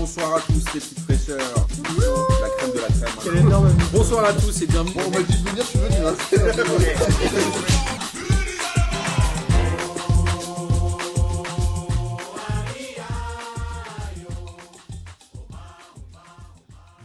Bonsoir 0.00 0.36
à 0.36 0.40
tous 0.40 0.54
les 0.54 0.80
petites 0.80 1.00
fraîcheurs. 1.00 1.36
La 1.36 2.48
crème 2.56 2.72
de 2.72 2.78
la 2.80 2.88
crème. 2.88 3.76
Bonsoir 3.92 4.24
à 4.24 4.32
tous 4.32 4.62
et 4.62 4.66
bienvenue. 4.66 4.94
Bon, 4.94 5.02
on 5.06 5.10
m'a 5.10 5.20
dit 5.22 5.42
de 5.42 5.48
venir, 5.50 5.62
je 5.62 5.68
suis 5.68 5.78
venu. 5.78 5.96
hein. 6.06 7.20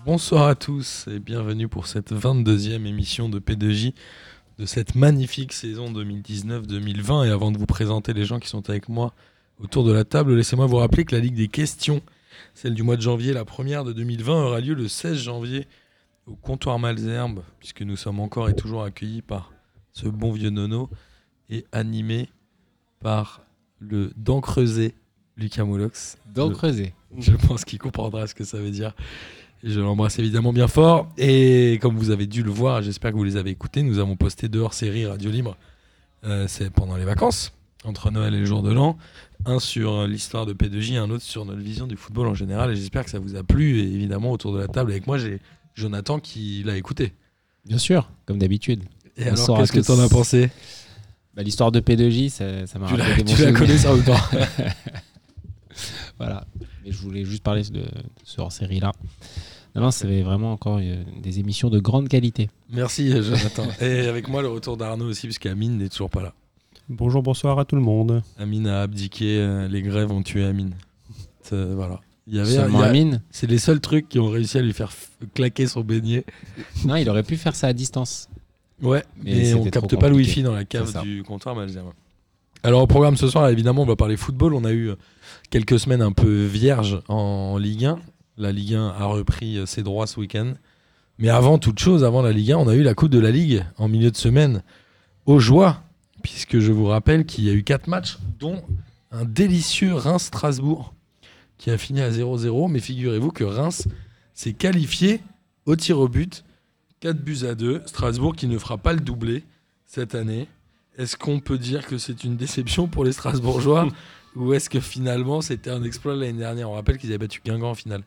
Bonsoir 0.06 0.48
à 0.48 0.56
tous 0.56 1.06
et 1.12 1.20
bienvenue 1.20 1.68
pour 1.68 1.88
cette 1.88 2.14
22e 2.14 2.86
émission 2.86 3.28
de 3.28 3.40
P2J 3.40 3.94
de 4.58 4.66
cette 4.66 4.96
magnifique 4.96 5.52
saison 5.52 5.92
2019-2020. 5.92 7.28
Et 7.28 7.30
avant 7.32 7.52
de 7.52 7.58
vous 7.58 7.66
présenter 7.66 8.14
les 8.14 8.24
gens 8.24 8.40
qui 8.40 8.48
sont 8.48 8.70
avec 8.70 8.88
moi 8.88 9.14
autour 9.62 9.84
de 9.84 9.92
la 9.92 10.06
table, 10.06 10.34
laissez-moi 10.36 10.66
vous 10.66 10.78
rappeler 10.78 11.04
que 11.04 11.14
la 11.14 11.22
Ligue 11.22 11.36
des 11.36 11.50
questions, 11.50 12.02
celle 12.54 12.74
du 12.74 12.84
mois 12.84 12.96
de 12.96 13.02
janvier, 13.02 13.34
la 13.34 13.46
première 13.46 13.84
de 13.84 13.94
2020, 13.94 14.44
aura 14.46 14.60
lieu 14.62 14.74
le 14.74 14.88
16 14.88 15.18
janvier 15.18 15.68
au 16.28 16.36
comptoir 16.36 16.80
Malzerbe, 16.80 17.42
puisque 17.60 17.82
nous 17.82 17.96
sommes 17.96 18.20
encore 18.20 18.50
et 18.50 18.56
toujours 18.56 18.84
accueillis 18.84 19.22
par 19.22 19.52
ce 19.94 20.08
bon 20.08 20.32
vieux 20.32 20.50
Nono 20.50 20.90
et 21.50 21.66
animés 21.72 22.30
par 23.00 23.42
le 23.80 24.12
dent 24.18 24.42
creusé 24.42 24.96
Lucas 25.38 25.64
Moulox. 25.64 26.18
Dans 26.34 26.48
Le- 26.50 26.56
creuser. 26.56 26.94
Je 27.20 27.32
pense 27.34 27.64
qu'il 27.66 27.80
comprendra 27.80 28.26
ce 28.28 28.34
que 28.34 28.44
ça 28.44 28.58
veut 28.58 28.72
dire. 28.72 28.94
Je 29.64 29.80
l'embrasse 29.80 30.20
évidemment 30.20 30.52
bien 30.54 30.68
fort. 30.68 31.08
Et 31.18 31.78
comme 31.82 31.96
vous 31.98 32.10
avez 32.10 32.26
dû 32.28 32.44
le 32.44 32.52
voir, 32.52 32.82
j'espère 32.82 33.12
que 33.12 33.18
vous 33.18 33.24
les 33.24 33.38
avez 33.38 33.52
écoutés, 33.52 33.84
nous 33.84 34.00
avons 34.00 34.16
posté 34.16 34.48
deux 34.50 34.60
hors-série 34.60 35.06
Radio 35.06 35.30
Libre. 35.32 35.58
Euh, 36.24 36.46
c'est 36.48 36.70
pendant 36.72 36.98
les 36.98 37.06
vacances, 37.06 37.54
entre 37.86 38.12
Noël 38.12 38.34
et 38.34 38.40
le 38.40 38.46
jour 38.46 38.62
de 38.64 38.72
l'an. 38.72 38.98
Un 39.46 39.60
sur 39.60 39.94
euh, 39.94 40.08
l'histoire 40.08 40.46
de 40.46 40.54
P2J, 40.54 40.98
un 40.98 41.10
autre 41.10 41.24
sur 41.24 41.46
notre 41.46 41.60
vision 41.62 41.88
du 41.88 41.96
football 41.98 42.28
en 42.28 42.34
général. 42.34 42.72
Et 42.72 42.76
j'espère 42.76 43.04
que 43.06 43.12
ça 43.12 43.20
vous 43.20 43.36
a 43.36 43.44
plu. 43.44 43.80
Et 43.80 43.84
évidemment, 43.84 44.32
autour 44.32 44.54
de 44.54 44.60
la 44.60 44.68
table 44.68 44.92
avec 44.92 45.08
moi, 45.08 45.18
j'ai 45.18 45.40
Jonathan 45.76 46.20
qui 46.20 46.64
l'a 46.64 46.78
écouté. 46.78 47.14
Bien 47.66 47.78
sûr, 47.78 48.10
comme 48.26 48.38
d'habitude. 48.38 48.84
Et 49.18 49.26
Bonsoir 49.26 49.58
alors, 49.58 49.70
qu'est-ce 49.70 49.80
que 49.80 49.86
t'en 49.86 50.00
as 50.00 50.10
pensé? 50.10 50.50
Bah, 51.36 51.44
L'histoire 51.44 51.72
de 51.72 51.80
P2J, 51.80 52.30
ça 52.30 52.66
ça 52.68 52.80
m'a 52.80 52.88
rappelé 52.88 53.24
des 53.24 53.34
tu 53.34 53.42
la 53.44 53.52
connais 53.52 53.78
ça 53.78 53.92
pas? 54.06 54.30
Voilà. 56.18 56.46
Mais 56.84 56.92
je 56.92 56.98
voulais 56.98 57.26
juste 57.26 57.44
parler 57.44 57.64
de, 57.64 57.80
de 57.82 57.86
ce 58.24 58.40
hors-série-là. 58.40 58.94
Non, 59.76 59.82
non, 59.82 59.92
c'est 59.92 60.22
vraiment 60.22 60.54
encore 60.54 60.80
euh, 60.82 61.04
des 61.22 61.40
émissions 61.40 61.70
de 61.70 61.80
grande 61.80 62.08
qualité. 62.08 62.50
Merci 62.70 63.12
Jonathan. 63.12 63.68
et 63.82 64.08
avec 64.08 64.30
moi, 64.30 64.42
le 64.42 64.48
retour 64.48 64.78
d'Arnaud 64.78 65.08
aussi, 65.10 65.28
parce 65.28 65.38
qu'Amine 65.38 65.78
n'est 65.78 65.90
toujours 65.90 66.10
pas 66.10 66.22
là. 66.22 66.34
Bonjour, 66.90 67.24
bonsoir 67.24 67.58
à 67.60 67.66
tout 67.66 67.76
le 67.76 67.82
monde. 67.82 68.22
Amine 68.38 68.68
a 68.68 68.82
abdiqué, 68.82 69.38
euh, 69.40 69.68
les 69.68 69.82
grèves 69.82 70.12
ont 70.12 70.22
tué 70.22 70.44
Amine. 70.46 70.76
C'est- 71.42 71.74
voilà. 71.74 72.00
Il 72.28 72.36
y 72.36 72.40
avait, 72.40 72.52
Seulement 72.56 72.80
il 72.80 72.82
y 72.82 72.86
a- 72.86 72.90
Amine, 72.90 73.22
C'est 73.30 73.48
les 73.48 73.60
seuls 73.60 73.80
trucs 73.80 74.10
qui 74.10 74.20
ont 74.20 74.30
réussi 74.30 74.58
à 74.58 74.62
lui 74.62 74.74
faire 74.74 74.92
claquer 75.34 75.68
son 75.68 75.82
beignet. 75.82 76.26
non, 76.86 76.96
il 76.96 77.08
aurait 77.10 77.24
pu 77.24 77.38
faire 77.38 77.56
ça 77.56 77.68
à 77.68 77.74
distance. 77.74 78.30
Ouais, 78.82 79.04
Mais 79.24 79.36
mais, 79.36 79.54
on 79.54 79.64
capte 79.66 79.96
pas 79.98 80.10
le 80.10 80.16
wifi 80.16 80.44
dans 80.44 80.54
la 80.54 80.66
cave 80.66 81.02
du 81.04 81.24
comptoir 81.24 81.56
Malzerbe. 81.56 81.94
Alors 82.64 82.82
au 82.82 82.88
programme 82.88 83.16
ce 83.16 83.28
soir, 83.28 83.48
évidemment, 83.50 83.84
on 83.84 83.86
va 83.86 83.96
parler 83.96 84.18
football. 84.18 84.54
On 84.56 84.66
a 84.66 84.72
eu 84.72 84.90
euh, 84.90 84.96
quelques 85.52 85.80
semaines 85.80 86.02
un 86.02 86.12
peu 86.12 86.46
vierges 86.46 87.00
en 87.08 87.58
Ligue 87.58 87.86
1. 87.86 88.00
La 88.38 88.52
Ligue 88.52 88.74
1 88.74 88.88
a 88.88 89.06
repris 89.06 89.58
euh, 89.60 89.66
ses 89.68 89.82
droits 89.84 90.08
ce 90.08 90.20
week-end. 90.20 90.54
Mais 91.20 91.30
avant 91.30 91.58
toute 91.60 91.80
chose, 91.80 92.04
avant 92.04 92.22
la 92.24 92.32
Ligue 92.32 92.52
1, 92.52 92.58
on 92.58 92.68
a 92.68 92.76
eu 92.76 92.82
la 92.84 92.96
Coupe 92.96 93.12
de 93.12 93.20
la 93.20 93.32
Ligue 93.32 93.64
en 93.78 93.88
milieu 93.88 94.10
de 94.12 94.18
semaine 94.18 94.62
aux 95.28 95.40
joies, 95.40 95.84
puisque 96.26 96.58
je 96.58 96.72
vous 96.72 96.88
rappelle 96.88 97.24
qu'il 97.24 97.44
y 97.44 97.52
a 97.52 97.54
eu 97.54 97.64
quatre 97.64 97.86
matchs, 97.86 98.18
dont 98.40 98.64
un 99.12 99.26
délicieux 99.26 99.94
Reims-Strasbourg 99.94 100.92
qui 101.60 101.70
a 101.70 101.78
fini 101.78 102.02
à 102.02 102.10
0-0. 102.10 102.68
Mais 102.72 102.80
figurez-vous 102.80 103.30
que 103.30 103.44
Reims 103.44 103.88
s'est 104.34 104.54
qualifié 104.54 105.22
au 105.68 105.76
tir 105.76 106.00
au 106.00 106.08
but 106.08 106.44
4 107.02 107.18
buts 107.24 107.46
à 107.48 107.54
2. 107.54 107.84
Strasbourg 107.86 108.36
qui 108.36 108.48
ne 108.48 108.58
fera 108.58 108.80
pas 108.80 108.94
le 108.94 109.02
doublé 109.02 109.44
cette 109.86 110.16
année. 110.16 110.48
Est-ce 110.98 111.16
qu'on 111.16 111.40
peut 111.40 111.60
dire 111.60 111.86
que 111.86 112.00
c'est 112.00 112.24
une 112.24 112.38
déception 112.38 112.88
pour 112.88 113.06
les 113.06 113.12
Strasbourgeois 113.12 113.88
ou 114.36 114.52
est-ce 114.54 114.68
que 114.68 114.80
finalement 114.80 115.42
c'était 115.42 115.70
un 115.70 115.84
exploit 115.84 116.16
l'année 116.16 116.40
dernière? 116.40 116.72
On 116.72 116.74
rappelle 116.74 116.98
qu'ils 116.98 117.10
avaient 117.10 117.20
battu 117.20 117.40
Guingamp 117.46 117.70
en 117.70 117.76
finale. 117.76 118.02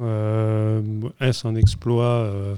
Euh, 0.00 0.80
Est-ce 1.20 1.46
un 1.46 1.54
exploit 1.54 2.24
euh, 2.24 2.56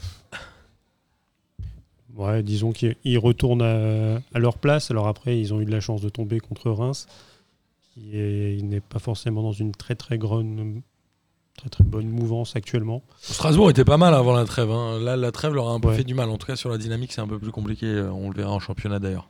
Ouais, 2.17 2.43
disons 2.43 2.73
qu'ils 2.73 2.97
ils 3.05 3.19
retournent 3.19 3.63
à, 3.63 4.21
à 4.35 4.39
leur 4.39 4.59
place. 4.59 4.91
Alors 4.91 5.07
après, 5.07 5.39
ils 5.39 5.53
ont 5.53 5.61
eu 5.61 5.65
de 5.67 5.71
la 5.73 5.81
chance 5.81 6.01
de 6.01 6.09
tomber 6.09 6.41
contre 6.41 6.71
Reims, 6.71 7.07
qui 7.95 8.63
n'est 8.63 8.81
pas 8.81 8.99
forcément 8.99 9.43
dans 9.43 9.53
une 9.53 9.73
très 9.73 9.95
très 9.95 10.19
grande, 10.19 10.81
très 11.57 11.69
très 11.69 11.85
bonne 11.85 12.09
mouvance 12.09 12.57
actuellement. 12.57 13.03
Strasbourg 13.21 13.71
était 13.71 13.85
pas 13.85 13.97
mal 13.99 14.15
avant 14.15 14.35
la 14.35 14.45
trêve. 14.45 14.71
hein. 14.71 14.99
Là, 14.99 15.17
la 15.17 15.33
trêve 15.33 15.53
leur 15.55 15.69
a 15.69 15.73
un 15.73 15.81
peu 15.81 15.89
Ouais. 15.89 15.97
fait 15.97 16.05
du 16.05 16.15
mal. 16.15 16.31
En 16.31 16.39
tout 16.39 16.47
cas, 16.47 16.57
sur 16.57 16.71
la 16.71 16.79
dynamique, 16.79 17.13
c'est 17.13 17.21
un 17.21 17.29
peu 17.29 17.39
plus 17.39 17.51
compliqué. 17.53 17.87
Euh, 17.87 18.11
On 18.13 18.31
le 18.31 18.37
verra 18.37 18.53
en 18.53 18.61
championnat 18.61 18.99
d'ailleurs, 18.99 19.29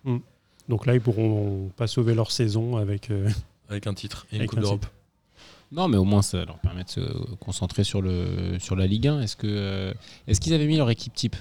Donc 0.68 0.86
là, 0.86 0.94
ils 0.94 1.00
pourront 1.00 1.70
pas 1.76 1.86
sauver 1.86 2.14
leur 2.14 2.30
saison 2.30 2.76
avec. 2.76 3.10
euh, 3.10 3.28
avec 3.68 3.86
un 3.86 3.94
titre 3.94 4.26
et 4.30 4.36
une 4.36 4.40
Avec 4.42 4.50
Coupe 4.50 4.58
un 4.60 4.62
d'Europe. 4.62 4.86
Non, 5.72 5.88
mais 5.88 5.96
au 5.96 6.04
moins, 6.04 6.22
ça 6.22 6.44
leur 6.44 6.58
permet 6.60 6.84
de 6.84 6.88
se 6.88 7.00
concentrer 7.40 7.82
sur, 7.82 8.00
le, 8.00 8.58
sur 8.60 8.76
la 8.76 8.86
Ligue 8.86 9.08
1. 9.08 9.22
Est-ce 9.22 9.34
que 9.36 9.48
euh, 9.48 9.92
est-ce 10.28 10.40
qu'ils 10.40 10.54
avaient 10.54 10.66
mis 10.68 10.76
leur 10.76 10.88
équipe 10.90 11.12
type? 11.14 11.34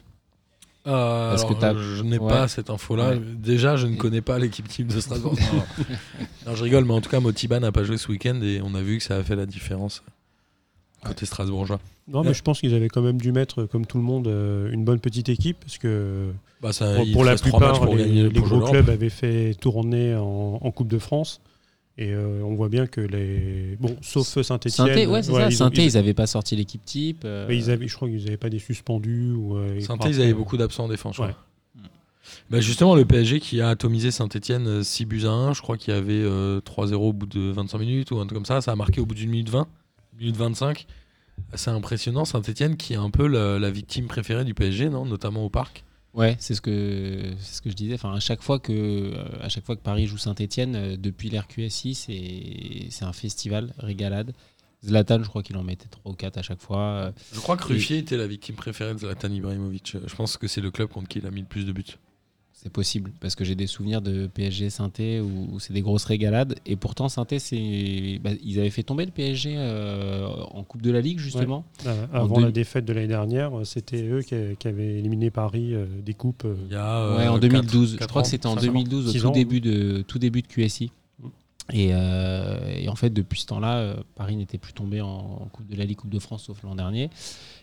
Euh, 0.87 1.31
Parce 1.31 1.43
alors, 1.45 1.73
que 1.75 1.81
je 1.95 2.03
n'ai 2.03 2.19
Ouais. 2.19 2.29
pas 2.29 2.47
cette 2.47 2.69
info-là. 2.69 3.11
Ouais. 3.11 3.21
Déjà, 3.37 3.75
je 3.75 3.87
ne 3.87 3.95
connais 3.95 4.21
pas 4.21 4.37
l'équipe 4.37 4.67
type 4.67 4.87
de 4.93 4.99
Strasbourg. 4.99 5.33
Non. 5.35 5.85
Non, 6.47 6.55
je 6.55 6.63
rigole, 6.63 6.85
mais 6.85 6.93
en 6.93 7.01
tout 7.01 7.09
cas, 7.09 7.19
Motiba 7.19 7.59
n'a 7.59 7.71
pas 7.71 7.83
joué 7.83 7.97
ce 7.97 8.07
week-end 8.11 8.39
et 8.43 8.61
on 8.63 8.75
a 8.75 8.81
vu 8.81 8.99
que 8.99 9.03
ça 9.03 9.15
a 9.17 9.23
fait 9.23 9.35
la 9.35 9.47
différence 9.47 10.03
côté 11.03 11.25
strasbourgeois. 11.25 11.79
Non, 12.07 12.21
Ouais. 12.21 12.27
mais 12.29 12.33
je 12.33 12.41
pense 12.43 12.59
qu'ils 12.59 12.73
avaient 12.73 12.87
quand 12.87 13.01
même 13.01 13.19
dû 13.19 13.31
mettre, 13.31 13.63
comme 13.65 13.85
tout 13.85 13.97
le 13.97 14.03
monde, 14.03 14.27
euh, 14.27 14.71
une 14.71 14.83
bonne 14.85 14.99
petite 14.99 15.29
équipe 15.29 15.57
parce 15.59 15.77
que 15.77 16.31
Bah, 16.61 16.71
ça, 16.73 16.95
Pour, 17.13 17.23
la 17.23 17.35
plupart, 17.35 17.79
pour 17.79 17.95
les, 17.95 18.29
gros 18.31 18.61
clubs 18.61 18.89
avaient 18.89 19.09
fait 19.09 19.53
tourner 19.55 20.15
en, 20.15 20.59
en 20.61 20.71
Coupe 20.71 20.87
de 20.87 20.97
France. 20.99 21.41
Et 21.97 22.11
euh, 22.11 22.41
on 22.43 22.55
voit 22.55 22.67
bien 22.67 22.87
que 22.87 22.99
les. 22.99 23.77
Bon, 23.79 23.95
sauf 24.01 24.27
Saint-Etienne. 24.41 24.71
Synthé, 24.73 25.07
ouais, 25.07 25.23
c'est 25.23 25.31
ça. 25.39 25.47
ils, 25.49 25.53
ils- 25.53 25.55
ils 25.85 25.93
n'avaient 25.93 26.13
pas 26.13 26.27
sorti 26.27 26.55
l'équipe 26.57 26.83
type. 26.83 27.21
euh, 27.23 27.45
mais 27.47 27.55
ils 27.57 27.71
avaient, 27.71 27.87
je 27.87 27.95
crois 27.95 28.09
qu'ils 28.09 28.23
n'avaient 28.25 28.35
pas 28.37 28.49
des 28.49 28.59
suspendus. 28.59 29.31
Ou, 29.31 29.55
euh, 29.55 29.79
Saint-Etienne, 29.79 30.13
ils 30.13 30.21
avaient 30.21 30.33
beaucoup 30.33 30.57
d'absents 30.57 30.85
en 30.85 30.87
défense, 30.89 31.17
Ouais. 31.19 31.33
Bah, 32.49 32.59
justement, 32.59 32.95
le 32.95 33.05
PSG 33.05 33.39
qui 33.39 33.61
a 33.61 33.69
atomisé 33.69 34.09
Saint-Etienne 34.11 34.83
6 34.83 35.05
buts 35.05 35.25
à 35.25 35.29
1, 35.29 35.53
je 35.53 35.61
crois 35.61 35.77
qu'il 35.77 35.93
y 35.93 35.97
avait 35.97 36.13
euh, 36.13 36.59
3-0 36.59 36.95
au 36.95 37.13
bout 37.13 37.27
de 37.27 37.51
25 37.51 37.77
minutes 37.77 38.11
ou 38.11 38.17
un 38.17 38.25
truc 38.25 38.33
comme 38.33 38.45
ça. 38.45 38.61
Ça 38.61 38.71
a 38.71 38.75
marqué 38.75 38.99
au 38.99 39.05
bout 39.05 39.13
d'une 39.15 39.29
minute 39.29 39.49
20, 39.49 39.67
minute 40.19 40.35
25. 40.35 40.87
C'est 41.53 41.69
impressionnant. 41.69 42.25
Saint-Etienne 42.25 42.77
qui 42.77 42.93
est 42.93 42.97
un 42.97 43.09
peu 43.11 43.27
la, 43.27 43.59
la 43.59 43.69
victime 43.69 44.07
préférée 44.07 44.43
du 44.43 44.53
PSG, 44.55 44.89
non 44.89 45.05
notamment 45.05 45.45
au 45.45 45.49
parc. 45.49 45.83
Ouais, 46.15 46.37
c'est 46.39 46.55
ce 46.55 46.61
que 46.61 47.33
c'est 47.39 47.55
ce 47.55 47.61
que 47.61 47.69
je 47.69 47.75
disais. 47.75 47.93
Enfin, 47.95 48.13
à 48.13 48.19
chaque 48.21 48.41
fois 48.41 48.57
que 48.57 48.71
euh, 48.71 49.23
à 49.41 49.49
chaque 49.49 49.65
fois 49.65 49.75
que 49.75 49.81
Paris 49.81 50.07
joue 50.07 50.17
Saint-Étienne 50.17 50.95
depuis 50.95 51.29
l'RQSI, 51.29 51.93
c'est 51.93 52.87
c'est 52.89 53.05
un 53.05 53.13
festival 53.13 53.73
régalade. 53.77 54.33
Zlatan, 54.83 55.23
je 55.23 55.27
crois 55.29 55.43
qu'il 55.43 55.57
en 55.57 55.63
mettait 55.63 55.87
3 55.89 56.11
ou 56.11 56.15
4 56.15 56.37
à 56.37 56.41
chaque 56.41 56.61
fois. 56.61 56.79
Euh, 56.79 57.11
Je 57.33 57.39
crois 57.39 57.57
que 57.57 57.63
Ruffier 57.65 57.97
était 57.97 58.17
la 58.17 58.27
victime 58.27 58.55
préférée 58.55 58.93
de 58.93 58.99
Zlatan 58.99 59.29
Ibrahimovic. 59.31 59.97
Je 60.05 60.15
pense 60.15 60.37
que 60.37 60.47
c'est 60.47 60.61
le 60.61 60.71
club 60.71 60.89
contre 60.89 61.07
qui 61.07 61.19
il 61.19 61.25
a 61.25 61.31
mis 61.31 61.41
le 61.41 61.47
plus 61.47 61.65
de 61.65 61.71
buts. 61.71 61.83
C'est 62.57 62.71
possible 62.71 63.11
parce 63.19 63.35
que 63.35 63.43
j'ai 63.43 63.53
des 63.53 63.67
souvenirs 63.67 64.01
de 64.01 64.27
PSG 64.27 64.69
Sainté 64.69 65.19
où, 65.19 65.49
où 65.51 65.59
c'est 65.59 65.73
des 65.73 65.81
grosses 65.81 66.05
régalades 66.05 66.55
et 66.65 66.75
pourtant 66.77 67.09
c'est 67.09 68.19
bah, 68.23 68.31
ils 68.43 68.59
avaient 68.59 68.69
fait 68.71 68.81
tomber 68.81 69.05
le 69.05 69.11
PSG 69.11 69.55
euh, 69.57 70.27
en 70.51 70.63
Coupe 70.63 70.81
de 70.81 70.89
la 70.89 71.01
Ligue 71.01 71.19
justement. 71.19 71.65
Euh, 71.85 72.07
avant 72.13 72.37
deux- 72.37 72.45
la 72.45 72.51
défaite 72.51 72.85
de 72.85 72.93
l'année 72.93 73.07
dernière, 73.09 73.59
euh, 73.59 73.63
c'était 73.65 74.07
eux 74.07 74.21
qui, 74.21 74.35
qui 74.57 74.67
avaient 74.67 74.95
éliminé 74.99 75.29
Paris 75.31 75.75
euh, 75.75 75.85
des 76.03 76.13
coupes. 76.13 76.43
euh, 76.45 76.55
Il 76.67 76.73
y 76.73 76.75
a, 76.77 76.97
euh, 76.97 77.17
ouais, 77.17 77.27
en 77.27 77.33
quatre- 77.33 77.41
2012. 77.41 77.97
je 77.99 78.05
crois 78.07 78.21
ans, 78.21 78.23
que 78.23 78.29
c'était 78.29 78.47
en 78.47 78.55
cinq 78.55 78.61
ans. 78.69 78.73
2012 78.73 79.09
au 79.15 79.19
tout 79.19 79.27
ans, 79.27 79.31
début 79.31 79.59
de 79.61 80.03
tout 80.07 80.17
début 80.17 80.41
de 80.41 80.47
QSI. 80.47 80.91
Mm. 81.21 81.27
Et, 81.73 81.89
euh, 81.91 82.73
et 82.79 82.87
en 82.89 82.95
fait 82.95 83.09
depuis 83.11 83.41
ce 83.41 83.47
temps-là, 83.47 83.77
euh, 83.79 83.95
Paris 84.15 84.37
n'était 84.37 84.57
plus 84.57 84.71
tombé 84.73 85.01
en, 85.01 85.07
en 85.09 85.49
Coupe 85.51 85.67
de 85.69 85.75
la 85.75 85.83
Ligue, 85.83 85.97
Coupe 85.97 86.09
de 86.09 86.19
France 86.19 86.43
sauf 86.45 86.63
l'an 86.63 86.73
dernier. 86.75 87.09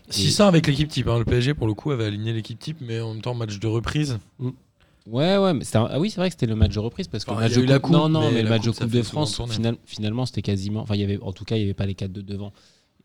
Si 0.09 0.27
Et- 0.27 0.29
ça 0.29 0.47
avec 0.47 0.67
l'équipe 0.67 0.87
type. 0.87 1.07
hein. 1.07 1.17
Le 1.17 1.25
PSG, 1.25 1.55
pour 1.55 1.65
le 1.67 1.73
coup, 1.73 1.89
avait 1.91 2.05
aligné 2.05 2.31
l'équipe 2.31 2.59
type, 2.59 2.77
mais 2.79 3.01
en 3.01 3.13
même 3.13 3.21
temps, 3.23 3.33
match 3.33 3.57
de 3.59 3.67
reprise. 3.67 4.19
Ouais, 5.05 5.37
ouais, 5.37 5.53
mais 5.53 5.63
un- 5.75 5.87
ah 5.91 5.99
oui, 5.99 6.09
c'est 6.09 6.17
vrai 6.21 6.29
que 6.29 6.33
c'était 6.33 6.45
le 6.45 6.55
match 6.55 6.73
de 6.73 6.79
reprise 6.79 7.07
parce 7.09 7.25
que 7.25 7.31
Enfin, 7.31 7.41
le 7.41 7.45
match 7.47 7.55
de 7.55 7.73
coupe, 7.73 7.81
coupe, 7.81 7.91
non, 7.91 8.07
non, 8.09 8.21
mais 8.29 8.35
mais, 8.35 8.43
le 8.43 8.49
match 8.49 8.61
de 8.63 8.71
coupe, 8.71 8.89
de 8.89 9.01
France, 9.03 9.31
final- 9.53 9.75
finalement, 9.85 10.25
c'était 10.25 10.41
quasiment, 10.41 10.81
enfin, 10.81 10.95
il 10.95 11.01
y 11.01 11.03
avait, 11.03 11.19
en 11.21 11.33
tout 11.33 11.43
cas, 11.43 11.55
il 11.55 11.59
n'y 11.59 11.65
avait 11.65 11.73
pas 11.73 11.85
les 11.85 11.93
4-2 11.95 12.21
devant. 12.23 12.53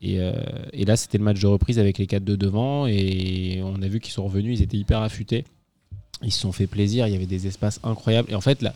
Et, 0.01 0.19
euh, 0.21 0.31
et 0.71 0.85
là, 0.85 0.95
c'était 0.95 1.17
le 1.17 1.25
match 1.25 1.41
de 1.41 1.47
reprise 1.47 1.77
avec 1.77 1.97
les 1.97 2.05
4-2 2.07 2.37
devant 2.37 2.87
et 2.87 3.59
on 3.63 3.81
a 3.81 3.87
vu 3.89 3.99
qu'ils 3.99 4.13
sont 4.13 4.23
revenus, 4.23 4.59
ils 4.59 4.63
étaient 4.63 4.77
hyper 4.77 5.01
affûtés. 5.01 5.43
Ils 6.23 6.31
se 6.31 6.39
sont 6.39 6.53
fait 6.53 6.67
plaisir, 6.67 7.05
il 7.07 7.11
y 7.11 7.15
avait 7.17 7.25
des 7.25 7.47
espaces 7.47 7.81
incroyables. 7.83 8.31
Et 8.31 8.35
en 8.35 8.39
fait, 8.41 8.61
la, 8.61 8.73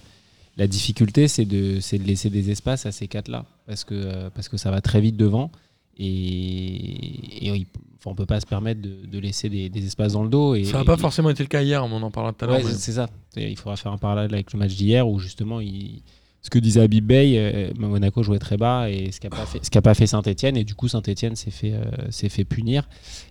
la 0.58 0.68
difficulté, 0.68 1.30
c'est 1.30 1.46
de, 1.46 1.78
de 1.80 2.04
laisser 2.04 2.30
des 2.30 2.52
espaces 2.52 2.86
à 2.86 2.92
ces 2.92 3.08
quatre-là 3.08 3.46
parce 3.68 3.86
que, 3.86 3.94
euh, 3.96 4.30
parce 4.36 4.50
que 4.50 4.58
ça 4.58 4.69
va 4.69 4.81
très 4.81 5.00
vite 5.00 5.16
devant. 5.16 5.50
Et, 5.98 7.48
et 7.48 7.68
enfin, 8.04 8.12
on 8.12 8.16
peut 8.16 8.26
pas 8.26 8.40
se 8.40 8.46
permettre 8.46 8.82
de, 8.82 9.06
de 9.06 9.20
laisser 9.20 9.48
des, 9.50 9.70
des 9.70 9.86
espaces 9.86 10.14
dans 10.14 10.24
le 10.24 10.30
dos. 10.30 10.56
Et, 10.56 10.66
Ça 10.66 10.80
n'a 10.80 10.84
pas 10.86 10.96
et- 10.96 10.98
forcément 10.98 11.30
été 11.30 11.44
le 11.44 11.48
cas 11.50 11.62
hier, 11.62 11.84
on 11.86 12.02
en 12.02 12.12
parlera 12.12 12.34
tout 12.34 12.44
à 12.46 12.48
l'heure. 12.48 12.58
Ouais, 12.58 12.64
mais- 12.66 12.74
c'est- 12.74 12.94
ça. 12.94 13.08
Il 13.38 13.56
faudra 13.58 13.76
faire 13.78 13.92
un 13.92 13.98
parallèle 13.98 14.34
avec 14.34 14.52
le 14.54 14.60
match 14.60 14.76
d'hier 14.76 15.08
où 15.08 15.20
justement, 15.20 15.60
il... 15.62 16.02
ce 16.42 16.50
que 16.50 16.60
disait 16.60 16.82
Habib 16.82 17.06
Bey, 17.06 17.36
euh, 17.38 17.72
Monaco 17.80 18.22
jouait 18.22 18.38
très 18.40 18.58
bas 18.58 18.90
et 18.90 19.12
ce 19.12 19.20
qu'a 19.22 19.30
pas 19.30 19.46
fait, 19.46 19.64
ce 19.64 19.72
qu'a 19.72 19.82
pas 19.82 19.94
fait 19.94 20.06
Saint-Etienne 20.08 20.58
et 20.58 20.66
du 20.66 20.76
coup 20.76 20.88
Saint-Etienne 20.90 21.36
s'est 21.38 21.50
fait, 21.52 21.72
euh, 21.74 21.86
s'est 22.12 22.28
fait 22.30 22.44
punir 22.44 22.88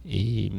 et, 0.08 0.50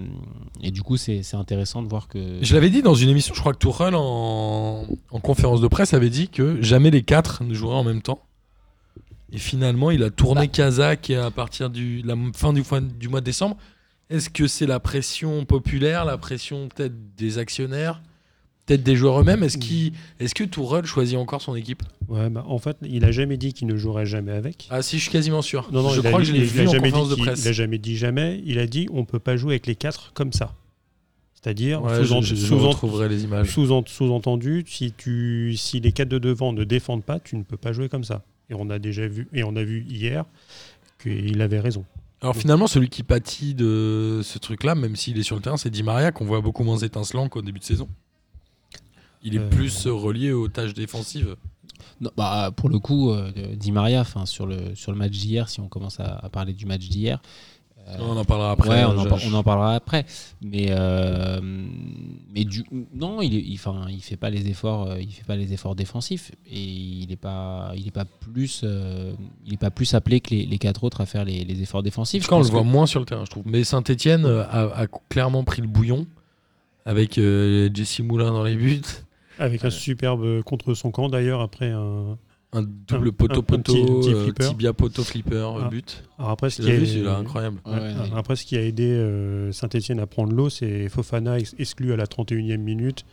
et 0.62 0.70
du 0.72 0.84
coup 0.84 0.96
c'est, 0.96 1.24
c'est 1.24 1.36
intéressant 1.36 1.82
de 1.82 1.88
voir 1.90 2.08
que 2.08 2.20
Je 2.44 2.54
l'avais 2.54 2.70
dit 2.70 2.84
dans 2.84 2.94
une 2.94 3.10
émission, 3.10 3.34
je 3.34 3.40
crois 3.40 3.54
que 3.54 3.58
Tourelle 3.58 3.96
en, 3.96 4.86
en 5.12 5.20
conférence 5.20 5.62
de 5.62 5.68
presse 5.68 5.94
avait 5.96 6.12
dit 6.12 6.28
que 6.30 6.62
jamais 6.62 6.92
les 6.92 7.02
quatre 7.02 7.44
ne 7.44 7.54
joueraient 7.56 7.76
en 7.78 7.84
même 7.84 8.04
temps. 8.04 8.22
Et 9.32 9.40
finalement, 9.40 9.90
il 9.90 10.04
a 10.04 10.12
tourné 10.12 10.42
Bah. 10.42 10.48
Kazakh 10.48 11.10
à 11.10 11.32
partir 11.32 11.72
du 11.72 12.04
la 12.04 12.16
fin 12.36 12.54
du, 12.54 12.62
du 13.00 13.10
mois 13.10 13.20
de 13.20 13.26
décembre. 13.26 13.58
Est-ce 14.14 14.30
que 14.30 14.48
c'est 14.48 14.68
la 14.68 14.80
pression 14.80 15.44
populaire, 15.44 16.06
la 16.06 16.18
pression 16.20 16.70
peut-être 16.70 16.94
des 17.18 17.40
actionnaires, 17.40 18.00
peut-être 18.68 18.84
des 18.84 18.96
joueurs 18.96 19.20
eux-mêmes? 19.22 19.42
Est-ce, 19.44 19.58
qu'il- 19.58 19.94
est-ce 20.20 20.36
que 20.36 20.44
Tourelle 20.44 20.86
choisit 20.86 21.18
encore 21.18 21.42
son 21.42 21.56
équipe? 21.56 21.82
Ouais, 22.08 22.30
bah, 22.30 22.46
en 22.48 22.60
fait, 22.60 22.78
il 22.84 23.04
a 23.06 23.12
jamais 23.12 23.38
dit 23.38 23.54
qu'il 23.54 23.68
ne 23.68 23.76
jouerait 23.76 24.06
jamais 24.06 24.32
avec. 24.32 24.68
Ah 24.70 24.84
si, 24.84 24.98
je 25.00 25.04
suis 25.04 25.12
quasiment 25.12 25.42
sûr. 25.42 25.68
Non, 25.72 25.82
non, 25.82 25.90
je 25.90 26.00
il 26.02 26.06
a- 26.06 26.10
crois 26.10 26.20
que 26.22 26.26
je 26.28 26.32
l'ai 26.34 26.44
vu 26.44 26.60
a 26.60 26.70
en 26.70 26.72
jamais 26.72 26.92
conférence 26.92 27.10
dit 27.10 27.16
de 27.16 27.22
presse. 27.22 27.44
Il 27.44 27.48
a 27.48 27.52
jamais 27.54 27.78
dit 27.80 27.98
jamais. 27.98 28.42
Il 28.46 28.60
a 28.60 28.68
dit 28.68 28.88
on 28.94 29.04
peut 29.04 29.18
pas 29.20 29.36
jouer 29.36 29.54
avec 29.54 29.66
les 29.66 29.76
quatre 29.76 30.12
comme 30.14 30.32
ça. 30.32 30.54
C'est-à-dire, 31.34 31.82
Ouais, 31.84 32.06
sous-entendu, 33.88 34.64
si, 34.68 34.94
tu, 34.96 35.56
si 35.58 35.80
les 35.82 35.92
quatre 35.92 36.08
de 36.08 36.20
devant 36.20 36.54
ne 36.54 36.64
défendent 36.64 37.04
pas, 37.04 37.20
tu 37.20 37.36
ne 37.36 37.44
peux 37.44 37.58
pas 37.58 37.74
jouer 37.74 37.90
comme 37.90 38.04
ça. 38.06 38.24
Et 38.50 38.54
on 38.54 38.70
a 38.70 38.80
déjà 38.80 39.08
vu, 39.08 39.28
et 39.34 39.44
on 39.44 39.56
a 39.56 39.64
vu 39.64 39.84
hier 39.90 40.24
qu'il 41.02 41.42
avait 41.42 41.60
raison. 41.60 41.84
Alors 42.24 42.36
finalement, 42.38 42.68
celui 42.68 42.88
qui 42.90 43.04
pâtit 43.04 43.54
de 43.54 44.22
ce 44.24 44.40
truc-là, 44.40 44.76
même 44.76 44.96
s'il 44.96 45.20
est 45.20 45.24
sur 45.24 45.36
le 45.36 45.42
terrain, 45.42 45.58
c'est 45.58 45.70
Di 45.70 45.84
Maria 45.84 46.12
qu'on 46.14 46.24
voit 46.26 46.40
beaucoup 46.40 46.64
moins 46.64 46.78
étincelant 46.78 47.28
qu'au 47.28 47.42
début 47.42 47.60
de 47.60 47.66
saison. 47.66 47.90
Il 49.24 49.36
est 49.36 49.40
Euh. 49.40 49.50
plus 49.50 49.88
relié 49.88 50.32
aux 50.32 50.48
tâches 50.48 50.74
défensives. 50.74 51.36
Non, 52.00 52.12
bah, 52.16 52.52
pour 52.56 52.70
le 52.70 52.80
coup, 52.80 53.12
euh, 53.12 53.30
Di 53.56 53.74
Maria, 53.74 54.06
sur, 54.26 54.46
le, 54.48 54.74
sur 54.74 54.94
le 54.94 54.98
match 54.98 55.12
d'hier, 55.12 55.50
si 55.50 55.60
on 55.60 55.68
commence 55.68 56.00
à, 56.00 56.16
à 56.16 56.30
parler 56.30 56.54
du 56.54 56.66
match 56.66 56.88
d'hier, 56.88 57.22
euh, 57.88 57.98
on 58.00 58.16
en 58.18 58.24
parlera 58.26 58.52
après. 58.52 58.70
ouais, 58.70 58.84
on, 58.86 58.98
en, 58.98 59.04
je- 59.04 59.10
par- 59.10 59.20
on 59.28 59.34
en 59.34 59.44
parlera 59.44 59.76
après. 59.76 60.06
Mais, 60.42 60.68
euh, 60.70 61.40
mais 62.34 62.46
du, 62.46 62.64
non, 62.94 63.22
il, 63.22 63.34
il, 63.34 63.56
enfin, 63.56 63.86
il 63.90 64.02
fait 64.02 64.16
pas 64.18 64.30
les 64.30 64.48
efforts, 64.50 64.88
euh, 64.90 64.98
il 65.02 65.12
fait 65.12 65.26
pas 65.26 65.36
les 65.36 65.54
efforts 65.54 65.76
défensifs 65.76 66.32
et 66.50 66.60
il 66.62 67.08
n'est 67.10 67.16
pas, 67.16 67.72
il 67.76 67.88
est 67.88 67.92
pas 67.92 68.06
plus, 68.06 68.62
euh, 68.64 69.14
il 69.46 69.54
est 69.54 69.58
pas 69.58 69.72
plus 69.72 69.94
appelé 69.94 70.22
que 70.22 70.32
les, 70.32 70.46
les 70.46 70.58
quatre 70.58 70.84
autres 70.84 71.02
à 71.02 71.06
faire 71.06 71.26
les, 71.26 71.44
les 71.44 71.62
efforts 71.62 71.84
défensifs. 71.84 72.24
En 72.24 72.26
tout 72.26 72.30
cas, 72.30 72.36
on 72.36 72.40
le 72.40 72.46
Je 72.46 72.52
voit 72.52 72.62
que- 72.62 72.68
moins 72.68 72.86
sur 72.86 73.00
le 73.00 73.06
terrain, 73.06 73.26
je 73.26 73.30
trouve. 73.32 73.44
Mais 73.46 73.64
Saint-Etienne 73.64 74.26
a, 74.26 74.62
a 74.82 74.88
clairement 75.10 75.44
pris 75.44 75.62
le 75.62 75.68
bouillon 75.68 76.08
avec 76.86 77.18
euh, 77.18 77.70
Jesse 77.74 78.00
Moulin 78.02 78.32
dans 78.32 78.44
les 78.44 78.56
buts, 78.56 78.82
Avec 79.40 79.64
un 79.66 79.70
superbe 79.70 80.42
contre 80.44 80.74
son 80.74 80.92
camp 80.92 81.10
d'ailleurs, 81.10 81.42
après 81.42 81.72
un. 81.72 82.18
Un 82.54 82.62
double 82.62 83.08
Un- 83.08 83.10
un 83.10 83.12
poteau-poteau, 83.14 83.74
petit- 83.74 83.84
petit 83.86 84.14
euh, 84.14 84.24
flipper. 84.24 84.48
tibia 84.50 84.74
poteau-flipper, 84.74 85.50
Ah. 85.64 85.68
but. 85.70 86.04
Alors 86.20 86.32
après, 86.32 86.50
ce 86.50 86.62
qui 86.62 86.70
a, 86.72 86.76
vu 86.76 86.86
celui-là, 86.86 87.18
incroyable. 87.18 87.60
Ouais, 87.66 87.74
ouais, 87.74 87.80
ouais. 87.80 87.94
après, 88.16 88.36
ce 88.36 88.46
qui 88.46 88.56
a 88.58 88.62
aidé 88.62 88.84
euh, 88.86 89.52
Saint-Etienne 89.52 90.00
à 90.00 90.06
prendre 90.08 90.34
l'eau, 90.34 90.50
c'est 90.50 90.88
Fofana 90.90 91.40
ex- 91.40 91.56
exclu 91.60 91.92
à 91.94 91.96
la 91.98 92.06
31e 92.08 92.62
minute. 92.62 93.06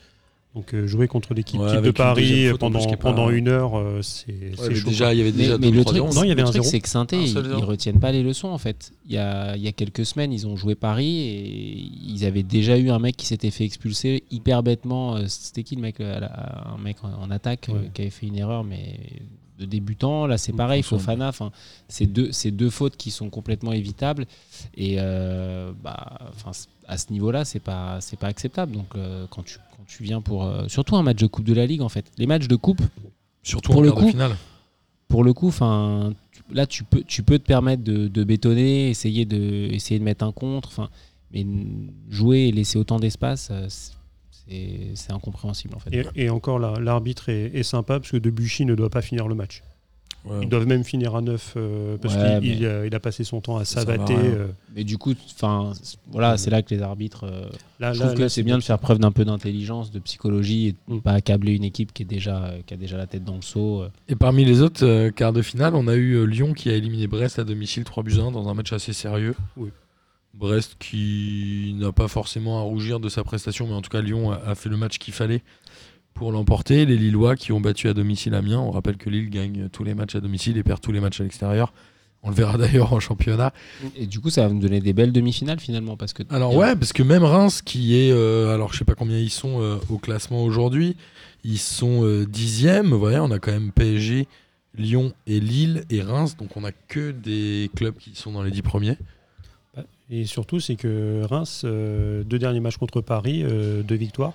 Donc 0.56 0.74
euh, 0.74 0.84
jouer 0.88 1.06
contre 1.06 1.32
l'équipe 1.32 1.60
Ouais, 1.60 1.70
type 1.70 1.82
de 1.82 1.90
Paris 1.92 2.48
faute, 2.48 2.48
plus, 2.54 2.58
pendant, 2.58 2.84
pas- 2.90 2.96
pendant 2.96 3.30
une 3.30 3.46
heure, 3.46 3.78
euh, 3.78 4.02
c'est 4.02 4.32
Ouais, 4.60 4.74
chaud. 4.74 4.88
déjà, 4.88 5.14
il 5.14 5.18
y 5.18 5.20
avait 5.20 5.30
déjà 5.30 5.56
mais, 5.58 5.66
mais 5.66 5.70
deux, 5.70 5.78
le 5.78 5.84
truc. 5.84 5.98
Non, 5.98 6.24
il 6.24 6.28
y 6.28 6.32
avait 6.32 6.42
le 6.42 6.48
un 6.48 6.50
truc, 6.50 6.64
c'est 6.64 6.80
que 6.80 6.88
saint 6.88 7.06
Un 7.12 7.16
ils, 7.16 7.28
ils 7.28 7.64
retiennent 7.64 8.00
pas 8.00 8.10
les 8.10 8.24
leçons 8.24 8.48
en 8.48 8.58
fait. 8.58 8.90
Il 9.06 9.12
y 9.12 9.18
a, 9.18 9.54
il 9.56 9.62
y 9.62 9.68
a 9.68 9.72
quelques 9.72 10.04
semaines, 10.04 10.32
ils 10.32 10.48
ont 10.48 10.56
joué 10.56 10.74
Paris 10.74 11.20
et 11.20 11.78
ils 12.04 12.24
avaient 12.24 12.42
déjà 12.42 12.76
eu 12.78 12.90
un 12.90 12.98
mec 12.98 13.16
qui 13.16 13.26
s'était 13.26 13.52
fait 13.52 13.64
expulser 13.64 14.24
hyper 14.32 14.64
bêtement. 14.64 15.14
Euh, 15.16 15.26
C'était 15.28 15.62
qui 15.62 15.76
le 15.76 15.82
mec 15.82 16.00
euh, 16.00 16.18
Un 16.74 16.78
mec 16.82 16.96
en, 17.04 17.12
en 17.22 17.30
attaque 17.30 17.68
Ouais. 17.72 17.88
qui 17.94 18.00
avait 18.02 18.10
fait 18.10 18.26
une 18.26 18.36
erreur, 18.36 18.64
mais 18.64 18.98
de 19.60 19.66
débutant. 19.66 20.26
Là, 20.26 20.36
c'est 20.36 20.50
Il 20.50 20.56
pareil. 20.56 20.82
Fofana. 20.82 21.28
Enfin, 21.28 21.52
c'est 21.86 22.06
deux, 22.06 22.32
c'est 22.32 22.50
deux 22.50 22.70
fautes 22.70 22.96
qui 22.96 23.12
sont 23.12 23.30
complètement 23.30 23.72
évitables. 23.72 24.26
Et 24.76 24.96
euh, 24.98 25.70
bah, 25.84 26.18
enfin, 26.34 26.50
à 26.88 26.98
ce 26.98 27.12
niveau-là, 27.12 27.44
c'est 27.44 27.60
pas, 27.60 27.98
c'est 28.00 28.18
pas 28.18 28.26
acceptable. 28.26 28.72
Donc, 28.72 28.86
euh, 28.96 29.26
quand 29.30 29.44
tu, 29.44 29.58
quand 29.69 29.69
tu 29.96 30.02
viens 30.04 30.20
pour, 30.20 30.44
euh, 30.44 30.68
surtout 30.68 30.96
un 30.96 31.02
match 31.02 31.18
de 31.18 31.26
coupe 31.26 31.44
de 31.44 31.52
la 31.52 31.66
Ligue, 31.66 31.82
en 31.82 31.88
fait, 31.88 32.10
les 32.16 32.26
matchs 32.26 32.46
de 32.48 32.56
coupe 32.56 32.80
Surtout 33.42 33.72
Pour 33.72 33.80
en 33.80 33.84
le 33.84 33.88
de 33.90 33.94
coup, 33.94 34.08
finale. 34.10 34.36
pour 35.08 35.24
le 35.24 35.32
coup, 35.32 35.48
enfin, 35.48 36.12
là, 36.52 36.66
tu 36.66 36.84
peux, 36.84 37.02
tu 37.02 37.22
peux 37.22 37.38
te 37.38 37.44
permettre 37.46 37.82
de, 37.82 38.06
de 38.06 38.24
bétonner, 38.24 38.90
essayer 38.90 39.24
de, 39.24 39.68
essayer 39.72 39.98
de 39.98 40.04
mettre 40.04 40.24
un 40.24 40.32
contre, 40.32 40.68
enfin, 40.68 40.90
mais 41.32 41.46
jouer 42.10 42.48
et 42.48 42.52
laisser 42.52 42.78
autant 42.78 42.98
d'espace, 43.00 43.48
euh, 43.50 43.66
c'est 43.68 44.90
c'est 44.94 45.12
incompréhensible 45.12 45.74
en 45.76 45.78
fait. 45.78 45.94
Et, 46.16 46.24
et 46.24 46.30
encore 46.30 46.58
là, 46.58 46.74
l'arbitre 46.80 47.28
est, 47.28 47.52
est 47.54 47.62
sympa 47.62 48.00
parce 48.00 48.10
que 48.10 48.16
Debuchy 48.16 48.64
ne 48.66 48.74
doit 48.74 48.90
pas 48.90 49.00
finir 49.02 49.28
le 49.28 49.34
match. 49.34 49.62
Ouais. 50.26 50.40
Ils 50.42 50.48
doivent 50.50 50.66
même 50.66 50.84
finir 50.84 51.16
à 51.16 51.22
9 51.22 51.54
euh, 51.56 51.96
parce 51.96 52.14
Ouais, 52.14 52.38
qu'il 52.42 52.60
mais- 52.60 52.86
il 52.88 52.94
a, 52.94 53.00
passé 53.00 53.24
son 53.24 53.40
temps 53.40 53.56
à 53.56 53.64
savater. 53.64 54.14
euh, 54.16 54.48
Mais 54.76 54.84
du 54.84 54.98
coup, 54.98 55.14
enfin, 55.34 55.72
voilà, 56.12 56.36
c'est 56.36 56.50
là 56.50 56.60
que 56.60 56.74
les 56.74 56.82
arbitres. 56.82 57.24
euh, 57.24 57.48
là, 57.78 57.94
je 57.94 58.00
là- 58.00 58.06
trouve 58.06 58.18
que 58.18 58.28
c'est 58.28 58.42
bien 58.42 58.58
de 58.58 58.62
faire 58.62 58.78
preuve 58.78 58.98
d'un 58.98 59.12
peu 59.12 59.24
d'intelligence, 59.24 59.90
de 59.90 59.98
psychologie 59.98 60.66
et 60.68 60.72
de 60.72 60.76
ne 60.88 60.96
Mm. 60.96 61.00
pas 61.00 61.12
accabler 61.12 61.54
une 61.54 61.64
équipe 61.64 61.94
qui 61.94 62.02
est 62.02 62.06
déjà, 62.06 62.44
euh, 62.44 62.58
qui 62.66 62.74
a 62.74 62.76
déjà 62.76 62.98
la 62.98 63.06
tête 63.06 63.24
dans 63.24 63.36
le 63.36 63.40
seau. 63.42 63.80
euh. 63.82 63.88
Et 64.08 64.14
parmi 64.14 64.44
les 64.44 64.60
autres 64.60 64.84
euh, 64.84 65.10
quarts 65.10 65.32
de 65.32 65.40
finale, 65.40 65.74
on 65.74 65.88
a 65.88 65.94
eu 65.94 66.12
euh, 66.16 66.24
Lyon 66.24 66.52
qui 66.52 66.68
a 66.68 66.74
éliminé 66.74 67.06
Brest 67.06 67.38
à 67.38 67.44
domicile 67.44 67.84
3 67.84 68.02
buts 68.02 68.18
à 68.18 68.22
1 68.24 68.30
dans 68.30 68.46
un 68.48 68.52
match 68.54 68.72
assez 68.74 68.92
sérieux. 68.92 69.34
Oui. 69.56 69.70
Brest 70.32 70.76
qui 70.78 71.74
n'a 71.78 71.90
pas 71.92 72.06
forcément 72.08 72.60
à 72.60 72.62
rougir 72.62 73.00
de 73.00 73.08
sa 73.08 73.24
prestation, 73.24 73.66
mais 73.66 73.74
en 73.74 73.82
tout 73.82 73.90
cas 73.90 74.00
Lyon 74.00 74.30
a, 74.30 74.36
a 74.46 74.54
fait 74.54 74.68
le 74.68 74.76
match 74.76 74.98
qu'il 74.98 75.12
fallait 75.12 75.42
pour 76.14 76.32
l'emporter. 76.32 76.86
Les 76.86 76.96
Lillois 76.96 77.36
qui 77.36 77.52
ont 77.52 77.60
battu 77.60 77.88
à 77.88 77.94
domicile 77.94 78.34
Amiens. 78.34 78.60
On 78.60 78.70
rappelle 78.70 78.96
que 78.96 79.10
Lille 79.10 79.30
gagne 79.30 79.68
tous 79.70 79.84
les 79.84 79.94
matchs 79.94 80.16
à 80.16 80.20
domicile 80.20 80.56
et 80.56 80.62
perd 80.62 80.80
tous 80.80 80.92
les 80.92 81.00
matchs 81.00 81.20
à 81.20 81.24
l'extérieur. 81.24 81.72
On 82.22 82.28
le 82.28 82.34
verra 82.34 82.58
d'ailleurs 82.58 82.92
en 82.92 83.00
championnat. 83.00 83.52
Et 83.96 84.06
du 84.06 84.20
coup, 84.20 84.30
ça 84.30 84.46
va 84.46 84.52
nous 84.52 84.60
donner 84.60 84.80
des 84.80 84.92
belles 84.92 85.12
demi-finales 85.12 85.60
finalement. 85.60 85.96
Parce 85.96 86.12
que 86.12 86.22
Alors 86.30 86.54
ouais, 86.54 86.76
parce 86.76 86.92
que 86.92 87.02
même 87.02 87.24
Reims 87.24 87.62
qui 87.62 87.96
est, 87.96 88.12
euh, 88.12 88.54
alors 88.54 88.72
je 88.72 88.78
sais 88.78 88.84
pas 88.84 88.94
combien 88.94 89.18
ils 89.18 89.30
sont 89.30 89.60
euh, 89.60 89.76
au 89.88 89.98
classement 89.98 90.42
aujourd'hui, 90.44 90.96
ils 91.44 91.58
sont 91.58 92.04
euh, 92.04 92.26
dixièmes. 92.26 92.90
Vous 92.90 92.98
voyez, 92.98 93.18
on 93.18 93.30
a 93.30 93.38
quand 93.38 93.52
même 93.52 93.72
PSG, 93.72 94.28
Lyon 94.76 95.12
et 95.26 95.40
Lille 95.40 95.84
et 95.90 96.02
Reims, 96.02 96.36
donc 96.36 96.56
on 96.56 96.64
a 96.64 96.72
que 96.72 97.10
des 97.10 97.70
clubs 97.74 97.96
qui 97.96 98.14
sont 98.14 98.32
dans 98.32 98.42
les 98.42 98.50
dix 98.50 98.62
premiers. 98.62 98.96
Et 100.10 100.26
surtout, 100.26 100.58
c'est 100.58 100.74
que 100.74 101.22
Reims, 101.24 101.62
euh, 101.64 102.24
deux 102.24 102.38
derniers 102.38 102.58
matchs 102.58 102.76
contre 102.76 103.00
Paris, 103.00 103.42
euh, 103.44 103.82
deux 103.84 103.94
victoires. 103.94 104.34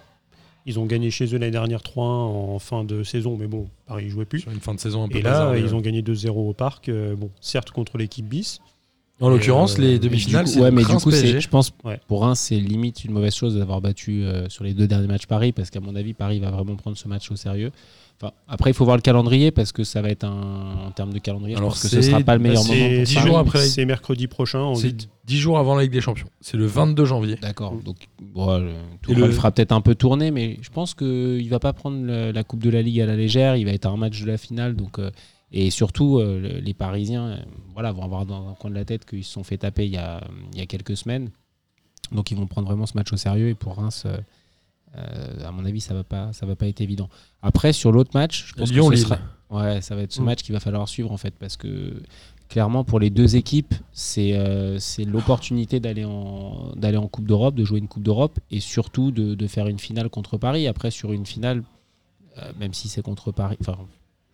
Ils 0.68 0.80
ont 0.80 0.86
gagné 0.86 1.12
chez 1.12 1.26
eux 1.28 1.38
l'année 1.38 1.52
dernière 1.52 1.82
3-1 1.82 2.00
en 2.02 2.60
fin 2.60 2.84
de 2.84 3.04
saison, 3.04 3.38
mais 3.38 3.48
bon, 3.48 3.68
Paris 3.86 4.06
ne 4.06 4.10
jouait 4.10 4.26
plus. 4.26 4.40
Sur 4.40 4.52
une 4.52 4.60
fin 4.60 4.74
de 4.74 4.80
saison 4.80 5.04
un 5.04 5.08
peu 5.08 5.20
Et 5.20 5.22
là, 5.22 5.56
ils 5.58 5.66
ouais. 5.66 5.74
ont 5.74 5.82
gagné 5.82 6.02
2-0 6.02 6.30
au 6.30 6.54
parc. 6.54 6.90
euh, 6.90 7.16
bon, 7.16 7.30
certes 7.40 7.70
contre 7.72 7.98
l'équipe 8.00 8.28
bis. 8.28 8.60
En 9.22 9.30
l'occurrence, 9.30 9.80
euh, 9.80 9.82
les 9.82 10.00
demi-finales, 10.00 10.48
c'est 10.48 10.60
ouais, 10.60 10.72
mais 10.72 10.84
du 10.84 10.88
coup, 10.96 11.10
je 11.12 11.48
pense 11.48 11.72
Ouais. 11.86 12.00
pour 12.08 12.22
Reims, 12.22 12.40
c'est 12.40 12.56
limite 12.60 13.06
une 13.06 13.12
mauvaise 13.14 13.34
chose 13.36 13.56
d'avoir 13.58 13.80
battu 13.80 14.24
euh, 14.24 14.50
sur 14.50 14.64
les 14.66 14.74
deux 14.74 14.88
derniers 14.88 15.08
matchs 15.08 15.26
Paris, 15.26 15.54
parce 15.54 15.70
qu'à 15.70 15.80
mon 15.80 15.96
avis, 15.96 16.14
Paris 16.14 16.40
va 16.40 16.52
vraiment 16.52 16.76
prendre 16.76 16.98
ce 16.98 17.08
match 17.08 17.32
au 17.32 17.36
sérieux. 17.38 17.72
Enfin, 18.22 18.34
après, 18.48 18.70
il 18.72 18.74
faut 18.74 18.86
voir 18.86 18.96
le 18.98 19.02
calendrier, 19.02 19.52
parce 19.52 19.72
que 19.74 19.84
ça 19.84 20.02
va 20.02 20.10
être 20.10 20.24
un. 20.26 20.86
En 20.88 20.92
termes 20.92 21.12
de 21.14 21.20
calendrier, 21.20 21.56
Alors, 21.58 21.72
je 21.72 21.82
pense 21.82 21.84
que 21.84 21.88
ce 21.90 22.02
sera 22.02 22.20
pas 22.22 22.36
le 22.36 22.42
meilleur 22.42 22.64
bah, 22.64 22.70
moment. 22.70 22.80
c'est 22.82 22.96
pour 22.96 23.04
dix 23.06 23.16
Paris. 23.16 23.28
jours 23.28 23.38
après 23.40 23.66
C'est 23.68 23.86
mercredi 23.86 24.28
prochain. 24.28 24.74
C'est 24.76 24.88
huit. 24.88 25.10
10 25.28 25.38
jours 25.38 25.58
avant 25.58 25.76
la 25.76 25.84
Ligue 25.84 25.92
des 25.92 26.02
Champions. 26.02 26.28
C'est 26.40 26.56
le 26.56 26.66
22 26.68 27.04
janvier. 27.06 27.36
D'accord. 27.42 27.74
Mm. 27.74 27.84
Donc, 27.84 27.96
bon, 28.22 28.58
le, 28.60 28.72
tout 29.02 29.12
Et 29.12 29.16
le 29.16 29.32
fera 29.32 29.52
peut-être 29.52 29.72
un 29.72 29.82
peu 29.82 29.96
tourner, 29.96 30.30
mais 30.32 30.60
je 30.62 30.70
pense 30.70 30.94
qu'il 30.94 31.50
va 31.50 31.60
pas 31.60 31.74
prendre 31.74 31.98
le- 32.06 32.32
la 32.32 32.44
Coupe 32.44 32.62
de 32.64 32.70
la 32.70 32.82
Ligue 32.82 33.02
à 33.02 33.06
la 33.06 33.16
légère. 33.16 33.56
Il 33.56 33.66
va 33.66 33.72
être 33.72 33.86
un 33.88 33.98
match 33.98 34.22
de 34.22 34.28
la 34.28 34.38
finale. 34.38 34.76
Donc, 34.76 35.00
euh, 35.00 35.10
et 35.52 35.70
surtout, 35.70 36.20
euh, 36.20 36.40
le- 36.40 36.60
les 36.60 36.74
Parisiens 36.74 37.26
euh, 37.28 37.38
voilà, 37.74 37.92
vont 37.92 38.04
avoir 38.04 38.26
dans 38.26 38.50
un 38.50 38.54
coin 38.56 38.70
de 38.70 38.76
la 38.76 38.86
tête 38.86 39.06
qu'ils 39.06 39.24
se 39.24 39.32
sont 39.32 39.44
fait 39.44 39.58
taper 39.58 39.86
il 39.86 39.92
y 39.94 39.98
a, 39.98 40.22
il 40.54 40.60
y 40.60 40.62
a 40.62 40.66
quelques 40.66 40.98
semaines. 40.98 41.30
Donc, 42.12 42.32
ils 42.32 42.38
vont 42.38 42.48
prendre 42.48 42.68
vraiment 42.68 42.86
ce 42.86 42.94
match 42.96 43.12
au 43.14 43.18
sérieux. 43.18 43.50
Et 43.50 43.56
pour 43.56 43.76
Reims, 43.76 44.06
euh, 44.98 45.46
à 45.46 45.52
mon 45.52 45.66
avis, 45.66 45.82
ça 45.82 45.94
va 45.94 46.04
pas, 46.04 46.32
ça 46.34 46.46
va 46.46 46.56
pas 46.56 46.68
être 46.68 46.82
évident. 46.82 47.10
Après, 47.42 47.74
sur 47.74 47.92
l'autre 47.92 48.12
match, 48.14 48.46
je 48.48 48.54
pense 48.54 48.72
Lyon, 48.72 48.90
que 48.90 48.96
ce 48.96 49.02
Lille. 49.02 49.08
sera, 49.10 49.20
Ouais, 49.52 49.80
ça 49.82 49.96
va 49.96 50.02
être 50.02 50.12
ce 50.12 50.22
Mm. 50.22 50.26
match 50.26 50.42
qu'il 50.42 50.54
va 50.54 50.60
falloir 50.60 50.88
suivre 50.90 51.12
en 51.12 51.18
fait 51.18 51.36
parce 51.40 51.56
que 51.56 52.02
clairement 52.50 52.84
pour 52.84 53.00
les 53.00 53.12
deux 53.12 53.36
équipes, 53.36 53.76
c'est 53.92 54.34
c'est 54.80 55.04
l'opportunité 55.06 55.80
d'aller 55.80 56.04
en 56.04 56.74
en 56.84 57.08
Coupe 57.08 57.28
d'Europe, 57.28 57.54
de 57.54 57.64
jouer 57.64 57.78
une 57.78 57.88
Coupe 57.88 58.02
d'Europe 58.02 58.40
et 58.50 58.60
surtout 58.60 59.12
de, 59.12 59.36
de 59.36 59.48
faire 59.48 59.68
une 59.68 59.78
finale 59.78 60.10
contre 60.10 60.38
Paris. 60.40 60.66
Après 60.68 60.90
sur 60.90 61.12
une 61.14 61.28
finale, 61.28 61.64
même 62.60 62.74
si 62.74 62.88
c'est 62.90 63.04
contre 63.04 63.32
Paris, 63.32 63.56
enfin 63.62 63.78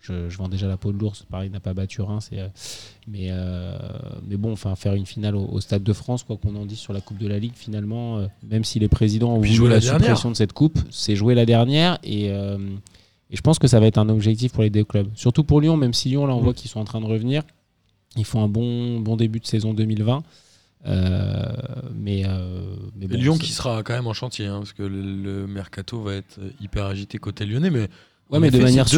je, 0.01 0.29
je 0.29 0.37
vends 0.37 0.47
déjà 0.49 0.67
la 0.67 0.77
peau 0.77 0.91
de 0.91 0.97
l'ours. 0.97 1.23
Paris 1.29 1.49
n'a 1.49 1.59
pas 1.59 1.73
battu 1.73 2.01
Reims, 2.01 2.29
et, 2.31 2.39
euh, 2.41 2.47
mais 3.07 3.27
euh, 3.29 3.77
mais 4.27 4.35
bon, 4.37 4.51
enfin 4.51 4.75
faire 4.75 4.93
une 4.95 5.05
finale 5.05 5.35
au, 5.35 5.45
au 5.45 5.61
Stade 5.61 5.83
de 5.83 5.93
France, 5.93 6.23
quoi 6.23 6.37
qu'on 6.37 6.55
en 6.55 6.65
dise 6.65 6.79
sur 6.79 6.91
la 6.93 7.01
Coupe 7.01 7.17
de 7.19 7.27
la 7.27 7.39
Ligue, 7.39 7.53
finalement, 7.55 8.17
euh, 8.17 8.27
même 8.49 8.63
si 8.63 8.79
les 8.79 8.87
présidents 8.87 9.33
ont 9.33 9.39
voulu 9.41 9.67
la, 9.69 9.75
la 9.75 9.79
dernière. 9.79 9.99
suppression 10.01 10.31
de 10.31 10.35
cette 10.35 10.53
coupe, 10.53 10.79
c'est 10.89 11.15
jouer 11.15 11.35
la 11.35 11.45
dernière 11.45 11.99
et 12.03 12.31
euh, 12.31 12.57
et 13.29 13.37
je 13.37 13.41
pense 13.41 13.59
que 13.59 13.67
ça 13.67 13.79
va 13.79 13.85
être 13.87 13.97
un 13.97 14.09
objectif 14.09 14.51
pour 14.51 14.63
les 14.63 14.69
deux 14.69 14.83
clubs. 14.83 15.07
Surtout 15.15 15.45
pour 15.45 15.61
Lyon, 15.61 15.77
même 15.77 15.93
si 15.93 16.09
Lyon, 16.09 16.25
là, 16.25 16.35
on 16.35 16.41
Mm. 16.41 16.43
voit 16.43 16.53
qu'ils 16.53 16.69
sont 16.69 16.81
en 16.81 16.83
train 16.85 16.99
de 16.99 17.05
revenir. 17.05 17.43
Ils 18.17 18.25
font 18.25 18.43
un 18.43 18.49
bon, 18.49 18.99
bon 18.99 19.15
début 19.15 19.39
de 19.39 19.45
saison 19.45 19.73
2020. 19.73 20.21
Euh, 20.87 21.45
mais, 21.95 22.23
euh, 22.25 22.75
mais 22.97 23.05
Et 23.05 23.07
bon, 23.07 23.17
Lyon 23.17 23.37
qui 23.37 23.51
sera 23.53 23.83
quand 23.83 23.93
même 23.93 24.07
en 24.07 24.13
chantier, 24.13 24.47
hein, 24.47 24.57
parce 24.57 24.73
que 24.73 24.83
le, 24.83 25.01
le 25.01 25.47
mercato 25.47 26.01
va 26.01 26.15
être 26.15 26.39
hyper 26.59 26.85
agité 26.85 27.19
côté 27.19 27.45
lyonnais, 27.45 27.69
mais 27.69 27.87
Ouais, 28.29 28.39
mais 28.39 28.49
de 28.51 28.57
manière, 28.59 28.87
c'est 28.87 28.97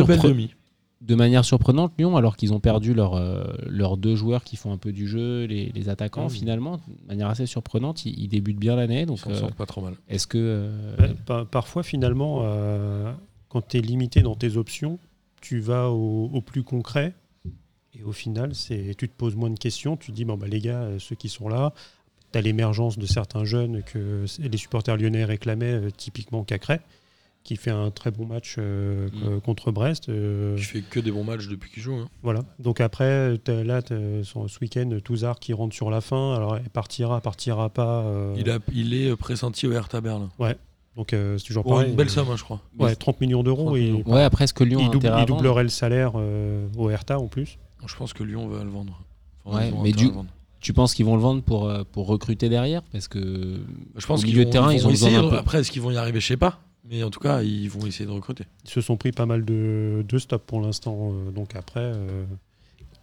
de 1.05 1.15
manière 1.15 1.43
surprenante, 1.43 1.91
Lyon, 1.99 2.15
alors 2.15 2.37
qu'ils 2.37 2.53
ont 2.53 2.59
perdu 2.61 2.93
leur, 2.93 3.15
euh, 3.15 3.43
leurs 3.67 3.97
deux 3.97 4.15
joueurs 4.15 4.43
qui 4.43 4.55
font 4.55 4.71
un 4.71 4.77
peu 4.77 4.91
du 4.93 5.07
jeu, 5.07 5.43
les, 5.45 5.69
les 5.75 5.89
attaquants, 5.89 6.27
Mm. 6.27 6.29
finalement, 6.29 6.77
de 6.77 7.07
manière 7.07 7.27
assez 7.27 7.45
surprenante, 7.45 8.05
ils, 8.05 8.17
ils 8.17 8.27
débutent 8.29 8.57
bien 8.59 8.75
l'année. 8.77 9.05
Donc, 9.05 9.19
s'en 9.19 9.31
euh, 9.31 9.35
sortent 9.35 9.55
pas 9.55 9.65
trop 9.65 9.81
mal. 9.81 9.95
est-ce 10.07 10.27
que. 10.27 10.37
euh, 10.39 11.13
par- 11.25 11.45
parfois, 11.45 11.83
finalement, 11.83 12.39
euh, 12.43 13.11
quand 13.49 13.67
tu 13.67 13.77
es 13.77 13.81
limité 13.81 14.21
dans 14.21 14.35
tes 14.35 14.55
options, 14.57 14.97
tu 15.41 15.59
vas 15.59 15.89
au, 15.89 16.29
au 16.33 16.41
plus 16.41 16.63
concret. 16.63 17.13
Et 17.99 18.01
au 18.03 18.11
final, 18.13 18.55
c'est, 18.55 18.95
tu 18.97 19.07
te 19.09 19.13
poses 19.15 19.35
moins 19.35 19.49
de 19.51 19.59
questions. 19.59 19.97
Tu 19.97 20.11
te 20.11 20.15
dis, 20.15 20.25
bon, 20.25 20.37
bah, 20.37 20.47
les 20.47 20.61
gars, 20.61 20.87
ceux 20.99 21.15
qui 21.15 21.27
sont 21.29 21.47
là, 21.49 21.73
tu 22.31 22.39
as 22.39 22.41
l'émergence 22.41 22.97
de 22.97 23.05
certains 23.05 23.43
jeunes 23.43 23.83
que 23.83 24.25
les 24.39 24.57
supporters 24.57 24.97
lyonnais 24.97 25.25
réclamaient, 25.25 25.91
typiquement 25.95 26.43
Cacré, 26.43 26.79
qui 27.43 27.55
fait 27.57 27.71
un 27.71 27.91
très 27.91 28.09
bon 28.11 28.25
match 28.25 28.55
euh, 28.57 29.09
Mm. 29.13 29.41
contre 29.41 29.71
Brest. 29.71 30.07
euh, 30.09 30.55
Je 30.55 30.65
fais 30.67 30.81
que 30.81 30.99
des 30.99 31.11
bons 31.11 31.23
matchs 31.25 31.47
depuis 31.47 31.69
qu'il 31.71 31.83
joue. 31.83 31.95
hein. 31.95 32.07
voilà. 32.21 32.41
Donc 32.59 32.79
après, 32.81 33.33
là, 33.47 33.81
son- 34.23 34.47
ce 34.47 34.59
week-end, 34.61 34.89
Touzard 35.03 35.39
qui 35.39 35.51
rentre 35.53 35.75
sur 35.75 35.89
la 35.89 35.99
fin. 36.01 36.35
Alors, 36.35 36.55
elle 36.57 36.69
partira, 36.69 37.19
partira 37.21 37.69
pas. 37.69 38.01
euh, 38.03 38.33
Il, 38.37 38.49
a, 38.49 38.59
il 38.73 38.93
est 38.93 39.09
euh, 39.09 39.15
pressenti 39.17 39.67
au 39.67 39.71
Hertha 39.73 39.99
Berlin. 40.01 40.29
Donc, 40.95 41.11
euh, 41.11 41.37
c'est 41.39 41.45
toujours 41.47 41.63
pareil. 41.63 41.89
une 41.89 41.95
belle 41.95 42.09
somme, 42.11 42.27
hein, 42.31 42.35
je 42.37 42.43
crois. 42.43 42.61
Ouais, 42.77 42.95
30 42.95 43.19
millions 43.19 43.41
d'euros. 43.41 43.65
30 43.65 43.77
et 43.77 43.91
millions. 43.91 44.03
Ouais, 44.05 44.21
après, 44.21 44.43
est-ce 44.43 44.53
que 44.53 44.63
Lyon 44.63 44.79
il, 44.83 44.91
double- 44.91 45.11
il 45.19 45.25
doublerait 45.25 45.63
le 45.63 45.69
salaire 45.69 46.11
euh, 46.15 46.67
au 46.77 46.89
Hertha 46.91 47.19
en 47.19 47.27
plus. 47.27 47.57
Je 47.85 47.95
pense 47.95 48.13
que 48.13 48.23
Lyon 48.23 48.47
va 48.47 48.63
le 48.63 48.69
vendre. 48.69 49.01
Ouais, 49.45 49.73
mais 49.81 49.91
du-. 49.91 50.11
Tu 50.61 50.71
penses 50.71 50.93
qu'ils 50.93 51.05
vont 51.05 51.15
le 51.15 51.21
vendre 51.21 51.41
pour, 51.41 51.69
pour 51.91 52.05
recruter 52.07 52.47
derrière? 52.47 52.83
Parce 52.93 53.07
que. 53.09 53.59
Je 53.97 54.05
pense 54.05 54.19
au 54.21 54.23
qu'ils 54.23 54.33
milieu 54.33 54.43
vont- 54.43 54.49
de 54.49 54.53
terrain, 54.53 54.71
ils 54.73 54.85
ont 54.87 54.91
besoin 54.91 55.11
d'un 55.11 55.29
peu. 55.29 55.37
Après, 55.37 55.59
est-ce 55.59 55.71
qu'ils 55.71 55.81
vont 55.81 55.91
y 55.91 55.97
arriver? 55.97 56.19
Je 56.21 56.27
sais 56.27 56.37
pas. 56.37 56.59
Mais 56.89 57.01
en 57.03 57.09
tout 57.09 57.19
cas, 57.19 57.41
ils 57.43 57.69
vont 57.69 57.85
essayer 57.85 58.05
de 58.05 58.11
recruter. 58.11 58.45
Ils 58.65 58.69
se 58.69 58.81
sont 58.81 58.97
pris 58.97 59.11
pas 59.11 59.25
mal 59.25 59.45
de, 59.45 60.03
de 60.07 60.17
stops 60.17 60.43
pour 60.45 60.59
l'instant. 60.61 61.13
euh, 61.13 61.31
donc 61.31 61.55
après, 61.55 61.79
euh, 61.95 62.25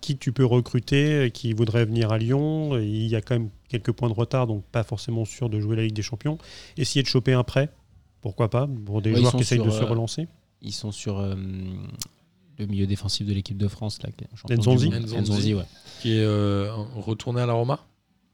qui 0.03 0.17
tu 0.19 0.33
peux 0.33 0.45
recruter, 0.45 1.31
qui 1.33 1.53
voudrait 1.53 1.85
venir 1.87 2.11
à 2.13 2.19
Lyon 2.19 2.77
Il 2.79 3.07
y 3.07 3.17
a 3.17 3.21
quand 3.23 3.35
même 3.35 3.51
quelques 3.69 3.93
points 3.93 4.09
de 4.09 4.15
retard, 4.15 4.47
donc 4.47 4.65
pas 4.65 4.83
forcément 4.83 5.25
sûr 5.25 5.49
de 5.49 5.61
jouer 5.61 5.77
la 5.77 5.83
Ligue 5.83 5.95
des 5.95 6.03
Champions. 6.03 6.39
Essayer 6.77 7.03
de 7.03 7.07
choper 7.09 7.33
un 7.33 7.43
prêt, 7.45 7.71
pourquoi 8.21 8.51
pas, 8.51 8.69
pour 8.87 9.01
des 9.03 9.13
Ouais, 9.13 9.21
joueurs 9.21 9.33
qui 9.35 9.41
essayent 9.43 9.59
de 9.63 9.71
se 9.71 9.83
euh, 9.83 9.87
relancer. 9.87 10.29
Ils 10.63 10.73
sont 10.73 10.93
sur 10.93 11.19
euh, 11.19 11.35
le 12.59 12.67
milieu 12.67 12.87
défensif 12.87 13.27
de 13.27 13.33
l'équipe 13.33 13.57
de 13.57 13.69
France. 13.69 13.99
Là, 14.03 14.11
Nzonzi. 14.57 14.91
Nzonzi. 14.91 15.55
Ouais. 15.55 15.65
Qui 16.03 16.17
est 16.19 16.23
euh, 16.25 16.71
retourné 16.97 17.41
à 17.41 17.47
la 17.47 17.55
Roma. 17.55 17.81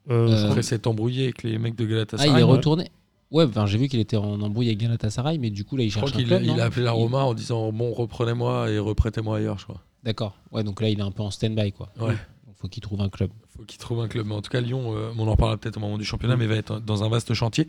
Je 0.08 0.14
crois 0.14 0.40
Après 0.50 0.62
s'être 0.62 0.86
embrouillé 0.86 1.24
avec 1.24 1.42
les 1.42 1.58
mecs 1.58 1.74
de 1.76 1.84
Ah, 1.84 1.88
Galatasaray. 1.88 2.30
il 2.30 2.32
est 2.32 2.42
ouais. 2.42 2.42
retourné 2.44 2.90
Ouais, 3.32 3.44
enfin, 3.44 3.66
j'ai 3.66 3.76
vu 3.78 3.88
qu'il 3.88 3.98
était 4.00 4.16
en 4.16 4.40
embrouille 4.40 4.68
avec 4.68 4.78
Galatasaray, 4.78 5.38
mais 5.38 5.50
du 5.50 5.64
coup, 5.64 5.76
là, 5.76 5.82
il 5.84 5.90
Je 5.90 5.96
crois 5.96 6.08
cherche 6.08 6.16
un 6.16 6.18
qu'il 6.20 6.28
club. 6.28 6.42
il 6.44 6.48
non 6.52 6.58
a 6.58 6.64
appelé 6.64 6.84
la 6.84 6.92
Il- 6.92 6.94
Roma 6.94 7.24
en 7.24 7.34
disant 7.34 7.72
Bon, 7.72 7.92
reprenez-moi 7.92 8.70
et 8.70 8.78
reprêtez-moi 8.78 9.38
ailleurs, 9.38 9.58
je 9.58 9.64
crois. 9.64 9.82
D'accord. 10.04 10.36
Ouais, 10.52 10.62
donc 10.62 10.80
là, 10.80 10.88
il 10.88 10.98
est 11.00 11.02
un 11.02 11.10
peu 11.10 11.22
en 11.22 11.30
stand-by, 11.32 11.72
quoi. 11.72 11.88
Ouais. 11.98 12.10
Donc, 12.46 12.54
faut 12.56 12.68
qu'il 12.68 12.82
trouve 12.82 13.00
un 13.00 13.08
club. 13.08 13.30
faut 13.48 13.64
qu'il 13.64 13.78
trouve 13.78 14.00
un 14.00 14.06
club. 14.08 14.26
Mais 14.26 14.34
en 14.34 14.42
tout 14.42 14.50
cas, 14.50 14.60
Lyon, 14.60 14.94
euh, 14.94 15.10
on 15.18 15.26
en 15.26 15.32
reparlera 15.32 15.56
peut-être 15.56 15.76
au 15.78 15.80
moment 15.80 15.98
du 15.98 16.04
championnat, 16.04 16.36
mais 16.36 16.46
va 16.46 16.54
être 16.54 16.78
dans 16.80 17.02
un 17.02 17.08
vaste 17.08 17.34
chantier. 17.34 17.66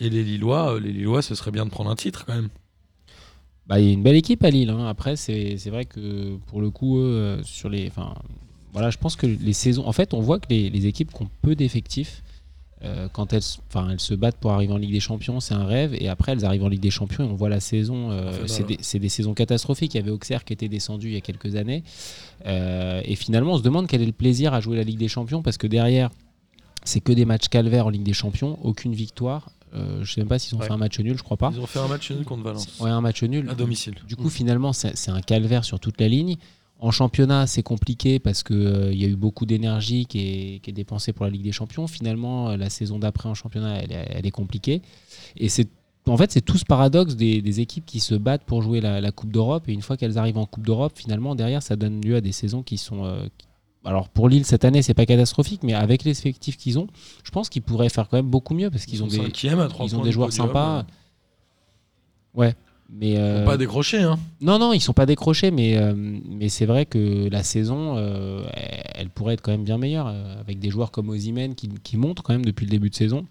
Et 0.00 0.10
les 0.10 0.24
Lillois, 0.24 0.74
euh, 0.74 0.80
les 0.80 0.92
Lillois, 0.92 1.22
ce 1.22 1.34
serait 1.36 1.52
bien 1.52 1.64
de 1.66 1.70
prendre 1.70 1.90
un 1.90 1.94
titre 1.94 2.24
quand 2.26 2.34
même. 2.34 2.48
Bah, 3.68 3.78
il 3.80 3.86
y 3.86 3.90
a 3.90 3.92
une 3.92 4.02
belle 4.02 4.16
équipe 4.16 4.42
à 4.44 4.50
Lille. 4.50 4.70
hein. 4.70 4.86
Après, 4.86 5.16
c'est 5.16 5.56
c'est 5.58 5.70
vrai 5.70 5.84
que 5.84 6.36
pour 6.46 6.60
le 6.60 6.70
coup, 6.70 6.98
eux, 6.98 7.02
euh, 7.02 7.42
sur 7.44 7.68
les. 7.68 7.86
Enfin, 7.88 8.14
voilà, 8.72 8.90
je 8.90 8.98
pense 8.98 9.14
que 9.16 9.26
les 9.26 9.52
saisons. 9.52 9.86
En 9.86 9.92
fait, 9.92 10.14
on 10.14 10.20
voit 10.20 10.38
que 10.40 10.46
les, 10.50 10.68
les 10.70 10.86
équipes 10.86 11.12
qui 11.12 11.22
ont 11.22 11.30
peu 11.42 11.54
d'effectifs, 11.56 12.22
euh, 12.84 13.08
quand 13.12 13.32
elles, 13.32 13.40
elles 13.90 14.00
se 14.00 14.14
battent 14.14 14.36
pour 14.36 14.52
arriver 14.52 14.72
en 14.72 14.76
Ligue 14.76 14.92
des 14.92 15.00
Champions, 15.00 15.40
c'est 15.40 15.54
un 15.54 15.64
rêve. 15.64 15.94
Et 15.98 16.08
après, 16.08 16.32
elles 16.32 16.44
arrivent 16.44 16.64
en 16.64 16.68
Ligue 16.68 16.80
des 16.80 16.90
Champions 16.90 17.24
et 17.24 17.30
on 17.30 17.34
voit 17.34 17.48
la 17.48 17.60
saison. 17.60 18.10
euh, 18.10 18.32
mal, 18.40 18.48
c'est 18.48 18.64
des, 18.66 18.76
c'est 18.80 18.98
des 18.98 19.08
saisons 19.08 19.32
catastrophiques. 19.34 19.94
Il 19.94 19.96
y 19.96 20.00
avait 20.00 20.10
Auxerre 20.10 20.44
qui 20.44 20.52
était 20.52 20.68
descendu 20.68 21.08
il 21.08 21.14
y 21.14 21.16
a 21.16 21.20
quelques 21.22 21.56
années. 21.56 21.82
Euh, 22.46 23.00
et 23.04 23.16
finalement, 23.16 23.52
on 23.54 23.58
se 23.58 23.62
demande 23.62 23.86
quel 23.86 24.02
est 24.02 24.06
le 24.06 24.12
plaisir 24.12 24.52
à 24.54 24.60
jouer 24.60 24.76
la 24.76 24.82
Ligue 24.84 24.98
des 24.98 25.08
Champions 25.08 25.42
parce 25.42 25.56
que 25.56 25.66
derrière, 25.66 26.10
c'est 26.84 27.00
que 27.00 27.12
des 27.12 27.24
matchs 27.24 27.48
calvaires 27.48 27.86
en 27.86 27.90
Ligue 27.90 28.02
des 28.04 28.12
Champions, 28.12 28.58
aucune 28.62 28.94
victoire. 28.94 29.50
Euh, 29.74 30.04
je 30.04 30.12
sais 30.12 30.20
même 30.20 30.28
pas 30.28 30.38
s'ils 30.38 30.54
ont 30.54 30.60
Ouais. 30.60 30.66
fait 30.66 30.72
un 30.72 30.76
match 30.76 30.98
nul, 31.00 31.16
je 31.18 31.22
crois 31.22 31.36
pas. 31.36 31.50
Ils 31.52 31.60
ont 31.60 31.66
fait 31.66 31.80
un 31.80 31.88
match 31.88 32.10
nul 32.10 32.24
contre 32.24 32.42
Valence. 32.44 32.78
Ouais, 32.80 32.90
un 32.90 33.00
match 33.00 33.22
nul. 33.24 33.48
À 33.50 33.54
domicile. 33.54 33.94
Du 34.06 34.16
coup, 34.16 34.28
finalement, 34.30 34.72
c'est 34.72 34.96
c'est 34.96 35.10
un 35.10 35.20
calvaire 35.22 35.64
sur 35.64 35.80
toute 35.80 36.00
la 36.00 36.08
ligne. 36.08 36.36
En 36.78 36.90
championnat, 36.90 37.46
c'est 37.46 37.62
compliqué 37.62 38.18
parce 38.18 38.42
qu'il 38.42 38.92
y 38.94 39.04
a 39.04 39.08
eu 39.08 39.16
beaucoup 39.16 39.46
d'énergie 39.46 40.04
qui 40.04 40.18
est, 40.20 40.58
qui 40.60 40.70
est 40.70 40.72
dépensée 40.74 41.12
pour 41.14 41.24
la 41.24 41.30
Ligue 41.30 41.42
des 41.44 41.52
Champions. 41.52 41.86
Finalement, 41.86 42.50
euh, 42.50 42.56
la 42.58 42.68
saison 42.68 42.98
d'après 42.98 43.28
en 43.30 43.34
championnat, 43.34 43.78
elle, 43.78 43.92
est- 43.92 44.06
elle 44.10 44.26
est 44.26 44.30
compliquée. 44.30 44.82
Et 45.36 45.48
c'est 45.48 45.68
en 46.08 46.16
fait, 46.16 46.30
c'est 46.30 46.40
tout 46.42 46.56
ce 46.58 46.64
paradoxe 46.64 47.16
des, 47.16 47.42
des 47.42 47.60
équipes 47.60 47.84
qui 47.84 47.98
se 47.98 48.14
battent 48.14 48.44
pour 48.44 48.62
jouer 48.62 48.80
la, 48.80 49.00
la 49.00 49.10
Coupe 49.10 49.32
d'Europe. 49.32 49.68
Et 49.68 49.72
une 49.72 49.82
fois 49.82 49.96
qu'elles 49.96 50.18
arrivent 50.18 50.38
en 50.38 50.46
Coupe 50.46 50.64
d'Europe, 50.64 50.92
finalement, 50.94 51.34
derrière, 51.34 51.62
ça 51.64 51.74
donne 51.76 52.00
lieu 52.04 52.14
à 52.16 52.20
des 52.20 52.30
saisons 52.32 52.62
qui 52.62 52.76
sont. 52.78 53.04
euh, 53.04 53.24
qui- 53.38 53.46
alors 53.84 54.08
pour 54.08 54.28
Lille 54.28 54.44
cette 54.44 54.64
année, 54.64 54.82
c'est 54.82 54.94
pas 54.94 55.06
catastrophique, 55.06 55.62
mais 55.62 55.72
avec 55.74 56.04
les 56.04 56.10
effectifs 56.10 56.56
qu'ils 56.58 56.78
ont, 56.78 56.86
je 57.24 57.30
pense 57.30 57.48
qu'ils 57.48 57.62
pourraient 57.62 57.88
faire 57.88 58.08
quand 58.08 58.18
même 58.18 58.28
beaucoup 58.30 58.52
mieux 58.54 58.68
parce 58.70 58.84
qu'ils 58.84 59.02
ont 59.02 59.06
des, 59.24 59.30
ils 59.86 59.96
ont 59.96 60.02
joueurs 60.12 60.28
podium. 60.28 60.46
sympas. 60.48 60.86
Ouais. 62.34 62.54
Mais 62.88 63.12
Ils 63.12 63.16
euh, 63.18 63.42
ont 63.42 63.46
pas 63.46 63.56
décroché, 63.56 63.98
hein. 64.00 64.18
non, 64.40 64.58
non, 64.58 64.72
ils 64.72 64.80
sont 64.80 64.92
pas 64.92 65.06
décrochés, 65.06 65.50
mais, 65.50 65.76
euh, 65.76 65.92
mais 65.96 66.48
c'est 66.48 66.66
vrai 66.66 66.86
que 66.86 67.28
la 67.28 67.42
saison, 67.42 67.96
euh, 67.96 68.44
elle 68.54 68.82
elle 68.98 69.10
pourrait 69.10 69.34
être 69.34 69.42
quand 69.42 69.50
même 69.50 69.64
bien 69.64 69.76
meilleure, 69.76 70.06
euh, 70.08 70.40
avec 70.40 70.58
des 70.58 70.70
joueurs 70.70 70.90
comme 70.90 71.10
Ozymen 71.10 71.54
qui, 71.54 71.68
qui 71.82 71.96
montent 71.96 72.22
quand 72.22 72.32
même 72.32 72.44
depuis 72.44 72.64
le 72.64 72.70
début 72.70 72.88
de 72.90 72.94
saison. 72.94 73.26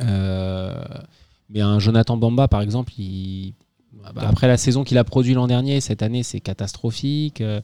Euh, 0.00 0.84
mais 1.50 1.60
un 1.60 1.78
Jonathan 1.78 2.16
Bamba, 2.16 2.48
par 2.48 2.62
exemple, 2.62 2.92
il- 2.98 3.54
bah, 4.14 4.22
après 4.28 4.48
la 4.48 4.56
saison 4.56 4.84
qu'il 4.84 4.98
a 4.98 5.04
produit 5.04 5.34
l'an 5.34 5.46
dernier, 5.46 5.80
cette 5.80 6.02
année, 6.02 6.22
c'est 6.22 6.40
catastrophique. 6.40 7.40
Euh, 7.40 7.60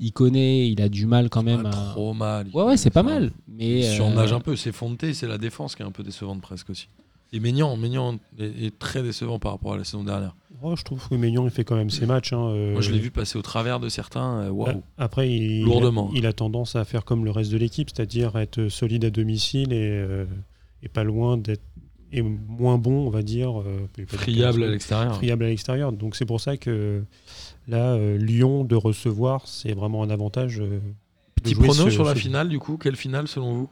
il 0.00 0.12
connaît, 0.12 0.68
il 0.70 0.80
a 0.80 0.88
du 0.88 1.06
mal 1.06 1.28
quand 1.28 1.42
même. 1.42 1.62
Pas 1.64 1.68
à- 1.68 1.90
trop 1.92 2.14
mal. 2.14 2.46
Ouais, 2.54 2.62
ouais, 2.64 2.76
c'est 2.76 2.90
pas 2.90 3.02
mal. 3.02 3.30
Mais 3.48 3.80
Il 3.80 3.84
euh, 3.84 3.94
surnage 3.96 4.32
un 4.32 4.40
peu. 4.40 4.56
C'est 4.56 4.72
Fonté, 4.72 5.12
c'est 5.12 5.26
la 5.28 5.38
défense 5.38 5.74
qui 5.74 5.82
est 5.82 5.86
un 5.86 5.90
peu 5.90 6.02
décevante 6.02 6.40
presque 6.40 6.70
aussi. 6.70 6.88
Et 7.34 7.40
est, 8.38 8.66
est 8.66 8.78
très 8.78 9.02
décevant 9.02 9.38
par 9.38 9.52
rapport 9.52 9.74
à 9.74 9.76
la 9.78 9.84
saison 9.84 10.04
dernière. 10.04 10.34
Oh, 10.64 10.76
je 10.76 10.84
trouve 10.84 11.08
que 11.08 11.14
Maignan, 11.16 11.44
il 11.44 11.50
fait 11.50 11.64
quand 11.64 11.74
même 11.76 11.90
ses 11.90 12.06
matchs. 12.06 12.32
hein, 12.32 12.48
euh, 12.50 12.72
Moi, 12.72 12.80
je 12.82 12.92
l'ai 12.92 12.98
vu 13.00 13.10
passer 13.10 13.36
au 13.38 13.42
travers 13.42 13.80
de 13.80 13.88
certains. 13.88 14.42
euh, 14.42 14.50
Waouh. 14.50 14.68
Euh, 14.70 14.74
Après, 14.96 15.28
il, 15.30 15.64
Lourdement. 15.64 16.10
il 16.14 16.24
a 16.26 16.32
tendance 16.32 16.76
à 16.76 16.84
faire 16.84 17.04
comme 17.04 17.24
le 17.24 17.30
reste 17.32 17.50
de 17.50 17.56
l'équipe, 17.58 17.90
c'est-à-dire 17.92 18.36
être 18.36 18.68
solide 18.68 19.04
à 19.04 19.10
domicile 19.10 19.72
et, 19.72 19.88
euh, 19.90 20.24
et 20.82 20.88
pas 20.88 21.02
loin 21.04 21.36
d'être 21.36 21.62
et 22.14 22.20
moins 22.22 22.76
bon, 22.78 23.06
on 23.06 23.10
va 23.10 23.22
dire. 23.22 23.60
euh, 23.60 23.88
Friable 24.06 24.62
à 24.64 24.70
l'extérieur. 24.70 25.14
friable 25.16 25.44
à 25.44 25.48
l'extérieur. 25.48 25.92
Donc 25.92 26.14
c'est 26.14 26.26
pour 26.26 26.40
ça 26.42 26.56
que 26.58 27.02
là, 27.66 27.96
Lyon 28.16 28.64
de 28.64 28.76
recevoir, 28.76 29.46
c'est 29.48 29.72
vraiment 29.72 30.02
un 30.02 30.10
avantage. 30.10 30.62
Petit 31.36 31.54
prono 31.54 31.84
ce- 31.86 31.90
sur 31.90 32.04
la 32.04 32.14
ce- 32.14 32.20
finale, 32.20 32.48
du 32.50 32.58
coup. 32.58 32.76
Quelle 32.76 32.96
finale 32.96 33.26
selon 33.28 33.54
vous? 33.54 33.68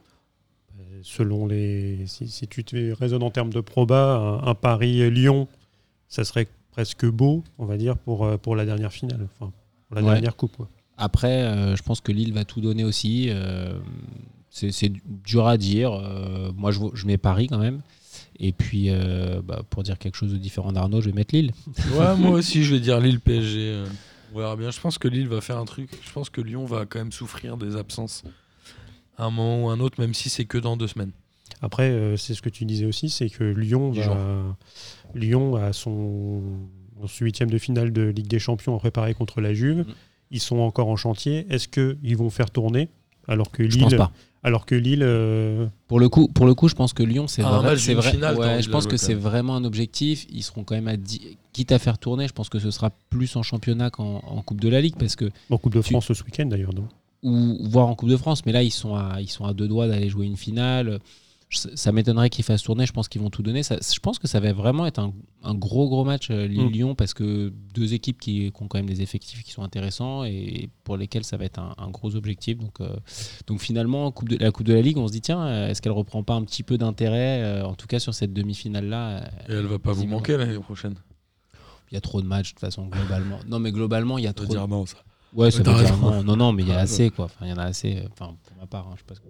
Selon 1.03 1.47
les, 1.47 1.99
si, 2.07 2.29
si 2.29 2.47
tu 2.49 2.65
te 2.65 2.93
raisonnes 2.95 3.23
en 3.23 3.31
termes 3.31 3.53
de 3.53 3.61
proba, 3.61 4.17
un, 4.17 4.49
un 4.49 4.55
Paris-Lyon, 4.55 5.47
ça 6.09 6.25
serait 6.25 6.49
presque 6.71 7.07
beau, 7.07 7.43
on 7.59 7.67
va 7.67 7.77
dire, 7.77 7.97
pour, 7.99 8.25
euh, 8.25 8.37
pour 8.37 8.57
la 8.57 8.65
dernière 8.65 8.93
finale, 8.93 9.27
enfin 9.39 9.53
pour 9.89 9.97
la 9.97 10.03
Ouais. 10.03 10.13
dernière 10.13 10.37
coupe. 10.37 10.57
quoi. 10.57 10.69
Après, 10.97 11.43
euh, 11.43 11.77
je 11.77 11.83
pense 11.83 12.01
que 12.01 12.13
Lille 12.13 12.33
va 12.33 12.45
tout 12.45 12.61
donner 12.61 12.85
aussi. 12.85 13.27
euh, 13.31 13.79
c'est 14.51 14.93
dur 15.25 15.47
à 15.47 15.57
dire. 15.57 15.93
euh, 15.93 16.51
moi, 16.57 16.71
je, 16.73 16.81
je 16.95 17.07
mets 17.07 17.19
Paris 17.19 17.47
quand 17.47 17.59
même. 17.59 17.81
Et 18.39 18.53
puis, 18.53 18.87
euh, 18.89 19.41
bah, 19.45 19.63
pour 19.69 19.83
dire 19.83 19.99
quelque 19.99 20.17
chose 20.17 20.33
de 20.33 20.39
différent 20.39 20.73
d'Arnaud, 20.73 21.01
je 21.01 21.07
vais 21.11 21.15
mettre 21.15 21.35
Lille. 21.35 21.53
Ouais, 21.95 22.17
moi 22.17 22.31
aussi, 22.39 22.65
je 22.65 22.75
vais 22.75 22.81
dire 22.81 22.99
Lille 23.01 23.21
PSG. 23.21 23.83
On 24.35 24.39
verra 24.39 24.57
bien. 24.57 24.71
Je 24.71 24.81
pense 24.81 24.99
que 24.99 25.09
Lille 25.09 25.29
va 25.29 25.41
faire 25.41 25.59
un 25.59 25.65
truc. 25.65 25.91
Je 26.05 26.13
pense 26.13 26.31
que 26.31 26.41
Lyon 26.41 26.65
va 26.65 26.87
quand 26.87 26.99
même 26.99 27.13
souffrir 27.13 27.57
des 27.57 27.77
absences 27.77 28.23
à 29.19 29.25
un 29.25 29.31
moment 29.31 29.65
ou 29.65 29.69
un 29.71 29.81
autre, 29.81 30.01
même 30.01 30.15
si 30.15 30.29
c'est 30.31 30.45
que 30.47 30.57
dans 30.59 30.77
deux 30.77 30.87
semaines. 30.89 31.13
Après, 31.63 31.91
euh, 31.91 32.17
c'est 32.17 32.35
ce 32.35 32.43
que 32.43 32.49
tu 32.49 32.65
disais 32.65 32.87
aussi, 32.87 33.11
c'est 33.11 33.29
que 33.31 33.45
Lyon, 33.45 33.91
va, 33.93 34.57
Lyon 35.15 35.57
a 35.57 35.73
son, 35.73 36.43
son 37.07 37.25
huitième 37.25 37.51
de 37.51 37.59
finale 37.59 37.93
de 37.93 38.03
Ligue 38.03 38.29
des 38.29 38.39
Champions 38.39 38.75
à 38.77 38.79
préparer 38.79 39.15
contre 39.15 39.41
la 39.41 39.53
Juve. 39.55 39.81
Mm. 39.81 39.95
Ils 40.33 40.41
sont 40.41 40.59
encore 40.59 40.89
en 40.89 40.97
chantier. 40.97 41.47
Est-ce 41.51 41.69
qu'ils 41.69 42.17
vont 42.17 42.31
faire 42.31 42.51
tourner 42.51 42.89
alors 43.29 43.51
que 43.51 43.69
Je 43.69 43.79
pense 43.79 43.91
Lille, 43.91 43.99
pas. 43.99 44.13
alors 44.43 44.65
que 44.67 44.75
Lille, 44.75 45.03
euh, 45.03 45.67
Pour 45.89 46.01
le 46.01 46.09
coup, 46.09 46.29
pour 46.29 46.47
le 46.47 46.55
coup, 46.55 46.69
je 46.69 46.75
pense 46.75 46.93
que 46.93 47.03
Lyon, 47.03 47.27
c'est 47.29 47.43
Ah, 47.43 47.49
un 47.57 47.59
vrai. 47.61 47.77
c'est 47.77 48.01
finale, 48.01 48.37
ouais, 48.37 48.63
je 48.63 48.71
pense 48.71 48.87
que 48.87 48.97
c'est 48.97 49.15
vraiment 49.15 49.57
un 49.57 49.65
objectif. 49.65 50.27
Ils 50.31 50.43
seront 50.43 50.65
quand 50.65 50.75
même 50.75 50.89
à 50.89 50.97
10 50.97 51.37
quitte 51.53 51.73
à 51.73 51.79
faire 51.79 51.99
tourner. 51.99 52.27
Je 52.29 52.33
pense 52.33 52.49
que 52.49 52.59
ce 52.59 52.71
sera 52.71 52.91
plus 53.11 53.35
en 53.37 53.43
championnat 53.43 53.91
qu'en 53.91 54.23
en 54.27 54.43
Coupe 54.43 54.61
de 54.61 54.69
la 54.69 54.81
Ligue, 54.81 54.97
parce 54.99 55.17
que 55.17 55.31
en 55.51 55.59
Coupe 55.59 55.75
de 55.75 55.83
Tu- 55.83 55.91
France 55.91 56.13
ce 56.13 56.23
week-end 56.25 56.47
d'ailleurs, 56.47 56.75
non? 56.75 56.87
Ou 57.23 57.69
voire 57.69 57.87
en 57.89 57.95
Coupe 57.95 58.09
de 58.09 58.17
France. 58.17 58.47
Mais 58.47 58.53
là, 58.53 58.63
ils 58.63 58.71
sont 58.71 58.95
à, 58.95 59.21
ils 59.21 59.29
sont 59.29 59.45
à 59.45 59.53
deux 59.53 59.69
doigts 59.69 59.87
d'aller 59.89 60.09
jouer 60.09 60.27
une 60.27 60.37
finale. 60.39 61.01
Ça 61.53 61.91
m'étonnerait 61.91 62.31
qu'ils 62.31 62.45
fassent 62.45 62.63
tourner. 62.63 62.87
Je 62.87 62.93
pense 62.93 63.09
qu'ils 63.09 63.21
vont 63.21 63.29
tout 63.31 63.43
donner. 63.43 63.63
Ça- 63.65 63.79
je 63.81 63.99
pense 63.99 64.19
que 64.21 64.29
ça 64.29 64.39
va 64.39 64.53
vraiment 64.53 64.87
être 64.87 65.01
un, 65.01 65.13
un 65.43 65.55
gros 65.55 65.89
gros 65.89 66.05
match 66.05 66.31
euh, 66.31 66.47
Lille-Lyon 66.47 66.95
parce 66.95 67.13
que 67.13 67.53
deux 67.75 67.93
équipes 67.93 68.21
qui, 68.21 68.53
qui 68.53 68.63
ont 68.63 68.69
quand 68.69 68.79
même 68.79 68.87
des 68.87 69.03
effectifs 69.03 69.43
qui 69.43 69.51
sont 69.51 69.63
intéressants 69.63 70.23
et 70.25 70.69
pour 70.85 70.97
lesquels 70.97 71.25
ça 71.25 71.37
va 71.37 71.45
être 71.47 71.59
un, 71.59 71.75
un 71.77 71.91
gros 71.91 72.15
objectif. 72.15 72.57
Donc, 72.59 72.81
euh, 72.81 72.95
donc 73.49 73.61
finalement, 73.61 74.13
coupe 74.13 74.29
de, 74.29 74.37
la 74.37 74.53
Coupe 74.53 74.67
de 74.67 74.75
la 74.75 74.81
Ligue, 74.83 74.97
on 74.99 75.09
se 75.09 75.13
dit 75.13 75.21
tiens, 75.23 75.43
euh, 75.45 75.69
est-ce 75.69 75.83
qu'elle 75.83 75.91
reprend 75.93 76.23
pas 76.23 76.35
un 76.35 76.45
petit 76.45 76.63
peu 76.63 76.79
d'intérêt, 76.79 77.43
euh, 77.43 77.65
en 77.67 77.75
tout 77.75 77.89
cas 77.89 77.99
sur 77.99 78.15
cette 78.15 78.33
demi-finale 78.33 78.87
là 78.87 79.25
Et 79.49 79.53
elle 79.53 79.67
va 79.67 79.79
pas 79.81 79.93
vous 79.93 80.07
manquer 80.07 80.37
l'année 80.37 80.59
prochaine. 80.59 80.95
Il 81.91 81.95
y 81.95 81.97
a 81.97 82.01
trop 82.01 82.23
de 82.23 82.27
matchs 82.29 82.51
de 82.51 82.55
toute 82.55 82.61
façon 82.61 82.87
globalement. 82.87 83.41
Non 83.49 83.59
mais 83.59 83.73
globalement, 83.73 84.19
il 84.19 84.25
y 84.25 84.29
a 84.29 84.33
trop. 84.33 84.45
de- 84.47 84.51
dire 84.51 84.69
non, 84.69 84.87
ça. 84.87 84.99
Ouais, 85.35 85.51
ça 85.51 85.59
veut 85.65 85.65
dire 85.85 85.97
non, 85.99 86.23
non, 86.23 86.37
non, 86.37 86.53
mais 86.53 86.63
il 86.63 86.69
y 86.69 86.73
a 86.73 86.77
Ouais. 86.77 86.81
assez 86.83 87.11
quoi. 87.11 87.25
Enfin, 87.25 87.47
il 87.47 87.49
y 87.51 87.53
en 87.53 87.57
a 87.59 87.65
assez. 87.65 88.05
Enfin, 88.13 88.37
pour 88.47 88.57
ma 88.57 88.67
part, 88.67 88.87
hein, 88.89 88.95
je 88.95 89.01
sais 89.01 89.05
pas 89.07 89.15
ce 89.17 89.21
que. 89.21 89.27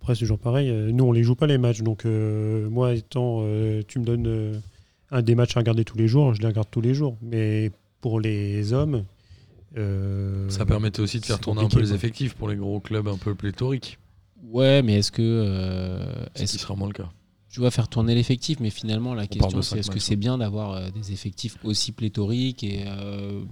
Après, 0.00 0.14
c'est 0.14 0.20
toujours 0.20 0.38
pareil. 0.38 0.70
euh, 0.70 0.90
Nous, 0.92 1.04
on 1.04 1.12
les 1.12 1.22
joue 1.22 1.34
pas 1.34 1.46
les 1.46 1.58
matchs. 1.58 1.82
Donc, 1.82 2.04
euh, 2.06 2.68
moi, 2.70 2.94
étant, 2.94 3.40
euh, 3.42 3.82
tu 3.86 3.98
me 3.98 4.04
donnes 4.04 4.26
euh, 4.26 4.58
un 5.10 5.22
des 5.22 5.34
matchs 5.34 5.56
à 5.56 5.60
regarder 5.60 5.84
tous 5.84 5.98
les 5.98 6.08
jours, 6.08 6.34
je 6.34 6.40
les 6.40 6.46
regarde 6.48 6.68
tous 6.70 6.80
les 6.80 6.94
jours. 6.94 7.16
Mais 7.22 7.70
pour 8.00 8.20
les 8.20 8.72
hommes, 8.72 9.04
euh, 9.76 10.48
Ça 10.48 10.64
permettait 10.64 11.00
aussi 11.00 11.20
de 11.20 11.24
faire 11.26 11.40
tourner 11.40 11.62
un 11.62 11.68
peu 11.68 11.80
les 11.80 11.92
effectifs 11.92 12.34
pour 12.34 12.48
les 12.48 12.56
gros 12.56 12.80
clubs 12.80 13.08
un 13.08 13.16
peu 13.18 13.34
pléthoriques. 13.34 13.98
Ouais, 14.50 14.82
mais 14.82 14.94
est-ce 14.98 15.12
que 15.12 15.20
euh, 15.22 16.06
C'est 16.34 16.46
sera 16.46 16.74
moins 16.74 16.86
le 16.88 16.94
cas. 16.94 17.10
tu 17.50 17.60
vas 17.60 17.70
faire 17.70 17.88
tourner 17.88 18.14
l'effectif, 18.14 18.60
mais 18.60 18.70
finalement 18.70 19.14
la 19.14 19.26
question 19.26 19.60
c'est 19.62 19.78
est-ce 19.80 19.90
que 19.90 19.98
c'est 19.98 20.14
hein. 20.14 20.18
bien 20.18 20.38
d'avoir 20.38 20.72
euh, 20.72 20.90
des 20.90 21.12
effectifs 21.12 21.56
aussi 21.64 21.92
pléthoriques 21.92 22.62
et, 22.64 22.84
euh, 22.86 23.42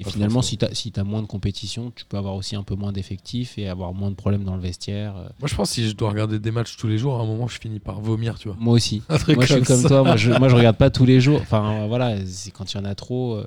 et 0.00 0.04
Pas 0.04 0.10
finalement 0.10 0.42
si 0.42 0.56
tu 0.56 0.64
as, 0.64 1.04
moins 1.04 1.22
de 1.22 1.26
compétition, 1.26 1.92
tu 1.94 2.04
peux 2.04 2.16
avoir 2.16 2.36
aussi 2.36 2.54
un 2.54 2.62
peu 2.62 2.76
moins 2.76 2.92
d'effectifs 2.92 3.58
et 3.58 3.68
avoir 3.68 3.92
moins 3.94 4.10
de 4.10 4.14
problèmes 4.14 4.44
dans 4.44 4.54
le 4.54 4.60
vestiaire. 4.62 5.16
euh. 5.16 5.28
Moi, 5.40 5.48
je 5.48 5.56
pense 5.56 5.70
que 5.70 5.74
si 5.74 5.88
je 5.88 5.96
dois 5.96 6.10
regarder 6.10 6.38
des 6.38 6.52
matchs 6.52 6.76
tous 6.76 6.86
les 6.86 6.98
jours, 6.98 7.16
à 7.18 7.22
un 7.22 7.26
moment, 7.26 7.48
je 7.48 7.58
finis 7.58 7.80
par 7.80 8.00
vomir, 8.00 8.38
tu 8.38 8.46
vois. 8.46 8.56
Moi 8.60 8.74
aussi. 8.74 9.02
Un 9.08 9.18
truc 9.18 9.34
moi 9.34 9.44
je 9.44 9.54
suis 9.54 9.62
comme 9.64 9.82
ça. 9.82 9.88
toi, 9.88 10.04
moi 10.04 10.16
je, 10.16 10.30
moi 10.30 10.48
je 10.48 10.54
regarde 10.54 10.76
pas 10.76 10.90
tous 10.90 11.04
les 11.04 11.20
jours. 11.20 11.40
Enfin 11.40 11.88
voilà, 11.88 12.14
c'est 12.26 12.52
quand 12.52 12.72
il 12.72 12.76
y 12.76 12.80
en 12.80 12.84
a 12.84 12.94
trop, 12.94 13.34
euh, 13.34 13.46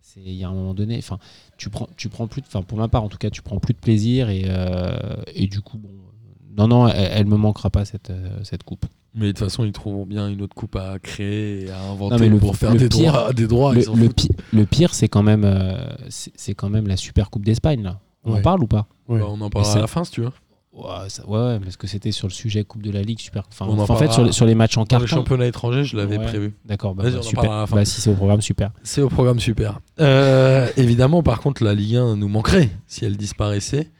c'est 0.00 0.20
il 0.20 0.34
y 0.34 0.42
a 0.42 0.48
un 0.48 0.52
moment 0.52 0.74
donné, 0.74 0.98
enfin 0.98 1.18
tu 1.56 1.70
prends 1.70 1.88
tu 1.96 2.08
prends 2.08 2.26
plus 2.26 2.42
enfin 2.46 2.62
pour 2.62 2.78
ma 2.78 2.88
part 2.88 3.04
en 3.04 3.08
tout 3.08 3.18
cas, 3.18 3.30
tu 3.30 3.40
prends 3.42 3.58
plus 3.60 3.74
de 3.74 3.78
plaisir 3.78 4.28
et 4.28 4.46
euh, 4.46 4.96
et 5.34 5.46
du 5.46 5.60
coup 5.60 5.78
bon 5.78 5.88
non 6.56 6.66
non, 6.66 6.88
elle, 6.88 7.10
elle 7.14 7.26
me 7.26 7.36
manquera 7.36 7.70
pas 7.70 7.84
cette 7.84 8.10
euh, 8.10 8.40
cette 8.42 8.64
coupe. 8.64 8.86
Mais 9.14 9.26
de 9.26 9.32
toute 9.32 9.40
façon, 9.40 9.64
ils 9.64 9.72
trouveront 9.72 10.06
bien 10.06 10.28
une 10.28 10.40
autre 10.40 10.54
coupe 10.54 10.74
à 10.76 10.98
créer 10.98 11.66
et 11.66 11.70
à 11.70 11.80
inventer 11.82 12.14
Non, 12.14 12.20
mais 12.20 12.28
le- 12.30 12.38
pour 12.38 12.56
faire 12.56 12.72
le 12.72 12.78
des, 12.78 12.88
pire- 12.88 13.12
droits, 13.12 13.32
des 13.34 13.46
droits. 13.46 13.74
le, 13.74 14.08
pi- 14.08 14.28
pire 14.70 14.94
c'est 14.94 15.08
quand 15.08 15.22
même 15.22 15.44
euh, 15.44 15.76
c'est 16.08 16.54
quand 16.54 16.70
même 16.70 16.86
la 16.88 16.96
Super 16.96 17.28
Coupe 17.30 17.44
d'Espagne 17.44 17.82
là. 17.82 18.00
On 18.24 18.34
en 18.34 18.40
parle 18.40 18.62
ou 18.62 18.66
pas? 18.66 18.86
Ouais. 19.08 19.18
Bah, 19.18 19.26
on 19.28 19.40
en 19.40 19.50
parlera 19.50 19.70
c'est- 19.72 19.78
à 19.78 19.82
la 19.82 19.86
fin, 19.88 20.04
si 20.04 20.12
tu 20.12 20.20
veux. 20.22 20.30
ouais, 20.72 21.08
ça- 21.08 21.28
ouais, 21.28 21.38
ouais, 21.38 21.58
parce 21.60 21.76
que 21.76 21.86
c'était 21.86 22.12
sur 22.12 22.26
le 22.28 22.32
sujet 22.32 22.64
Coupe 22.64 22.80
de 22.82 22.90
la 22.90 23.02
Ligue 23.02 23.18
Super. 23.20 23.42
Enfin, 23.50 23.66
On 23.68 23.78
en 23.78 23.82
en 23.90 23.96
fait 23.96 24.10
sur 24.12 24.24
les, 24.24 24.32
sur 24.32 24.46
les 24.46 24.54
matchs 24.54 24.78
en 24.78 24.84
Dans 24.84 24.96
les 24.96 25.02
carton. 25.04 25.06
championnats 25.16 25.46
étrangers, 25.46 25.84
je 25.84 25.96
l'avais 25.96 26.16
Ouais. 26.18 26.24
prévu. 26.24 26.54
D'accord, 26.64 26.94
bah, 26.94 27.02
bah, 27.04 27.20
super. 27.22 27.66
Bah, 27.68 27.84
si 27.84 28.00
c'est 28.00 28.08
au 28.10 28.14
programme 28.14 28.40
super. 28.40 28.70
C'est 28.82 29.02
au 29.02 29.08
programme 29.10 29.40
super. 29.40 29.80
Euh, 30.00 30.68
évidemment, 30.78 31.22
par 31.22 31.40
contre, 31.40 31.62
la 31.64 31.74
Ligue 31.74 31.96
1 31.96 32.16
nous 32.16 32.28
manquerait 32.28 32.70
si 32.86 33.04
elle 33.04 33.16
disparaissait. 33.18 33.90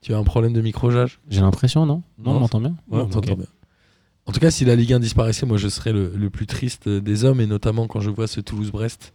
Tu 0.00 0.14
as 0.14 0.18
un 0.18 0.24
problème 0.24 0.52
de 0.52 0.60
microgeage 0.62 1.20
J'ai 1.28 1.40
l'impression 1.40 1.84
non? 1.84 2.02
Non, 2.18 2.30
Non, 2.32 2.36
on 2.36 2.40
m'entend 2.40 2.60
bien? 2.60 2.74
Ouais, 2.90 3.00
on 3.02 3.06
bien. 3.20 3.36
En 4.26 4.32
tout 4.32 4.40
cas, 4.40 4.50
si 4.50 4.64
la 4.64 4.74
Ligue 4.74 4.92
1 4.94 5.00
disparaissait, 5.00 5.44
moi 5.46 5.58
je 5.58 5.68
serais 5.68 5.92
le, 5.92 6.12
le 6.16 6.30
plus 6.30 6.46
triste 6.46 6.88
des 6.88 7.24
hommes, 7.24 7.40
et 7.40 7.46
notamment 7.46 7.86
quand 7.86 8.00
je 8.00 8.10
vois 8.10 8.26
ce 8.26 8.40
Toulouse-Brest 8.40 9.12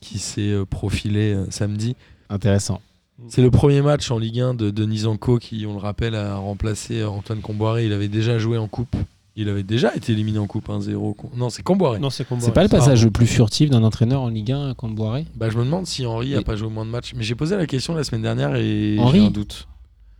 qui 0.00 0.18
s'est 0.18 0.50
euh, 0.50 0.64
profilé 0.64 1.32
euh, 1.34 1.46
samedi. 1.50 1.96
Intéressant. 2.28 2.80
C'est 3.28 3.42
le 3.42 3.50
premier 3.50 3.80
match 3.80 4.10
en 4.10 4.18
Ligue 4.18 4.40
1 4.40 4.54
de 4.54 4.70
Denis 4.70 5.06
Anco 5.06 5.38
qui, 5.38 5.66
on 5.66 5.72
le 5.74 5.78
rappelle, 5.78 6.14
a 6.16 6.34
remplacé 6.36 7.00
euh, 7.00 7.08
Antoine 7.08 7.40
Comboiré. 7.40 7.86
Il 7.86 7.92
avait 7.92 8.08
déjà 8.08 8.38
joué 8.38 8.58
en 8.58 8.66
coupe. 8.66 8.96
Il 9.36 9.48
avait 9.48 9.62
déjà 9.62 9.94
été 9.94 10.12
éliminé 10.12 10.38
en 10.38 10.46
coupe 10.46 10.68
1-0. 10.68 11.14
Non, 11.36 11.48
c'est 11.50 11.62
Comboiré. 11.62 11.98
Non, 12.00 12.10
c'est 12.10 12.26
C'est 12.40 12.52
pas 12.52 12.62
le 12.64 12.68
passage 12.68 13.04
le 13.04 13.10
plus 13.10 13.26
furtif 13.26 13.70
d'un 13.70 13.82
entraîneur 13.82 14.20
en 14.20 14.28
Ligue 14.28 14.52
1 14.52 14.74
comme 14.74 14.94
Boiré 14.94 15.26
Bah, 15.36 15.48
je 15.50 15.58
me 15.58 15.64
demande 15.64 15.86
si 15.86 16.06
Henri 16.06 16.34
a 16.34 16.38
Mais- 16.38 16.44
pas 16.44 16.56
joué 16.56 16.68
moins 16.68 16.84
de 16.84 16.90
matchs. 16.90 17.14
Mais 17.16 17.22
j'ai 17.24 17.34
posé 17.36 17.56
la 17.56 17.66
question 17.66 17.94
la 17.94 18.04
semaine 18.04 18.22
dernière 18.22 18.54
et 18.56 18.96
j'ai 19.12 19.20
un 19.20 19.30
doute. 19.30 19.66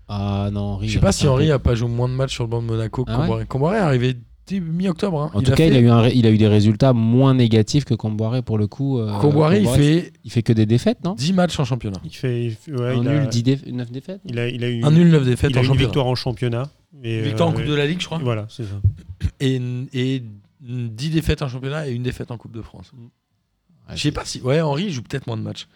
Ah 0.09 0.51
non, 0.53 0.61
Henri. 0.61 0.89
Je 0.89 0.95
sais 0.95 1.01
pas 1.01 1.13
si 1.13 1.25
peu- 1.27 1.53
a 1.53 1.59
pas 1.59 1.75
joué 1.75 1.89
moins 1.89 2.09
de 2.09 2.15
matchs 2.15 2.35
sur 2.35 2.45
le 2.45 2.51
banc 2.51 2.61
de 2.63 2.67
Monaco 2.67 3.05
que 3.05 3.11
Ah 3.11 3.15
ouais 3.15 3.21
Comboiré. 3.27 3.47
Comboiré 3.47 3.77
est 3.79 3.81
arrivé 3.81 4.17
début- 4.47 4.71
mi-octobre. 4.71 5.21
hein. 5.23 5.31
En 5.33 5.41
tout 5.41 5.51
cas, 5.51 5.57
fait... 5.57 5.69
il, 5.69 5.75
a 5.75 5.79
eu 5.81 5.89
un, 5.89 6.07
il 6.09 6.27
a 6.27 6.31
eu 6.31 6.37
des 6.37 6.47
résultats 6.49 6.93
moins 6.93 7.33
négatifs 7.35 7.85
que 7.87 7.95
Comboiré 7.95 8.43
pour 8.43 8.59
le 8.59 8.67
coup. 8.67 8.99
euh, 8.99 9.19
Comboiré, 9.21 9.61
il 9.61 9.69
fait 9.69 10.13
il 10.25 10.31
fait 10.31 10.43
que 10.43 10.53
des 10.53 10.67
défaites, 10.67 11.03
non? 11.05 11.15
10 11.15 11.33
matchs 11.33 11.59
en 11.59 11.65
championnat. 11.65 11.99
Il 12.05 12.11
fait, 12.15 12.45
il 12.47 12.51
fait- 12.53 12.73
ouais, 12.73 12.89
Un 12.91 12.95
il, 12.95 13.01
nul, 13.01 13.21
a, 13.21 13.27
10 13.27 13.43
déf- 13.43 13.71
9 13.73 13.91
défaites? 13.91 14.21
Il 14.27 14.39
a, 14.39 14.49
il 14.49 14.63
a 14.65 14.69
eu 14.69 14.85
Un 14.85 14.91
nul, 14.91 15.09
9 15.11 15.25
défaites 15.25 15.51
il 15.51 15.57
a 15.57 15.61
en 15.61 15.63
eu 15.63 15.65
une 15.65 15.69
championnat. 15.69 15.87
victoire 15.89 16.07
en 16.07 16.15
championnat. 16.15 16.69
Et, 17.03 17.23
Victoire 17.23 17.49
en 17.49 17.53
euh, 17.53 17.57
Coupe 17.57 17.65
de 17.67 17.75
la 17.75 17.87
Ligue, 17.87 18.01
je 18.01 18.07
crois. 18.07 18.19
Voilà, 18.19 18.47
c'est 18.51 18.65
ça. 18.65 18.81
Et, 19.41 19.61
et 19.93 20.23
10 20.61 21.11
défaites 21.11 21.43
en 21.43 21.49
championnat 21.49 21.89
et 21.89 21.93
une 21.93 22.03
défaite 22.03 22.31
en 22.31 22.37
Coupe 22.39 22.53
de 22.55 22.63
France. 22.63 22.93
Ouais, 22.95 23.97
Je 23.97 24.01
sais 24.03 24.13
pas 24.13 24.25
si. 24.25 24.41
Ouais, 24.43 24.61
Henri 24.61 24.91
joue 24.91 25.03
peut-être 25.03 25.27
moins 25.27 25.37
de 25.37 25.43
matchs. 25.43 25.67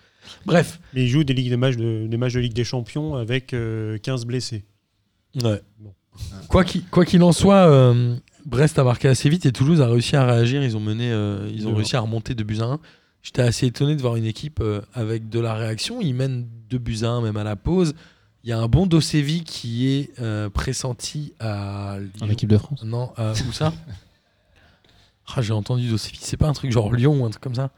Bref. 0.47 0.81
Mais 0.95 1.05
il 1.05 1.09
joue 1.09 1.25
des, 1.25 1.35
ligues, 1.35 1.49
des, 1.49 1.57
matchs 1.57 1.77
de, 1.77 2.07
des 2.07 2.17
matchs 2.17 2.35
de 2.35 2.41
Ligue 2.41 2.53
des 2.55 2.65
Champions 2.65 3.15
avec 3.17 3.53
euh, 3.55 3.99
15 3.99 4.25
blessés. 4.27 4.65
Ouais. 5.43 5.61
Bon. 5.79 5.95
Quoi 6.49 6.65
qu'il 7.05 7.23
en 7.23 7.33
soit, 7.33 7.69
euh, 7.69 8.17
Brest 8.45 8.79
a 8.79 8.85
marqué 8.85 9.09
assez 9.09 9.29
vite 9.29 9.47
et 9.47 9.53
Toulouse 9.53 9.81
a 9.81 9.87
réussi 9.89 10.17
à 10.17 10.27
réagir. 10.27 10.63
Ils 10.63 10.77
ont 10.77 10.81
mené, 10.81 11.11
euh, 11.13 11.49
ils 11.55 11.69
ont 11.69 11.75
réussi 11.75 11.97
à 11.97 12.01
remonter 12.01 12.35
2 12.35 12.45
buts 12.45 12.59
à 12.61 12.65
1. 12.65 12.81
J'étais 13.23 13.43
assez 13.43 13.67
étonné 13.67 13.95
de 13.97 14.01
voir 14.01 14.17
une 14.17 14.25
équipe 14.25 14.61
euh, 14.61 14.81
avec 14.95 15.29
de 15.29 15.39
la 15.41 15.55
réaction. 15.55 16.01
Ils 16.01 16.15
mènent 16.15 16.47
2 16.71 16.79
buts 16.79 16.99
à 17.03 17.09
1 17.09 17.21
même 17.23 17.37
à 17.37 17.45
la 17.45 17.57
pause. 17.57 17.95
Il 18.45 18.51
y 18.51 18.53
a 18.53 18.59
un 18.59 18.69
bon 18.69 18.87
Dosevi 18.87 19.45
qui 19.45 19.89
est 19.89 20.11
euh, 20.21 20.49
pressenti 20.49 21.35
à 21.41 21.97
En 22.21 22.25
Lyon. 22.27 22.33
équipe 22.33 22.49
de 22.49 22.59
France. 22.59 22.83
Non, 22.85 23.13
à- 23.17 23.33
où 23.49 23.53
ça? 23.53 23.73
Ah, 25.35 25.43
J'ai 25.43 25.53
entendu 25.53 25.89
Dosevi. 25.89 26.19
C'est 26.21 26.37
pas 26.37 26.49
un 26.49 26.53
truc 26.53 26.73
genre 26.73 26.93
Lyon 26.93 27.21
ou 27.21 27.27
un 27.27 27.31
truc 27.31 27.43
comme 27.43 27.55
ça 27.55 27.71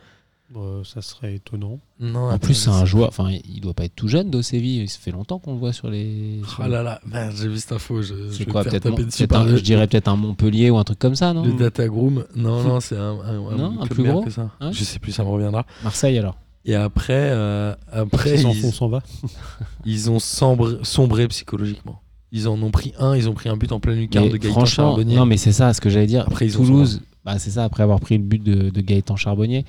Euh, 0.57 0.83
ça 0.83 1.01
serait 1.01 1.37
étonnant. 1.37 1.79
Non. 2.01 2.31
En 2.31 2.39
plus, 2.39 2.55
c'est 2.55 2.71
un 2.71 2.85
joueur. 2.85 3.09
Enfin, 3.09 3.31
il 3.31 3.61
doit 3.61 3.73
pas 3.75 3.85
être 3.85 3.95
tout 3.95 4.09
jeune, 4.09 4.31
Dosevi. 4.31 4.89
Ça 4.89 4.99
fait 4.99 5.13
longtemps 5.13 5.39
qu'on 5.39 5.53
le 5.53 5.61
voit 5.61 5.73
sur 5.73 5.89
les. 5.89 6.41
Ah 6.59 6.67
là 6.67 6.83
là, 6.83 7.01
merde, 7.07 7.35
j'ai 7.37 7.47
vu 7.49 7.57
cette 7.59 7.71
info. 7.73 8.03
Je, 8.03 8.15
je 8.33 8.45
quoi 8.45 8.65
Peut-être 8.65 8.91
par 9.29 9.43
un- 9.43 9.57
Je 9.57 9.63
dirais 9.63 9.87
peut-être 9.87 10.09
un 10.09 10.17
Montpellier 10.17 10.71
ou 10.71 10.79
un 10.79 10.85
truc 10.85 10.99
comme 10.99 11.15
ça, 11.15 11.33
non 11.33 11.45
Le 11.45 11.53
Data 11.53 11.87
Groom. 11.87 12.25
Non, 12.35 12.65
non, 12.65 12.81
c'est 12.81 12.97
un, 12.97 13.21
un, 13.21 13.57
Non, 13.57 13.81
un 13.81 13.87
plus 13.87 14.03
gros 14.03 14.23
que 14.23 14.31
ça. 14.31 14.51
Ouais. 14.61 14.73
Je 14.73 14.83
sais 14.83 14.99
plus, 14.99 15.13
ça 15.13 15.23
me 15.23 15.29
reviendra. 15.29 15.65
Marseille 15.85 16.19
alors. 16.19 16.37
Et 16.65 16.75
après, 16.75 17.31
euh, 17.31 17.75
après 17.93 18.35
ils, 18.35 18.61
font, 18.61 18.73
s'en 18.73 18.89
va. 18.89 19.03
ils 19.87 20.11
ont 20.11 20.19
sombré, 20.19 20.75
sombré 20.83 21.27
psychologiquement. 21.29 22.03
Ils 22.33 22.49
en 22.49 22.61
ont 22.63 22.71
pris 22.71 22.93
un, 22.99 23.17
ils 23.17 23.29
ont 23.29 23.35
pris 23.35 23.49
un 23.49 23.57
but 23.57 23.73
en 23.73 23.81
pleine 23.81 23.99
lucarne 23.99 24.29
de 24.29 24.37
Gaëtan 24.37 24.53
franchement, 24.53 24.85
Charbonnier. 24.91 25.17
non 25.17 25.27
mais 25.27 25.37
c'est 25.37 25.53
ça 25.53 25.73
ce 25.73 25.81
que 25.81 25.89
j'allais 25.91 26.07
dire. 26.07 26.25
Après, 26.27 26.45
ils 26.47 26.59
ont 26.59 26.65
Toulouse, 26.65 27.01
bah, 27.25 27.39
c'est 27.39 27.51
ça 27.51 27.65
après 27.65 27.83
avoir 27.83 28.01
pris 28.01 28.17
le 28.19 28.25
but 28.25 28.43
de, 28.43 28.71
de 28.71 28.81
Gaëtan 28.81 29.17
Charbonnier. 29.17 29.65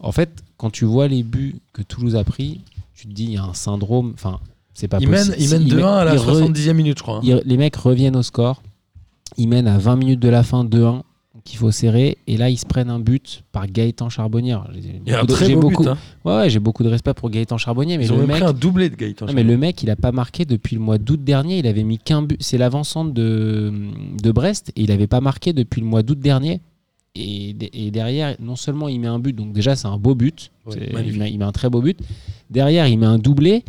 En 0.00 0.12
fait, 0.12 0.30
quand 0.56 0.70
tu 0.70 0.84
vois 0.84 1.08
les 1.08 1.22
buts 1.22 1.56
que 1.72 1.82
Toulouse 1.82 2.16
a 2.16 2.24
pris, 2.24 2.60
tu 2.94 3.06
te 3.08 3.12
dis 3.12 3.24
il 3.24 3.32
y 3.32 3.36
a 3.36 3.44
un 3.44 3.54
syndrome. 3.54 4.12
Enfin, 4.14 4.38
c'est 4.74 4.88
pas 4.88 5.00
mènent, 5.00 5.10
possible. 5.10 5.36
ils 5.38 5.48
Si, 5.48 5.54
mènent 5.54 5.66
ils 5.66 5.74
2-1 5.74 5.84
à 5.98 6.04
la 6.04 6.14
ils 6.14 6.18
re- 6.20 6.52
70e 6.52 6.72
minute, 6.74 6.98
je 6.98 7.02
crois. 7.02 7.16
hein. 7.16 7.20
ils- 7.24 7.42
les 7.44 7.56
mecs 7.56 7.76
reviennent 7.76 8.16
au 8.16 8.22
score. 8.22 8.62
Ils 9.38 9.48
mènent 9.48 9.66
à 9.68 9.78
20 9.78 9.96
minutes 9.96 10.20
de 10.20 10.28
la 10.28 10.42
fin 10.42 10.64
2-1 10.64 11.02
qu'il 11.44 11.58
faut 11.58 11.72
serrer 11.72 12.18
et 12.28 12.36
là 12.36 12.50
ils 12.50 12.58
se 12.58 12.66
prennent 12.66 12.90
un 12.90 13.00
but 13.00 13.42
par 13.50 13.66
Gaëtan 13.66 14.08
Charbonnier. 14.10 14.56
J'ai 14.74 15.00
Il 15.04 15.10
y 15.10 15.14
a 15.14 15.20
un 15.20 15.24
beaucoup 15.24 15.56
beaucoup, 15.70 15.82
but. 15.84 15.88
hein. 15.88 15.98
ouais, 16.24 16.36
ouais, 16.36 16.50
j'ai 16.50 16.60
beaucoup 16.60 16.84
de 16.84 16.88
respect 16.88 17.14
pour 17.14 17.30
Gaëtan 17.30 17.58
Charbonnier, 17.58 17.98
mais 17.98 18.04
Ils 18.04 18.12
ont 18.12 18.16
le 18.16 18.20
même 18.20 18.28
mec, 18.28 18.40
pris 18.42 18.48
un 18.50 18.52
doublé 18.52 18.90
de 18.90 18.94
Gaëtan 18.94 19.24
non, 19.26 19.32
mais 19.32 19.38
Charbonnier. 19.40 19.52
le 19.54 19.58
mec, 19.58 19.82
il 19.82 19.90
a 19.90 19.96
pas 19.96 20.12
marqué 20.12 20.44
depuis 20.44 20.76
le 20.76 20.82
mois 20.82 20.98
d'août 20.98 21.24
dernier. 21.24 21.58
Il 21.58 21.66
avait 21.66 21.82
mis 21.82 21.98
qu'un 21.98 22.22
but. 22.22 22.36
C'est 22.40 22.58
l'avancante 22.58 23.12
de, 23.14 23.72
de 24.22 24.30
Brest 24.30 24.70
et 24.76 24.82
il 24.82 24.92
avait 24.92 25.06
pas 25.08 25.20
marqué 25.20 25.52
depuis 25.52 25.80
le 25.80 25.86
mois 25.88 26.02
d'août 26.04 26.20
dernier. 26.20 26.60
Et, 27.14 27.54
et 27.74 27.90
derrière, 27.90 28.36
non 28.40 28.56
seulement 28.56 28.88
il 28.88 28.98
met 28.98 29.06
un 29.06 29.18
but, 29.18 29.34
donc 29.34 29.52
déjà 29.52 29.76
c'est 29.76 29.86
un 29.88 29.98
beau 29.98 30.14
but. 30.14 30.50
Ouais, 30.64 30.76
il, 31.06 31.18
met, 31.18 31.30
il 31.30 31.38
met 31.38 31.44
un 31.44 31.52
très 31.52 31.68
beau 31.68 31.82
but. 31.82 31.98
Derrière, 32.48 32.86
il 32.86 32.98
met 32.98 33.06
un 33.06 33.18
doublé 33.18 33.64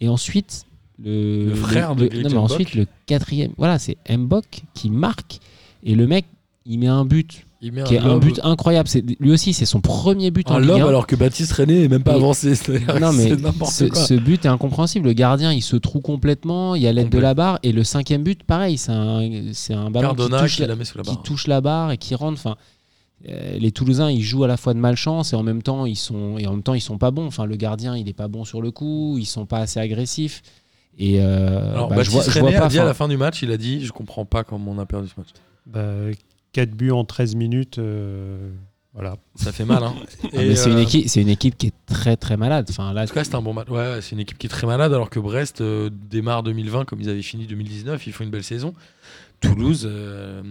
et 0.00 0.08
ensuite 0.08 0.64
le, 1.02 1.46
Le 1.48 1.54
frère 1.56 1.96
de 1.96 2.04
le- 2.04 2.22
non, 2.22 2.28
mais 2.28 2.28
Mbok. 2.30 2.38
ensuite 2.50 2.74
le 2.74 2.86
quatrième. 3.06 3.50
Voilà, 3.56 3.80
c'est 3.80 3.96
Mbok 4.08 4.44
qui 4.74 4.90
marque 4.90 5.40
et 5.82 5.96
le 5.96 6.06
mec, 6.06 6.24
il 6.66 6.78
met 6.78 6.86
un 6.86 7.04
but 7.04 7.44
Il 7.60 7.72
met 7.72 7.82
qui 7.82 7.96
est 7.96 7.98
un 7.98 8.16
but 8.18 8.38
incroyable. 8.44 8.88
C'est 8.88 9.04
lui 9.18 9.32
aussi, 9.32 9.52
c'est 9.54 9.66
son 9.66 9.80
premier 9.80 10.30
but 10.30 10.48
en 10.48 10.54
un 10.54 10.58
lob 10.60 10.80
1. 10.80 10.86
alors 10.86 11.08
que 11.08 11.16
Baptiste 11.16 11.52
René 11.52 11.80
n'est 11.80 11.88
même 11.88 12.04
pas 12.04 12.12
Et- 12.12 12.14
avancé. 12.14 12.52
Non 13.00 13.12
mais 13.12 13.30
ce, 13.70 13.86
quoi. 13.86 14.04
ce 14.04 14.14
but 14.14 14.44
est 14.44 14.48
incompréhensible. 14.48 15.08
Le 15.08 15.14
gardien 15.14 15.52
il 15.52 15.62
se 15.62 15.74
trouve 15.74 16.00
complètement. 16.00 16.76
Il 16.76 16.82
y 16.82 16.86
a 16.86 16.92
l'aide 16.92 17.08
de 17.10 17.18
la 17.18 17.34
barre 17.34 17.58
et 17.64 17.72
le 17.72 17.82
cinquième 17.82 18.22
but 18.22 18.44
pareil 18.44 18.78
c'est 18.78 18.92
un 18.92 19.28
c'est 19.52 19.74
un 19.74 19.90
ballon 19.90 20.14
qui 20.14 20.28
touche, 20.30 20.54
qui 20.56 20.60
la, 20.62 20.68
la 20.68 20.76
met 20.76 20.84
sous 20.84 20.96
la 20.98 21.02
qui 21.02 21.10
barre. 21.14 21.22
touche 21.24 21.46
la 21.48 21.60
barre 21.60 21.90
et 21.90 21.98
qui 21.98 22.14
rentre. 22.14 22.38
Enfin 22.38 22.56
les 23.26 23.72
Toulousains 23.72 24.10
ils 24.10 24.22
jouent 24.22 24.44
à 24.44 24.48
la 24.48 24.56
fois 24.56 24.74
de 24.74 24.78
malchance 24.78 25.32
et 25.32 25.36
en 25.36 25.42
même 25.42 25.62
temps 25.62 25.86
ils 25.86 25.96
sont 25.96 26.36
et 26.38 26.46
en 26.46 26.52
même 26.52 26.62
temps 26.62 26.74
ils 26.74 26.80
sont 26.80 26.98
pas 26.98 27.10
bons. 27.10 27.26
Enfin 27.26 27.46
le 27.46 27.56
gardien 27.56 27.96
il 27.96 28.08
est 28.08 28.12
pas 28.14 28.28
bon 28.28 28.44
sur 28.44 28.60
le 28.60 28.70
coup. 28.70 29.16
Ils 29.18 29.26
sont 29.26 29.46
pas 29.46 29.58
assez 29.58 29.80
agressifs. 29.80 30.42
Et 30.98 31.20
euh, 31.20 31.72
Alors, 31.72 31.88
bah, 31.88 32.02
je 32.02 32.10
Baptiste 32.10 32.14
vois, 32.14 32.32
je 32.34 32.38
vois 32.38 32.48
René 32.48 32.58
pas. 32.58 32.66
a 32.66 32.68
dit 32.68 32.78
à 32.78 32.84
la 32.84 32.94
fin 32.94 33.08
du 33.08 33.16
match, 33.16 33.42
il 33.42 33.50
a 33.50 33.56
dit 33.56 33.84
Je 33.84 33.92
comprends 33.92 34.24
pas 34.24 34.44
comment 34.44 34.72
on 34.72 34.78
a 34.78 34.86
perdu 34.86 35.08
ce 35.08 35.14
match. 35.18 35.30
Bah, 35.66 36.14
4 36.52 36.70
buts 36.70 36.92
en 36.92 37.04
13 37.04 37.34
minutes. 37.34 37.78
euh, 37.78 38.50
voilà. 38.94 39.16
Ça 39.34 39.50
fait 39.50 39.64
mal. 39.64 39.82
Hein. 39.82 39.92
ah, 40.24 40.28
c'est 40.54 40.70
une 40.70 40.76
euh, 40.76 40.82
équipe 40.82 41.08
c'est 41.08 41.20
une 41.20 41.28
équipe 41.28 41.58
qui 41.58 41.66
est 41.66 41.74
très 41.86 42.16
très 42.16 42.36
malade. 42.36 42.66
Enfin 42.70 42.92
là 42.92 43.02
En 43.02 43.06
tout 43.06 43.14
cas, 43.14 43.24
c'est 43.24 43.34
un 43.34 43.42
bon 43.42 43.52
match. 43.52 43.68
Ouais, 43.68 43.76
ouais, 43.78 44.00
c'est 44.00 44.12
une 44.12 44.20
équipe 44.20 44.38
qui 44.38 44.46
est 44.46 44.50
très 44.50 44.68
malade, 44.68 44.92
alors 44.92 45.10
que 45.10 45.18
Brest 45.18 45.60
euh, 45.60 45.90
démarre 45.92 46.44
2020 46.44 46.84
comme 46.84 47.00
ils 47.00 47.08
avaient 47.08 47.22
fini 47.22 47.46
2019. 47.46 48.06
Ils 48.06 48.12
font 48.12 48.22
une 48.22 48.30
belle 48.30 48.44
saison. 48.44 48.72
Toulouse, 49.40 49.82
euh, 49.90 50.42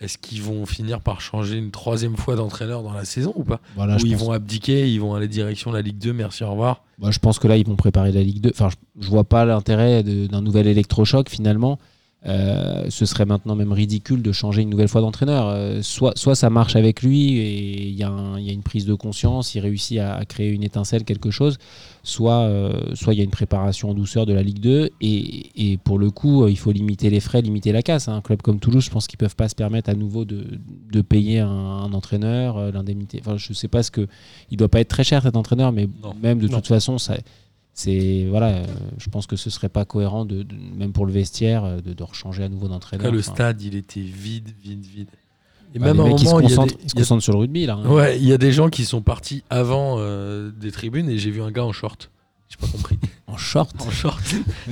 est-ce 0.00 0.16
qu'ils 0.18 0.42
vont 0.42 0.64
finir 0.66 1.00
par 1.00 1.20
changer 1.20 1.56
une 1.58 1.70
troisième 1.70 2.16
fois 2.16 2.34
d'entraîneur 2.36 2.82
dans 2.82 2.92
la 2.92 3.04
saison 3.04 3.32
ou 3.36 3.44
pas 3.44 3.60
voilà, 3.76 3.96
Ou 3.96 4.06
ils 4.06 4.12
pense- 4.16 4.22
vont 4.22 4.32
abdiquer, 4.32 4.90
ils 4.90 4.98
vont 5.00 5.14
aller 5.14 5.28
direction 5.28 5.72
la 5.72 5.82
Ligue 5.82 5.98
2, 5.98 6.12
merci, 6.12 6.42
au 6.44 6.50
revoir. 6.50 6.82
Moi, 6.98 7.10
je 7.10 7.18
pense 7.18 7.38
que 7.38 7.48
là, 7.48 7.56
ils 7.56 7.66
vont 7.66 7.76
préparer 7.76 8.10
la 8.12 8.22
Ligue 8.22 8.40
2. 8.40 8.50
Enfin, 8.50 8.68
je, 8.70 9.04
je 9.04 9.08
vois 9.10 9.24
pas 9.24 9.44
l'intérêt 9.44 10.02
d'un 10.02 10.40
nouvel 10.42 10.66
électrochoc 10.66 11.28
finalement. 11.28 11.78
Euh, 12.26 12.84
ce 12.90 13.06
serait 13.06 13.24
maintenant 13.24 13.54
même 13.56 13.72
ridicule 13.72 14.20
de 14.20 14.30
changer 14.32 14.60
une 14.60 14.68
nouvelle 14.68 14.88
fois 14.88 15.00
d'entraîneur. 15.00 15.48
Euh, 15.48 15.80
soit, 15.82 16.12
soit 16.18 16.34
ça 16.34 16.50
marche 16.50 16.76
avec 16.76 17.02
lui 17.02 17.38
et 17.38 17.88
il 17.88 17.94
y, 17.94 18.02
a 18.02 18.12
y 18.38 18.52
une 18.52 18.62
prise 18.62 18.84
de 18.84 18.92
conscience, 18.94 19.54
il 19.54 19.60
réussit 19.60 19.98
à, 19.98 20.16
à 20.16 20.24
créer 20.26 20.50
une 20.50 20.62
étincelle, 20.62 21.04
quelque 21.04 21.30
chose, 21.30 21.56
soit 22.02 22.40
euh, 22.40 22.94
soit 22.94 23.14
il 23.14 23.18
y 23.18 23.20
a 23.20 23.24
une 23.24 23.30
préparation 23.30 23.88
en 23.90 23.94
douceur 23.94 24.26
de 24.26 24.34
la 24.34 24.42
Ligue 24.42 24.60
2 24.60 24.90
et, 25.00 25.72
et 25.72 25.78
pour 25.78 25.98
le 25.98 26.10
coup, 26.10 26.46
il 26.46 26.58
faut 26.58 26.72
limiter 26.72 27.08
les 27.08 27.20
frais, 27.20 27.40
limiter 27.40 27.72
la 27.72 27.82
casse. 27.82 28.08
Un 28.08 28.20
club 28.20 28.42
comme 28.42 28.60
Toulouse, 28.60 28.84
je 28.84 28.90
pense 28.90 29.06
qu'ils 29.06 29.18
peuvent 29.18 29.36
pas 29.36 29.48
se 29.48 29.54
permettre 29.54 29.88
à 29.88 29.94
nouveau 29.94 30.26
de, 30.26 30.44
de 30.92 31.00
payer 31.00 31.38
un, 31.40 31.48
un 31.48 31.92
entraîneur, 31.94 32.70
l'indemnité. 32.72 33.22
Enfin, 33.24 33.38
je 33.38 33.52
sais 33.54 33.68
pas 33.68 33.82
ce 33.82 33.90
que. 33.90 34.06
Il 34.50 34.58
doit 34.58 34.68
pas 34.68 34.80
être 34.80 34.88
très 34.88 35.04
cher 35.04 35.22
cet 35.22 35.36
entraîneur, 35.36 35.72
mais 35.72 35.88
Non. 36.02 36.14
même 36.22 36.38
de 36.38 36.48
Non. 36.48 36.56
toute 36.58 36.66
façon, 36.66 36.98
ça. 36.98 37.16
C'est 37.74 38.26
voilà, 38.28 38.48
euh, 38.48 38.66
je 38.98 39.08
pense 39.08 39.26
que 39.26 39.36
ce 39.36 39.48
serait 39.48 39.68
pas 39.68 39.84
cohérent 39.84 40.24
de, 40.24 40.42
de- 40.42 40.54
même 40.76 40.92
pour 40.92 41.06
le 41.06 41.12
vestiaire 41.12 41.64
euh, 41.64 41.80
de, 41.80 41.92
de 41.94 42.02
rechanger 42.02 42.42
à 42.42 42.48
nouveau 42.48 42.68
d'entraîneur. 42.68 43.06
Après, 43.06 43.14
le 43.16 43.20
Enfin, 43.22 43.32
stade, 43.32 43.62
il 43.62 43.74
était 43.74 44.00
vide, 44.00 44.50
vide, 44.62 44.84
vide. 44.84 45.08
Et 45.74 45.78
bah, 45.78 45.86
même 45.94 45.96
les 45.98 46.02
un 46.02 46.04
mecs, 46.08 46.20
ils 46.20 46.24
se 46.26 46.34
moment, 46.34 46.40
il 46.40 46.50
y 46.50 46.52
a 46.52 46.56
concentrent, 46.56 46.76
des- 46.76 46.82
ils 46.84 46.90
se 46.90 46.96
a- 46.96 47.00
concentrent 47.00 47.22
sur 47.22 47.32
le 47.32 47.38
rugby 47.38 47.64
là. 47.66 47.74
hein. 47.82 47.88
Ouais, 47.88 48.18
il 48.18 48.26
y 48.26 48.32
a 48.32 48.38
des 48.38 48.52
gens 48.52 48.68
qui 48.68 48.84
sont 48.84 49.00
partis 49.02 49.44
avant 49.50 49.96
euh, 49.98 50.50
des 50.50 50.72
tribunes 50.72 51.08
et 51.08 51.16
j'ai 51.18 51.30
vu 51.30 51.40
un 51.42 51.50
gars 51.52 51.64
en 51.64 51.72
short. 51.72 52.10
J'ai 52.48 52.56
pas 52.56 52.66
compris. 52.66 52.98
En 53.28 53.36
short. 53.36 53.70
En 53.86 53.90
short. 53.92 54.20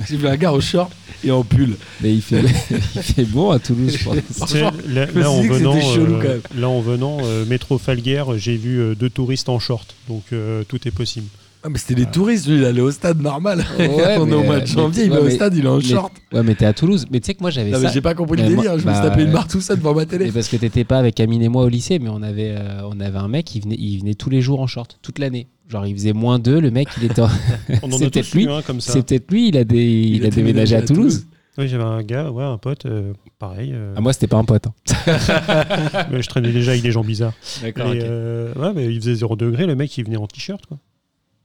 j'ai 0.05 0.17
vu 0.17 0.27
un 0.27 0.35
gars 0.35 0.51
en 0.51 0.59
short 0.59 0.91
et 1.23 1.31
en 1.31 1.45
pull. 1.45 1.77
Mais 2.01 2.13
il 2.13 2.21
fait, 2.21 2.41
il 2.71 3.01
fait 3.01 3.23
bon 3.23 3.51
à 3.51 3.59
Toulouse, 3.59 3.95
je 3.97 4.03
pense. 4.03 4.53
Là, 4.53 5.05
là, 5.15 5.31
en 5.31 5.41
venant, 5.41 5.79
chelou, 5.79 6.15
euh, 6.15 6.21
quand 6.21 6.27
même. 6.27 6.41
là 6.61 6.67
en 6.67 6.81
venant, 6.81 7.19
euh, 7.23 7.45
métro 7.45 7.77
Falguière, 7.77 8.37
j'ai 8.37 8.57
vu 8.57 8.81
euh, 8.81 8.95
deux 8.95 9.09
touristes 9.09 9.47
en 9.47 9.59
short, 9.59 9.95
donc 10.09 10.23
euh, 10.33 10.65
tout 10.67 10.85
est 10.89 10.91
possible. 10.91 11.27
Ah, 11.61 11.67
mais 11.69 11.77
c'était 11.77 11.95
des 11.95 12.05
touristes, 12.05 12.47
lui, 12.47 12.55
il 12.57 12.63
allait 12.65 12.79
au 12.79 12.89
stade 12.91 13.21
normal. 13.21 13.65
Ouais, 13.77 13.87
On 14.19 14.29
est 14.29 14.33
au 14.33 14.43
mois 14.43 14.55
de 14.55 14.61
mais- 14.61 14.65
janvier, 14.65 15.03
il 15.05 15.11
ouais, 15.11 15.17
va 15.19 15.23
au 15.25 15.29
stade, 15.29 15.55
il 15.57 15.65
est 15.65 15.67
en 15.67 15.77
mais- 15.77 15.83
short. 15.83 16.13
Ouais, 16.31 16.41
mais 16.41 16.55
t'es 16.55 16.65
à 16.65 16.71
Toulouse. 16.73 17.05
Mais 17.11 17.19
tu 17.19 17.25
sais 17.27 17.33
que 17.33 17.41
moi 17.41 17.49
j'avais 17.49 17.71
Non, 17.71 17.79
ça. 17.79 17.83
mais 17.87 17.93
j'ai 17.93 17.99
pas 18.01 18.13
compris 18.13 18.37
le 18.37 18.43
moi- 18.49 18.63
délire, 18.63 18.79
je 18.79 18.87
me 18.87 18.93
suis 18.93 19.01
tapé 19.01 19.23
une 19.23 19.29
euh, 19.29 19.33
barre 19.33 19.47
tout 19.47 19.59
ça 19.59 19.75
devant 19.75 19.93
ma 19.93 20.05
télé. 20.05 20.25
Mais 20.27 20.31
parce 20.31 20.47
que 20.47 20.55
t'étais 20.55 20.85
pas 20.85 20.97
avec 20.99 21.19
Amine 21.19 21.41
et 21.41 21.49
moi 21.49 21.63
au 21.63 21.67
lycée, 21.69 21.99
mais 21.99 22.09
on 22.09 22.21
avait, 22.21 22.51
euh, 22.57 22.81
on 22.89 22.99
avait 23.01 23.17
un 23.17 23.27
mec, 23.27 23.53
il 23.55 23.63
venait, 23.63 23.75
il 23.77 23.99
venait 23.99 24.13
tous 24.13 24.29
les 24.29 24.41
jours 24.41 24.61
en 24.61 24.67
short, 24.67 24.97
toute 25.01 25.19
l'année. 25.19 25.47
Genre 25.67 25.85
il 25.85 25.93
faisait 25.95 26.13
moins 26.13 26.39
2, 26.39 26.59
le 26.61 26.71
mec 26.71 26.87
il 26.97 27.03
était. 27.05 27.21
en- 27.21 27.27
On 27.83 27.91
en 27.91 27.91
C'est 27.97 28.05
a 28.05 28.09
peut-être 28.09 28.31
lui. 28.33 28.47
comme 28.65 28.79
ça. 28.79 28.93
C'est 28.93 29.05
peut-être 29.05 29.29
lui, 29.29 29.49
il 29.49 29.57
a, 29.57 29.65
des, 29.65 29.83
il 29.85 30.25
a 30.25 30.29
déménagé 30.29 30.75
à 30.77 30.81
Toulouse. 30.81 31.25
Oui, 31.57 31.67
j'avais 31.67 31.83
un 31.83 32.01
gars, 32.03 32.31
ouais, 32.31 32.43
un 32.45 32.57
pote, 32.57 32.85
euh, 32.85 33.11
pareil. 33.37 33.71
euh, 33.73 33.93
Ah, 33.97 33.99
moi 33.99 34.13
c'était 34.13 34.27
pas 34.27 34.37
un 34.37 34.45
pote. 34.45 34.67
hein. 34.67 36.05
mais 36.09 36.21
je 36.21 36.29
traînais 36.29 36.51
déjà 36.53 36.71
avec 36.71 36.83
des 36.83 36.91
gens 36.93 37.03
bizarres. 37.03 37.33
D'accord. 37.61 37.91
Euh, 37.93 38.53
ouais, 38.55 38.71
mais 38.73 38.85
il 38.85 38.99
faisait 39.01 39.15
0 39.15 39.35
degré, 39.35 39.65
le 39.65 39.75
mec 39.75 39.95
il 39.97 40.05
venait 40.05 40.15
en 40.17 40.25
t-shirt 40.27 40.65
quoi. 40.65 40.77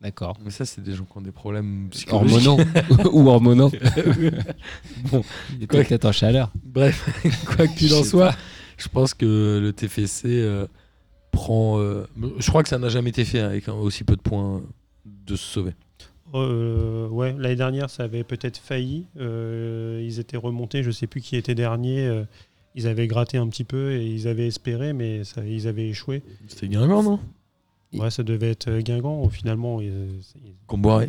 D'accord. 0.04 0.36
Mais 0.44 0.50
ça, 0.50 0.64
c'est 0.66 0.82
des 0.82 0.92
gens 0.94 1.04
qui 1.04 1.16
ont 1.18 1.22
des 1.22 1.32
problèmes 1.32 1.88
psychologiques. 1.90 2.46
Hormonaux 2.46 3.10
ou 3.12 3.28
hormonaux. 3.28 3.70
Bon, 5.10 5.24
Il 5.50 5.56
était 5.56 5.66
Quoi 5.66 5.82
que- 5.82 5.88
peut-être 5.88 6.04
en 6.04 6.12
chaleur. 6.12 6.52
Bref, 6.62 7.08
quoi 7.56 7.66
qu'il 7.66 7.88
Je 7.88 7.94
en 7.94 8.04
soit, 8.04 8.36
je 8.76 8.88
pense 8.88 9.14
que 9.14 9.58
le 9.62 9.72
TFC 9.72 10.26
euh, 10.26 10.66
prend. 11.32 11.78
euh, 11.80 12.04
je 12.38 12.48
crois 12.48 12.62
que 12.62 12.68
ça 12.68 12.78
n'a 12.78 12.88
jamais 12.90 13.10
été 13.10 13.24
fait 13.24 13.40
avec 13.40 13.68
un- 13.68 13.72
aussi 13.74 14.04
peu 14.04 14.14
de 14.16 14.20
points 14.20 14.62
de 15.26 15.36
se 15.36 15.44
sauver. 15.44 15.72
Euh, 16.34 17.08
ouais, 17.08 17.34
l'année 17.38 17.56
dernière 17.56 17.88
ça 17.90 18.02
avait 18.04 18.24
peut-être 18.24 18.58
failli. 18.58 19.06
Euh, 19.18 20.02
ils 20.04 20.18
étaient 20.20 20.36
remontés, 20.36 20.82
je 20.82 20.90
sais 20.90 21.06
plus 21.06 21.20
qui 21.20 21.36
était 21.36 21.54
dernier. 21.54 22.06
euh, 22.06 22.24
ils 22.74 22.88
avaient 22.88 23.06
gratté 23.06 23.38
un 23.38 23.46
petit 23.48 23.62
peu 23.64 23.92
et 23.92 24.04
ils 24.04 24.26
avaient 24.26 24.48
espéré, 24.48 24.92
mais 24.92 25.22
ça, 25.22 25.44
ils 25.46 25.68
avaient 25.68 25.88
échoué. 25.88 26.22
C'était 26.48 26.66
Guingamp, 26.68 27.04
non? 27.04 27.20
Ouais, 27.98 28.10
ça 28.10 28.22
devait 28.22 28.50
être 28.50 28.68
euh, 28.68 28.80
Guingamp. 28.80 29.28
Finalement, 29.28 29.80
ils- 29.80 29.88
ils- 30.44 30.52
Comboiré. 30.66 31.08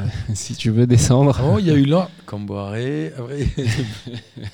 si 0.34 0.54
tu 0.54 0.70
veux 0.70 0.86
descendre. 0.86 1.38
Avant, 1.38 1.58
il 1.58 1.66
y 1.66 1.70
a 1.70 1.74
eu 1.74 1.84
là. 1.84 2.08
Comboiré. 2.26 3.12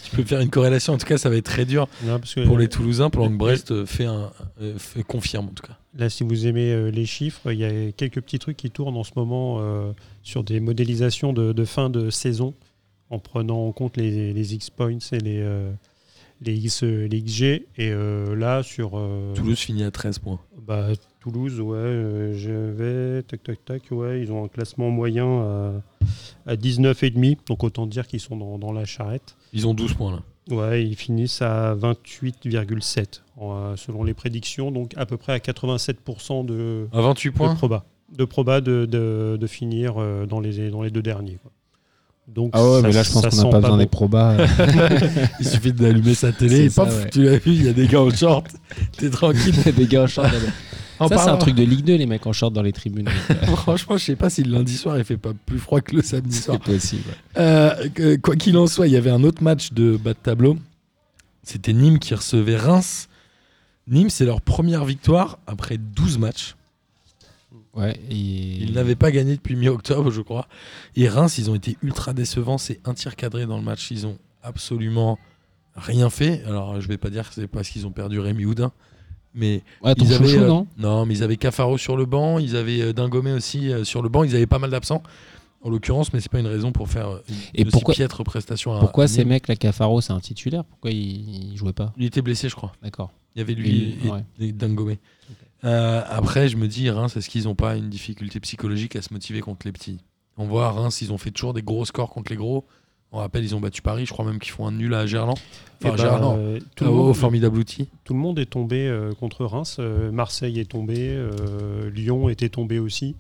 Tu 0.05 0.17
peux 0.17 0.25
faire 0.25 0.41
une 0.41 0.51
corrélation. 0.51 0.95
En 0.95 0.99
tout 0.99 1.07
cas, 1.07 1.19
ça 1.19 1.29
va 1.31 1.37
être 1.37 1.45
très 1.45 1.65
dur 1.65 1.89
Non, 2.05 2.19
parce 2.19 2.35
que 2.35 2.45
pour 2.47 2.59
les 2.59 2.69
Toulousains, 2.69 3.11
pendant 3.11 3.29
que 3.29 3.37
Brest 3.37 3.71
euh, 3.73 3.87
fait 3.87 4.05
un, 4.07 4.31
euh, 4.61 4.79
fait- 4.79 5.03
confirme 5.03 5.47
en 5.47 5.53
tout 5.53 5.67
cas. 5.67 5.77
Là, 5.97 6.09
si 6.11 6.23
vous 6.25 6.47
aimez 6.47 6.73
euh, 6.73 6.91
les 6.91 7.07
chiffres, 7.07 7.51
il 7.53 7.59
y 7.59 7.65
a 7.65 7.93
quelques 7.93 8.21
petits 8.21 8.39
trucs 8.39 8.57
qui 8.57 8.71
tournent 8.71 8.97
en 8.97 9.05
ce 9.05 9.13
moment 9.17 9.59
euh, 9.61 9.93
sur 10.23 10.45
des 10.45 10.61
modélisations 10.61 11.33
de, 11.33 11.53
de 11.53 11.65
fin 11.65 11.91
de 11.91 12.11
saison, 12.11 12.55
en 13.11 13.19
prenant 13.19 13.67
en 13.67 13.73
compte 13.73 13.97
les, 13.97 14.33
les 14.33 14.55
X-points 14.55 14.99
et 15.13 15.19
les, 15.19 15.41
euh, 15.41 15.71
les, 16.41 16.55
X, 16.55 16.83
euh, 16.85 17.07
les 17.09 17.23
XG. 17.23 17.43
Et 17.77 17.91
euh, 17.91 18.35
là, 18.37 18.63
sur 18.63 18.93
euh, 18.99 19.33
Toulouse 19.35 19.59
finit 19.59 19.85
à 19.85 19.91
13 19.91 20.19
points. 20.19 20.41
bah, 20.67 20.89
Toulouse, 21.21 21.61
ouais, 21.61 22.33
je 22.35 22.53
vais, 22.53 23.23
tac, 23.25 23.43
tac, 23.43 23.65
tac, 23.65 23.83
ouais, 23.91 24.21
ils 24.23 24.31
ont 24.33 24.45
un 24.45 24.49
classement 24.49 24.89
moyen 24.91 25.27
à, 25.27 25.73
à 26.47 26.55
19,5, 26.57 27.39
donc 27.47 27.65
autant 27.65 27.87
dire 27.87 28.07
qu'ils 28.07 28.21
sont 28.21 28.37
dans, 28.37 28.57
dans 28.59 28.73
la 28.73 28.85
charrette. 28.85 29.37
Ils 29.53 29.67
ont 29.67 29.75
12 29.75 29.95
points 29.95 30.13
là. 30.13 30.55
Ouais, 30.55 30.83
ils 30.87 30.97
finissent 30.97 31.43
à 31.43 31.75
28,7 31.75 33.21
en, 33.37 33.53
euh, 33.55 33.77
selon 33.77 34.05
les 34.05 34.15
prédictions, 34.15 34.71
donc 34.71 34.93
à 34.97 35.05
peu 35.07 35.17
près 35.17 35.33
à 35.33 35.39
87% 35.39 36.47
de, 36.47 36.87
À 36.93 37.01
28 37.03 37.31
de 37.31 37.55
proba. 37.55 37.85
De 38.17 38.25
proba 38.25 38.61
de, 38.63 38.87
de, 38.87 39.37
de 39.39 39.47
finir 39.47 39.97
dans 40.27 40.41
les, 40.41 40.71
dans 40.71 40.83
les 40.83 40.91
deux 40.91 41.03
derniers. 41.03 41.39
quoi. 41.43 41.51
Donc, 42.35 42.51
Ah 42.53 42.63
ouais, 42.65 42.81
ça- 42.83 42.87
mais 42.87 42.93
là 42.93 43.03
je 43.03 43.11
pense 43.13 43.27
qu'on 43.29 43.37
n'a 43.37 43.51
pas 43.51 43.61
besoin 43.61 43.71
bon. 43.71 43.77
des 43.79 43.87
probas. 43.87 44.37
Il 45.41 45.47
suffit 45.47 45.73
d'allumer 45.73 46.15
sa 46.15 46.31
télé 46.33 46.65
et 46.67 46.71
ça, 46.71 46.85
paf, 46.85 46.95
ouais. 47.05 47.11
tu 47.11 47.23
l'as 47.25 47.39
vu, 47.39 47.53
il 47.53 47.65
y 47.65 47.69
a 47.69 47.73
des 47.73 47.87
gars 47.89 48.01
en 48.03 48.11
short. 48.11 48.47
T'es 48.99 49.11
tranquille. 49.11 49.55
des 49.77 49.87
gars 49.87 50.03
en 50.03 50.07
short. 50.07 50.29
En 51.01 51.07
Ça, 51.07 51.17
c'est 51.19 51.31
un 51.31 51.37
truc 51.37 51.55
de 51.55 51.63
Ligue 51.63 51.85
2, 51.85 51.95
les 51.95 52.07
mecs 52.07 52.27
en 52.27 52.33
short 52.33 52.53
dans 52.53 52.61
les 52.63 52.73
tribunes. 52.73 53.09
Franchement, 53.59 53.97
je 53.97 54.05
sais 54.05 54.17
pas 54.17 54.31
si 54.31 54.43
le 54.43 54.51
lundi 54.51 54.77
soir 54.77 54.99
il 54.99 55.05
fait 55.05 55.17
pas 55.17 55.31
plus 55.47 55.61
froid 55.61 55.81
que 55.81 55.95
le 55.95 56.03
samedi 56.03 56.37
soir. 56.37 56.59
C'est 56.67 56.73
possible. 56.73 57.05
Euh, 57.37 57.89
que- 57.95 58.17
quoi 58.17 58.35
qu'il 58.35 58.57
en 58.57 58.67
soit, 58.67 58.89
il 58.89 58.95
y 58.95 58.97
avait 58.97 59.11
un 59.13 59.23
autre 59.23 59.41
match 59.41 59.73
de 59.73 59.97
bas 59.97 60.13
de 60.13 60.19
tableau. 60.21 60.59
C'était 61.45 61.73
Nîmes 61.73 62.01
qui 62.01 62.17
recevait 62.17 62.57
Reims. 62.57 63.09
Nîmes, 63.87 64.11
c'est 64.11 64.25
leur 64.25 64.41
première 64.41 64.85
victoire 64.85 65.39
après 65.47 65.79
12 65.79 66.19
matchs. 66.19 66.57
Ouais, 67.79 67.99
et... 68.11 68.15
Ils 68.15 68.73
n'avaient 68.73 68.97
pas 68.97 69.11
gagné 69.11 69.37
depuis 69.37 69.55
mi-octobre, 69.57 70.11
je 70.11 70.21
crois. 70.21 70.49
Et 70.97 71.09
Reims, 71.09 71.39
ils 71.39 71.51
ont 71.51 71.55
été 71.55 71.77
ultra 71.83 72.13
décevants. 72.13 72.59
C'est 72.59 72.81
un 72.87 72.95
tir 72.95 73.15
cadré 73.17 73.47
dans 73.47 73.57
le 73.57 73.63
match. 73.65 73.91
Ils 73.91 74.07
ont 74.07 74.19
absolument 74.43 75.19
rien 75.77 76.11
fait. 76.11 76.43
Alors, 76.45 76.81
je 76.81 76.89
vais 76.89 76.99
pas 76.99 77.11
dire 77.11 77.29
que 77.29 77.35
c'est 77.35 77.47
parce 77.47 77.69
qu'ils 77.69 77.87
ont 77.87 77.93
perdu 77.93 78.19
Rémi 78.19 78.45
Houdin. 78.45 78.73
Mais 79.35 79.63
Ouais, 79.85 79.93
ils 79.97 80.13
avaient, 80.13 80.25
chouchou, 80.27 80.41
euh, 80.43 80.49
non? 80.49 80.67
Non, 80.79 81.07
mais 81.07 81.15
ils 81.15 81.23
avaient 81.23 81.37
Cafaro 81.37 81.79
sur 81.79 81.97
le 81.97 82.05
banc. 82.07 82.39
Ils 82.39 82.57
avaient 82.57 82.81
euh, 82.81 82.93
Dingomé 82.93 83.33
aussi 83.33 83.71
euh, 83.71 83.85
sur 83.85 84.03
le 84.03 84.09
banc. 84.09 84.25
Ils 84.25 84.35
avaient 84.35 84.47
pas 84.47 84.59
mal 84.59 84.71
d'absents, 84.71 85.03
en 85.63 85.71
l'occurrence. 85.71 86.13
Mais 86.13 86.21
c'est 86.21 86.33
pas 86.33 86.41
une 86.41 86.47
raison 86.49 86.73
pour 86.73 86.89
faire 86.89 87.21
une 87.29 87.35
Et 87.55 87.65
pourquoi- 87.65 87.95
piètre 87.95 88.25
prestation 88.25 88.75
à 88.75 88.81
Pourquoi 88.81 89.05
à 89.05 89.09
ces 89.09 89.25
mecs, 89.25 89.47
la 89.47 89.55
Cafaro, 89.55 90.01
c'est 90.01 90.13
un 90.13 90.19
titulaire? 90.21 90.65
Pourquoi 90.65 90.91
ils, 90.91 91.53
ils 91.53 91.57
jouaient 91.57 91.73
pas? 91.73 91.93
Il 91.97 92.07
était 92.07 92.23
blessé, 92.23 92.49
je 92.49 92.57
crois. 92.57 92.73
D'accord. 92.83 93.13
Il 93.37 93.39
y 93.39 93.43
avait 93.43 93.55
lui 93.55 93.97
Il- 94.03 94.07
et, 94.09 94.11
ouais. 94.11 94.25
et 94.41 94.53
Dingomé. 94.53 94.99
Euh, 95.65 96.03
après, 96.09 96.49
je 96.49 96.57
me 96.57 96.69
dis, 96.69 96.89
Reims, 96.91 97.17
est-ce 97.17 97.29
qu'ils 97.29 97.45
n'ont 97.45 97.55
pas 97.55 97.77
une 97.77 97.89
difficulté 97.89 98.41
psychologique 98.41 98.97
à 98.97 99.03
se 99.03 99.13
motiver 99.13 99.41
contre 99.41 99.67
les 99.67 99.73
petits? 99.73 99.99
On 100.37 100.45
voit, 100.47 100.71
Reims, 100.71 101.03
ils 101.03 101.13
ont 101.13 101.19
fait 101.19 101.31
toujours 101.31 101.55
des 101.55 101.63
gros 101.63 101.85
scores 101.85 102.11
contre 102.11 102.31
les 102.31 102.37
gros. 102.37 102.65
On 103.11 103.19
rappelle, 103.19 103.43
ils 103.43 103.57
ont 103.57 103.61
battu 103.61 103.83
Paris. 103.83 104.07
Je 104.07 104.13
crois 104.13 104.25
même 104.25 104.39
qu'ils 104.39 104.53
font 104.53 104.67
un 104.67 104.73
nul 104.73 104.95
à 104.95 105.07
Gerland. 105.07 105.33
Enfin, 105.33 105.49
Eh 105.81 105.89
ben, 105.91 105.97
Gerland. 105.97 106.39
euh, 106.39 106.61
tout, 106.77 106.85
le 106.85 106.91
monde, 106.91 107.17
formidable 107.17 107.59
outil. 107.59 107.89
tout 108.05 108.13
le 108.13 108.21
monde 108.21 108.39
est 108.39 108.47
tombé 108.47 108.87
euh, 108.87 109.13
contre 109.15 109.45
Reims. 109.47 109.79
Marseille 110.13 110.61
est 110.61 110.71
tombé. 110.71 111.19
Lyon 111.93 112.29
était 112.29 112.51
tombé 112.51 112.79
aussi. 112.79 113.17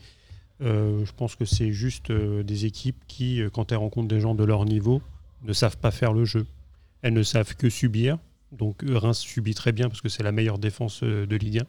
Je 0.60 1.12
pense 1.16 1.34
que 1.36 1.44
c'est 1.44 1.72
juste 1.72 2.12
des 2.12 2.66
équipes 2.66 2.98
qui, 3.08 3.40
quand 3.52 3.72
elles 3.72 3.78
rencontrent 3.78 4.08
des 4.08 4.20
gens 4.20 4.34
de 4.34 4.44
leur 4.44 4.64
niveau, 4.64 5.00
ne 5.44 5.52
savent 5.52 5.78
pas 5.78 5.90
faire 5.90 6.12
le 6.12 6.24
jeu. 6.24 6.46
Elles 7.02 7.14
ne 7.14 7.22
savent 7.22 7.54
que 7.56 7.70
subir. 7.70 8.18
Donc 8.52 8.82
Reims 8.86 9.18
subit 9.18 9.54
très 9.54 9.72
bien 9.72 9.88
parce 9.88 10.00
que 10.02 10.08
c'est 10.08 10.22
la 10.22 10.32
meilleure 10.32 10.58
défense 10.58 11.02
de 11.02 11.36
Ligue 11.36 11.60
1. 11.60 11.62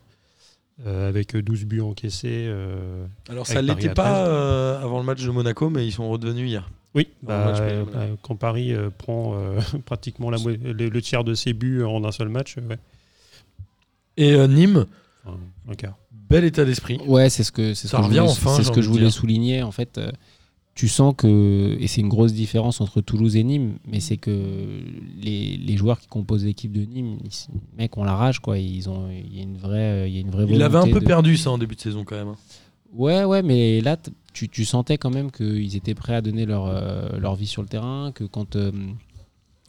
Euh, 0.85 1.09
avec 1.09 1.35
12 1.35 1.65
buts 1.65 1.81
encaissés. 1.81 2.45
euh, 2.47 3.05
Alors, 3.29 3.45
ça 3.47 3.55
Paris 3.55 3.67
l'était 3.67 3.93
pas 3.93 4.13
13. 4.23 4.27
euh, 4.29 4.81
avant 4.83 4.99
le 4.99 5.05
match 5.05 5.23
de 5.23 5.29
Monaco, 5.31 5.69
mais 5.69 5.85
ils 5.85 5.91
sont 5.91 6.09
redevenus 6.09 6.49
hier. 6.49 6.69
Oui, 6.95 7.07
bah, 7.21 7.53
euh, 7.59 7.85
bah, 7.85 8.05
quand 8.23 8.35
Paris 8.35 8.73
euh, 8.73 8.89
prend 8.95 9.33
euh, 9.35 9.59
pratiquement 9.85 10.29
la 10.31 10.37
le, 10.43 10.73
le 10.89 11.01
tiers 11.01 11.23
de 11.23 11.33
ses 11.35 11.53
buts 11.53 11.83
en 11.83 12.03
un 12.03 12.11
seul 12.11 12.29
match, 12.29 12.55
ouais, 12.57 12.77
Et 14.17 14.33
euh, 14.33 14.47
Nîmes, 14.47 14.85
enfin, 15.23 15.37
un 15.69 15.75
quart. 15.75 15.97
bel 16.11 16.43
état 16.45 16.65
d'esprit. 16.65 16.99
Ouais, 17.05 17.29
c'est 17.29 17.43
ce 17.43 17.51
que 17.51 17.73
c'est 17.75 17.83
ce 17.87 17.89
Ça 17.89 17.97
que 17.97 18.03
je 18.03 18.07
voulais, 18.09 18.19
enfin, 18.21 18.51
c'est 18.55 18.63
j'ai 18.63 18.67
ce 18.69 18.71
que 18.71 18.81
je 18.81 18.89
voulais 18.89 19.11
souligner. 19.11 19.61
En 19.63 19.71
fait, 19.71 19.97
euh, 19.99 20.11
tu 20.75 20.87
sens 20.87 21.13
que 21.17 21.75
et 21.79 21.87
c'est 21.87 21.99
une 22.01 22.07
grosse 22.07 22.31
différence 22.33 22.79
entre 22.79 23.01
Toulouse 23.01 23.35
et 23.35 23.43
Nîmes, 23.43 23.79
mais 23.85 23.99
c'est 23.99 24.15
que 24.17 24.31
les, 25.21 25.57
les 25.57 25.77
joueurs 25.77 25.99
qui 25.99 26.07
composent 26.07 26.45
l'équipe 26.45 26.71
de 26.71 26.81
Nîmes, 26.85 27.17
ils, 27.23 27.31
mec, 27.77 27.97
on 27.97 28.03
la 28.05 28.15
rage 28.15 28.39
quoi. 28.39 28.57
Ils 28.57 28.89
ont 28.89 29.09
il 29.09 29.35
y 29.35 29.39
a 29.39 29.43
une 29.43 29.57
vraie 29.57 30.09
il 30.09 30.15
y 30.15 30.17
a 30.17 30.21
une 30.21 30.29
vraie 30.29 30.45
Il 30.47 30.57
l'avait 30.57 30.77
un 30.77 30.87
peu 30.87 30.99
de- 31.01 31.05
perdu, 31.05 31.35
ça, 31.35 31.51
en 31.51 31.57
début 31.57 31.75
de 31.75 31.81
saison, 31.81 32.05
quand 32.05 32.15
même. 32.15 32.29
hein. 32.29 32.35
Ouais, 32.93 33.23
ouais, 33.23 33.43
mais 33.43 33.81
là, 33.81 33.97
tu, 34.33 34.49
tu 34.49 34.65
sentais 34.65 34.97
quand 34.97 35.11
même 35.11 35.29
qu'ils 35.31 35.75
étaient 35.75 35.93
prêts 35.93 36.15
à 36.15 36.21
donner 36.21 36.45
leur, 36.45 36.65
euh, 36.67 37.19
leur 37.19 37.35
vie 37.35 37.45
sur 37.45 37.61
le 37.61 37.67
terrain, 37.67 38.11
que 38.15 38.23
quand, 38.23 38.55
euh, 38.55 38.71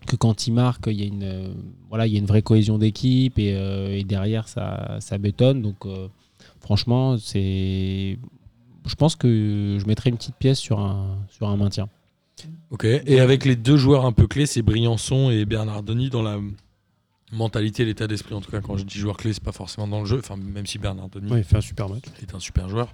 que 0.07 0.17
quand 0.17 0.47
ils 0.47 0.53
marquent, 0.53 0.87
il 0.87 0.99
y, 0.99 1.03
a 1.03 1.07
une, 1.07 1.23
euh, 1.25 1.53
voilà, 1.91 2.07
il 2.07 2.15
y 2.15 2.17
a 2.17 2.19
une 2.19 2.25
vraie 2.27 2.41
cohésion 2.41 2.79
d'équipe 2.79 3.39
et, 3.39 3.51
et 3.99 4.05
derrière, 4.05 4.49
ça, 4.49 4.97
ça 5.01 5.19
bétonne. 5.19 5.61
Donc, 5.61 5.85
franchement, 6.61 7.19
c'est. 7.19 8.17
Je 8.91 8.97
pense 8.97 9.15
que 9.15 9.79
je 9.81 9.87
mettrais 9.87 10.11
une 10.11 10.17
petite 10.17 10.35
pièce 10.35 10.59
sur 10.59 10.81
un, 10.81 11.17
sur 11.31 11.49
un 11.49 11.57
maintien. 11.57 11.89
Ok. 12.71 12.85
Et 12.85 13.21
avec 13.21 13.45
les 13.45 13.55
deux 13.55 13.77
joueurs 13.77 14.05
un 14.05 14.11
peu 14.13 14.27
clés, 14.27 14.47
c'est 14.47 14.63
Briançon 14.63 15.31
et 15.31 15.45
Bernardoni 15.45 16.11
dans 16.11 16.23
la 16.23 16.39
mentalité, 17.33 17.85
l'état 17.85 18.09
d'esprit. 18.09 18.35
En 18.35 18.41
tout 18.41 18.51
cas, 18.51 18.61
quand 18.61 18.77
je 18.77 18.85
dis 18.85 18.99
joueur 18.99 19.17
clé, 19.17 19.33
c'est 19.33 19.43
pas 19.45 19.53
forcément 19.53 19.87
dans 19.87 20.01
le 20.01 20.07
jeu. 20.07 20.19
Enfin, 20.19 20.37
même 20.37 20.67
si 20.67 20.79
Bernardoni 20.79 21.31
Ouais, 21.31 21.39
il 21.39 21.45
fait 21.45 21.57
un 21.57 21.61
super 21.61 21.89
match. 21.89 22.03
est 22.21 22.35
un 22.35 22.41
super 22.41 22.69
joueur. 22.69 22.93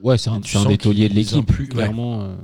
Ouais, 0.00 0.16
c'est 0.16 0.30
un, 0.30 0.40
un 0.54 0.64
des 0.66 0.78
tauliers 0.78 1.08
de 1.08 1.14
l'équipe, 1.14 1.50
ouais. 1.58 1.66
clairement. 1.66 2.20
euh. 2.22 2.36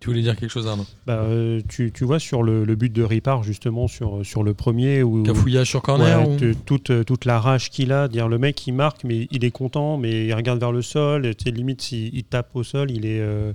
Tu 0.00 0.08
voulais 0.08 0.22
dire 0.22 0.34
quelque 0.36 0.50
chose, 0.50 0.66
Arnaud 0.66 0.86
Bah, 1.06 1.20
euh, 1.24 1.60
tu, 1.68 1.92
tu 1.92 2.04
vois 2.04 2.18
sur 2.18 2.42
le, 2.42 2.64
le 2.64 2.74
but 2.74 2.90
de 2.90 3.02
Ripard 3.02 3.42
justement 3.42 3.86
sur, 3.86 4.24
sur 4.24 4.42
le 4.42 4.54
premier 4.54 5.02
où 5.02 5.22
Cafouillage 5.24 5.68
sur 5.68 5.82
corner 5.82 6.26
Ouais, 6.26 6.34
ou- 6.34 6.38
te- 6.38 6.52
toute, 6.54 6.88
euh, 6.90 7.04
toute 7.04 7.26
la 7.26 7.38
rage 7.38 7.68
qu'il 7.68 7.92
a, 7.92 8.08
dire 8.08 8.26
le 8.28 8.38
mec 8.38 8.66
il 8.66 8.72
marque 8.72 9.04
mais 9.04 9.28
il 9.30 9.44
est 9.44 9.50
content 9.50 9.98
mais 9.98 10.24
il 10.26 10.32
regarde 10.32 10.58
vers 10.58 10.72
le 10.72 10.80
sol, 10.80 11.30
limite 11.44 11.82
s'il 11.82 12.14
il 12.14 12.24
tape 12.24 12.48
au 12.56 12.62
sol, 12.62 12.90
il 12.90 13.04
est 13.04 13.20
euh, 13.20 13.52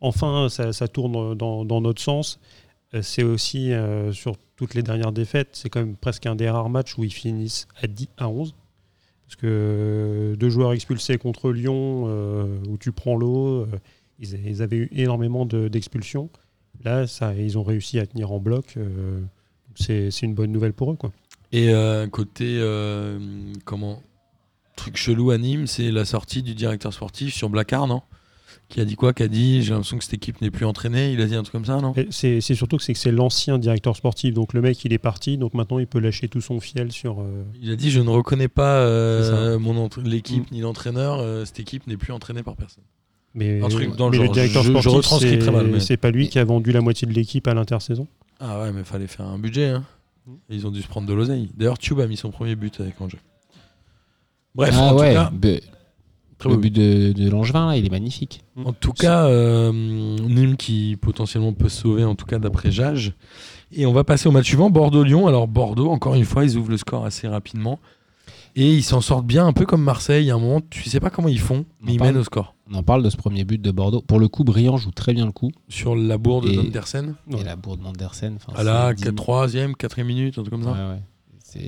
enfin 0.00 0.48
ça, 0.48 0.72
ça 0.72 0.88
tourne 0.88 1.36
dans, 1.36 1.64
dans 1.64 1.80
notre 1.80 2.02
sens. 2.02 2.40
C'est 3.02 3.22
aussi 3.24 3.72
euh, 3.72 4.12
sur 4.12 4.34
toutes 4.56 4.74
les 4.74 4.82
dernières 4.82 5.10
défaites, 5.12 5.50
c'est 5.52 5.68
quand 5.68 5.80
même 5.80 5.96
presque 5.96 6.26
un 6.26 6.34
des 6.36 6.48
rares 6.50 6.70
matchs 6.70 6.96
où 6.98 7.04
ils 7.04 7.12
finissent 7.12 7.66
à 7.82 7.86
10 7.86 8.08
à 8.18 8.28
11 8.28 8.54
parce 9.26 9.36
que 9.36 9.46
euh, 9.48 10.36
deux 10.36 10.50
joueurs 10.50 10.72
expulsés 10.72 11.18
contre 11.18 11.50
Lyon 11.52 12.04
où 12.68 12.76
tu 12.78 12.90
prends 12.92 13.16
l'eau, 13.16 13.66
ils, 14.20 14.34
ils 14.46 14.62
avaient 14.62 14.76
eu 14.76 14.88
énormément 14.92 15.46
de- 15.46 15.68
d'expulsions. 15.68 16.28
Là, 16.84 17.06
ça, 17.06 17.34
ils 17.34 17.56
ont 17.58 17.62
réussi 17.62 17.98
à 17.98 18.06
tenir 18.06 18.32
en 18.32 18.38
bloc. 18.40 18.74
euh, 18.76 19.20
c'est 19.76 20.10
une 20.22 20.34
bonne 20.34 20.52
nouvelle 20.52 20.72
pour 20.72 20.92
eux. 20.92 20.96
Quoi. 20.96 21.12
Et 21.52 21.70
euh, 21.70 22.06
côté 22.08 22.58
euh, 22.60 23.18
comment 23.64 24.02
truc 24.76 24.96
chelou 24.96 25.30
à 25.30 25.38
Nîmes, 25.38 25.66
c'est 25.66 25.90
la 25.90 26.04
sortie 26.04 26.42
du 26.42 26.54
directeur 26.54 26.92
sportif 26.92 27.32
sur 27.34 27.48
Blacard, 27.48 27.86
non? 27.86 28.02
Qui 28.68 28.80
a 28.80 28.84
dit 28.84 28.96
quoi? 28.96 29.12
Qui 29.12 29.22
a 29.24 29.28
dit 29.28 29.62
j'ai 29.62 29.70
l'impression 29.70 29.98
que 29.98 30.04
cette 30.04 30.14
équipe 30.14 30.40
n'est 30.40 30.50
plus 30.50 30.64
entraînée. 30.64 31.12
Il 31.12 31.20
a 31.20 31.26
dit 31.26 31.34
un 31.34 31.42
truc 31.42 31.52
comme 31.52 31.64
ça, 31.64 31.80
non? 31.80 31.92
C'est 32.10 32.40
surtout 32.40 32.76
que 32.76 32.82
c'est 32.82 32.92
que 32.92 32.98
c'est 32.98 33.12
l'ancien 33.12 33.58
directeur 33.58 33.94
sportif. 33.94 34.32
Donc 34.34 34.52
le 34.52 34.62
mec, 34.62 34.84
il 34.84 34.92
est 34.92 34.98
parti. 34.98 35.36
Donc 35.38 35.54
maintenant, 35.54 35.78
il 35.78 35.86
peut 35.86 35.98
lâcher 36.00 36.28
tout 36.28 36.40
son 36.40 36.58
fiel 36.60 36.90
sur. 36.90 37.20
euh, 37.20 37.44
Il 37.60 37.70
a 37.70 37.76
dit 37.76 37.90
je 37.90 38.00
ne 38.00 38.08
reconnais 38.10 38.48
pas 38.48 38.76
euh, 38.78 39.58
mon 39.58 39.88
l'équipe 40.02 40.50
ni 40.50 40.60
l'entraîneur. 40.60 41.18
euh, 41.20 41.44
cette 41.44 41.60
équipe 41.60 41.86
n'est 41.86 41.96
plus 41.96 42.12
entraînée 42.12 42.42
par 42.42 42.56
personne. 42.56 42.84
Mais 43.34 43.62
Un 43.62 43.68
truc 43.68 43.96
dans 43.96 44.08
le 44.08 44.12
mais 44.12 44.18
le 44.18 44.24
genre. 44.26 44.34
directeur 44.34 44.62
Je- 44.62 44.72
je 44.72 44.78
sportif, 45.02 45.38
très 45.38 45.50
mal, 45.50 45.66
mais- 45.66 45.80
c'est 45.80 45.96
pas 45.96 46.10
lui 46.10 46.28
qui 46.28 46.38
a 46.38 46.44
vendu 46.44 46.72
la 46.72 46.80
moitié 46.80 47.06
de 47.08 47.12
l'équipe 47.12 47.46
à 47.48 47.54
l'intersaison. 47.54 48.06
Ah 48.40 48.60
ouais, 48.60 48.72
mais 48.72 48.84
fallait 48.84 49.06
faire 49.06 49.26
un 49.26 49.38
budget. 49.38 49.68
Hein. 49.70 49.84
Et 50.48 50.54
Ils 50.56 50.66
ont 50.66 50.70
dû 50.70 50.80
se 50.82 50.88
prendre 50.88 51.06
de 51.06 51.12
l'oseille. 51.12 51.50
D'ailleurs, 51.56 51.78
Tube 51.78 52.00
a 52.00 52.06
mis 52.06 52.16
son 52.16 52.30
premier 52.30 52.56
but 52.56 52.80
avec 52.80 52.98
Angers. 53.00 53.18
Bref, 54.54 54.74
ah 54.78 54.92
en 54.92 54.96
ouais, 54.96 55.10
tout 55.10 55.20
cas, 55.20 55.30
be- 55.30 55.60
très 56.38 56.48
le 56.48 56.54
beau 56.54 56.60
but 56.60 56.70
de, 56.70 57.12
de 57.12 57.28
Langevin, 57.28 57.66
là, 57.68 57.76
il 57.76 57.84
est 57.84 57.90
magnifique. 57.90 58.42
En 58.64 58.72
tout 58.72 58.92
cas, 58.92 59.26
euh, 59.26 59.72
Nîmes 59.72 60.56
qui 60.56 60.96
potentiellement 61.00 61.52
peut 61.52 61.68
se 61.68 61.82
sauver, 61.82 62.04
en 62.04 62.14
tout 62.14 62.26
cas 62.26 62.38
d'après 62.38 62.70
Jage. 62.70 63.14
Et 63.72 63.86
on 63.86 63.92
va 63.92 64.04
passer 64.04 64.28
au 64.28 64.32
match 64.32 64.46
suivant, 64.46 64.70
Bordeaux-Lyon. 64.70 65.26
Alors 65.26 65.48
Bordeaux, 65.48 65.90
encore 65.90 66.14
une 66.14 66.24
fois, 66.24 66.44
ils 66.44 66.56
ouvrent 66.56 66.70
le 66.70 66.76
score 66.76 67.04
assez 67.04 67.26
rapidement. 67.26 67.80
Et 68.56 68.72
ils 68.72 68.84
s'en 68.84 69.00
sortent 69.00 69.26
bien, 69.26 69.44
un 69.46 69.52
peu 69.52 69.66
comme 69.66 69.82
Marseille. 69.82 70.30
À 70.30 70.36
un 70.36 70.38
moment, 70.38 70.60
tu 70.70 70.88
sais 70.88 71.00
pas 71.00 71.10
comment 71.10 71.28
ils 71.28 71.40
font, 71.40 71.64
mais 71.80 71.90
On 71.90 71.94
ils 71.94 71.98
parle. 71.98 72.10
mènent 72.12 72.20
au 72.20 72.24
score. 72.24 72.53
On 72.70 72.74
en 72.76 72.82
parle 72.82 73.02
de 73.02 73.10
ce 73.10 73.16
premier 73.16 73.44
but 73.44 73.60
de 73.60 73.70
Bordeaux. 73.70 74.00
Pour 74.00 74.18
le 74.18 74.26
coup, 74.28 74.42
Briand 74.44 74.76
joue 74.78 74.90
très 74.90 75.12
bien 75.12 75.26
le 75.26 75.32
coup. 75.32 75.50
Sur 75.68 75.94
la 75.96 76.16
bourde 76.16 76.46
Et- 76.46 76.56
d'Andersen, 76.56 77.14
Ouais. 77.30 77.40
Et 77.40 77.44
la 77.44 77.56
bourde 77.56 77.80
d'Andersen. 77.82 78.38
à 78.54 78.62
la 78.62 78.88
c'est 78.96 79.04
digne. 79.04 79.14
3e, 79.14 79.74
4e 79.76 80.04
minute, 80.04 80.38
un 80.38 80.42
truc 80.42 80.50
comme 80.52 80.64
ça. 80.64 80.72
Ouais, 80.72 81.00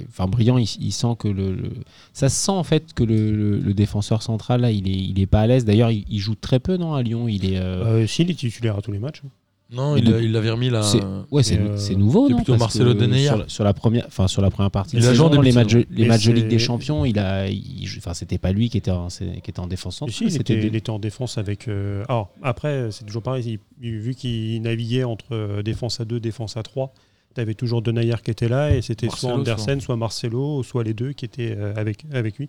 Enfin, 0.08 0.26
Briand, 0.26 0.58
il, 0.58 0.66
il 0.80 0.90
sent 0.90 1.14
que 1.16 1.28
le, 1.28 1.54
le- 1.54 1.70
Ça 2.12 2.28
se 2.28 2.34
sent 2.34 2.50
en 2.50 2.64
fait 2.64 2.92
que 2.92 3.04
le, 3.04 3.30
le- 3.30 3.58
le 3.60 3.72
défenseur 3.74 4.20
central, 4.20 4.62
là, 4.62 4.72
il 4.72 4.88
est, 4.88 4.92
il 4.96 5.20
est 5.20 5.26
pas 5.26 5.42
à 5.42 5.46
l'aise. 5.46 5.64
D'ailleurs, 5.64 5.92
il, 5.92 6.04
il 6.08 6.18
joue 6.18 6.34
très 6.34 6.58
peu, 6.58 6.76
non, 6.76 6.94
à 6.94 7.02
Lyon. 7.02 7.28
Il 7.28 7.44
est. 7.44 7.58
euh, 7.58 7.84
Euh, 8.02 8.06
S'il 8.08 8.28
est 8.30 8.34
titulaire 8.34 8.76
à 8.76 8.82
tous 8.82 8.90
les 8.90 8.98
matchs. 8.98 9.22
Non, 9.70 9.96
il 9.96 10.04
de- 10.04 10.12
l'a- 10.12 10.20
il 10.20 10.30
l'avait 10.32 10.50
remis 10.50 10.70
là. 10.70 10.82
C'est- 10.82 11.00
Ouais, 11.32 11.42
c'est 11.42 11.58
euh, 11.58 11.94
nouveau, 11.96 12.28
c'est 12.28 12.34
plutôt 12.36 12.56
Marcelo 12.56 12.94
Deneyer. 12.94 13.26
Sur, 13.26 13.36
la- 13.38 13.48
sur 13.48 13.64
la 13.64 13.74
première, 13.74 14.04
enfin 14.06 14.28
sur 14.28 14.40
la 14.40 14.50
première 14.50 14.70
partie 14.70 14.96
Il 14.96 15.02
de 15.02 15.06
a 15.06 15.10
saison, 15.10 15.28
les 15.40 15.50
matchs, 15.52 15.76
les 15.90 16.06
matchs 16.06 16.26
de 16.26 16.32
Ligue 16.32 16.46
des 16.48 16.58
Champions, 16.60 17.04
il 17.04 17.18
a, 17.18 17.46
enfin 17.98 18.14
c'était 18.14 18.38
pas 18.38 18.52
lui 18.52 18.70
qui 18.70 18.78
était 18.78 18.92
en, 18.92 19.08
c'est- 19.10 19.40
qui 19.42 19.50
était 19.50 19.58
en 19.58 19.66
défense 19.66 19.96
centrale. 19.96 20.14
Si, 20.14 20.24
il, 20.26 20.40
était, 20.40 20.54
des- 20.56 20.66
il 20.68 20.76
était 20.76 20.90
en 20.90 21.00
défense 21.00 21.36
avec. 21.36 21.66
euh, 21.66 22.04
Alors, 22.08 22.30
après, 22.42 22.90
c'est 22.92 23.04
toujours 23.04 23.22
pareil. 23.22 23.58
il- 23.82 23.86
il- 23.88 23.98
vu 23.98 24.14
qu'il 24.14 24.62
naviguait 24.62 25.02
entre 25.04 25.26
euh, 25.32 25.62
défense 25.64 25.98
à 26.00 26.04
2, 26.04 26.20
défense 26.20 26.56
à 26.56 26.62
3, 26.62 26.92
tu 27.34 27.40
avais 27.40 27.54
toujours 27.54 27.82
Denayer 27.82 28.14
qui 28.24 28.30
était 28.30 28.48
là 28.48 28.74
et 28.74 28.82
c'était 28.82 29.08
soit 29.10 29.32
Andersen, 29.40 29.80
soit 29.80 29.96
Marcelo, 29.96 30.62
soit 30.62 30.84
les 30.84 30.94
deux 30.94 31.12
qui 31.12 31.24
étaient 31.24 31.54
euh, 31.58 31.74
avec, 31.76 32.04
avec 32.12 32.38
lui. 32.38 32.48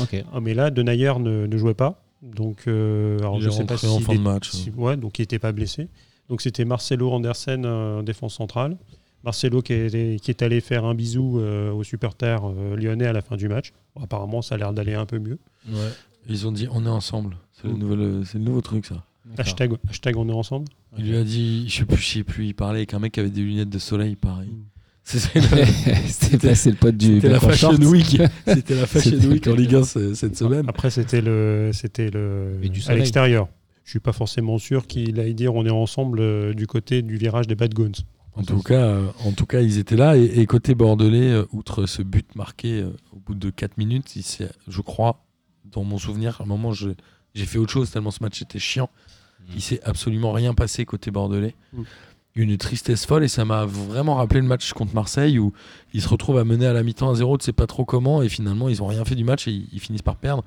Ok. 0.00 0.16
Ah, 0.34 0.40
mais 0.40 0.52
là, 0.52 0.70
Denayer 0.72 1.12
ne, 1.20 1.46
ne 1.46 1.56
jouait 1.56 1.74
pas. 1.74 2.02
Donc, 2.22 2.64
euh, 2.66 3.18
alors 3.20 3.36
Il 3.36 3.42
je 3.42 3.48
est 3.48 3.52
sais 3.52 3.64
pas 3.64 3.74
rentré 3.74 3.86
si 3.86 3.94
en 3.94 4.00
fin 4.00 4.14
de 4.14 4.18
match. 4.20 4.50
si- 4.50 4.70
ouais, 4.76 4.96
donc 4.96 5.18
il 5.18 5.22
n'était 5.22 5.38
pas 5.38 5.52
blessé. 5.52 5.86
Donc 6.28 6.40
c'était 6.40 6.64
Marcelo 6.64 7.12
Andersen 7.12 7.64
en 7.66 8.02
défense 8.02 8.34
centrale. 8.34 8.76
Marcelo 9.24 9.60
qui 9.62 9.72
est, 9.72 10.20
qui 10.22 10.30
est 10.30 10.42
allé 10.42 10.60
faire 10.60 10.84
un 10.84 10.94
bisou 10.94 11.40
euh, 11.40 11.72
aux 11.72 11.82
supporters 11.82 12.42
euh, 12.44 12.76
lyonnais 12.76 13.06
à 13.06 13.12
la 13.12 13.22
fin 13.22 13.36
du 13.36 13.48
match. 13.48 13.72
Bon, 13.94 14.02
apparemment, 14.04 14.40
ça 14.42 14.54
a 14.54 14.58
l'air 14.58 14.72
d'aller 14.72 14.94
un 14.94 15.06
peu 15.06 15.18
mieux. 15.18 15.38
Ouais. 15.68 15.78
Ils 16.28 16.46
ont 16.46 16.52
dit 16.52 16.68
on 16.70 16.84
est 16.86 16.88
ensemble. 16.90 17.36
C'est 17.52 17.68
le, 17.68 17.74
Mm. 17.74 18.24
c'est 18.24 18.38
le 18.38 18.44
nouveau 18.44 18.60
truc 18.60 18.86
ça. 18.86 19.04
Hashtag, 19.38 19.72
hashtag 19.88 20.16
on 20.16 20.28
est 20.28 20.32
ensemble. 20.32 20.66
Il 20.98 21.08
lui 21.10 21.16
a 21.16 21.24
dit, 21.24 21.68
je 21.68 21.78
sais 21.78 21.84
plus, 21.84 21.96
je 21.96 22.06
sais 22.06 22.22
plus, 22.22 22.46
il 22.46 22.54
parlait 22.54 22.78
avec 22.80 22.94
un 22.94 23.00
mec 23.00 23.12
qui 23.12 23.20
avait 23.20 23.30
des 23.30 23.40
lunettes 23.42 23.68
de 23.70 23.78
soleil, 23.78 24.14
pareil. 24.14 24.48
Mm. 24.48 24.62
Le- 25.34 25.64
C'était 26.08 26.70
le 26.70 26.76
pote 26.76 26.96
du. 26.96 27.14
C'était 27.16 27.28
la 27.28 27.40
Fashion. 27.40 27.74
Week. 27.74 28.20
C'était 28.46 28.74
la 28.74 28.86
Fashion 28.86 29.18
Week 29.30 29.46
en 29.46 29.54
Ligue 29.54 29.74
1 29.76 29.84
ce- 29.84 30.14
cette 30.14 30.36
semaine. 30.36 30.64
Après, 30.68 30.90
c'était 30.90 31.20
le, 31.20 31.70
c'était 31.72 32.10
le 32.10 32.58
à 32.88 32.94
l'extérieur. 32.94 33.48
Je 33.86 33.90
suis 33.92 34.00
pas 34.00 34.12
forcément 34.12 34.58
sûr 34.58 34.86
qu'il 34.88 35.18
aille 35.20 35.32
dire 35.34 35.54
on 35.54 35.64
est 35.64 35.70
ensemble 35.70 36.18
euh, 36.20 36.52
du 36.54 36.66
côté 36.66 37.02
du 37.02 37.16
virage 37.16 37.46
des 37.46 37.54
Bad 37.54 37.72
Guns. 37.72 37.92
En 38.34 38.42
tout 38.42 38.60
cas, 38.62 38.74
euh, 38.82 39.06
en 39.24 39.30
tout 39.32 39.46
cas, 39.46 39.60
ils 39.62 39.78
étaient 39.78 39.96
là. 39.96 40.16
Et, 40.18 40.24
et 40.40 40.44
côté 40.46 40.74
bordelais, 40.74 41.30
euh, 41.30 41.44
outre 41.52 41.86
ce 41.86 42.02
but 42.02 42.34
marqué 42.34 42.80
euh, 42.82 42.90
au 43.12 43.18
bout 43.20 43.34
de 43.36 43.48
4 43.48 43.78
minutes, 43.78 44.14
il 44.16 44.22
s'est- 44.24 44.50
je 44.68 44.80
crois, 44.82 45.24
dans 45.64 45.84
mon 45.84 45.96
souvenir, 45.98 46.38
à 46.40 46.44
un 46.44 46.46
moment, 46.46 46.72
je- 46.72 46.90
j'ai 47.34 47.46
fait 47.46 47.58
autre 47.58 47.72
chose 47.72 47.90
tellement 47.90 48.10
ce 48.10 48.22
match 48.22 48.42
était 48.42 48.58
chiant. 48.58 48.90
Il 49.54 49.62
s'est 49.62 49.80
absolument 49.84 50.32
rien 50.32 50.52
passé 50.52 50.84
côté 50.84 51.10
bordelais. 51.12 51.54
Mm. 51.72 51.82
Une 52.34 52.58
tristesse 52.58 53.06
folle 53.06 53.24
et 53.24 53.28
ça 53.28 53.46
m'a 53.46 53.64
vraiment 53.64 54.16
rappelé 54.16 54.40
le 54.42 54.46
match 54.46 54.70
contre 54.74 54.94
Marseille 54.94 55.38
où 55.38 55.52
ils 55.94 56.02
se 56.02 56.08
retrouvent 56.08 56.36
à 56.36 56.44
mener 56.44 56.66
à 56.66 56.72
la 56.74 56.82
mi-temps 56.82 57.08
à 57.10 57.14
0, 57.14 57.38
tu 57.38 57.44
sais 57.46 57.52
pas 57.52 57.66
trop 57.66 57.86
comment, 57.86 58.20
et 58.22 58.28
finalement 58.28 58.68
ils 58.68 58.82
ont 58.82 58.86
rien 58.86 59.04
fait 59.06 59.14
du 59.14 59.24
match 59.24 59.48
et 59.48 59.52
ils, 59.52 59.68
ils 59.72 59.80
finissent 59.80 60.02
par 60.02 60.16
perdre. 60.16 60.44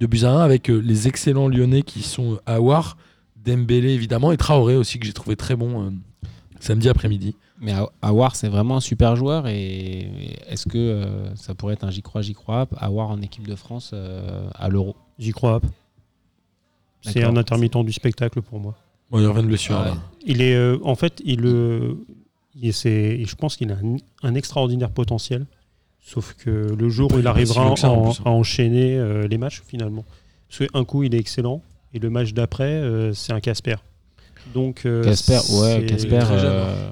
De 0.00 0.06
buts 0.06 0.24
à 0.24 0.30
1 0.32 0.40
avec 0.40 0.70
euh, 0.70 0.78
les 0.80 1.08
excellents 1.08 1.48
lyonnais 1.48 1.82
qui 1.82 2.02
sont 2.02 2.34
euh, 2.48 2.56
Aouar, 2.56 2.96
Dembélé 3.44 3.90
évidemment, 3.92 4.32
et 4.32 4.36
Traoré 4.36 4.76
aussi 4.76 4.98
que 4.98 5.06
j'ai 5.06 5.12
trouvé 5.12 5.36
très 5.36 5.56
bon 5.56 5.82
euh, 5.86 5.90
samedi 6.58 6.88
après-midi. 6.88 7.36
Mais 7.62 7.72
Aw- 7.72 7.90
Awar, 8.00 8.36
c'est 8.36 8.48
vraiment 8.48 8.76
un 8.76 8.80
super 8.80 9.16
joueur. 9.16 9.46
Et 9.46 10.08
est-ce 10.48 10.66
que 10.66 10.78
euh, 10.78 11.34
ça 11.36 11.54
pourrait 11.54 11.74
être 11.74 11.84
un 11.84 11.90
j'y 11.90 12.00
crois, 12.00 12.22
j'y 12.22 12.32
crois 12.32 12.66
Awar 12.78 13.10
en 13.10 13.20
équipe 13.20 13.46
de 13.46 13.54
France 13.54 13.90
euh, 13.92 14.48
à 14.54 14.70
l'Euro? 14.70 14.96
J'y 15.18 15.32
crois. 15.32 15.56
hop. 15.56 15.66
C'est 17.02 17.22
un 17.22 17.36
intermittent 17.36 17.84
du 17.84 17.92
spectacle 17.92 18.40
pour 18.42 18.60
moi. 18.60 18.74
Bon, 19.10 19.18
il 19.20 19.26
revient 19.26 19.42
de 19.42 19.46
blessure. 19.48 19.76
Ah 19.78 19.84
là. 19.84 19.90
ouais. 19.92 19.98
Il 20.24 20.40
est, 20.40 20.54
euh, 20.54 20.78
en 20.84 20.94
fait, 20.94 21.20
il, 21.24 21.44
euh, 21.44 21.94
il- 22.54 22.72
c'est- 22.72 23.24
je 23.24 23.34
pense 23.36 23.56
qu'il 23.56 23.70
a 23.72 23.74
un, 23.74 23.96
un 24.22 24.34
extraordinaire 24.34 24.90
potentiel. 24.90 25.46
Sauf 26.12 26.34
que 26.34 26.50
le 26.76 26.88
jour 26.88 27.12
où 27.12 27.18
il 27.18 27.22
si 27.22 27.28
arrivera 27.28 27.62
à, 27.62 27.88
en 27.88 28.10
hein. 28.10 28.14
à 28.24 28.30
enchaîner 28.30 28.96
euh, 28.96 29.28
les 29.28 29.38
matchs, 29.38 29.62
finalement. 29.66 30.04
Parce 30.48 30.68
qu'un 30.70 30.84
coup, 30.84 31.04
il 31.04 31.14
est 31.14 31.18
excellent. 31.18 31.62
Et 31.94 31.98
le 32.00 32.10
match 32.10 32.32
d'après, 32.32 32.72
euh, 32.72 33.12
c'est 33.12 33.32
un 33.32 33.40
Casper. 33.40 33.76
Donc, 34.54 34.86
euh, 34.86 35.04
Casper, 35.04 35.38
ouais, 35.60 35.86
Casper. 35.86 36.20
euh, 36.30 36.90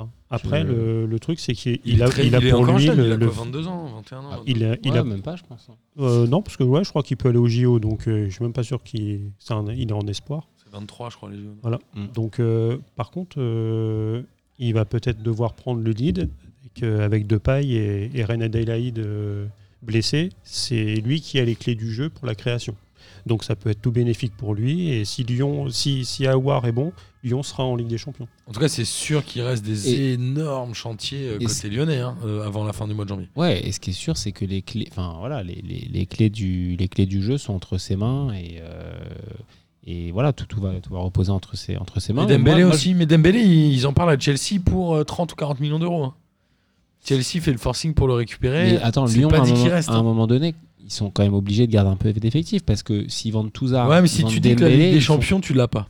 hein. 0.00 0.08
Après, 0.30 0.64
le, 0.64 1.06
le 1.06 1.18
truc, 1.20 1.38
c'est 1.38 1.52
qu'il 1.54 1.78
Il, 1.84 2.02
a, 2.02 2.06
est 2.06 2.08
très- 2.10 2.26
il 2.26 2.34
a 2.34 2.38
il 2.38 2.46
est 2.46 2.50
pour 2.50 2.64
lui 2.64 2.78
jeune, 2.84 2.96
le- 2.96 3.06
il 3.06 3.12
a 3.12 3.16
le- 3.16 3.26
quoi, 3.28 3.44
22 3.44 3.68
ans, 3.68 3.86
21 3.96 4.18
ans. 4.18 4.30
Ah, 4.32 4.40
il 4.46 4.64
a, 4.64 4.76
il 4.82 4.90
ouais, 4.92 4.98
a- 4.98 5.04
même 5.04 5.22
pas, 5.22 5.36
je 5.36 5.42
pense. 5.48 5.68
hein. 5.70 5.74
euh, 6.00 6.26
non, 6.26 6.42
parce 6.42 6.56
que 6.56 6.64
ouais, 6.64 6.82
je 6.82 6.90
crois 6.90 7.02
qu'il 7.04 7.16
peut 7.16 7.28
aller 7.28 7.38
au 7.38 7.46
JO. 7.48 7.78
Donc, 7.78 8.08
euh, 8.08 8.26
je 8.28 8.34
suis 8.34 8.42
même 8.42 8.52
pas 8.52 8.64
sûr 8.64 8.82
qu'il 8.82 9.30
il 9.76 9.88
est 9.88 9.92
en 9.92 10.06
espoir. 10.08 10.48
C'est 10.56 10.72
23, 10.72 11.10
je 11.10 11.16
crois, 11.16 11.30
les 11.30 11.36
jeux. 11.36 11.54
Mm. 11.94 12.06
Donc, 12.14 12.40
euh, 12.40 12.78
par 12.96 13.10
contre, 13.12 13.36
euh, 13.38 14.22
il 14.58 14.74
va 14.74 14.84
peut-être 14.84 15.22
devoir 15.22 15.52
prendre 15.54 15.80
le 15.80 15.90
lead 15.92 16.28
avec, 16.76 16.82
euh, 16.82 17.04
avec 17.04 17.26
Depay 17.26 17.66
et, 17.66 18.10
et 18.14 18.24
René 18.24 18.46
Adelaide 18.46 18.98
euh, 18.98 19.46
blessé. 19.82 20.30
C'est 20.42 20.96
lui 20.96 21.20
qui 21.20 21.38
a 21.38 21.44
les 21.44 21.54
clés 21.56 21.74
du 21.74 21.92
jeu 21.92 22.10
pour 22.10 22.26
la 22.26 22.34
création. 22.34 22.74
Donc, 23.24 23.42
ça 23.44 23.56
peut 23.56 23.70
être 23.70 23.82
tout 23.82 23.90
bénéfique 23.90 24.36
pour 24.36 24.54
lui. 24.54 24.90
Et 24.90 25.04
si 25.04 25.24
Lyon, 25.24 25.68
si, 25.70 26.04
si 26.04 26.26
Aouar 26.26 26.64
est 26.66 26.72
bon, 26.72 26.92
Lyon 27.24 27.42
sera 27.42 27.64
en 27.64 27.74
Ligue 27.74 27.88
des 27.88 27.98
Champions. 27.98 28.28
En 28.46 28.52
tout 28.52 28.60
cas, 28.60 28.68
c'est 28.68 28.84
sûr 28.84 29.24
qu'il 29.24 29.42
reste 29.42 29.64
des 29.64 29.92
Et- 29.92 30.12
énormes 30.12 30.74
chantiers 30.74 31.28
euh, 31.30 31.38
côté 31.38 31.68
lyonnais 31.70 31.98
hein, 31.98 32.16
euh, 32.24 32.46
avant 32.46 32.64
la 32.64 32.72
fin 32.72 32.86
du 32.86 32.94
mois 32.94 33.04
de 33.04 33.08
janvier. 33.08 33.28
Ouais, 33.34 33.66
et 33.66 33.72
ce 33.72 33.80
qui 33.80 33.90
est 33.90 33.94
sûr, 33.94 34.16
c'est 34.16 34.30
que 34.30 34.44
les 34.44 34.62
clés, 34.62 34.86
enfin 34.92 35.16
voilà, 35.18 35.42
les, 35.42 35.56
les- 35.56 35.88
les 35.92 36.06
clés 36.06 36.30
du, 36.30 36.76
les 36.76 36.86
clés 36.86 37.06
du 37.06 37.20
jeu 37.20 37.36
sont 37.36 37.52
entre 37.54 37.78
ses 37.78 37.96
mains 37.96 38.32
et 38.32 38.58
euh, 38.60 38.92
et 39.88 40.10
voilà, 40.10 40.32
tout, 40.32 40.46
tout 40.46 40.60
va, 40.60 40.72
tout 40.80 40.92
va 40.92 40.98
reposer 40.98 41.30
entre 41.30 41.56
ses, 41.56 41.76
entre 41.76 42.00
ses 42.00 42.12
mains. 42.12 42.26
Et 42.28 42.36
Dembélé 42.36 42.56
Moi- 42.58 42.66
moi, 42.66 42.74
aussi, 42.74 42.92
mais 42.94 43.06
Dembélé, 43.06 43.40
ils 43.40 43.86
en 43.86 43.92
parlent 43.92 44.10
à 44.10 44.18
Chelsea 44.18 44.60
pour 44.64 44.94
euh, 44.96 45.04
30 45.04 45.32
ou 45.32 45.36
40 45.36 45.60
millions 45.60 45.78
d'euros. 45.78 46.02
hein. 46.04 46.14
Chelsea 47.06 47.40
fait 47.40 47.52
le 47.52 47.58
forcing 47.58 47.94
pour 47.94 48.08
le 48.08 48.14
récupérer. 48.14 48.72
Mais 48.72 48.82
attends, 48.82 49.06
Lyon, 49.06 49.30
à 49.30 49.36
un, 49.36 49.44
moment, 49.44 49.64
reste, 49.64 49.88
à 49.88 49.92
un 49.92 49.98
hein. 49.98 50.02
moment 50.02 50.26
donné, 50.26 50.54
ils 50.84 50.92
sont 50.92 51.10
quand 51.10 51.22
même 51.22 51.34
obligés 51.34 51.66
de 51.66 51.72
garder 51.72 51.90
un 51.90 51.96
peu 51.96 52.12
d'effectifs 52.12 52.64
parce 52.64 52.82
que 52.82 53.08
s'ils 53.08 53.32
vendent 53.32 53.52
Touzard, 53.52 53.88
Ouais, 53.88 54.02
mais 54.02 54.08
si 54.08 54.24
tu 54.24 54.40
dis 54.40 54.54
que 54.54 54.62
la 54.62 54.68
Dembélé, 54.68 54.84
Ligue 54.86 54.94
des 54.94 55.00
Champions, 55.00 55.40
tu 55.40 55.52
l'as 55.52 55.68
pas. 55.68 55.88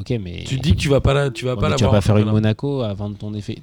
Ok, 0.00 0.10
mais 0.18 0.44
Tu 0.46 0.56
te 0.56 0.62
dis 0.62 0.72
que 0.72 0.78
tu 0.78 0.88
vas 0.88 1.00
pas 1.02 1.12
là, 1.12 1.30
tu 1.30 1.44
vas 1.44 1.54
Ouais, 1.54 1.60
pas 1.60 1.74
tu 1.74 1.84
vas 1.84 1.90
pas 1.90 2.00
faire 2.00 2.16
une. 2.16 2.30
Monaco 2.30 2.80
à 2.80 2.94
vendre 2.94 3.18
ton 3.18 3.34
effet. 3.34 3.58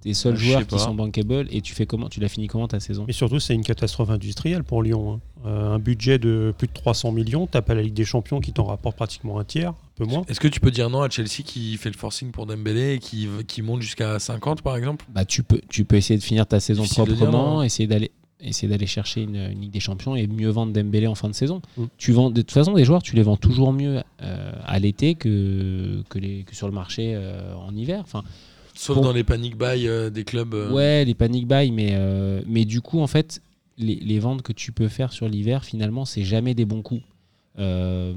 Tes 0.00 0.14
seuls 0.14 0.36
je 0.36 0.44
joueurs 0.44 0.66
qui 0.66 0.78
sont 0.78 0.94
bankable 0.94 1.48
et 1.50 1.60
tu 1.60 1.74
fais 1.74 1.86
comment 1.86 2.08
Tu 2.08 2.20
l'as 2.20 2.28
fini 2.28 2.46
comment 2.46 2.68
ta 2.68 2.78
saison? 2.78 3.04
Mais 3.06 3.12
surtout, 3.12 3.40
c'est 3.40 3.54
une 3.54 3.64
catastrophe 3.64 4.10
industrielle 4.10 4.62
pour 4.64 4.82
Lyon. 4.82 5.14
hein. 5.14 5.20
Euh, 5.44 5.74
un 5.74 5.80
budget 5.80 6.20
de 6.20 6.54
plus 6.56 6.68
de 6.68 6.72
300 6.72 7.10
millions, 7.10 7.48
t'as 7.48 7.62
pas 7.62 7.74
la 7.74 7.82
Ligue 7.82 7.94
des 7.94 8.04
Champions 8.04 8.40
qui 8.40 8.52
t'en 8.52 8.62
rapporte 8.64 8.94
pratiquement 8.94 9.40
un 9.40 9.44
tiers, 9.44 9.70
un 9.70 9.74
peu 9.96 10.04
moins. 10.04 10.22
Est-ce 10.28 10.38
que 10.38 10.46
tu 10.46 10.60
peux 10.60 10.70
dire 10.70 10.88
non 10.88 11.02
à 11.02 11.10
Chelsea 11.10 11.42
qui 11.44 11.76
fait 11.78 11.90
le 11.90 11.96
forcing 11.96 12.30
pour 12.30 12.46
Dembélé 12.46 12.94
et 12.94 12.98
qui, 13.00 13.26
qui 13.48 13.60
monte 13.62 13.82
jusqu'à 13.82 14.20
50 14.20 14.62
par 14.62 14.76
exemple? 14.76 15.04
Bah 15.12 15.24
tu 15.24 15.42
peux 15.42 15.60
tu 15.68 15.84
peux 15.84 15.96
essayer 15.96 16.16
de 16.18 16.22
finir 16.22 16.46
ta 16.46 16.60
saison 16.60 16.82
Difficile 16.82 17.06
proprement, 17.06 17.56
non 17.56 17.62
essayer 17.64 17.88
d'aller 17.88 18.12
essayer 18.42 18.68
d'aller 18.68 18.86
chercher 18.86 19.22
une, 19.22 19.36
une 19.36 19.60
Ligue 19.60 19.70
des 19.72 19.80
Champions 19.80 20.14
et 20.16 20.26
mieux 20.26 20.48
vendre 20.50 20.72
Dembélé 20.72 21.06
en 21.06 21.14
fin 21.14 21.28
de 21.28 21.34
saison. 21.34 21.62
Mm. 21.76 21.84
Tu 21.98 22.12
vends 22.12 22.30
de 22.30 22.42
toute 22.42 22.50
façon 22.52 22.72
des 22.74 22.84
joueurs, 22.84 23.02
tu 23.02 23.16
les 23.16 23.22
vends 23.22 23.36
toujours 23.36 23.72
mieux 23.72 24.02
euh, 24.22 24.52
à 24.64 24.78
l'été 24.78 25.14
que 25.14 26.02
que, 26.08 26.18
les, 26.18 26.42
que 26.42 26.54
sur 26.54 26.66
le 26.66 26.72
marché 26.74 27.12
euh, 27.14 27.54
en 27.54 27.74
hiver. 27.74 28.00
Enfin, 28.02 28.22
Sauf 28.74 28.96
Bon. 28.96 29.02
dans 29.02 29.12
les 29.12 29.22
panic 29.24 29.56
buy 29.56 29.86
euh, 29.86 30.08
des 30.10 30.24
clubs. 30.24 30.54
euh, 30.54 30.72
Ouais, 30.72 31.04
les 31.04 31.14
panic 31.14 31.46
buy, 31.46 31.70
mais, 31.70 31.90
euh, 31.92 32.40
mais 32.46 32.64
du 32.64 32.80
coup, 32.80 33.00
en 33.00 33.06
fait, 33.06 33.42
les, 33.76 33.96
les 33.96 34.18
ventes 34.18 34.40
que 34.42 34.52
tu 34.54 34.72
peux 34.72 34.88
faire 34.88 35.12
sur 35.12 35.28
l'hiver, 35.28 35.64
finalement, 35.64 36.04
c'est 36.06 36.24
jamais 36.24 36.54
des 36.54 36.64
bons 36.64 36.80
coups. 36.82 37.02
Euh, 37.58 38.14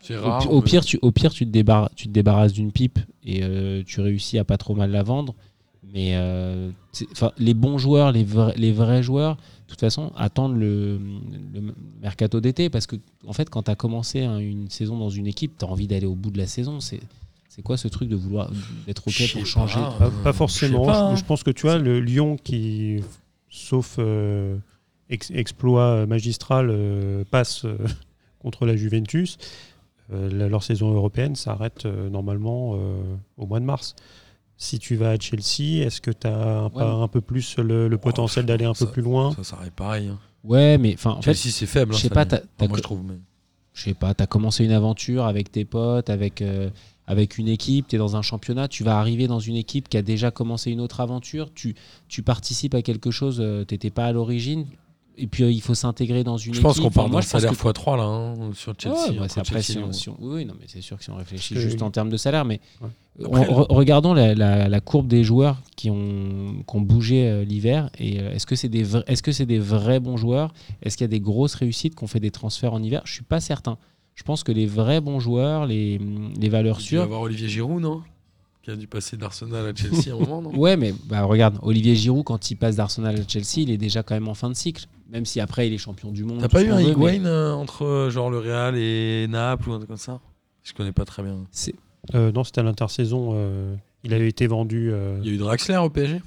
C'est 0.00 0.16
au, 0.16 0.22
rare. 0.22 0.50
au 0.50 0.56
mais- 0.60 0.64
pire, 0.64 0.84
tu, 0.84 0.98
au 1.02 1.12
pire, 1.12 1.30
tu 1.32 1.44
te, 1.44 1.50
débarrasses, 1.50 1.90
tu 1.94 2.06
te 2.08 2.12
débarrasses 2.12 2.52
d'une 2.54 2.72
pipe 2.72 2.98
et 3.24 3.40
euh, 3.42 3.82
tu 3.86 4.00
réussis 4.00 4.38
à 4.38 4.44
pas 4.44 4.56
trop 4.56 4.74
mal 4.74 4.90
la 4.90 5.02
vendre. 5.02 5.34
Mais 5.94 6.12
euh, 6.16 6.70
les 7.38 7.54
bons 7.54 7.78
joueurs, 7.78 8.12
les 8.12 8.24
vrais, 8.24 8.54
les 8.56 8.72
vrais 8.72 9.02
joueurs, 9.02 9.36
de 9.36 9.70
toute 9.70 9.80
façon, 9.80 10.12
attendent 10.16 10.58
le, 10.58 10.98
le 11.54 11.74
mercato 12.02 12.40
d'été 12.40 12.68
parce 12.70 12.86
que, 12.86 12.96
en 13.26 13.32
fait, 13.32 13.48
quand 13.50 13.62
tu 13.64 13.70
as 13.70 13.76
commencé 13.76 14.22
hein, 14.22 14.38
une 14.38 14.68
saison 14.68 14.98
dans 14.98 15.10
une 15.10 15.26
équipe, 15.26 15.58
tu 15.58 15.64
as 15.64 15.68
envie 15.68 15.86
d'aller 15.86 16.06
au 16.06 16.14
bout 16.14 16.30
de 16.30 16.38
la 16.38 16.46
saison. 16.46 16.80
C'est 16.80 17.00
c'est 17.48 17.62
quoi 17.62 17.78
ce 17.78 17.88
truc 17.88 18.10
de 18.10 18.16
vouloir 18.16 18.50
d'être 18.86 19.08
OK 19.08 19.32
pour 19.32 19.46
changer 19.46 19.76
pas. 19.80 19.90
Pas, 19.98 20.04
Euh, 20.06 20.22
pas 20.24 20.32
forcément. 20.34 20.84
pas, 20.84 20.92
Je, 20.92 20.98
hein. 21.12 21.16
je 21.16 21.24
pense 21.24 21.42
que 21.42 21.50
tu 21.50 21.62
vois, 21.62 21.78
le 21.78 22.00
Lyon 22.00 22.36
qui, 22.42 23.00
sauf 23.48 23.96
euh, 23.98 24.58
ex- 25.08 25.30
exploit 25.30 26.04
magistral, 26.06 26.68
euh, 26.70 27.24
passe 27.30 27.64
euh, 27.64 27.78
contre 28.40 28.66
la 28.66 28.76
Juventus, 28.76 29.38
euh, 30.12 30.28
la- 30.30 30.48
leur 30.48 30.62
saison 30.62 30.92
européenne 30.92 31.34
s'arrête 31.34 31.86
euh, 31.86 32.10
normalement 32.10 32.74
euh, 32.74 33.00
au 33.38 33.46
mois 33.46 33.60
de 33.60 33.64
mars. 33.64 33.94
Si 34.58 34.78
tu 34.78 34.96
vas 34.96 35.10
à 35.10 35.18
Chelsea, 35.18 35.84
est-ce 35.84 36.00
que 36.00 36.10
tu 36.10 36.26
as 36.26 36.34
un, 36.64 36.70
pas 36.70 36.96
Ouais. 36.96 37.02
un 37.04 37.08
peu 37.08 37.20
plus 37.20 37.56
le, 37.58 37.88
le 37.88 37.98
potentiel 37.98 38.44
je 38.44 38.48
d'aller 38.48 38.64
un 38.64 38.72
peu 38.72 38.86
plus 38.86 39.02
loin 39.02 39.34
Ça, 39.34 39.44
ça 39.44 39.56
arrive 39.56 39.72
pareil. 39.72 40.08
hein. 40.08 40.18
Ouais, 40.44 40.78
mais 40.78 40.94
enfin, 40.94 41.10
en 41.10 41.22
fait, 41.22 41.34
Chelsea, 41.34 41.52
c'est 41.54 41.66
faible. 41.66 41.92
je 41.92 41.96
hein, 41.96 42.00
sais 42.00 42.08
cette 42.08 42.14
pas, 42.14 42.24
Enfin, 42.58 42.68
moi, 42.68 42.78
je 42.78 42.82
trouve. 42.82 43.02
mais- 43.04 43.18
je 43.74 43.82
sais 43.82 43.94
pas, 43.94 44.14
t'as 44.14 44.26
commencé 44.26 44.64
une 44.64 44.70
aventure 44.72 45.26
avec 45.26 45.52
tes 45.52 45.66
potes, 45.66 46.08
avec, 46.08 46.40
euh, 46.40 46.70
avec 47.06 47.36
une 47.36 47.48
équipe, 47.48 47.88
t'es 47.88 47.98
dans 47.98 48.16
un 48.16 48.22
championnat, 48.22 48.68
tu 48.68 48.82
vas 48.82 48.98
arriver 48.98 49.26
dans 49.26 49.40
une 49.40 49.56
équipe 49.56 49.88
qui 49.90 49.98
a 49.98 50.02
déjà 50.02 50.30
commencé 50.30 50.70
une 50.70 50.80
autre 50.80 51.00
aventure, 51.00 51.52
tu, 51.52 51.74
tu 52.08 52.22
participes 52.22 52.74
à 52.74 52.80
quelque 52.80 53.10
chose, 53.10 53.38
euh, 53.40 53.64
t'étais 53.64 53.90
pas 53.90 54.06
à 54.06 54.12
l'origine, 54.12 54.64
et 55.18 55.26
puis 55.26 55.42
euh, 55.44 55.50
il 55.50 55.60
faut 55.60 55.74
s'intégrer 55.74 56.24
dans 56.24 56.38
une 56.38 56.54
Je 56.54 56.60
pense 56.62 56.80
qu'on 56.80 56.90
parle 56.90 57.10
d'un 57.10 57.20
je 57.20 57.28
pense 57.28 57.42
salaire 57.42 57.50
que- 57.50 57.56
x3 57.68 57.96
là 57.98 58.04
hein, 58.04 58.50
sur 58.54 58.72
Chelsea. 58.78 58.96
Ouais, 59.10 59.16
bah, 59.18 59.24
entre 59.24 59.34
c'est 59.34 59.40
après, 59.40 59.60
Chelsea 59.60 59.60
et 59.60 59.72
si 59.72 59.78
on- 59.78 59.82
Lyon. 59.82 59.92
si 59.92 60.08
on- 60.08 60.16
oui, 60.34 60.44
non, 60.46 60.54
mais 60.58 60.64
c'est 60.68 60.80
sûr 60.80 60.96
que 60.96 61.04
si 61.04 61.10
on 61.10 61.16
réfléchit 61.16 61.56
juste 61.60 61.82
en 61.82 61.90
termes 61.90 62.08
de 62.08 62.16
salaire, 62.16 62.46
mais 62.46 62.60
Ouais. 62.80 62.88
Après, 63.24 63.44
re- 63.46 63.66
regardons 63.72 64.12
la, 64.14 64.34
la- 64.34 64.68
la 64.68 64.80
courbe 64.80 65.06
des 65.06 65.24
joueurs 65.24 65.62
qui 65.76 65.90
ont, 65.90 66.62
qui 66.68 66.76
ont 66.76 66.80
bougé 66.80 67.28
euh, 67.28 67.44
l'hiver. 67.44 67.88
Et 67.98 68.20
euh, 68.20 68.32
est-ce 68.32 68.46
que 68.46 68.56
c'est 68.56 68.68
des, 68.68 68.84
c'est 68.84 69.46
vrais 69.58 70.00
bons 70.00 70.16
joueurs? 70.16 70.52
Est-ce 70.82 70.96
qu'il 70.96 71.04
y 71.04 71.06
a 71.06 71.08
des 71.08 71.20
grosses 71.20 71.54
réussites 71.54 71.94
qui 71.94 72.04
ont 72.04 72.08
fait 72.08 72.20
des 72.20 72.30
transferts 72.30 72.74
en 72.74 72.82
hiver? 72.82 73.02
Je 73.04 73.12
suis 73.12 73.24
pas 73.24 73.40
certain. 73.40 73.78
Je 74.14 74.22
pense 74.22 74.42
que 74.44 74.52
les 74.52 74.66
vrais 74.66 75.00
bons 75.00 75.20
joueurs, 75.20 75.66
les, 75.66 75.98
les 76.38 76.48
valeurs 76.48 76.76
Il 76.76 76.80
doit 76.80 76.84
y 76.84 76.86
sûres. 76.88 77.02
avoir 77.02 77.20
Olivier 77.22 77.48
Giroud, 77.48 77.80
non? 77.82 78.02
Qui 78.62 78.70
a 78.72 78.76
dû 78.76 78.86
passer 78.88 79.16
d'Arsenal 79.16 79.66
à 79.66 79.74
Chelsea 79.74 80.10
à 80.10 80.14
un 80.14 80.18
moment, 80.18 80.42
non? 80.42 80.50
Ouais, 80.58 80.76
mais 80.76 80.92
bah, 81.04 81.22
regarde, 81.22 81.58
Olivier 81.62 81.94
Giroud, 81.94 82.24
quand 82.24 82.50
il 82.50 82.56
passe 82.56 82.76
d'Arsenal 82.76 83.14
à 83.20 83.28
Chelsea, 83.28 83.58
il 83.58 83.70
est 83.70 83.76
déjà 83.78 84.02
quand 84.02 84.14
même 84.14 84.28
en 84.28 84.34
fin 84.34 84.48
de 84.48 84.54
cycle. 84.54 84.86
Même 85.10 85.24
si 85.24 85.38
après, 85.40 85.68
il 85.68 85.72
est 85.72 85.78
champion 85.78 86.10
du 86.10 86.24
monde. 86.24 86.40
T'as 86.40 86.48
pas 86.48 86.62
eu 86.64 86.68
qu'on 86.68 86.74
un 86.74 86.82
veut, 86.82 86.94
mais 86.96 87.16
Higuain 87.16 87.26
euh, 87.26 87.52
entre 87.52 88.08
genre 88.10 88.28
le 88.28 88.38
Real 88.40 88.74
et 88.76 89.26
Naples 89.28 89.70
ou 89.70 89.72
un 89.72 89.76
truc 89.76 89.88
comme 89.88 89.96
ça? 89.96 90.20
Je 90.64 90.72
connais 90.72 90.92
pas 90.92 91.04
très 91.04 91.22
bien. 91.22 91.36
c'est- 91.52 91.74
Euh, 92.14 92.32
Non, 92.32 92.44
c'était 92.44 92.60
à 92.60 92.64
l'intersaison. 92.64 93.30
euh, 93.34 93.74
il 94.04 94.14
avait 94.14 94.28
été 94.28 94.46
vendu. 94.46 94.90
euh, 94.92 95.18
Il 95.22 95.28
y 95.28 95.30
a 95.32 95.34
eu 95.34 95.38
Draxler 95.38 95.76
au 95.76 95.90
PSG 95.90 96.20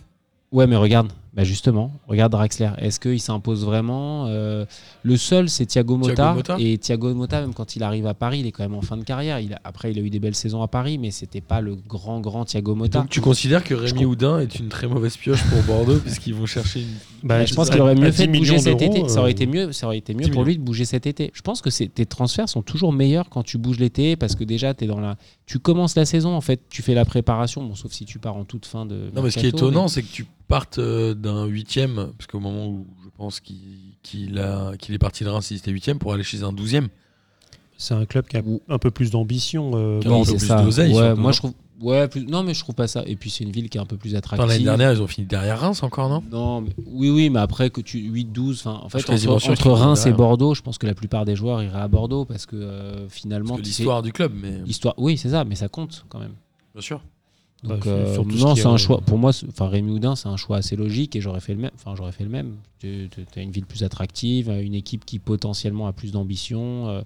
Ouais, 0.52 0.68
mais 0.68 0.76
regarde, 0.76 1.12
bah 1.40 1.46
justement, 1.46 1.94
regarde 2.10 2.34
Draxler. 2.34 2.72
Est-ce 2.80 3.00
qu'il 3.00 3.22
s'impose 3.22 3.64
vraiment 3.64 4.26
Euh, 4.28 4.66
Le 5.04 5.16
seul, 5.16 5.48
c'est 5.48 5.66
Thiago 5.66 5.96
Motta. 5.96 6.14
Thiago 6.16 6.36
Motta. 6.36 6.58
Et 6.60 6.78
Thiago 6.78 7.14
Motta, 7.14 7.40
même 7.40 7.54
quand 7.54 7.78
il 7.78 7.84
arrive 7.84 8.06
à 8.08 8.14
Paris, 8.14 8.40
il 8.42 8.46
est 8.46 8.52
quand 8.52 8.64
même 8.64 8.76
en 8.76 8.82
fin 8.82 8.98
de 8.98 9.04
carrière. 9.06 9.40
Il 9.40 9.54
a- 9.54 9.62
après, 9.64 9.92
il 9.92 9.98
a 10.00 10.02
eu 10.02 10.10
des 10.10 10.20
belles 10.20 10.36
saisons 10.36 10.62
à 10.62 10.68
Paris, 10.68 10.98
mais 10.98 11.12
c'était 11.12 11.40
pas 11.40 11.62
le 11.62 11.76
grand, 11.76 12.20
grand 12.20 12.44
Thiago 12.44 12.76
Motta. 12.76 13.00
Donc 13.00 13.10
tu 13.10 13.22
considères 13.22 13.64
que 13.64 13.74
Rémi 13.74 14.04
Houdin 14.04 14.40
est 14.42 14.60
une 14.60 14.68
très 14.68 14.88
mauvaise 14.88 15.16
pieche 15.16 15.42
pour 15.46 15.62
Bordeaux 15.64 16.00
puisqu'ils 16.00 16.34
vont 16.36 16.46
chercher 16.46 16.82
une. 16.82 16.88
bah, 17.24 17.46
je 17.46 17.54
pense 17.54 17.70
qu'il 17.70 17.80
aurait 17.80 17.96
mieux 17.96 18.10
10 18.12 18.18
fait 18.18 18.28
de 18.28 18.38
bouger 18.38 18.60
cet 18.60 18.82
été. 18.82 19.08
Ça 19.08 19.20
aurait 19.22 19.30
euh, 19.30 19.32
été 19.32 19.46
mieux, 19.46 19.72
ça 19.72 19.86
aurait 19.88 19.98
été 19.98 20.14
mieux 20.14 20.26
10 20.26 20.32
pour 20.32 20.42
millions. 20.42 20.46
lui 20.48 20.58
de 20.58 20.62
bouger 20.64 20.84
cet 20.84 21.08
été. 21.08 21.32
Je 21.34 21.42
pense 21.42 21.62
que 21.62 21.70
tes 21.70 22.06
transferts 22.06 22.50
sont 22.50 22.64
toujours 22.64 22.92
meilleurs 22.92 23.30
quand 23.30 23.44
tu 23.44 23.58
bouges 23.58 23.80
l'été 23.80 24.18
parce 24.18 24.36
que 24.36 24.44
déjà 24.44 24.74
es 24.78 24.88
dans 24.88 25.00
la, 25.00 25.16
tu 25.46 25.60
commences 25.60 25.96
la 25.96 26.04
saison 26.06 26.36
en 26.36 26.42
fait, 26.42 26.60
tu 26.70 26.82
fais 26.82 26.94
la 26.94 27.06
préparation. 27.06 27.64
Bon, 27.64 27.76
sauf 27.76 27.94
si 27.94 28.04
tu 28.04 28.20
pars 28.20 28.36
en 28.36 28.44
toute 28.44 28.66
fin 28.66 28.86
de. 28.86 29.10
Non, 29.16 29.22
mais 29.22 29.32
ce 29.32 29.40
qui 29.40 29.46
est 29.46 29.50
étonnant, 29.50 29.88
c'est 29.88 30.02
que 30.02 30.12
tu 30.12 30.26
partes 30.50 30.80
euh, 30.80 31.14
d'un 31.14 31.46
huitième, 31.46 32.12
parce 32.18 32.28
qu'au 32.28 32.42
moment 32.42 32.68
où 32.68 32.86
je 33.06 33.10
pense 33.16 33.40
qu'il 33.40 34.38
a- 34.40 34.74
qu'il 34.78 34.94
est 34.94 35.00
parti 35.00 35.24
de 35.24 35.30
Reims, 35.30 35.50
il 35.52 35.58
était 35.58 35.72
huitième, 35.72 36.00
pour 36.00 36.12
aller 36.12 36.24
chez 36.24 36.44
un 36.44 36.52
douzième. 36.52 36.90
C'est 37.78 37.94
un 37.94 38.06
club 38.06 38.28
qui 38.28 38.36
a 38.36 38.42
un 38.68 38.78
peu 38.78 38.92
plus 38.92 39.10
d'ambition. 39.12 39.72
euh, 39.76 40.02
Oui, 40.04 40.14
un 40.14 40.20
peu 40.20 40.26
c'est 40.26 40.38
plus 40.38 40.48
ça. 40.48 40.62
d'oseille, 40.62 40.92
Ouais, 40.92 40.98
surtout, 40.98 41.22
moi 41.22 41.28
non 41.28 41.32
je 41.32 41.38
trouve. 41.38 41.54
Ouais, 41.82 42.10
plus- 42.10 42.26
non, 42.26 42.44
mais 42.44 42.54
je 42.54 42.60
trouve 42.60 42.76
pas 42.76 42.88
ça. 42.90 43.04
Et 43.06 43.16
puis 43.16 43.30
c'est 43.30 43.46
une 43.46 43.52
ville 43.54 43.70
qui 43.70 43.78
est 43.78 43.82
un 43.82 43.86
peu 43.86 43.96
plus 43.96 44.14
attractive. 44.18 44.46
L'année 44.50 44.66
dernière, 44.66 44.92
ils 44.92 45.02
ont 45.02 45.08
fini 45.08 45.26
derrière 45.26 45.62
Reims 45.62 45.82
encore, 45.82 46.10
non? 46.10 46.22
Non, 46.30 46.60
mais- 46.60 46.72
oui, 46.88 47.10
oui, 47.10 47.30
mais 47.30 47.40
après 47.40 47.70
que 47.70 47.80
tu 47.80 48.00
8-12, 48.00 48.60
enfin, 48.60 48.82
en 48.84 48.90
fait, 48.90 49.00
entre, 49.10 49.72
Reims 49.72 50.06
et. 50.06 50.12
Bordeaux, 50.12 50.54
je 50.54 50.62
pense 50.62 50.78
que 50.78 50.86
la 50.88 50.94
plupart 50.94 51.24
des 51.24 51.38
joueurs 51.38 51.64
iraient 51.64 51.80
à 51.80 51.88
Bordeaux 51.88 52.26
parce 52.26 52.46
que 52.46 52.58
euh, 52.58 53.08
finalement, 53.08 53.56
l'histoire 53.56 54.02
du 54.02 54.12
club, 54.12 54.34
mais 54.36 54.60
l'histoire, 54.66 54.94
oui, 54.98 55.18
c'est 55.18 55.30
ça, 55.30 55.46
mais 55.46 55.56
ça 55.56 55.70
compte 55.70 56.06
quand 56.10 56.20
même. 56.20 56.34
bien 56.74 56.82
sûr. 56.82 57.02
Donc, 57.64 57.86
Bah, 57.86 57.92
euh, 57.92 58.14
surtout 58.14 58.38
ce 58.38 58.42
non, 58.44 58.56
c'est 58.56 58.62
est, 58.62 58.66
un 58.66 58.74
euh, 58.74 58.78
choix. 58.78 59.02
Pour 59.02 59.18
moi, 59.18 59.32
enfin, 59.50 59.68
Rémi 59.68 59.92
Houdin, 59.92 60.16
c'est 60.16 60.30
un 60.30 60.38
choix 60.38 60.58
assez 60.58 60.76
logique 60.76 61.16
et 61.16 61.22
j'aurais 61.22 61.42
fait 61.42 61.54
le 61.54 61.60
même. 61.60 61.72
Enfin, 61.76 61.94
j'aurais 61.96 62.12
fait 62.12 62.24
le 62.24 62.30
même. 62.30 62.56
Tu 62.80 63.10
as 63.36 63.42
une 63.42 63.52
ville 63.52 63.66
plus 63.66 63.84
attractive, 63.84 64.50
une 64.50 64.76
équipe 64.76 65.06
qui 65.06 65.20
potentiellement 65.20 65.88
a 65.88 65.94
plus 65.94 66.12
d'ambition, 66.12 66.88
euh, 66.88 67.02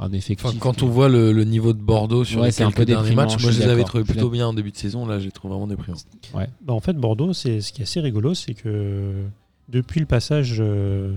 un 0.00 0.12
effectif. 0.12 0.46
Enfin, 0.46 0.56
quand 0.58 0.82
on 0.82 0.88
voit 0.88 1.08
le, 1.08 1.32
le 1.32 1.44
niveau 1.44 1.72
de 1.72 1.78
Bordeaux 1.80 2.24
sur 2.24 2.40
Ouais, 2.40 2.48
les 2.48 2.62
un 2.62 2.70
peu 2.70 2.84
derniers 2.84 3.14
matchs, 3.14 3.42
moi 3.42 3.52
je 3.52 3.60
les 3.60 3.68
avais 3.68 3.84
trouvés 3.84 4.04
plutôt 4.04 4.30
bien 4.30 4.48
en 4.48 4.54
début 4.54 4.70
de 4.70 4.76
saison, 4.76 5.06
là 5.06 5.18
je 5.18 5.26
les 5.26 5.30
trouve 5.32 5.50
vraiment 5.50 5.66
déprimants. 5.66 5.98
Bah, 6.34 6.72
en 6.72 6.80
fait, 6.80 6.94
Bordeaux, 6.94 7.32
c'est 7.32 7.60
ce 7.60 7.72
qui 7.72 7.82
est 7.82 7.84
assez 7.84 8.00
rigolo, 8.00 8.34
c'est 8.34 8.54
que 8.54 9.24
depuis 9.68 10.00
le 10.00 10.06
passage 10.06 10.56
euh, 10.60 11.14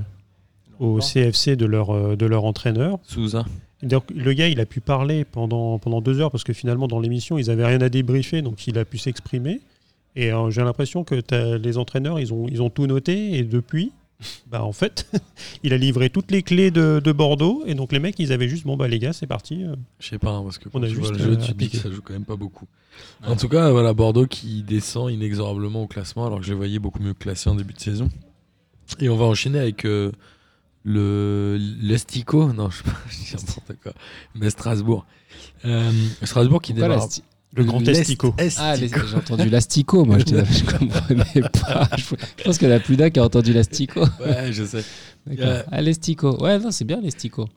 au 0.79 0.99
CFC 0.99 1.55
de 1.55 1.65
leur, 1.65 1.89
euh, 1.91 2.15
de 2.15 2.25
leur 2.25 2.45
entraîneur, 2.45 2.99
Souza. 3.03 3.45
D'ailleurs, 3.83 4.03
le 4.13 4.33
gars, 4.33 4.47
il 4.47 4.59
a 4.59 4.65
pu 4.65 4.79
parler 4.81 5.25
pendant, 5.25 5.77
pendant 5.79 6.01
deux 6.01 6.19
heures 6.19 6.31
parce 6.31 6.43
que 6.43 6.53
finalement, 6.53 6.87
dans 6.87 6.99
l'émission, 6.99 7.37
ils 7.37 7.47
n'avaient 7.47 7.65
rien 7.65 7.81
à 7.81 7.89
débriefer, 7.89 8.41
donc 8.41 8.65
il 8.67 8.77
a 8.77 8.85
pu 8.85 8.97
s'exprimer. 8.97 9.59
Et 10.15 10.31
euh, 10.31 10.49
j'ai 10.49 10.61
l'impression 10.63 11.03
que 11.03 11.19
t'as- 11.21 11.57
les 11.57 11.77
entraîneurs, 11.77 12.19
ils 12.19 12.33
ont, 12.33 12.47
ils 12.47 12.61
ont 12.61 12.69
tout 12.71 12.87
noté, 12.87 13.37
et 13.37 13.43
depuis, 13.43 13.91
bah, 14.47 14.63
en 14.63 14.71
fait, 14.71 15.07
il 15.63 15.73
a 15.73 15.77
livré 15.77 16.09
toutes 16.09 16.31
les 16.31 16.41
clés 16.41 16.71
de, 16.71 16.99
de 17.03 17.11
Bordeaux, 17.11 17.63
et 17.67 17.75
donc 17.75 17.91
les 17.91 17.99
mecs, 17.99 18.17
ils 18.17 18.31
avaient 18.33 18.49
juste, 18.49 18.65
bon, 18.65 18.75
bah 18.77 18.87
les 18.87 18.97
gars, 18.97 19.13
c'est 19.13 19.27
parti. 19.27 19.63
euh. 19.63 19.75
Je 19.99 20.07
sais 20.07 20.17
pas, 20.17 20.31
hein, 20.31 20.41
parce 20.43 20.57
que 20.57 20.69
quand 20.69 20.79
On 20.79 20.83
a 20.83 20.87
tu 20.87 20.95
vois 20.95 21.11
le 21.11 21.17
juste, 21.19 21.29
jeu, 21.29 21.37
tu 21.37 21.53
te 21.53 21.57
dis 21.57 21.69
que 21.69 21.77
ça 21.77 21.91
joue 21.91 22.01
quand 22.01 22.13
même 22.13 22.25
pas 22.25 22.35
beaucoup. 22.35 22.65
En 23.27 23.35
tout 23.35 23.47
cas, 23.47 23.69
voilà, 23.69 23.93
Bordeaux 23.93 24.25
qui 24.25 24.63
descend 24.63 25.11
inexorablement 25.11 25.83
au 25.83 25.87
classement, 25.87 26.25
alors 26.25 26.39
que 26.39 26.45
je 26.45 26.51
les 26.51 26.57
voyais 26.57 26.79
beaucoup 26.79 26.99
mieux 27.03 27.13
classés 27.13 27.47
en 27.51 27.53
début 27.55 27.73
de 27.75 27.79
saison. 27.79 28.09
Et 28.99 29.09
on 29.09 29.17
va 29.17 29.25
enchaîner 29.25 29.59
avec 29.59 29.85
euh, 29.85 30.11
le 30.91 31.57
l'Estico, 31.81 32.51
non, 32.53 32.69
je 32.69 32.77
sais 32.77 32.83
pas, 32.83 32.91
je 33.09 33.15
dis 33.17 33.31
n'importe 33.35 33.81
quoi, 33.83 33.91
mais 34.35 34.49
Strasbourg. 34.49 35.05
Euh, 35.65 35.91
Strasbourg 36.23 36.61
qui 36.61 36.73
Pourquoi 36.73 36.89
démarre. 36.95 37.07
Le 37.55 37.63
grand 37.63 37.79
Estico. 37.87 38.35
Ah, 38.57 38.75
j'ai 38.75 38.89
entendu 39.15 39.49
l'astico, 39.49 40.03
moi, 40.05 40.17
je, 40.19 40.25
je 40.25 40.65
comprenais 40.77 41.49
pas. 41.63 41.89
Je, 41.97 42.03
je 42.37 42.43
pense 42.43 42.57
qu'il 42.57 42.67
y 42.67 42.71
en 42.71 42.75
a 42.75 42.79
plus 42.79 42.97
d'un 42.97 43.09
qui 43.09 43.19
a 43.19 43.23
entendu 43.23 43.53
l'astico. 43.53 44.01
Ouais, 44.19 44.51
je 44.51 44.63
sais. 44.65 44.83
Euh, 45.39 45.63
Ah, 45.71 45.81
l'estico. 45.81 46.37
Ouais, 46.43 46.59
non, 46.59 46.71
c'est 46.71 46.83
bien 46.85 46.99
l'estico. 47.01 47.47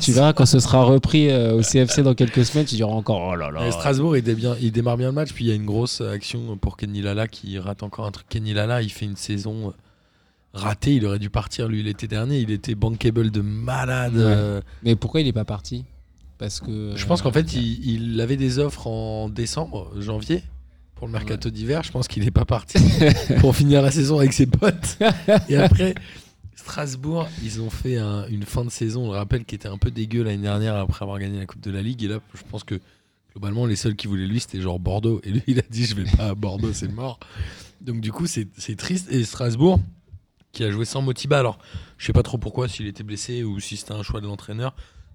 Tu 0.00 0.12
verras 0.12 0.32
quand 0.34 0.44
ce 0.46 0.60
sera 0.60 0.84
repris 0.84 1.30
euh, 1.30 1.54
au 1.58 1.62
CFC 1.62 2.02
dans 2.02 2.14
quelques 2.14 2.44
semaines, 2.44 2.66
tu 2.66 2.74
diras 2.76 2.92
encore 2.92 3.30
oh 3.32 3.34
là 3.34 3.50
là. 3.50 3.70
Strasbourg, 3.72 4.16
il, 4.18 4.22
dé- 4.22 4.34
bien- 4.34 4.56
il 4.60 4.70
démarre 4.70 4.98
bien 4.98 5.08
le 5.08 5.14
match, 5.14 5.32
puis 5.32 5.46
il 5.46 5.48
y 5.48 5.50
a 5.52 5.54
une 5.54 5.66
grosse 5.66 6.02
action 6.02 6.56
pour 6.58 6.76
Kenny 6.76 7.00
Lala 7.00 7.26
qui 7.26 7.58
rate 7.58 7.82
encore 7.82 8.06
un 8.06 8.12
truc. 8.12 8.28
Kenny 8.28 8.52
Lala, 8.52 8.82
il 8.82 8.90
fait 8.92 9.06
une 9.06 9.16
saison 9.16 9.72
euh, 10.56 10.60
ratée, 10.60 10.94
il 10.96 11.06
aurait 11.06 11.18
dû 11.18 11.30
partir 11.30 11.68
lui 11.68 11.82
l'été 11.82 12.08
dernier, 12.08 12.38
il 12.40 12.50
était 12.50 12.74
bankable 12.74 13.30
de 13.30 13.40
malade. 13.40 14.14
Ouais. 14.14 14.22
euh, 14.24 14.60
Mais 14.82 14.96
pourquoi 14.96 15.20
il 15.20 15.26
est 15.26 15.32
pas 15.32 15.44
parti? 15.44 15.84
Parce 16.38 16.60
que. 16.60 16.92
Je 16.96 17.06
pense 17.06 17.22
qu'en 17.22 17.30
euh, 17.30 17.32
fait, 17.32 17.54
il, 17.54 17.88
il 18.14 18.20
avait 18.20 18.36
des 18.36 18.58
offres 18.58 18.86
en 18.86 19.28
décembre, 19.28 19.90
janvier, 20.00 20.42
pour 20.94 21.06
le 21.06 21.12
mercato 21.12 21.48
d'hiver. 21.50 21.82
Je 21.82 21.90
pense 21.92 22.08
qu'il 22.08 22.24
n'est 22.24 22.30
pas 22.30 22.44
parti 22.44 22.78
pour 23.40 23.54
finir 23.56 23.82
la 23.82 23.90
saison 23.90 24.18
avec 24.18 24.32
ses 24.32 24.46
potes. 24.46 24.98
Et 25.48 25.56
après, 25.56 25.94
Strasbourg, 26.54 27.28
ils 27.44 27.60
ont 27.60 27.70
fait 27.70 27.96
un- 27.98 28.26
une 28.28 28.42
fin 28.44 28.64
de 28.64 28.70
saison, 28.70 29.08
on 29.08 29.12
le 29.12 29.18
rappelle, 29.18 29.44
qui 29.44 29.54
était 29.54 29.68
un 29.68 29.78
peu 29.78 29.90
dégueu 29.90 30.22
l'année 30.22 30.42
dernière 30.42 30.76
après 30.76 31.02
avoir 31.04 31.18
gagné 31.18 31.38
la 31.38 31.46
Coupe 31.46 31.60
de 31.62 31.70
la 31.70 31.82
Ligue. 31.82 32.02
Et 32.04 32.08
là, 32.08 32.18
je 32.34 32.42
pense 32.50 32.64
que 32.64 32.80
globalement, 33.32 33.66
les 33.66 33.76
seuls 33.76 33.94
qui 33.96 34.06
voulaient 34.06 34.26
lui, 34.26 34.40
c'était 34.40 34.60
genre 34.60 34.78
Bordeaux. 34.80 35.20
Et 35.24 35.30
lui, 35.30 35.42
il 35.46 35.58
a 35.58 35.62
dit 35.70 35.84
Je 35.86 35.94
vais 35.94 36.04
pas 36.16 36.28
à 36.28 36.34
Bordeaux, 36.34 36.72
c'est 36.72 36.88
mort. 36.92 37.20
Donc, 37.80 38.00
du 38.00 38.10
coup, 38.10 38.26
c'est 38.26 38.48
triste. 38.76 39.08
Et 39.12 39.24
Strasbourg, 39.24 39.78
qui 40.56 40.64
a 40.64 40.70
joué 40.70 40.84
sans 40.84 41.02
Motiba. 41.02 41.38
Alors, 41.38 41.58
je 41.98 42.06
sais 42.06 42.12
pas 42.12 42.22
trop 42.22 42.38
pourquoi, 42.38 42.66
s'il 42.66 42.86
était 42.86 43.02
blessé 43.04 43.44
ou 43.44 43.60
si 43.60 43.76
c'était 43.76 43.92
un 43.92 44.02
choix 44.02 44.20
de 44.20 44.26
l'entraîneur. 44.26 44.74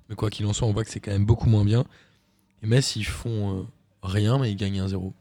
Mais 0.09 0.15
quoi 0.15 0.29
qu'il 0.29 0.45
en 0.45 0.53
soit, 0.53 0.67
on 0.67 0.71
voit 0.73 0.83
que 0.83 0.89
c'est 0.91 0.99
quand 0.99 1.11
même 1.11 1.25
beaucoup 1.25 1.49
moins 1.49 1.65
bien. 1.65 1.83
Et 2.63 2.67
Metz, 2.67 2.95
ils 2.95 3.05
font 3.05 3.59
euh, 3.59 3.63
rien, 4.03 4.37
mais 4.37 4.51
ils 4.51 4.55
gagnent 4.55 4.81
1-0. 4.81 5.11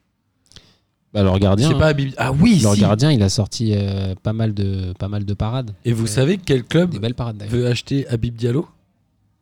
Bah, 1.13 1.23
leur 1.23 1.39
gardien, 1.41 1.73
pas 1.73 1.93
Ah 2.19 2.33
oui, 2.33 2.61
leur 2.63 2.75
si. 2.75 2.81
gardien, 2.83 3.11
il 3.11 3.23
a 3.23 3.29
sorti 3.29 3.73
euh, 3.75 4.15
pas 4.23 4.33
mal 4.33 4.55
de 4.55 4.93
pas 4.99 5.09
mal 5.09 5.25
de 5.25 5.35
parades. 5.35 5.75
Et 5.85 5.93
vous 5.93 6.07
savez 6.07 6.39
quel 6.39 6.63
club 6.65 6.91
Des 6.91 6.99
belles 7.01 7.15
parades 7.15 7.37
d'ailleurs. 7.39 7.53
veut 7.53 7.67
acheter 7.67 8.07
Habib 8.09 8.37
Diallo? 8.37 8.69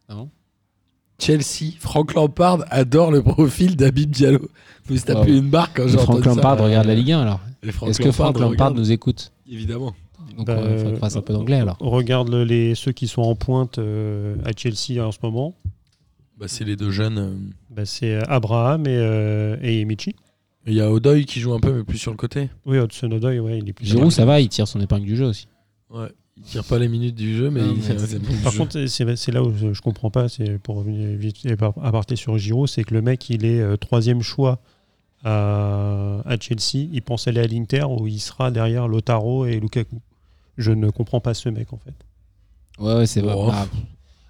Ah 0.09 0.14
bon? 0.14 0.31
Chelsea. 1.18 1.72
Franck 1.81 2.14
Lampard 2.14 2.64
adore 2.70 3.11
le 3.11 3.22
profil 3.22 3.76
d'Habib 3.76 4.11
Diallo. 4.11 4.49
Suis 4.87 5.01
tapé 5.03 5.31
Wow. 5.33 5.39
une 5.39 5.51
barre 5.51 5.74
quand 5.74 5.87
Franck 5.89 6.01
entendu 6.09 6.22
ça. 6.22 6.29
Lampard 6.37 6.59
regarde 6.61 6.87
la 6.87 6.95
Ligue 6.95 7.12
1 7.12 7.20
alors. 7.20 7.41
Franck 7.72 7.91
Est-ce 7.91 8.01
que 8.01 8.12
Franck 8.12 8.39
Lampard 8.39 8.72
nous 8.72 8.91
écoute? 8.93 9.33
Évidemment. 9.51 9.95
Donc 10.39 10.47
Bah, 10.47 10.61
il 10.89 10.97
fasse 10.97 11.16
un 11.16 11.20
peu 11.20 11.32
d'anglais 11.34 11.57
alors. 11.61 11.76
On 11.80 11.91
regarde 11.91 12.30
le- 12.30 12.45
les, 12.45 12.74
ceux 12.74 12.93
qui 12.93 13.09
sont 13.09 13.22
en 13.22 13.34
pointe 13.34 13.78
euh, 13.78 14.36
à 14.45 14.53
Chelsea 14.57 15.05
en 15.05 15.12
ce 15.12 15.18
moment. 15.22 15.55
Bah, 16.39 16.47
c'est 16.49 16.64
les 16.64 16.76
deux 16.76 16.91
jeunes. 16.93 17.18
euh. 17.18 17.34
Bah, 17.68 17.84
c'est 17.84 18.14
Abraham 18.28 18.86
et, 18.86 18.97
euh, 18.97 19.57
et 19.61 19.84
Michi. 19.84 20.14
Il 20.66 20.74
y 20.74 20.80
a 20.80 20.91
Odoy 20.93 21.24
qui 21.24 21.41
joue 21.41 21.53
un 21.55 21.61
peu, 21.61 21.72
mais 21.72 21.82
plus 21.84 21.99
sur 21.99 22.11
le 22.12 22.16
côté. 22.16 22.51
Oui, 22.66 22.78
Hudson 22.78 23.11
Odoi, 23.11 23.39
ouais, 23.41 23.59
il 23.59 23.68
est 23.68 23.72
plus. 23.72 23.84
Giroud, 23.86 24.12
ça 24.12 24.24
va, 24.24 24.41
il 24.41 24.49
tire 24.49 24.68
son 24.68 24.80
épingle 24.80 25.05
du 25.07 25.16
jeu 25.16 25.24
aussi. 25.26 25.49
Ouais. 25.91 26.09
Il 26.36 26.43
tire 26.45 26.62
pas 26.62 26.78
les 26.78 26.86
minutes 26.89 27.16
du 27.16 27.34
jeu, 27.36 27.51
mais 27.51 27.62
Non, 27.62 27.74
il 27.74 27.78
mais 28.22 28.43
Par 28.45 28.53
jeu. 28.53 28.59
contre, 28.59 28.86
c'est 28.86 29.32
là 29.32 29.43
où 29.43 29.53
je, 29.72 29.80
comprends 29.80 30.11
pas, 30.11 30.28
c'est 30.28 30.59
pour 30.61 30.76
revenir 30.76 31.18
vite 31.18 31.45
et 31.47 31.57
par- 31.57 31.74
aparté 31.82 32.14
sur 32.14 32.39
Giroud, 32.39 32.68
c'est 32.68 32.84
que 32.84 32.95
le 32.95 33.03
mec, 33.03 33.28
il 33.30 33.45
est 33.45 33.61
euh, 33.61 33.76
troisième 33.76 34.20
choix 34.22 34.61
à, 35.24 36.20
à 36.24 36.36
Chelsea. 36.39 36.86
Il 36.93 37.03
pense 37.03 37.26
aller 37.26 37.41
à 37.41 37.47
l'Inter 37.47 37.84
où 37.89 38.07
il 38.07 38.20
sera 38.20 38.51
derrière 38.53 38.86
Lotaro 38.89 39.47
et 39.47 39.59
Lukaku. 39.59 40.01
Je 40.59 40.73
ne 40.73 40.91
comprends 40.91 41.21
pas 41.21 41.33
ce 41.35 41.49
mec 41.49 41.73
en 41.73 41.79
fait. 41.79 41.95
Ouais, 42.79 42.95
ouais, 42.97 43.07
c'est 43.07 43.21
vrai. 43.23 43.35
Oh. 43.37 43.47
Bah, 43.47 43.67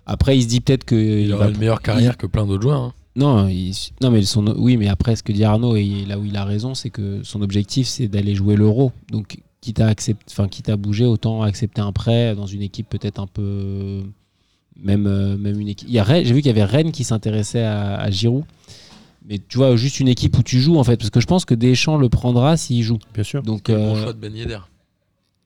après, 0.06 0.38
il 0.38 0.42
se 0.42 0.48
dit 0.48 0.60
peut-être 0.60 0.84
que 0.84 0.94
il 0.94 1.26
il 1.26 1.32
aura 1.34 1.46
va- 1.46 1.50
une 1.50 1.58
meilleure 1.58 1.82
carrière 1.82 2.16
que 2.16 2.26
plein 2.26 2.46
d'autres 2.46 2.62
joueurs. 2.62 2.80
hein. 2.80 2.94
Non, 3.16 3.48
il- 3.48 3.74
non, 4.00 4.10
mais 4.10 4.22
son, 4.22 4.46
oui, 4.56 4.76
mais 4.76 4.88
après, 4.88 5.16
ce 5.16 5.22
que 5.24 5.32
dit 5.32 5.42
Arnaud, 5.44 5.74
et 5.76 6.04
là 6.06 6.18
où 6.18 6.24
il 6.24 6.36
a 6.36 6.44
raison, 6.44 6.74
c'est 6.74 6.90
que 6.90 7.22
son 7.24 7.42
objectif, 7.42 7.88
c'est 7.88 8.06
d'aller 8.06 8.34
jouer 8.36 8.54
l'euro. 8.56 8.92
Donc, 9.10 9.38
quitte 9.60 9.80
à, 9.80 9.88
accept- 9.88 10.22
enfin, 10.30 10.46
quitte 10.48 10.68
à 10.68 10.76
bouger, 10.76 11.04
autant 11.04 11.42
accepter 11.42 11.80
un 11.80 11.90
prêt 11.92 12.34
dans 12.36 12.46
une 12.46 12.62
équipe 12.62 12.88
peut-être 12.88 13.18
un 13.20 13.26
peu. 13.26 14.02
Même, 14.80 15.06
euh, 15.08 15.36
même 15.36 15.58
une 15.58 15.66
équipe. 15.68 15.88
il 15.88 15.94
y 15.94 15.98
a 15.98 16.04
Rennes- 16.04 16.24
J'ai 16.24 16.32
vu 16.32 16.40
qu'il 16.40 16.46
y 16.46 16.50
avait 16.50 16.62
Rennes 16.64 16.92
qui 16.92 17.02
s'intéressait 17.02 17.62
à, 17.64 17.96
à 17.96 18.10
Giroud. 18.10 18.44
Mais 19.26 19.38
tu 19.46 19.58
vois, 19.58 19.74
juste 19.76 19.98
une 20.00 20.06
équipe 20.08 20.38
où 20.38 20.42
tu 20.44 20.60
joues, 20.60 20.78
en 20.78 20.84
fait. 20.84 20.96
Parce 20.96 21.10
que 21.10 21.20
je 21.20 21.26
pense 21.26 21.44
que 21.44 21.54
Deschamps 21.54 21.96
le 21.98 22.08
prendra 22.08 22.56
s'il 22.56 22.82
joue. 22.84 22.98
Bien 23.12 23.24
sûr. 23.24 23.42
Donc, 23.42 23.62
C'est 23.66 23.72
le 23.72 23.78
bon 23.78 23.96
euh, 23.96 24.02
choix 24.04 24.12
de 24.12 24.18
Ben 24.18 24.34
Yedder. 24.34 24.60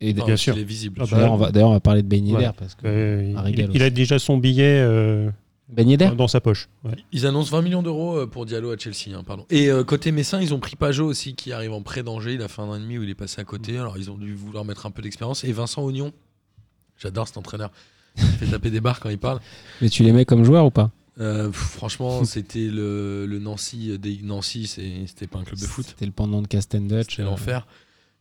Et 0.02 0.12
Enfin, 0.16 0.26
bien 0.26 0.36
sûr. 0.36 0.54
Il 0.56 0.60
est 0.60 0.64
visible. 0.64 1.00
Ah 1.00 1.04
bah, 1.10 1.16
d'ailleurs, 1.16 1.32
on 1.32 1.36
va, 1.36 1.50
d'ailleurs, 1.52 1.68
on 1.70 1.74
va 1.74 1.80
parler 1.80 2.02
de 2.02 2.08
Ben 2.08 2.26
Yedder. 2.26 2.50
Parce 2.58 2.74
que 2.74 2.82
Euh, 2.86 3.68
il, 3.72 3.82
a 3.82 3.90
déjà 3.90 4.18
son 4.18 4.36
billet 4.36 4.80
euh, 4.84 5.30
Ben 5.68 5.88
Yedder 5.88 6.10
dans 6.16 6.28
sa 6.28 6.40
poche. 6.40 6.68
Ouais. 6.84 6.92
Ils 7.12 7.26
annoncent 7.26 7.50
20 7.56 7.62
millions 7.62 7.82
d'euros 7.82 8.16
euh, 8.18 8.26
pour 8.26 8.44
Diallo 8.46 8.70
à 8.72 8.76
Chelsea. 8.76 9.16
hein, 9.16 9.22
pardon. 9.24 9.46
Et 9.50 9.70
euh, 9.70 9.84
côté 9.84 10.12
Messin, 10.12 10.40
ils 10.42 10.52
ont 10.52 10.58
pris 10.60 10.76
Pajot 10.76 11.06
aussi, 11.06 11.34
qui 11.34 11.52
arrive 11.52 11.72
en 11.72 11.82
prêt 11.82 12.02
danger. 12.02 12.34
Il 12.34 12.42
a 12.42 12.48
fait 12.48 12.60
un 12.62 12.66
an 12.66 12.74
et 12.76 12.80
demi 12.80 12.98
où 12.98 13.02
il 13.02 13.10
est 13.10 13.14
passé 13.14 13.40
à 13.40 13.44
côté. 13.44 13.78
Alors, 13.78 13.96
ils 13.96 14.10
ont 14.10 14.18
dû 14.18 14.34
vouloir 14.34 14.64
mettre 14.64 14.86
un 14.86 14.90
peu 14.90 15.02
d'expérience. 15.02 15.44
Et 15.44 15.52
Vincent 15.52 15.82
Ognon, 15.82 16.12
j'adore 16.98 17.26
cet 17.28 17.36
entraîneur. 17.38 17.70
Il 18.18 18.24
fait 18.24 18.46
taper 18.46 18.70
des 18.70 18.80
barres 18.80 19.00
quand 19.00 19.08
il 19.08 19.18
parle. 19.18 19.40
Mais 19.80 19.88
tu 19.88 20.02
les 20.02 20.12
mets 20.12 20.26
comme 20.26 20.44
joueur 20.44 20.66
ou 20.66 20.70
pas 20.70 20.90
Euh, 21.18 21.46
pff, 21.48 21.56
franchement, 21.56 22.24
c'était 22.24 22.68
le, 22.68 23.24
le 23.26 23.38
Nancy. 23.38 23.98
Des, 23.98 24.18
Nancy, 24.22 24.66
c'était 24.66 25.26
pas 25.26 25.38
un 25.38 25.44
club 25.44 25.58
de 25.58 25.64
foot. 25.64 25.86
C'était 25.88 26.04
le 26.04 26.12
pendant 26.12 26.42
de 26.42 26.46
Castan 26.46 26.80
Dutch. 26.80 27.12
C'était 27.12 27.22
l'enfer. 27.22 27.66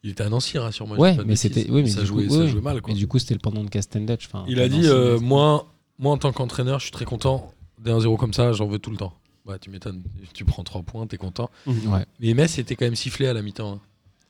Il 0.04 0.12
était 0.12 0.24
à 0.24 0.30
Nancy, 0.30 0.58
rassure-moi. 0.58 0.98
Ouais, 0.98 1.16
mais 1.26 1.36
c'était- 1.36 1.70
oui, 1.70 1.84
mais 1.84 1.90
ça, 1.90 2.04
jouait, 2.04 2.26
coup, 2.28 2.34
ça 2.34 2.40
oui, 2.42 2.48
jouait 2.50 2.62
mal. 2.62 2.82
Quoi. 2.82 2.94
Et 2.94 2.98
du 2.98 3.08
coup, 3.08 3.20
c'était 3.20 3.36
le 3.36 3.40
pendant 3.40 3.64
de 3.64 3.70
Castan 3.70 4.00
Dutch. 4.02 4.26
Enfin, 4.28 4.46
Il 4.48 4.60
a 4.60 4.68
dit 4.68 4.82
euh, 4.86 5.20
moi, 5.20 5.72
moi, 6.00 6.14
en 6.14 6.18
tant 6.18 6.32
qu'entraîneur, 6.32 6.80
je 6.80 6.86
suis 6.86 6.92
très 6.92 7.06
content. 7.06 7.52
Des 7.80 7.92
1-0 7.92 8.18
comme 8.18 8.34
ça, 8.34 8.52
j'en 8.54 8.68
veux 8.68 8.80
tout 8.80 8.92
le 8.92 8.98
temps. 8.98 9.14
Ouais, 9.46 9.58
tu 9.60 9.70
m'étonnes. 9.70 10.04
Tu 10.34 10.46
prends 10.46 10.64
3 10.64 10.82
points, 10.84 11.06
t'es 11.08 11.18
content. 11.18 11.50
Ouais. 11.68 12.06
Mais 12.20 12.34
Metz 12.34 12.58
était 12.58 12.76
quand 12.76 12.86
même 12.86 12.96
sifflé 12.96 13.28
à 13.28 13.34
la 13.34 13.42
mi-temps 13.42 13.74
hein, 13.74 13.80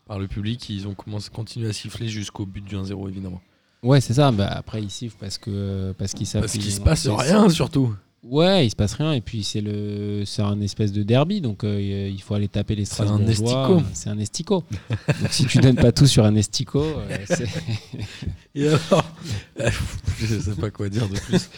par 0.07 0.19
le 0.19 0.27
public. 0.27 0.69
Ils 0.69 0.87
ont 0.87 0.93
commencé, 0.93 1.29
continué 1.29 1.69
à 1.69 1.73
siffler 1.73 2.07
jusqu'au 2.09 2.45
but 2.45 2.63
du 2.63 2.75
1-0, 2.75 3.09
évidemment. 3.09 3.41
Ouais, 3.83 3.99
c'est 3.99 4.13
ça. 4.13 4.31
Bah, 4.31 4.47
après, 4.47 4.81
ils 4.81 4.89
sifflent 4.89 5.17
parce 5.19 5.37
que 5.37 5.93
parce 5.97 6.13
qu'ils 6.13 6.27
savent 6.27 6.41
Parce 6.41 6.53
qu'il 6.53 6.71
se 6.71 6.81
passe 6.81 7.07
rien, 7.07 7.49
surtout. 7.49 7.93
Ouais, 8.23 8.67
il 8.67 8.69
se 8.69 8.75
passe 8.75 8.93
rien. 8.93 9.13
Et 9.13 9.21
puis 9.21 9.43
c'est 9.43 9.61
le, 9.61 10.23
c'est 10.25 10.43
un 10.43 10.61
espèce 10.61 10.91
de 10.91 11.01
derby, 11.01 11.41
donc 11.41 11.63
euh, 11.63 12.09
il 12.13 12.21
faut 12.21 12.35
aller 12.35 12.47
taper 12.47 12.75
les 12.75 12.85
C'est 12.85 13.01
un 13.01 13.17
Strasbourgeois. 13.17 13.31
estico. 13.77 13.83
C'est 13.93 14.09
un 14.09 14.19
estico. 14.19 14.63
donc 15.07 15.31
si 15.31 15.45
tu 15.47 15.57
donnes 15.57 15.75
pas 15.75 15.91
tout 15.91 16.05
sur 16.05 16.23
un 16.25 16.35
estico, 16.35 16.81
euh, 16.83 17.17
c'est- 17.27 17.47
Et 18.55 18.67
alors, 18.67 19.05
je 20.19 20.39
sais 20.39 20.55
pas 20.55 20.69
quoi 20.69 20.89
dire 20.89 21.07
de 21.09 21.17
plus. 21.17 21.49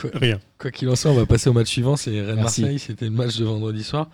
Quoi 0.00 0.10
Rien. 0.14 0.40
quoi 0.58 0.70
qu'il 0.70 0.88
en 0.88 0.96
soit, 0.96 1.10
on 1.10 1.14
va 1.14 1.26
passer 1.26 1.50
au 1.50 1.52
match 1.52 1.68
suivant. 1.68 1.96
C'est 1.96 2.10
Merci. 2.12 2.26
Rennes-Marseille. 2.30 2.78
C'était 2.78 3.04
le 3.06 3.10
match 3.10 3.36
de 3.36 3.44
vendredi 3.44 3.82
soir. 3.84 4.08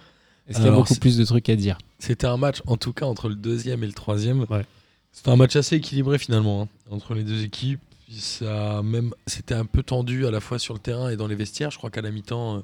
est-ce 0.49 0.57
qu'il 0.59 0.67
y 0.67 0.71
a 0.71 0.73
beaucoup 0.73 0.95
plus 0.97 1.17
de 1.17 1.25
trucs 1.25 1.49
à 1.49 1.55
dire? 1.57 1.79
C'était 2.01 2.27
un 2.27 2.37
match, 2.39 2.61
en 2.67 2.77
tout 2.77 2.93
cas, 2.93 3.07
entre 3.07 3.29
le 3.29 3.35
deuxième 3.37 3.85
et 3.85 3.87
le 3.87 3.93
troisième. 3.93 4.47
Ouais. 4.51 4.65
C'était 5.13 5.31
un 5.31 5.37
match 5.37 5.55
assez 5.55 5.77
équilibré 5.77 6.19
finalement 6.19 6.63
hein, 6.63 6.69
entre 6.91 7.15
les 7.15 7.23
deux 7.23 7.45
équipes. 7.45 7.79
Ça 8.11 8.83
même, 8.83 9.13
c'était 9.27 9.55
un 9.55 9.65
peu 9.65 9.83
tendu 9.83 10.27
à 10.27 10.31
la 10.31 10.41
fois 10.41 10.59
sur 10.59 10.75
le 10.75 10.81
terrain 10.81 11.11
et 11.11 11.17
dans 11.17 11.27
les 11.27 11.35
vestiaires. 11.35 11.71
Je 11.71 11.79
crois 11.79 11.91
qu'à 11.91 12.03
la 12.03 12.11
mi-temps, 12.11 12.57
euh, 12.59 12.61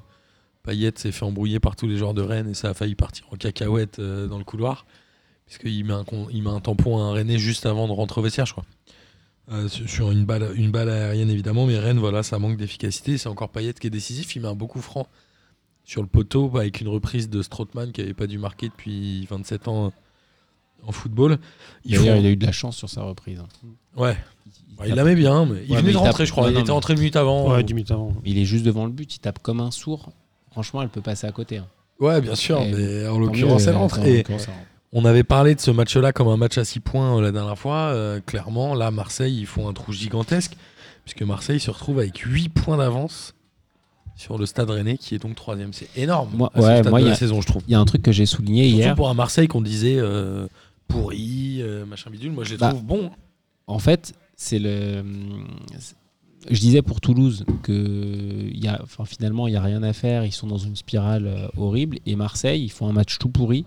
Payet 0.63 0.93
s'est 0.95 1.11
fait 1.11 1.25
embrouiller 1.25 1.59
par 1.59 1.75
tous 1.75 1.87
les 1.87 1.97
joueurs 1.97 2.13
de 2.13 2.21
Rennes 2.21 2.49
et 2.49 2.53
ça 2.53 2.69
a 2.69 2.73
failli 2.73 2.95
partir 2.95 3.25
en 3.31 3.35
cacahuète 3.37 3.99
euh, 3.99 4.27
dans 4.27 4.37
le 4.37 4.43
couloir, 4.43 4.85
puisqu'il 5.47 5.83
met 5.85 5.93
un, 5.93 6.05
il 6.31 6.43
met 6.43 6.49
un 6.51 6.59
tampon 6.59 6.99
à 6.99 7.01
un 7.01 7.11
Rennais 7.13 7.39
juste 7.39 7.65
avant 7.65 7.87
de 7.87 7.93
rentrer 7.93 8.21
au 8.21 8.23
vestiaire, 8.23 8.45
je 8.45 8.53
crois. 8.53 8.65
Euh, 9.51 9.67
sur 9.67 10.11
une 10.11 10.23
balle, 10.23 10.51
une 10.55 10.71
balle 10.71 10.89
aérienne 10.89 11.29
évidemment, 11.31 11.65
mais 11.65 11.77
Rennes, 11.79 11.97
voilà, 11.99 12.21
ça 12.23 12.37
manque 12.39 12.57
d'efficacité. 12.57 13.17
C'est 13.17 13.27
encore 13.27 13.49
Payet 13.49 13.73
qui 13.73 13.87
est 13.87 13.89
décisif. 13.91 14.35
Il 14.35 14.43
met 14.43 14.47
un 14.47 14.55
beau 14.55 14.67
coup 14.67 14.81
franc 14.81 15.07
sur 15.83 16.01
le 16.03 16.07
poteau 16.07 16.55
avec 16.55 16.79
une 16.79 16.87
reprise 16.87 17.27
de 17.29 17.41
Strootman 17.41 17.91
qui 17.91 18.01
n'avait 18.01 18.13
pas 18.13 18.27
dû 18.27 18.37
marquer 18.37 18.69
depuis 18.69 19.25
27 19.25 19.67
ans 19.67 19.91
en 20.83 20.91
football. 20.91 21.39
Ils 21.83 21.97
D'ailleurs, 21.97 22.15
font- 22.15 22.21
il 22.21 22.27
a 22.27 22.29
eu 22.29 22.35
de 22.37 22.45
la 22.45 22.51
chance 22.51 22.77
sur 22.77 22.87
sa 22.89 23.01
reprise. 23.01 23.39
hein. 23.39 23.47
Ouais, 23.97 24.15
Bah, 24.81 24.87
il 24.89 24.95
la 24.95 25.03
met 25.03 25.15
bien, 25.15 25.45
mais 25.45 25.51
il 25.65 25.71
Ouais, 25.71 25.77
venait 25.77 25.81
mais 25.81 25.81
de 25.83 25.89
il 25.91 25.97
rentrer, 25.97 26.11
tape- 26.23 26.25
je 26.27 26.31
crois. 26.31 26.43
Ouais, 26.45 26.49
il 26.51 26.53
non, 26.55 26.59
était 26.61 26.67
mais- 26.67 26.73
rentré 26.73 26.93
une 26.93 26.99
minute 26.99 27.15
avant. 27.15 27.51
Ouais, 27.51 27.63
10 27.63 27.73
minutes 27.73 27.91
avant. 27.91 28.13
il 28.25 28.37
est 28.37 28.45
juste 28.45 28.65
devant 28.65 28.85
le 28.85 28.91
but. 28.91 29.15
Il 29.15 29.19
tape 29.19 29.39
comme 29.39 29.59
un 29.59 29.71
sourd. 29.71 30.11
Franchement, 30.51 30.81
elle 30.81 30.89
peut 30.89 31.01
passer 31.01 31.25
à 31.27 31.31
côté. 31.31 31.57
hein. 31.57 31.67
Ouais, 31.99 32.19
bien 32.21 32.35
sûr, 32.35 32.59
Et 32.61 32.71
mais 32.71 33.07
en 33.07 33.13
Tant 33.13 33.19
l'occurrence, 33.19 33.67
elle 33.67 33.75
euh, 33.75 33.77
rentre. 33.77 33.99
Et 34.05 34.25
on 34.93 35.05
avait 35.05 35.23
parlé 35.23 35.55
de 35.55 35.61
ce 35.61 35.71
match-là 35.71 36.11
comme 36.11 36.27
un 36.27 36.35
match 36.37 36.57
à 36.57 36.65
6 36.65 36.79
points 36.81 37.17
euh, 37.17 37.21
la 37.21 37.31
dernière 37.31 37.57
fois. 37.57 37.75
Euh, 37.93 38.19
clairement, 38.25 38.73
là, 38.75 38.91
Marseille, 38.91 39.37
ils 39.39 39.45
font 39.45 39.69
un 39.69 39.73
trou 39.73 39.93
gigantesque, 39.93 40.57
puisque 41.05 41.21
Marseille 41.21 41.59
se 41.59 41.69
retrouve 41.71 41.99
avec 41.99 42.17
8 42.17 42.49
points 42.49 42.77
d'avance 42.77 43.33
sur 44.17 44.37
le 44.37 44.45
stade 44.45 44.69
rennais, 44.69 44.97
qui 44.97 45.15
est 45.15 45.19
donc 45.19 45.35
troisième. 45.35 45.73
C'est 45.73 45.87
énorme 45.95 46.29
Moi- 46.33 46.51
à 46.53 46.59
ce 46.61 46.65
ouais, 46.65 46.79
stade 46.79 46.89
moi, 46.89 46.99
de 46.99 47.03
il 47.03 47.07
y 47.07 47.09
la 47.09 47.15
a- 47.15 47.17
saison, 47.19 47.39
je 47.39 47.47
trouve. 47.47 47.61
Il 47.67 47.71
y 47.71 47.75
a 47.75 47.79
un 47.79 47.85
truc 47.85 48.01
que 48.01 48.11
j'ai 48.11 48.25
souligné 48.25 48.63
Surtout 48.67 48.77
hier. 48.81 48.95
pour 48.95 49.09
un 49.09 49.13
Marseille 49.13 49.47
qu'on 49.47 49.61
disait 49.61 49.95
euh, 49.97 50.47
pourri, 50.87 51.59
euh, 51.61 51.85
machin 51.85 52.09
bidule. 52.09 52.31
Moi, 52.31 52.43
je 52.43 52.51
les 52.51 52.57
Bah, 52.57 52.69
trouve 52.69 52.83
bons. 52.83 53.11
En 53.67 53.79
fait, 53.79 54.13
c'est 54.41 54.57
le. 54.59 55.03
Je 56.49 56.59
disais 56.59 56.81
pour 56.81 56.99
Toulouse 57.01 57.45
que 57.61 57.71
il 58.51 58.63
y 58.63 58.67
a, 58.67 58.79
enfin, 58.83 59.05
finalement, 59.05 59.47
il 59.47 59.51
n'y 59.51 59.57
a 59.57 59.61
rien 59.61 59.83
à 59.83 59.93
faire. 59.93 60.25
Ils 60.25 60.31
sont 60.31 60.47
dans 60.47 60.57
une 60.57 60.75
spirale 60.75 61.27
euh, 61.27 61.47
horrible. 61.55 61.99
Et 62.07 62.15
Marseille, 62.15 62.63
ils 62.63 62.69
font 62.71 62.87
un 62.87 62.91
match 62.93 63.19
tout 63.19 63.29
pourri. 63.29 63.65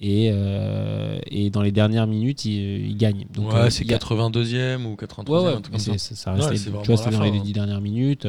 Et, 0.00 0.30
euh, 0.32 1.18
et 1.26 1.50
dans 1.50 1.62
les 1.62 1.72
dernières 1.72 2.06
minutes, 2.06 2.44
ils, 2.44 2.86
ils 2.90 2.96
gagnent. 2.96 3.26
Donc, 3.34 3.50
ouais, 3.52 3.56
euh, 3.58 3.70
c'est 3.70 3.82
il 3.84 3.90
y 3.90 3.94
a- 3.94 3.98
82e 3.98 4.84
ou 4.86 4.94
83e, 4.96 5.30
Ouais, 5.30 5.40
ouais, 5.42 5.48
un 5.54 5.60
truc 5.60 5.74
mais 5.74 5.84
comme 5.84 5.94
ça. 5.94 5.98
c'est- 5.98 6.14
ça 6.14 6.32
reste 6.32 6.44
Ouais, 6.46 6.52
les- 6.52 6.58
c'est 6.58 6.70
tu 6.70 6.86
vois, 6.86 6.96
c'est 6.96 7.10
dans 7.10 7.22
les 7.22 7.30
hein. 7.30 7.42
dix 7.42 7.52
dernières 7.52 7.80
minutes. 7.80 8.28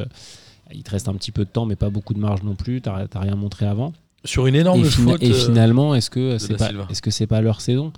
Il 0.72 0.82
te 0.82 0.90
reste 0.90 1.08
un 1.08 1.14
petit 1.14 1.30
peu 1.30 1.44
de 1.44 1.50
temps, 1.50 1.66
mais 1.66 1.76
pas 1.76 1.90
beaucoup 1.90 2.14
de 2.14 2.18
marge 2.20 2.42
non 2.42 2.56
plus. 2.56 2.80
T'as 2.80 3.06
rien 3.14 3.36
montré 3.36 3.66
avant. 3.66 3.92
Sur 4.24 4.46
une 4.48 4.56
énorme 4.56 4.80
et, 4.80 4.84
faute. 4.84 5.22
et 5.22 5.32
finalement, 5.32 5.94
est-ce 5.94 6.10
que 6.10 6.38
c'est 6.38 6.56
pas, 6.56 6.70
est-ce 6.90 7.02
que 7.02 7.10
c'est 7.12 7.26
pas 7.28 7.40
leur 7.40 7.60
saison? 7.60 7.92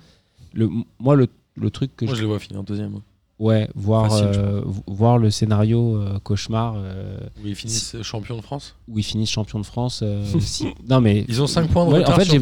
Le, 0.53 0.69
Moi, 0.99 1.15
le, 1.15 1.27
le 1.55 1.71
truc 1.71 1.95
que 1.95 2.05
moi, 2.05 2.13
je 2.13 2.17
je 2.17 2.21
les 2.23 2.27
vois 2.27 2.39
finir 2.39 2.59
en 2.59 2.63
deuxième. 2.63 2.99
Ouais, 3.39 3.69
voir, 3.75 4.09
Facile, 4.09 4.25
euh, 4.33 4.61
vo- 4.65 4.83
voir 4.87 5.19
le 5.19 5.29
scénario 5.29 5.95
euh, 6.01 6.17
cauchemar 6.23 6.73
euh, 6.77 7.19
Où 7.43 7.47
ils 7.47 7.53
finissent 7.55 7.95
champions 8.01 8.35
de 8.35 8.41
France? 8.41 8.73
où 8.87 8.97
ils 8.97 9.03
finissent 9.03 9.29
champion 9.29 9.59
de 9.59 9.65
France. 9.65 9.99
euh, 10.03 10.25
si- 10.39 10.65
Non 10.89 11.01
mais 11.01 11.23
Ils 11.27 11.39
ont 11.41 11.45
5 11.47 11.69
points 11.69 11.85
de 11.85 11.91
Ouais, 11.91 11.99
retard 11.99 12.15
en 12.15 12.19
fait, 12.19 12.25
j'ai 12.25 12.37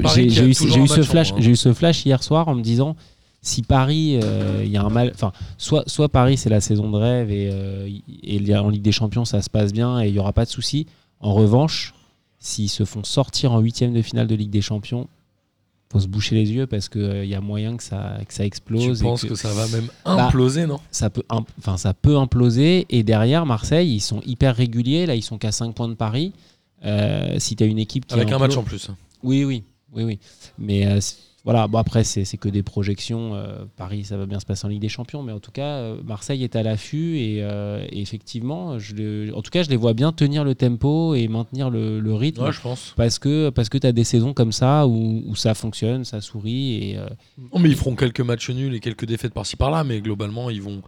eu, 0.46 0.54
ce 0.54 1.04
flash, 1.04 1.32
moins, 1.32 1.38
hein. 1.38 1.42
j'ai 1.42 1.52
eu 1.52 1.56
ce 1.58 1.74
flash 1.74 2.06
hier 2.06 2.24
soir 2.24 2.48
en 2.48 2.56
me 2.56 2.62
disant 2.62 2.96
si 3.42 3.62
Paris, 3.62 4.18
euh, 4.24 4.62
il 4.64 4.72
y 4.72 4.78
a 4.78 4.84
un 4.84 4.90
mal, 4.90 5.12
enfin, 5.14 5.34
soit, 5.58 5.84
soit 5.88 6.08
Paris 6.08 6.38
c'est 6.38 6.50
la 6.50 6.62
saison 6.62 6.90
de 6.90 6.98
rêve 6.98 7.30
et, 7.30 7.50
euh, 7.52 7.90
et 8.24 8.56
en 8.56 8.70
Ligue 8.70 8.82
des 8.82 8.94
Champions 8.94 9.26
ça 9.26 9.42
se 9.42 9.50
passe 9.50 9.74
bien 9.74 10.02
et 10.02 10.08
il 10.08 10.16
y 10.16 10.20
aura 10.20 10.32
pas 10.32 10.46
de 10.46 10.50
souci. 10.50 10.88
En 11.20 11.34
revanche, 11.34 11.94
s'ils 12.40 12.70
se 12.70 12.86
font 12.86 13.04
sortir 13.04 13.52
en 13.52 13.60
huitième 13.60 13.94
de 13.94 14.02
finale 14.02 14.28
de 14.28 14.36
Ligue 14.36 14.50
des 14.50 14.62
Champions, 14.62 15.08
faut 15.96 16.02
se 16.02 16.08
boucher 16.08 16.36
les 16.36 16.52
yeux 16.52 16.68
parce 16.68 16.90
qu'il 16.90 17.24
y 17.26 17.36
a 17.36 17.40
moyen 17.40 17.78
que 17.78 17.84
ça, 17.84 18.18
que 18.28 18.34
ça 18.34 18.46
explose. 18.46 19.00
et 19.02 19.04
penses 19.06 19.22
que- 19.24 19.30
que 19.30 19.36
ça 19.36 19.54
va 19.54 19.66
même 19.70 19.88
Bah, 20.04 20.26
imploser, 20.28 20.68
non? 20.68 20.78
ça 20.92 21.10
peut, 21.10 21.24
enfin, 21.30 21.78
ça 21.78 21.94
peut 21.94 22.18
imploser. 22.18 22.86
Et 22.90 23.02
derrière, 23.04 23.46
Marseille, 23.46 23.94
ils 23.96 24.02
sont 24.02 24.20
hyper 24.26 24.56
réguliers. 24.58 25.06
Là, 25.06 25.16
ils 25.16 25.22
sont 25.22 25.38
qu'à 25.38 25.54
5 25.54 25.74
points 25.74 25.88
de 25.88 25.94
Paris. 25.94 26.34
Euh, 26.86 27.36
si 27.40 27.56
tu 27.56 27.64
as 27.64 27.68
une 27.68 27.80
équipe 27.80 28.06
qui 28.06 28.14
Avec 28.14 28.30
un 28.32 28.38
match 28.40 28.58
en 28.58 28.64
plus. 28.64 28.90
Oui, 29.24 29.46
oui, 29.46 29.64
oui, 29.94 30.04
oui. 30.04 30.20
Mais 30.60 30.86
euh, 30.86 31.00
voilà, 31.46 31.68
bon 31.70 31.78
après, 31.78 32.04
c'est 32.04 32.26
c'est 32.26 32.36
que 32.38 32.50
des 32.50 32.64
projections. 32.64 33.36
euh, 33.36 33.64
Paris, 33.78 34.04
ça 34.04 34.18
va 34.18 34.26
bien 34.26 34.40
se 34.42 34.46
passer 34.46 34.66
en 34.66 34.70
Ligue 34.70 34.82
des 34.82 34.90
Champions, 34.90 35.24
mais 35.24 35.32
en 35.32 35.40
tout 35.40 35.52
cas, 35.52 35.78
euh, 35.78 36.02
Marseille 36.04 36.44
est 36.44 36.56
à 36.58 36.64
l'affût 36.64 37.18
et, 37.20 37.38
euh, 37.40 37.86
et 37.90 38.02
effectivement, 38.02 38.78
je 38.80 38.96
le- 38.96 39.36
en 39.36 39.42
tout 39.42 39.52
cas, 39.52 39.64
je 39.64 39.70
les 39.70 39.76
vois 39.78 39.94
bien 39.94 40.12
tenir 40.12 40.44
le 40.44 40.56
tempo 40.56 41.14
et 41.16 41.28
maintenir 41.28 41.70
le, 41.70 42.00
le 42.00 42.14
rythme. 42.14 42.44
Ouais, 42.44 42.52
je 42.52 42.60
pense. 42.62 42.94
Parce 42.98 43.20
que, 43.20 43.50
parce 43.52 43.70
que 43.70 43.78
tu 43.78 43.88
as 43.88 43.92
des 43.94 44.04
saisons 44.04 44.34
comme 44.34 44.52
ça 44.52 44.88
où, 44.88 45.24
où 45.28 45.36
ça 45.36 45.54
fonctionne, 45.54 46.04
ça 46.04 46.20
sourit. 46.20 46.74
Et, 46.92 46.98
euh, 46.98 47.08
Non, 47.38 47.60
mais 47.60 47.70
ils 47.70 47.76
feront 47.76 47.96
quelques 47.96 48.22
matchs 48.22 48.50
nuls 48.50 48.74
et 48.74 48.80
quelques 48.80 49.06
défaites 49.06 49.34
par-ci 49.34 49.56
par-là, 49.56 49.84
mais 49.84 50.02
globalement, 50.02 50.50
ils 50.50 50.62
vont, 50.62 50.82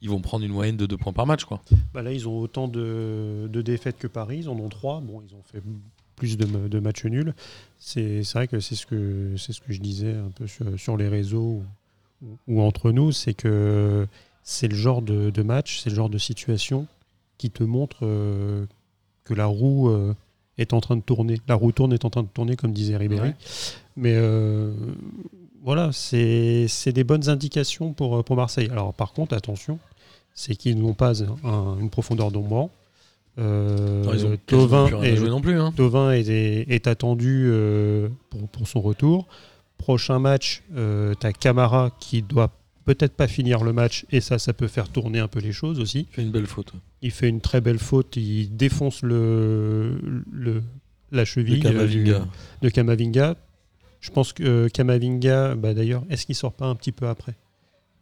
ils 0.00 0.10
vont 0.10 0.20
prendre 0.20 0.44
une 0.44 0.52
moyenne 0.52 0.76
de 0.76 0.86
2 0.86 0.96
points 0.96 1.12
par 1.12 1.26
match. 1.26 1.44
Quoi. 1.44 1.60
Bah 1.92 2.02
là, 2.02 2.12
ils 2.12 2.28
ont 2.28 2.38
autant 2.38 2.68
de, 2.68 3.48
de 3.50 3.62
défaites 3.62 3.98
que 3.98 4.06
Paris. 4.06 4.38
Ils 4.42 4.48
en 4.48 4.56
ont 4.58 4.68
trois. 4.68 5.00
Bon, 5.00 5.22
ils 5.26 5.34
ont 5.34 5.42
fait 5.42 5.62
plus 6.16 6.36
de, 6.36 6.46
de 6.68 6.78
matchs 6.80 7.04
nuls. 7.04 7.34
C'est 7.78 8.22
vrai 8.34 8.48
que 8.48 8.60
c'est 8.60 8.74
ce 8.74 8.86
que 8.86 9.34
c'est 9.36 9.52
ce 9.52 9.60
que 9.60 9.72
je 9.72 9.80
disais 9.80 10.12
un 10.14 10.30
peu 10.34 10.46
sur, 10.46 10.78
sur 10.78 10.96
les 10.96 11.08
réseaux 11.08 11.62
ou, 12.22 12.26
ou 12.48 12.60
entre 12.62 12.90
nous, 12.92 13.12
c'est 13.12 13.34
que 13.34 14.06
c'est 14.42 14.68
le 14.68 14.74
genre 14.76 15.02
de, 15.02 15.30
de 15.30 15.42
match, 15.42 15.80
c'est 15.80 15.90
le 15.90 15.96
genre 15.96 16.10
de 16.10 16.18
situation 16.18 16.86
qui 17.38 17.50
te 17.50 17.62
montre 17.64 17.98
euh, 18.02 18.66
que 19.24 19.34
la 19.34 19.46
roue 19.46 19.88
euh, 19.90 20.14
est 20.58 20.72
en 20.72 20.80
train 20.80 20.96
de 20.96 21.02
tourner. 21.02 21.38
La 21.48 21.54
roue 21.54 21.72
tourne 21.72 21.92
est 21.92 22.04
en 22.04 22.10
train 22.10 22.22
de 22.22 22.28
tourner, 22.28 22.54
comme 22.56 22.72
disait 22.72 22.96
Ribéry. 22.96 23.28
Ouais. 23.30 23.34
Mais 23.96 24.14
euh, 24.14 24.72
voilà, 25.62 25.90
c'est 25.92 26.68
des 26.92 27.04
bonnes 27.04 27.28
indications 27.28 27.92
pour, 27.92 28.22
pour 28.24 28.36
Marseille. 28.36 28.68
Alors 28.70 28.92
par 28.94 29.12
contre, 29.12 29.34
attention, 29.34 29.78
c'est 30.34 30.54
qu'ils 30.56 30.78
n'ont 30.78 30.94
pas 30.94 31.22
un- 31.22 31.78
une 31.80 31.90
profondeur 31.90 32.30
d'ombre. 32.30 32.70
Euh, 33.38 34.04
Non, 34.04 34.12
ils 34.14 34.26
ont 34.26 34.32
est, 34.32 34.38
non 35.28 35.40
plus. 35.40 35.58
Hein. 35.58 35.72
Thauvin 35.76 36.12
est, 36.12 36.28
est 36.28 36.86
attendu 36.86 37.44
euh, 37.46 38.08
pour, 38.30 38.48
pour 38.48 38.68
son 38.68 38.80
retour. 38.80 39.26
Prochain 39.78 40.18
match, 40.18 40.62
tu 40.74 41.26
as 41.26 41.32
Camara 41.32 41.90
qui 42.00 42.22
doit 42.22 42.50
peut-être 42.84 43.14
pas 43.14 43.26
finir 43.26 43.64
le 43.64 43.72
match 43.72 44.06
et 44.12 44.20
ça, 44.20 44.38
ça 44.38 44.52
peut 44.52 44.68
faire 44.68 44.88
tourner 44.88 45.18
un 45.18 45.28
peu 45.28 45.40
les 45.40 45.52
choses 45.52 45.80
aussi. 45.80 46.06
Il 46.10 46.14
fait 46.14 46.22
une 46.22 46.30
belle 46.30 46.46
faute. 46.46 46.72
Il 47.02 47.10
fait 47.10 47.28
une 47.28 47.40
très 47.40 47.60
belle 47.60 47.78
faute, 47.78 48.16
il 48.16 48.54
défonce 48.56 49.02
le, 49.02 49.98
le- 50.32 50.62
la 51.12 51.24
cheville 51.24 51.60
euh, 51.66 51.70
Kamavinga. 51.70 52.18
du- 52.20 52.24
de 52.62 52.68
Kamavinga. 52.68 53.36
Je 54.00 54.10
pense 54.10 54.32
que 54.32 54.42
euh, 54.42 54.68
Kamavinga, 54.68 55.54
bah, 55.54 55.74
d'ailleurs, 55.74 56.04
est-ce 56.10 56.26
qu'il 56.26 56.34
sort 56.34 56.52
pas 56.52 56.66
un 56.66 56.74
petit 56.74 56.92
peu 56.92 57.08
après? 57.08 57.34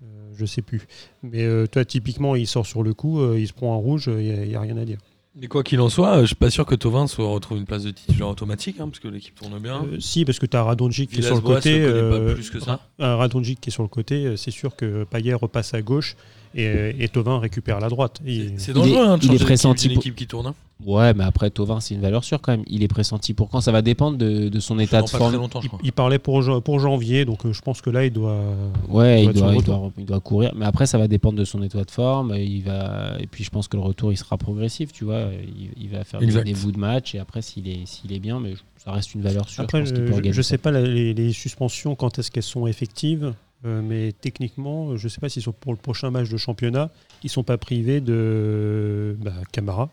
Euh, 0.03 0.07
Je 0.37 0.45
sais 0.47 0.63
plus. 0.63 0.83
Mais 1.23 1.45
euh, 1.45 1.67
toi, 1.67 1.85
typiquement, 1.85 2.35
il 2.37 2.47
sort 2.47 2.67
sur 2.67 2.83
le 2.83 2.93
coup, 2.93 3.21
euh, 3.21 3.39
il 3.39 3.47
se 3.47 3.53
prend 3.53 3.73
un 3.75 3.77
rouge, 3.79 4.07
il 4.09 4.49
n'y 4.49 4.55
a, 4.55 4.61
rien 4.61 4.77
à 4.77 4.85
dire. 4.85 4.99
Mais 5.35 5.47
quoi 5.47 5.63
qu'il 5.63 5.81
en 5.81 5.89
soit, 5.89 6.17
euh, 6.19 6.21
je 6.23 6.27
suis 6.27 6.35
pas 6.35 6.51
sûr 6.51 6.67
que 6.67 6.75
Tovin 6.75 7.07
soit 7.07 7.27
retrouve 7.27 7.57
une 7.57 7.65
place 7.65 7.85
de 7.85 7.91
titulaire 7.91 8.29
automatique, 8.29 8.77
hein, 8.81 8.89
parce 8.89 8.99
que 9.01 9.09
l'équipe 9.09 9.35
tourne 9.35 9.59
bien. 9.59 9.83
Euh, 9.85 9.99
si, 9.99 10.27
parce 10.27 10.39
que 10.39 10.45
tu 10.45 10.57
as 10.59 10.63
Radonjic 10.63 11.11
qui 11.11 11.21
est 11.21 11.23
sur 11.23 11.37
le 11.37 11.41
côté. 11.41 11.81
pas 11.81 11.87
euh, 11.87 12.35
plus 12.35 12.51
que 12.51 12.61
ça. 12.61 12.81
Radonjic 12.99 13.59
qui 13.61 13.71
est 13.71 13.73
sur 13.73 13.83
le 13.83 13.89
côté, 13.89 14.27
euh, 14.27 14.37
c'est 14.37 14.51
sûr 14.51 14.77
que 14.77 15.05
Payet 15.05 15.33
repasse 15.33 15.73
à 15.73 15.81
gauche 15.81 16.17
et, 16.55 16.95
et 16.99 17.09
Thauvin 17.09 17.39
récupère 17.39 17.81
la 17.81 17.89
droite. 17.89 18.21
Et- 18.27 18.49
C'est- 18.49 18.55
C'est 18.59 18.71
Il 18.73 18.75
dangereux 18.75 18.97
est- 19.05 19.09
hein, 19.09 19.17
de 19.17 19.23
il 19.25 19.29
est 19.31 19.33
changer 19.33 19.45
pressenti 19.47 19.91
équipe 19.93 20.15
qui 20.17 20.27
tourne. 20.27 20.49
hein. 20.49 20.55
Ouais, 20.87 21.15
mais 21.15 21.25
après, 21.25 21.51
Tovin, 21.51 21.81
c'est 21.81 21.95
une 21.95 22.01
valeur 22.01 22.25
sûre 22.25 22.41
quand 22.41 22.53
même. 22.53 22.65
Il 22.67 22.83
est 22.83 22.89
pressenti 22.89 23.35
pour 23.35 23.49
quand? 23.49 23.61
Ça 23.61 23.73
va 23.73 23.83
dépendre 23.83 24.17
de, 24.19 24.49
de 24.49 24.61
son 24.61 24.79
état 24.79 25.03
de 25.03 25.09
forme. 25.09 25.49
il, 25.83 25.93
parlait 25.93 26.19
pour, 26.19 26.43
pour 26.63 26.81
janvier, 26.81 27.25
donc 27.25 27.45
euh, 27.47 27.53
je 27.53 27.61
pense 27.63 27.81
que 27.81 27.91
là, 27.91 28.05
il 28.05 28.13
doit. 28.13 28.41
Ouais, 28.89 29.25
Il 29.25 29.33
doit 29.33 29.53
il, 29.55 29.63
doit, 29.65 29.91
il 29.99 30.05
doit 30.05 30.21
courir. 30.21 30.53
Mais 30.57 30.65
après, 30.67 30.87
ça 30.87 30.99
va 30.99 31.09
dépendre 31.09 31.39
de 31.39 31.45
son 31.45 31.63
état 31.63 31.83
de 31.85 31.91
forme. 31.91 32.35
Il 32.37 32.63
va... 32.63 33.17
Et 33.21 33.27
puis, 33.27 33.45
je 33.45 33.51
pense 33.51 33.69
que 33.69 33.77
le 33.77 33.83
retour, 33.83 34.13
il 34.13 34.17
sera 34.17 34.37
progressif, 34.37 34.93
tu 34.93 35.05
vois. 35.05 35.27
Il, 35.43 35.71
il 35.85 35.89
va 35.91 36.05
faire 36.05 36.21
des, 36.21 36.27
Exact. 36.27 36.45
des 36.45 36.55
bouts 36.55 36.73
de 36.73 36.79
match. 36.79 37.15
Et 37.15 37.19
après, 37.19 37.43
s'il 37.43 37.69
est, 37.69 37.87
s'il 37.87 38.13
est 38.13 38.19
bien, 38.21 38.41
mais 38.41 38.55
je- 38.55 38.63
ça 38.85 38.91
reste 38.93 39.15
une 39.15 39.23
valeur 39.23 39.49
sûre. 39.49 39.63
Après, 39.63 39.85
je 39.87 39.95
qu'il 39.95 40.33
je, 40.33 40.43
ça. 40.43 40.49
sais 40.51 40.59
pas 40.59 40.71
la- 40.71 40.83
les, 40.83 41.15
les 41.15 41.33
suspensions, 41.33 41.95
quand 41.95 42.19
est-ce 42.19 42.31
qu'elles 42.31 42.43
sont 42.43 42.67
effectives, 42.67 43.33
euh, 43.65 43.81
mais 43.81 44.11
techniquement, 44.11 44.97
je 44.97 45.07
sais 45.07 45.21
pas 45.21 45.29
si 45.29 45.41
pour 45.61 45.73
le 45.73 45.79
prochain 45.79 46.11
match 46.11 46.29
de 46.29 46.37
championnat, 46.37 46.91
ils 47.23 47.31
sont 47.31 47.45
pas 47.45 47.59
privés 47.59 48.01
de 48.01 49.17
bah, 49.23 49.31
Camara, 49.53 49.89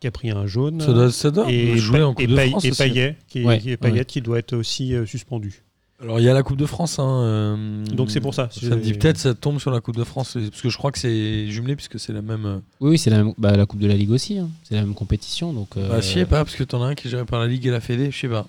qui 0.00 0.06
a 0.06 0.10
pris 0.10 0.30
un 0.30 0.46
jaune. 0.46 0.80
Ça 0.80 0.92
doit, 0.92 1.12
ça 1.12 1.30
doit 1.30 1.50
et, 1.52 1.76
jouer 1.76 1.98
Pa- 2.00 2.06
en 2.06 2.14
Coupe 2.14 2.24
et 2.24 2.26
de 2.26 2.34
Pay- 2.36 2.50
France 2.50 2.64
et 2.64 2.70
aussi. 2.70 2.82
Payet, 2.82 3.16
qui, 3.28 3.44
Ouais, 3.44 3.58
qui 3.60 3.70
est 3.70 3.76
Payet 3.76 3.98
ouais. 4.00 4.04
qui 4.04 4.20
doit 4.22 4.38
être 4.38 4.54
aussi 4.54 4.94
euh, 4.94 5.04
suspendu. 5.06 5.62
Alors 6.02 6.18
il 6.18 6.24
y 6.24 6.30
a 6.30 6.32
la 6.32 6.42
Coupe 6.42 6.56
de 6.56 6.64
France. 6.64 6.98
Hein, 6.98 7.22
euh, 7.24 7.84
Donc 7.84 8.10
c'est 8.10 8.20
pour 8.22 8.32
ça. 8.32 8.48
Ça 8.50 8.64
me 8.74 8.76
dit 8.80 8.94
peut-être 8.94 9.18
ça 9.18 9.34
tombe 9.34 9.58
sur 9.60 9.70
la 9.70 9.80
Coupe 9.82 9.96
de 9.96 10.04
France, 10.04 10.38
parce 10.50 10.62
que 10.62 10.70
je 10.70 10.76
crois 10.78 10.90
que 10.92 10.98
c'est 10.98 11.46
jumelé 11.48 11.76
puisque 11.76 12.00
c'est 12.00 12.14
la 12.14 12.22
même. 12.22 12.46
euh, 12.46 12.56
Oui, 12.80 12.92
oui, 12.92 12.98
c'est 12.98 13.10
la, 13.10 13.22
même- 13.22 13.34
bah, 13.36 13.54
la 13.54 13.66
Coupe 13.66 13.80
de 13.80 13.86
la 13.86 13.94
Ligue 13.96 14.10
aussi. 14.10 14.38
hein. 14.38 14.48
C'est 14.64 14.74
la 14.76 14.80
même 14.80 14.94
compétition. 14.94 15.52
Donc, 15.52 15.76
euh, 15.76 15.88
Bah, 15.90 16.00
je 16.00 16.06
sais 16.06 16.24
pas, 16.24 16.42
parce 16.44 16.56
que 16.56 16.64
t'en 16.64 16.82
as 16.82 16.86
un 16.86 16.94
qui 16.94 17.08
est 17.08 17.10
géré 17.10 17.26
par 17.26 17.38
la 17.38 17.46
Ligue 17.46 17.66
et 17.66 17.70
la 17.70 17.80
Fédé, 17.80 18.10
je 18.10 18.18
sais 18.18 18.28
pas. 18.28 18.46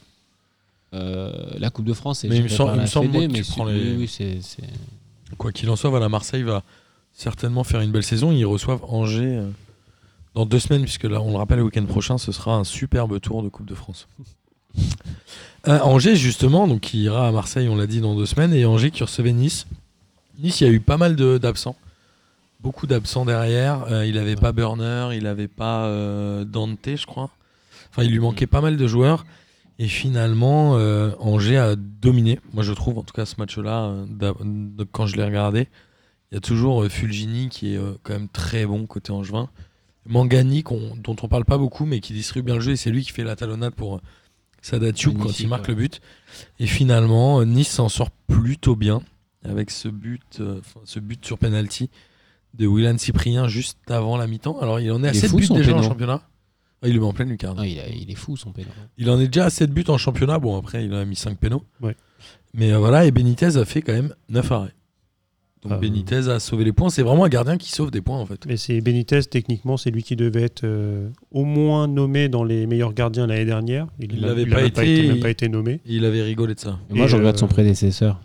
euh, 0.94 1.32
la 1.58 1.70
Coupe 1.70 1.86
de 1.86 1.94
France, 1.94 2.20
c'est 2.20 2.28
Mais 2.30 2.38
il 2.38 2.44
me 2.44 2.48
géré 2.48 2.58
semble- 2.58 2.68
par 2.70 2.76
il 2.76 2.80
me 2.80 2.84
la 2.84 2.90
semble, 2.90 3.12
Fédé, 3.12 3.28
tu 3.28 3.34
mais 3.34 3.42
prends 3.44 3.66
les- 3.66 3.74
oui, 3.74 3.96
oui, 4.00 4.08
c'est- 4.08 4.38
c'est- 4.42 4.64
Quoi 5.38 5.52
qu'il 5.54 5.70
en 5.70 5.76
soit, 5.78 5.90
voilà, 5.90 6.10
Marseille 6.10 6.44
va 6.44 6.64
certainement 7.14 7.64
faire 7.64 7.80
une 7.82 7.92
belle 7.92 8.04
saison. 8.04 8.32
Ils 8.34 8.46
reçoivent 8.46 8.82
Angers 8.88 9.38
euh, 9.38 9.50
dans 10.34 10.46
deux 10.46 10.60
semaines, 10.60 10.84
puisque 10.84 11.04
là, 11.04 11.22
on 11.22 11.32
le 11.32 11.38
rappelle, 11.38 11.58
le 11.58 11.66
week-end 11.66 11.86
prochain, 11.86 12.18
ce 12.18 12.32
sera 12.32 12.56
un 12.56 12.64
superbe 12.64 13.20
tour 13.20 13.44
de 13.44 13.50
Coupe 13.50 13.68
de 13.68 13.76
France. 13.76 14.08
Euh, 15.68 15.78
Angers, 15.82 16.16
justement, 16.16 16.68
donc 16.68 16.82
qui 16.82 17.04
ira 17.04 17.28
à 17.28 17.32
Marseille, 17.32 17.70
on 17.70 17.76
l'a 17.76 17.86
dit, 17.86 18.02
dans 18.02 18.16
deux 18.16 18.26
semaines, 18.26 18.52
et 18.52 18.66
Angers 18.66 18.90
qui 18.90 19.04
recevait 19.04 19.32
Nice. 19.32 19.68
Nice, 20.40 20.60
il 20.60 20.64
y 20.66 20.68
a 20.68 20.74
eu 20.74 20.80
pas 20.80 20.98
mal 20.98 21.16
d'absents. 21.16 21.76
Beaucoup 22.62 22.88
d'absents 22.88 23.26
derrière. 23.26 23.84
Euh, 23.92 24.04
il 24.08 24.16
n'avait 24.16 24.36
pas 24.36 24.54
Burner, 24.54 25.10
il 25.14 25.22
n'avait 25.22 25.48
pas 25.48 25.86
euh, 25.86 26.46
Dante, 26.46 26.80
je 26.96 27.06
crois. 27.06 27.30
Enfin, 27.92 28.02
il 28.02 28.10
lui 28.10 28.18
manquait 28.18 28.48
pas 28.48 28.62
mal 28.62 28.76
de 28.76 28.88
joueurs. 28.88 29.24
Et 29.78 29.88
finalement, 29.88 30.72
Angers 31.20 31.58
a 31.58 31.76
dominé. 31.76 32.40
Moi, 32.56 32.64
je 32.64 32.74
trouve, 32.74 32.98
en 32.98 33.04
tout 33.04 33.14
cas, 33.14 33.28
ce 33.28 33.36
match-là, 33.38 33.94
quand 34.92 35.06
je 35.06 35.16
l'ai 35.16 35.24
regardé, 35.24 35.68
il 36.32 36.36
y 36.36 36.38
a 36.38 36.42
toujours 36.42 36.88
Fulgini 36.88 37.50
qui 37.50 37.76
est 37.76 37.80
quand 38.02 38.14
même 38.14 38.30
très 38.30 38.66
bon 38.66 38.88
côté 38.88 39.12
Angevin. 39.12 39.48
Mangani, 40.08 40.64
dont 40.98 41.16
on 41.22 41.28
parle 41.28 41.46
pas 41.46 41.58
beaucoup, 41.58 41.86
mais 41.86 42.00
qui 42.00 42.14
distribue 42.14 42.46
bien 42.48 42.56
le 42.56 42.62
jeu, 42.62 42.72
et 42.72 42.76
c'est 42.76 42.90
lui 42.92 43.04
qui 43.04 43.12
fait 43.12 43.24
la 43.24 43.36
talonnade 43.36 43.74
pour 43.76 43.96
euh, 43.96 44.02
Sadat 44.62 44.92
Youb 44.98 45.18
quand 45.18 45.40
il 45.40 45.48
marque 45.48 45.64
ouais. 45.68 45.70
le 45.70 45.76
but. 45.76 46.02
Et 46.60 46.68
finalement, 46.68 47.42
euh, 47.42 47.46
Nice 47.46 47.70
s'en 47.70 47.90
sort 47.90 48.10
plutôt 48.28 48.76
bien 48.76 49.02
avec 49.44 49.72
ce 49.72 49.88
but, 49.88 50.40
euh, 50.40 50.62
ce 50.86 51.00
but 51.00 51.24
sur 51.26 51.38
penalty 51.38 51.90
de 52.54 52.68
Willan 52.68 52.98
Cyprien 52.98 53.48
juste 53.48 53.78
avant 53.90 54.18
la 54.18 54.28
mi-temps. 54.28 54.60
Alors, 54.60 54.80
il 54.80 54.92
en 54.92 55.04
est 55.04 55.08
à 55.08 55.12
Il 55.12 55.18
est 55.18 55.22
7 55.22 55.30
fou, 55.32 55.38
buts 55.38 55.48
déjà 55.50 55.76
en 55.76 55.82
championnat. 55.84 56.22
Ah, 56.84 56.88
il 56.88 56.96
le 56.96 57.00
met 57.00 57.06
en 57.06 57.14
pleine 57.14 57.30
lucarne. 57.30 57.58
Ah, 57.60 57.66
il, 57.68 57.80
a- 57.80 57.88
il 57.88 58.10
est 58.10 58.16
fou 58.16 58.36
son 58.36 58.52
pénal. 58.52 58.74
Il 58.98 59.10
en 59.12 59.20
est 59.20 59.28
déjà 59.28 59.46
à 59.46 59.50
7 59.52 59.72
buts 59.72 59.84
en 59.88 59.98
championnat. 60.00 60.40
Bon, 60.40 60.58
après, 60.58 60.84
il 60.84 60.94
en 60.94 60.98
a 60.98 61.06
mis 61.06 61.16
5 61.16 61.38
pénaux. 61.38 61.64
Ouais. 61.80 61.96
Mais 62.54 62.72
euh, 62.74 62.80
voilà, 62.80 63.06
et 63.06 63.12
Benitez 63.12 63.56
a 63.58 63.66
fait 63.66 63.82
quand 63.82 63.94
même 63.94 64.14
9 64.30 64.52
arrêts. 64.52 64.74
Donc 65.64 65.74
Ah, 65.76 65.78
Benitez 65.78 66.28
a 66.30 66.40
sauvé 66.40 66.64
les 66.64 66.72
points. 66.74 66.90
C'est 66.90 67.04
vraiment 67.04 67.24
un 67.26 67.30
gardien 67.30 67.58
qui 67.58 67.70
sauve 67.70 67.92
des 67.92 68.02
points, 68.02 68.18
en 68.18 68.26
fait. 68.26 68.46
Mais 68.48 68.58
c'est 68.58 68.82
Benitez, 68.82 69.22
techniquement, 69.24 69.78
c'est 69.78 69.92
lui 69.92 70.02
qui 70.02 70.16
devait 70.16 70.42
être 70.42 70.64
euh, 70.64 71.08
au 71.32 71.44
moins 71.46 71.88
nommé 71.88 72.30
dans 72.30 72.44
les 72.44 72.66
meilleurs 72.66 72.94
gardiens 72.94 73.28
l'année 73.28 73.46
dernière. 73.46 73.86
Il 74.00 74.20
n'a- 74.22 74.28
l'avait 74.30 74.52
a 74.52 74.56
pas 74.56 74.64
été. 74.64 75.08
même 75.08 75.20
pas 75.20 75.30
été 75.30 75.50
nommé. 75.50 75.80
Il 75.86 76.04
avait 76.06 76.24
rigolé 76.24 76.56
de 76.56 76.60
ça. 76.60 76.80
Et 76.90 76.96
moi, 76.96 77.06
Et, 77.06 77.08
je 77.10 77.16
regarde 77.16 77.36
euh, 77.36 77.40
son 77.40 77.48
prédécesseur. 77.48 78.20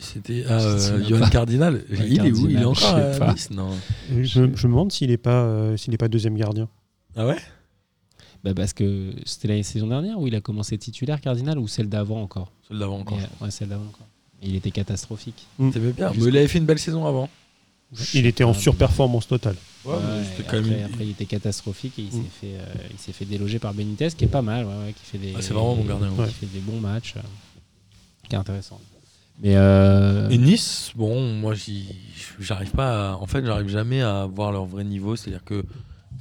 C'était 0.00 0.44
ah, 0.48 0.60
euh, 0.62 1.04
Johan. 1.08 1.28
Cardinal. 1.30 1.74
Ouais, 1.90 2.06
il 2.08 2.24
est 2.26 2.32
où 2.32 2.48
Il 2.48 2.56
est 2.60 2.64
encore 2.64 2.94
à. 2.94 3.32
Nice 3.32 3.50
Non. 3.50 3.70
Je, 4.10 4.22
je 4.22 4.40
me 4.40 4.72
demande 4.72 4.92
s'il 4.92 5.10
n'est 5.10 5.16
pas, 5.16 5.42
euh, 5.44 5.76
s'il 5.76 5.92
est 5.92 5.98
pas 5.98 6.08
deuxième 6.08 6.36
gardien. 6.36 6.68
Ah 7.16 7.26
ouais? 7.26 7.36
Bah, 8.44 8.52
parce 8.54 8.72
que 8.74 9.10
c'était 9.24 9.48
la 9.48 9.62
saison 9.62 9.86
dernière 9.86 10.18
où 10.20 10.26
il 10.26 10.34
a 10.34 10.40
commencé 10.40 10.76
titulaire 10.78 11.20
cardinal 11.20 11.58
ou 11.58 11.66
celle 11.66 11.88
d'avant 11.88 12.20
encore? 12.22 12.52
Celle 12.68 12.78
d'avant 12.78 12.98
encore. 12.98 13.18
Euh, 13.18 13.44
Ouais, 13.44 13.50
celle 13.50 13.68
d'avant 13.68 13.84
encore. 13.84 14.06
Il 14.44 14.56
était 14.56 14.70
catastrophique. 14.70 15.46
T'aimais 15.56 15.92
bien. 15.92 16.08
Jusqu'au- 16.12 16.24
Mais 16.26 16.30
il 16.32 16.36
avait 16.36 16.48
fait 16.48 16.58
une 16.58 16.66
belle 16.66 16.78
saison 16.78 17.06
avant. 17.06 17.28
Il 18.12 18.26
était 18.26 18.44
en 18.44 18.50
Ah, 18.50 18.54
surperformance 18.54 19.26
totale. 19.28 19.56
Ouais, 19.84 19.92
Ouais, 19.94 19.98
mais 20.02 20.20
et 20.20 20.24
c'était 20.24 20.42
quand 20.42 20.56
après, 20.58 20.60
même. 20.70 20.78
une- 20.80 20.84
après, 20.84 21.04
il 21.04 21.10
était 21.10 21.26
catastrophique 21.26 21.98
et 21.98 22.02
il 22.02 22.08
Mm. 22.08 22.10
s'est 22.22 22.30
fait, 22.40 22.54
euh, 22.58 22.74
il 22.92 22.98
s'est 22.98 23.12
fait 23.12 23.24
déloger 23.24 23.58
par 23.58 23.72
Benitez, 23.74 24.08
qui 24.16 24.24
est 24.24 24.28
pas 24.28 24.42
mal, 24.42 24.64
ouais, 24.66 24.72
ouais, 24.86 24.92
qui 24.92 25.04
fait 25.04 25.18
des. 25.18 25.32
Ah, 25.36 25.42
c'est 25.42 25.52
vraiment 25.54 25.74
mon 25.76 25.84
gardien, 25.84 26.10
Qui 26.10 26.20
ouais. 26.20 26.26
fait 26.28 26.46
des 26.46 26.58
bons 26.60 26.80
matchs, 26.80 27.14
euh, 27.16 27.20
qui 28.28 28.34
est 28.34 28.38
intéressant. 28.38 28.80
Mais 29.42 29.54
euh, 29.56 30.28
Et 30.30 30.38
Nice, 30.38 30.92
bon, 30.96 31.20
moi, 31.34 31.54
j'arrive 32.40 32.70
pas. 32.72 33.12
à- 33.12 33.16
En 33.16 33.26
fait, 33.26 33.44
j'arrive 33.44 33.68
jamais 33.68 34.00
à 34.00 34.26
voir 34.26 34.52
leur 34.52 34.64
vrai 34.64 34.84
niveau. 34.84 35.16
C'est-à-dire 35.16 35.44
que 35.44 35.64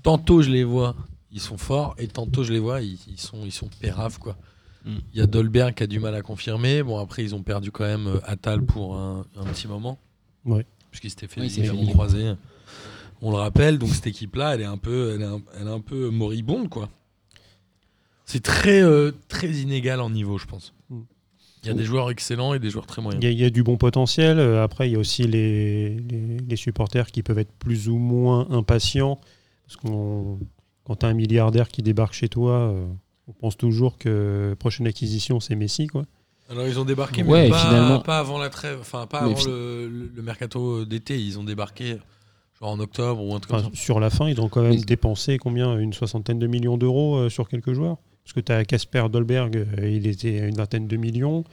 tantôt 0.04 0.42
je 0.42 0.50
les 0.50 0.64
vois, 0.64 0.96
ils 1.32 1.40
sont 1.42 1.58
forts, 1.58 1.96
et 1.98 2.08
tantôt 2.08 2.44
je 2.44 2.52
les 2.54 2.60
vois, 2.60 2.82
ils, 2.82 2.98
ils 3.08 3.20
sont, 3.20 3.40
ils 3.46 3.52
sont 3.52 3.70
péraves, 3.80 4.20
quoi. 4.20 4.36
Mm. 4.86 4.92
Il 5.14 5.20
y 5.20 5.22
a 5.22 5.28
Dolberg 5.28 5.74
qui 5.76 5.84
a 5.84 5.88
du 5.88 6.00
mal 6.00 6.14
à 6.16 6.22
confirmer. 6.22 6.84
Bon, 6.84 6.98
après, 7.00 7.24
ils 7.24 7.34
ont 7.36 7.44
perdu 7.44 7.72
quand 7.72 7.86
même 7.86 8.08
euh, 8.08 8.20
Attal 8.26 8.62
pour 8.64 8.96
un, 8.98 9.26
un 9.38 9.46
petit 9.46 9.68
moment. 9.68 9.98
Ouais. 10.46 10.66
Puisqu'il 10.92 11.10
s'était 11.10 11.28
fait 11.28 11.42
légèrement 11.42 11.86
fait 11.86 11.92
croiser. 11.92 12.34
On 13.22 13.32
le 13.32 13.38
rappelle, 13.38 13.80
donc 13.80 13.90
cette 13.90 14.08
équipe-là, 14.08 14.56
elle 14.56 14.62
est 14.62 14.66
un 14.66 14.78
peu, 14.78 15.14
elle 15.16 15.22
est 15.22 15.26
un, 15.26 15.42
elle 15.60 15.68
est 15.68 15.72
un 15.72 15.80
peu 15.80 16.10
moribonde, 16.10 16.68
quoi. 16.70 16.90
C'est 18.26 18.44
très, 18.44 18.82
euh, 18.82 19.12
très 19.28 19.50
inégal 19.50 20.00
en 20.02 20.10
niveau, 20.10 20.38
je 20.38 20.46
pense. 20.46 20.74
Mm. 20.90 21.00
Il 21.64 21.68
y 21.68 21.70
a 21.70 21.74
des 21.74 21.86
joueurs 21.86 22.12
excellents 22.12 22.54
et 22.54 22.60
des 22.60 22.70
joueurs 22.70 22.86
très 22.86 23.02
moyens. 23.02 23.24
il 23.24 23.40
y 23.40 23.46
a 23.46 23.50
du 23.50 23.64
bon 23.64 23.78
potentiel. 23.78 24.38
Euh, 24.38 24.62
Après, 24.64 24.90
il 24.90 24.94
y 24.94 24.96
a 24.96 25.00
aussi 25.00 25.24
les, 25.24 25.96
les- 25.98 26.38
les 26.38 26.56
supporters 26.58 27.10
qui 27.10 27.24
peuvent 27.24 27.40
être 27.40 27.54
plus 27.54 27.88
ou 27.88 27.98
moins 27.98 28.50
impatients. 28.52 29.22
Parce 29.66 29.78
que 29.78 29.88
quand 30.84 30.96
tu 30.98 31.06
as 31.06 31.10
un 31.10 31.14
milliardaire 31.14 31.70
qui 31.70 31.82
débarque 31.82 32.14
chez 32.14 32.28
toi, 32.28 32.54
euh, 32.74 32.86
On 33.28 33.32
pense 33.34 33.56
toujours 33.58 33.98
que 33.98 34.56
prochaine 34.60 34.88
acquisition, 34.88 35.40
c'est 35.40 35.56
Messi. 35.56 35.88
Quoi. 35.88 36.04
Alors 36.50 36.68
ils 36.68 36.78
ont 36.80 36.86
débarqué, 36.86 37.24
mais 37.24 37.50
pas, 37.50 37.58
finalement- 37.58 38.00
pas 38.02 38.20
avant 38.20 38.38
la 38.38 38.50
trêve, 38.50 38.78
enfin 38.82 39.08
pas 39.08 39.22
Mais 39.22 39.28
avant 39.32 39.36
fi- 39.38 39.48
le, 39.48 39.88
le- 39.88 40.12
le 40.14 40.22
mercato 40.22 40.84
d'été. 40.86 41.18
Ils 41.18 41.40
ont 41.40 41.44
débarqué 41.44 41.98
genre 42.60 42.72
en 42.72 42.80
octobre 42.80 43.24
ou 43.24 43.34
un 43.34 43.40
truc 43.40 43.54
Enfin, 43.54 43.64
comme 43.64 43.76
ça. 43.76 43.82
sur 43.82 44.00
la 44.00 44.10
fin, 44.10 44.28
ils 44.28 44.40
ont 44.42 44.50
quand 44.50 44.62
même 44.62 44.72
Mais- 44.76 44.82
dépensé 44.82 45.38
combien? 45.38 45.78
Une 45.78 45.94
soixantaine 45.94 46.38
de 46.40 46.48
millions 46.48 46.78
d'euros 46.78 47.16
euh, 47.16 47.30
sur 47.30 47.48
quelques 47.48 47.74
joueurs? 47.74 47.98
Parce 48.26 48.34
que 48.34 48.40
tu 48.42 48.52
as 48.52 48.64
Casper 48.66 49.06
Dolberg, 49.12 49.56
euh, 49.56 49.90
il 49.90 50.06
était 50.08 50.42
à 50.42 50.46
une 50.48 50.56
vingtaine 50.56 50.88
de 50.88 50.98
millions. 50.98 51.44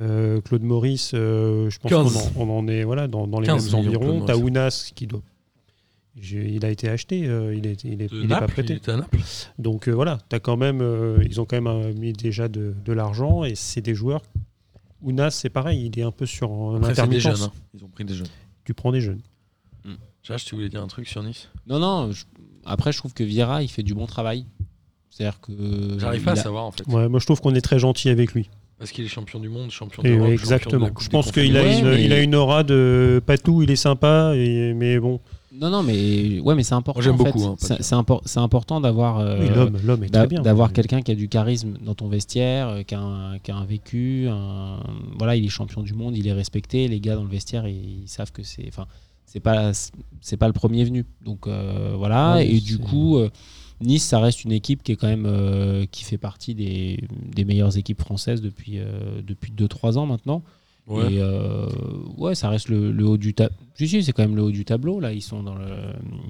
Euh, 0.00 0.40
Claude 0.40 0.62
Maurice, 0.62 1.12
euh, 1.14 1.70
je 1.70 1.78
pense 1.78 1.90
15. 1.90 2.32
qu'on 2.34 2.42
en, 2.42 2.48
on 2.48 2.58
en 2.58 2.68
est 2.68 2.82
voilà, 2.82 3.06
dans, 3.06 3.28
dans 3.28 3.38
les 3.38 3.46
15 3.46 3.72
mêmes 3.72 3.86
environs. 3.86 4.24
Tu 4.26 4.32
as. 4.32 4.36
Ounas 4.36 4.90
qui 4.94 5.06
doit. 5.06 5.22
Il 6.16 6.64
a 6.64 6.70
été 6.70 6.88
acheté, 6.88 7.26
euh, 7.26 7.54
il 7.54 7.66
est, 7.66 7.82
il 7.84 8.00
est, 8.00 8.08
il 8.12 8.24
est 8.24 8.28
pas 8.28 8.44
il 8.46 8.52
prêté. 8.52 8.80
à 8.86 8.96
Naples. 8.96 9.18
Donc 9.58 9.88
euh, 9.88 9.92
voilà, 9.92 10.18
as 10.32 10.38
quand 10.38 10.56
même, 10.56 10.80
euh, 10.80 11.18
ils 11.28 11.40
ont 11.40 11.44
quand 11.44 11.60
même 11.60 11.66
euh, 11.66 11.92
mis 11.92 12.12
déjà 12.12 12.46
de, 12.46 12.72
de 12.84 12.92
l'argent 12.92 13.42
et 13.42 13.54
c'est 13.56 13.80
des 13.80 13.94
joueurs. 13.96 14.22
Ounas, 15.02 15.32
c'est 15.32 15.50
pareil, 15.50 15.90
il 15.92 15.98
est 15.98 16.04
un 16.04 16.12
peu 16.12 16.24
sur 16.24 16.50
euh, 16.76 16.78
l'intermittence. 16.80 17.42
hein. 17.42 17.52
Ils 17.74 17.84
ont 17.84 17.88
pris 17.88 18.04
des 18.04 18.14
jeunes. 18.14 18.28
Tu 18.64 18.74
prends 18.74 18.92
des 18.92 19.00
jeunes. 19.00 19.20
Josh, 20.22 20.46
tu 20.46 20.54
voulais 20.54 20.70
dire 20.70 20.82
un 20.82 20.86
truc 20.86 21.06
sur 21.06 21.22
Nice? 21.22 21.50
Non, 21.66 21.78
non. 21.78 22.10
je- 22.10 22.24
Après, 22.64 22.92
je 22.92 22.98
trouve 22.98 23.12
que 23.12 23.22
Vieira, 23.22 23.62
il 23.62 23.68
fait 23.68 23.82
du 23.82 23.92
bon 23.92 24.06
travail. 24.06 24.46
C'est-à-dire 25.10 25.38
que. 25.40 25.52
J'arrive 25.98 26.22
il 26.22 26.24
pas 26.24 26.30
à 26.30 26.34
a- 26.34 26.36
savoir 26.36 26.64
en 26.64 26.70
fait. 26.72 26.86
Ouais, 26.86 27.08
moi 27.10 27.20
je 27.20 27.26
trouve 27.26 27.42
qu'on 27.42 27.54
est 27.54 27.60
très 27.60 27.78
gentil 27.78 28.08
avec 28.08 28.32
lui. 28.32 28.48
Parce 28.78 28.90
qu'il 28.90 29.04
est 29.04 29.08
champion 29.08 29.38
du 29.38 29.50
monde, 29.50 29.70
champion 29.70 30.02
d'Europe. 30.02 30.18
champion 30.20 30.28
de 30.28 30.32
exactement. 30.40 30.90
Je 30.98 31.08
pense 31.10 31.30
qu'il 31.30 31.54
a, 31.58 31.62
Ouais, 31.62 31.78
une, 31.78 31.84
mais- 31.90 32.04
il 32.04 32.12
a 32.14 32.20
une 32.22 32.34
aura 32.34 32.62
de 32.64 33.20
patou, 33.26 33.62
il 33.62 33.70
est 33.70 33.76
sympa, 33.76 34.32
et, 34.34 34.72
mais 34.72 34.98
bon, 34.98 35.20
Non, 35.54 35.70
non, 35.70 35.82
mais 35.82 36.40
ouais, 36.40 36.54
mais 36.54 36.62
c'est 36.64 36.74
important. 36.74 37.00
J'aime 37.00 37.16
beaucoup, 37.16 37.44
hein, 37.44 37.56
C'est- 37.58 37.94
impor- 37.94 38.38
important 38.38 38.80
d'avoir. 38.80 39.20
euh, 39.20 39.38
oui, 39.40 39.48
l'homme, 39.54 39.78
l'homme 39.84 40.04
est 40.04 40.08
d'a- 40.08 40.20
très 40.20 40.28
bien. 40.28 40.42
D'avoir 40.42 40.72
quelqu'un 40.72 41.00
qui 41.02 41.12
a 41.12 41.14
du 41.14 41.28
charisme 41.28 41.74
dans 41.84 41.94
ton 41.94 42.08
vestiaire, 42.08 42.68
euh, 42.68 42.82
qui 42.82 42.94
a 42.94 43.00
un, 43.00 43.38
qui 43.38 43.50
a 43.52 43.56
un 43.56 43.64
vécu, 43.64 44.26
un- 44.28 44.80
voilà, 45.16 45.36
il 45.36 45.44
est 45.44 45.48
champion 45.48 45.82
du 45.82 45.94
monde, 45.94 46.16
il 46.16 46.26
est 46.26 46.32
respecté. 46.32 46.88
Les 46.88 46.98
gars 47.00 47.14
dans 47.14 47.22
le 47.22 47.28
vestiaire, 47.30 47.68
ils, 47.68 48.02
ils 48.02 48.08
savent 48.08 48.32
que 48.32 48.42
c'est, 48.42 48.64
enfin, 48.68 48.86
c'est 49.26 49.40
pas, 49.40 49.70
c'est 50.20 50.36
pas 50.36 50.48
le 50.48 50.52
premier 50.52 50.82
venu. 50.84 51.04
Donc 51.24 51.46
euh, 51.46 51.94
voilà. 51.96 52.34
Ouais, 52.36 52.48
et 52.48 52.60
du 52.60 52.78
coup, 52.78 53.18
Nice, 53.80 54.04
ça 54.04 54.18
reste 54.20 54.44
une 54.44 54.52
équipe 54.52 54.82
qui 54.82 54.92
est 54.92 54.96
quand 54.96 55.08
même, 55.08 55.26
euh, 55.26 55.84
qui 55.90 56.04
fait 56.04 56.18
partie 56.18 56.54
des, 56.54 56.98
des 57.34 57.44
meilleures 57.44 57.76
équipes 57.76 58.00
françaises 58.00 58.40
depuis 58.40 58.78
euh, 58.78 59.20
depuis 59.26 59.52
2-3 59.52 59.98
ans 59.98 60.06
maintenant. 60.06 60.42
Ouais. 60.86 61.14
Et 61.14 61.18
euh, 61.20 61.66
ouais, 62.18 62.34
ça 62.34 62.50
reste 62.50 62.68
le, 62.68 62.92
le 62.92 63.04
haut 63.06 63.16
du 63.16 63.32
tableau. 63.32 63.54
Si, 63.74 63.88
si, 63.88 64.02
c'est 64.04 64.12
quand 64.12 64.22
même 64.22 64.36
le 64.36 64.42
haut 64.42 64.50
du 64.50 64.64
tableau. 64.66 65.00
Là, 65.00 65.12
ils 65.12 65.22
sont 65.22 65.42
dans, 65.42 65.54
le, 65.54 65.64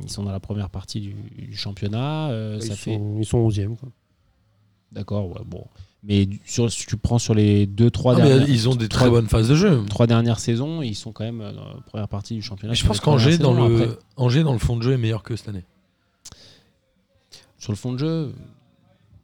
ils 0.05 0.11
sont 0.11 0.23
dans 0.23 0.31
la 0.31 0.39
première 0.41 0.71
partie 0.71 1.01
du, 1.01 1.15
du 1.37 1.57
championnat. 1.57 2.29
euh, 2.31 2.59
ils, 2.63 2.73
fait 2.73 2.95
sont, 2.95 3.17
ils 3.19 3.25
sont 3.27 3.49
11e. 3.49 3.77
Quoi. 3.77 3.89
D'accord, 4.93 5.29
ouais, 5.29 5.43
bon. 5.45 5.65
Mais 6.05 6.29
sur, 6.45 6.71
si 6.71 6.87
tu 6.87 6.97
prends 6.97 7.19
sur 7.19 7.35
les 7.35 7.67
deux, 7.67 7.91
trois, 7.91 8.15
Ah, 8.15 8.23
mais 8.23 8.29
dernières, 8.29 8.49
ils 8.49 8.69
ont 8.69 8.77
des 8.77 8.89
très 8.89 9.07
trois- 9.07 9.11
bonnes 9.11 9.27
phases 9.27 9.49
de 9.49 9.55
jeu. 9.57 9.83
trois 9.89 10.07
dernières 10.07 10.39
saisons, 10.39 10.83
ils 10.83 10.95
sont 10.95 11.11
quand 11.13 11.25
même 11.25 11.41
euh, 11.41 11.53
dans 11.53 11.67
la 11.67 11.81
première 11.81 12.09
partie 12.09 12.35
du 12.35 12.43
championnat. 12.43 12.73
Mais 12.73 12.77
je 12.77 12.87
pense 12.87 13.01
qu'Angers 13.01 13.39
dans, 13.39 13.55
le... 13.69 13.99
Angers 14.17 14.45
dans 14.45 14.53
le 14.53 14.59
fond 14.59 14.77
de 14.77 14.83
jeu 14.83 14.93
est 14.93 14.99
meilleur 14.99 15.23
que 15.25 15.35
cette 15.35 15.49
année. 15.49 15.65
sur 17.59 17.73
le 17.73 17.77
fond 17.77 17.93
de 17.93 17.99
jeu, 17.99 18.33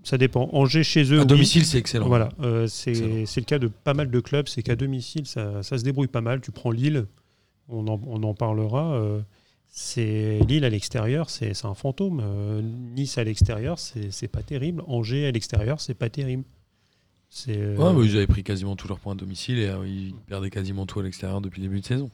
Ça 0.03 0.17
dépend. 0.19 0.49
Angers 0.53 0.83
chez 0.83 1.05
eux. 1.13 1.19
À 1.19 1.23
oui. 1.23 1.27
domicile, 1.27 1.65
c'est 1.67 1.79
excellent. 1.79 2.09
Voilà, 2.09 2.31
euh, 2.41 2.67
c'est 2.67 2.93
le 2.95 3.43
cas 3.45 3.59
de 3.59 3.69
pas 3.69 3.93
mal 3.95 4.11
de 4.11 4.21
clubs, 4.21 4.49
c'est 4.49 4.63
qu'à 4.63 4.77
domicile, 4.77 5.27
ça, 5.27 5.63
ça 5.63 5.77
se 5.79 5.85
débrouille 5.85 6.07
pas 6.09 6.23
mal. 6.23 6.41
Tu 6.41 6.53
prends 6.53 6.71
Lille, 6.71 7.07
on 7.69 7.87
en, 7.87 8.01
on 8.07 8.23
en 8.23 8.35
parlera. 8.35 8.95
euh, 8.95 9.21
c'est 9.73 10.41
Lille 10.49 10.65
à 10.65 10.69
l'extérieur, 10.71 11.31
c'est 11.31 11.55
c'est 11.55 11.67
un 11.67 11.75
fantôme. 11.75 12.21
Euh, 12.25 12.61
nice 12.63 13.19
à 13.19 13.25
l'extérieur, 13.25 13.79
c'est 13.79 14.11
c'est 14.11 14.27
pas 14.29 14.43
terrible. 14.43 14.83
Angers 14.89 15.27
à 15.27 15.31
l'extérieur, 15.31 15.81
c'est 15.81 15.95
pas 15.95 16.09
terrible. 16.09 16.45
Euh, 17.49 17.77
Ouais, 17.77 18.07
ils 18.07 18.17
avaient 18.17 18.27
pris 18.27 18.43
quasiment 18.43 18.75
tous 18.75 18.89
leurs 18.89 18.99
points 18.99 19.13
à 19.13 19.17
domicile 19.17 19.59
et 19.61 19.69
euh, 19.69 19.87
ils 19.87 20.15
perdaient 20.27 20.51
quasiment 20.51 20.87
tout 20.87 20.99
à 20.99 21.03
l'extérieur 21.05 21.41
depuis 21.41 21.61
le 21.63 21.69
début 21.69 21.81
de 21.81 21.87
saison. 21.87 22.11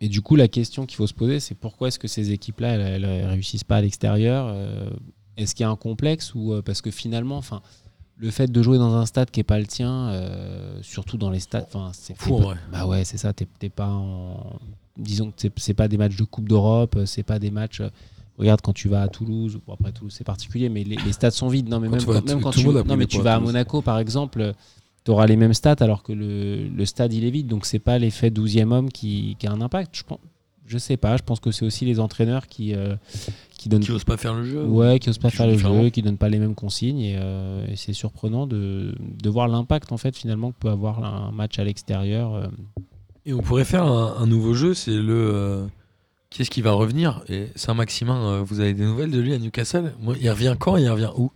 Et 0.00 0.08
du 0.08 0.22
coup, 0.22 0.34
la 0.36 0.48
question 0.48 0.86
qu'il 0.86 0.96
faut 0.96 1.06
se 1.06 1.12
poser, 1.12 1.40
c'est 1.40 1.54
pourquoi 1.54 1.88
est-ce 1.88 1.98
que 1.98 2.08
ces 2.08 2.30
équipes-là, 2.32 2.76
elles, 2.76 3.04
elles 3.04 3.26
réussissent 3.26 3.64
pas 3.64 3.76
à 3.76 3.80
l'extérieur 3.82 4.46
euh, 4.48 4.88
Est-ce 5.40 5.54
qu'il 5.54 5.64
y 5.64 5.66
a 5.66 5.70
un 5.70 5.76
complexe 5.76 6.34
ou 6.34 6.52
euh, 6.52 6.62
parce 6.62 6.80
que 6.82 6.90
finalement, 6.90 7.36
enfin, 7.36 7.62
le 8.18 8.30
fait 8.30 8.50
de 8.52 8.62
jouer 8.62 8.78
dans 8.78 8.94
un 8.94 9.06
stade 9.06 9.30
qui 9.30 9.40
est 9.40 9.44
pas 9.44 9.58
le 9.58 9.66
tien, 9.66 10.08
euh, 10.10 10.78
surtout 10.82 11.16
dans 11.16 11.30
les 11.30 11.40
stades, 11.40 11.66
enfin, 11.72 11.90
c'est 11.94 12.16
Fou, 12.16 12.38
pas- 12.38 12.54
Bah 12.72 12.86
ouais, 12.86 13.04
c'est 13.04 13.16
ça. 13.18 13.32
T'es 13.32 13.70
pas 13.70 13.88
en, 13.88 14.58
disons 14.98 15.30
que 15.30 15.48
c'est- 15.56 15.74
pas 15.74 15.88
des 15.88 15.96
matchs 15.96 16.16
de 16.16 16.24
Coupe 16.24 16.48
d'Europe, 16.48 16.96
euh, 16.96 17.06
c'est 17.06 17.22
pas 17.22 17.38
des 17.38 17.50
matchs. 17.50 17.80
Regarde 18.38 18.60
quand 18.62 18.72
tu 18.72 18.88
vas 18.88 19.02
à 19.02 19.08
Toulouse, 19.08 19.58
bon 19.66 19.74
après 19.74 19.92
Toulouse 19.92 20.14
c'est 20.16 20.24
particulier, 20.24 20.68
mais 20.68 20.82
les, 20.84 20.96
les 20.96 21.12
stades 21.12 21.32
sont 21.32 21.48
vides. 21.48 21.68
Non 21.68 21.78
mais 21.80 21.88
Quand 21.88 21.92
même 21.96 22.00
quand, 22.14 22.26
même 22.26 22.40
quand 22.42 22.50
tu, 22.60 22.66
non, 22.88 22.96
mais 22.96 23.06
tu 23.06 23.16
vas 23.24 23.34
à. 23.34 23.38
Monaco 23.46 23.82
par 23.82 23.98
exemple, 23.98 24.52
tu 25.04 25.10
auras 25.10 25.26
les 25.26 25.36
mêmes 25.36 25.52
stats 25.54 25.76
alors 25.80 26.02
que 26.02 26.12
le, 26.12 26.68
le 26.68 26.84
stade 26.86 27.12
il 27.12 27.24
est 27.24 27.30
vide, 27.30 27.46
donc 27.48 27.64
c'est 27.66 27.78
pas 27.78 27.98
l'effet 27.98 28.30
12e 28.30 28.70
homme 28.72 28.90
qui, 28.90 29.36
qui 29.38 29.46
a 29.46 29.52
un 29.52 29.60
impact. 29.62 29.94
Je 29.96 30.02
pense, 30.04 30.18
je 30.70 30.78
sais 30.78 30.96
pas, 30.96 31.16
je 31.16 31.22
pense 31.22 31.40
que 31.40 31.50
c'est 31.50 31.64
aussi 31.66 31.84
les 31.84 32.00
entraîneurs 32.00 32.46
qui 32.46 32.74
euh, 32.74 32.94
qui 33.58 33.68
donnent 33.68 33.82
Qui 33.82 33.92
osent 33.92 34.04
pas 34.04 34.16
faire 34.16 34.34
le 34.34 34.44
jeu. 34.44 34.64
ouais, 34.64 34.98
qui 34.98 35.10
osent 35.10 35.18
pas 35.18 35.30
qui 35.30 35.36
faire 35.36 35.46
le 35.46 35.58
jeu, 35.58 35.90
qui 35.90 36.00
donnent 36.02 36.16
pas 36.16 36.28
les 36.30 36.38
mêmes 36.38 36.54
consignes 36.54 37.00
et, 37.00 37.16
euh, 37.18 37.66
et 37.70 37.76
c'est 37.76 37.92
surprenant 37.92 38.46
de, 38.46 38.94
de 39.22 39.28
voir 39.28 39.48
l'impact 39.48 39.92
en 39.92 39.98
fait 39.98 40.16
finalement 40.16 40.52
que 40.52 40.56
peut 40.60 40.70
avoir 40.70 41.04
un 41.04 41.30
match 41.32 41.58
à 41.58 41.64
l'extérieur. 41.64 42.34
euh. 42.34 42.46
Et 43.26 43.34
on 43.34 43.42
pourrait 43.42 43.66
faire 43.66 43.84
un, 43.84 44.16
un 44.18 44.26
nouveau 44.26 44.54
jeu, 44.54 44.72
c'est 44.72 44.96
le 44.96 45.12
euh, 45.34 45.66
qui 46.30 46.42
est-ce 46.42 46.50
qui 46.50 46.62
va 46.62 46.72
revenir? 46.72 47.22
Et 47.28 47.48
Saint-Maximin, 47.56 48.16
euh, 48.24 48.42
vous 48.42 48.60
avez 48.60 48.72
des 48.72 48.84
nouvelles 48.84 49.10
de 49.10 49.18
lui 49.20 49.34
à 49.34 49.38
Newcastle? 49.38 49.92
Moi, 50.00 50.14
il 50.20 50.30
revient 50.30 50.54
quand? 50.58 50.76
Il 50.76 50.88
revient 50.88 51.10
où? 51.18 51.30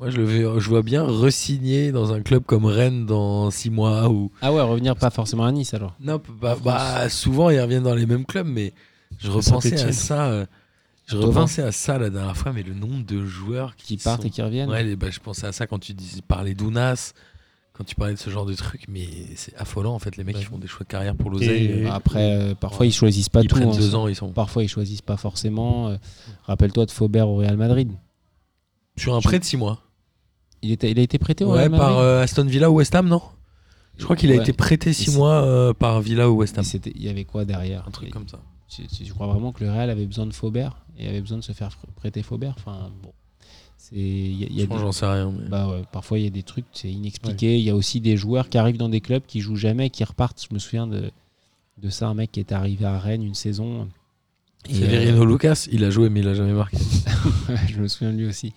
Moi, 0.00 0.10
je 0.10 0.16
le 0.18 0.60
je 0.60 0.68
vois 0.68 0.82
bien 0.82 1.02
re-signer 1.04 1.90
dans 1.90 2.12
un 2.12 2.20
club 2.22 2.44
comme 2.44 2.66
Rennes 2.66 3.04
dans 3.04 3.50
6 3.50 3.70
mois 3.70 4.08
ou 4.08 4.30
Ah 4.40 4.52
ouais, 4.52 4.60
revenir 4.62 4.94
pas 4.94 5.10
forcément 5.10 5.44
à 5.44 5.50
Nice 5.50 5.74
alors. 5.74 5.94
non, 6.00 6.20
bah, 6.40 6.56
bah, 6.62 7.08
souvent 7.08 7.50
ils 7.50 7.60
reviennent 7.60 7.82
dans 7.82 7.96
les 7.96 8.06
mêmes 8.06 8.24
clubs, 8.24 8.46
mais 8.46 8.72
je 9.18 9.28
repensais 9.30 9.80
à 9.80 9.92
ça. 9.92 10.26
euh, 10.28 10.46
je 11.06 11.16
repensais 11.16 11.62
à 11.62 11.72
ça 11.72 11.98
la 11.98 12.10
dernière 12.10 12.36
fois, 12.36 12.52
mais 12.52 12.62
le 12.62 12.74
nombre 12.74 13.04
de 13.04 13.24
joueurs 13.24 13.74
qui, 13.74 13.96
Qui 13.96 14.04
partent 14.04 14.22
sont- 14.22 14.28
et 14.28 14.30
qui 14.30 14.40
reviennent. 14.42 14.70
Ouais, 14.70 14.94
bah, 14.94 15.08
je 15.10 15.18
pensais 15.18 15.46
à 15.48 15.52
ça 15.52 15.66
quand 15.66 15.78
tu 15.80 15.94
dis, 15.94 16.22
parlais 16.28 16.54
d'Ounas, 16.54 17.12
quand 17.72 17.82
tu 17.82 17.94
parlais 17.96 18.14
de 18.14 18.18
ce 18.20 18.30
genre 18.30 18.46
de 18.46 18.54
truc, 18.54 18.84
mais 18.88 19.08
c'est 19.34 19.56
affolant 19.56 19.94
en 19.94 19.98
fait. 19.98 20.16
Les 20.16 20.22
mecs 20.22 20.36
Ouais. 20.36 20.42
qui 20.42 20.46
font 20.46 20.58
des 20.58 20.68
choix 20.68 20.84
de 20.84 20.88
carrière 20.90 21.16
pour 21.16 21.30
l'oseille, 21.30 21.86
euh, 21.86 21.90
Après, 21.90 22.36
euh, 22.36 22.54
parfois 22.54 22.86
ils 22.86 22.92
choisissent 22.92 23.28
pas 23.30 23.40
ils 23.40 23.48
tout. 23.48 23.56
prennent 23.56 23.70
hein. 23.70 23.76
deux 23.76 23.94
ans, 23.96 24.06
ils 24.06 24.14
sont 24.14 24.28
Parfois 24.32 24.62
ils 24.62 24.68
choisissent 24.68 25.02
pas 25.02 25.16
forcément. 25.16 25.88
euh, 25.88 25.96
Rappelle-toi 26.44 26.86
de 26.86 26.90
Faubert 26.92 27.28
au 27.28 27.36
Real 27.38 27.56
Madrid. 27.56 27.90
sur 28.96 29.14
un 29.16 29.20
prêt 29.20 29.38
de 29.40 29.44
6 29.44 29.56
mois. 29.56 29.80
Il, 30.62 30.72
était, 30.72 30.90
il 30.90 30.98
a 30.98 31.02
été 31.02 31.18
prêté 31.18 31.44
au 31.44 31.52
Ouais, 31.54 31.68
par 31.70 31.98
euh, 31.98 32.22
Aston 32.22 32.44
Villa 32.44 32.70
ou 32.70 32.74
West 32.76 32.94
Ham, 32.94 33.08
non? 33.08 33.22
Je 33.96 34.04
crois 34.04 34.16
qu'il 34.16 34.30
a 34.32 34.36
Ouais. 34.36 34.40
été 34.42 34.52
prêté 34.52 34.92
6 34.92 35.02
Et 35.02 35.10
c'est- 35.10 35.16
mois 35.16 35.42
euh, 35.42 35.72
par 35.74 36.00
Villa 36.00 36.30
ou 36.30 36.36
West 36.36 36.58
Ham. 36.58 36.64
Il 36.94 37.02
y 37.02 37.08
avait 37.08 37.24
quoi 37.24 37.44
derrière? 37.44 37.84
Un 37.86 37.90
truc 37.90 38.08
Et- 38.08 38.10
comme 38.12 38.28
ça. 38.28 38.38
tu 38.68 39.12
crois 39.12 39.26
vraiment 39.26 39.52
que 39.52 39.64
le 39.64 39.70
Real 39.70 39.90
avait 39.90 40.06
besoin 40.06 40.26
de 40.26 40.32
Faubert 40.32 40.76
et 40.98 41.08
avait 41.08 41.20
besoin 41.20 41.38
de 41.38 41.42
se 41.44 41.52
faire 41.52 41.70
prêter 41.96 42.22
Faubert 42.22 42.54
Enfin 42.58 42.90
bon, 43.02 43.12
y 43.92 44.44
a, 44.60 44.64
y 44.64 44.68
j'en 44.68 44.92
sais 44.92 45.06
rien. 45.06 45.32
mais- 45.32 45.48
bah 45.48 45.68
ouais, 45.68 45.82
parfois 45.92 46.18
il 46.18 46.24
y 46.24 46.26
a 46.26 46.30
des 46.30 46.42
trucs 46.42 46.66
c'est 46.72 46.90
inexpliqué. 46.90 47.56
Il 47.58 47.64
y 47.64 47.70
a 47.70 47.74
aussi 47.76 48.00
des 48.00 48.16
joueurs 48.16 48.48
qui 48.48 48.58
arrivent 48.58 48.76
dans 48.76 48.88
des 48.88 49.00
clubs 49.00 49.22
qui 49.26 49.40
jouent 49.40 49.56
jamais, 49.56 49.90
qui 49.90 50.04
repartent. 50.04 50.44
Je 50.48 50.54
me 50.54 50.58
souviens 50.58 50.86
de 50.86 51.10
de 51.80 51.90
ça, 51.90 52.08
un 52.08 52.14
mec 52.14 52.32
qui 52.32 52.40
était 52.40 52.54
arrivé 52.56 52.84
à 52.84 52.98
Rennes 52.98 53.22
une 53.22 53.34
saison. 53.36 53.88
Severino 54.68 55.24
Lucas, 55.24 55.66
il 55.70 55.84
a 55.84 55.90
joué, 55.90 56.10
mais 56.10 56.20
il 56.20 56.28
a 56.28 56.34
jamais 56.34 56.52
marqué. 56.52 56.76
euh, 57.50 57.56
je 57.68 57.80
me 57.80 57.86
souviens 57.88 58.12
de 58.12 58.18
lui 58.18 58.26
aussi. 58.26 58.52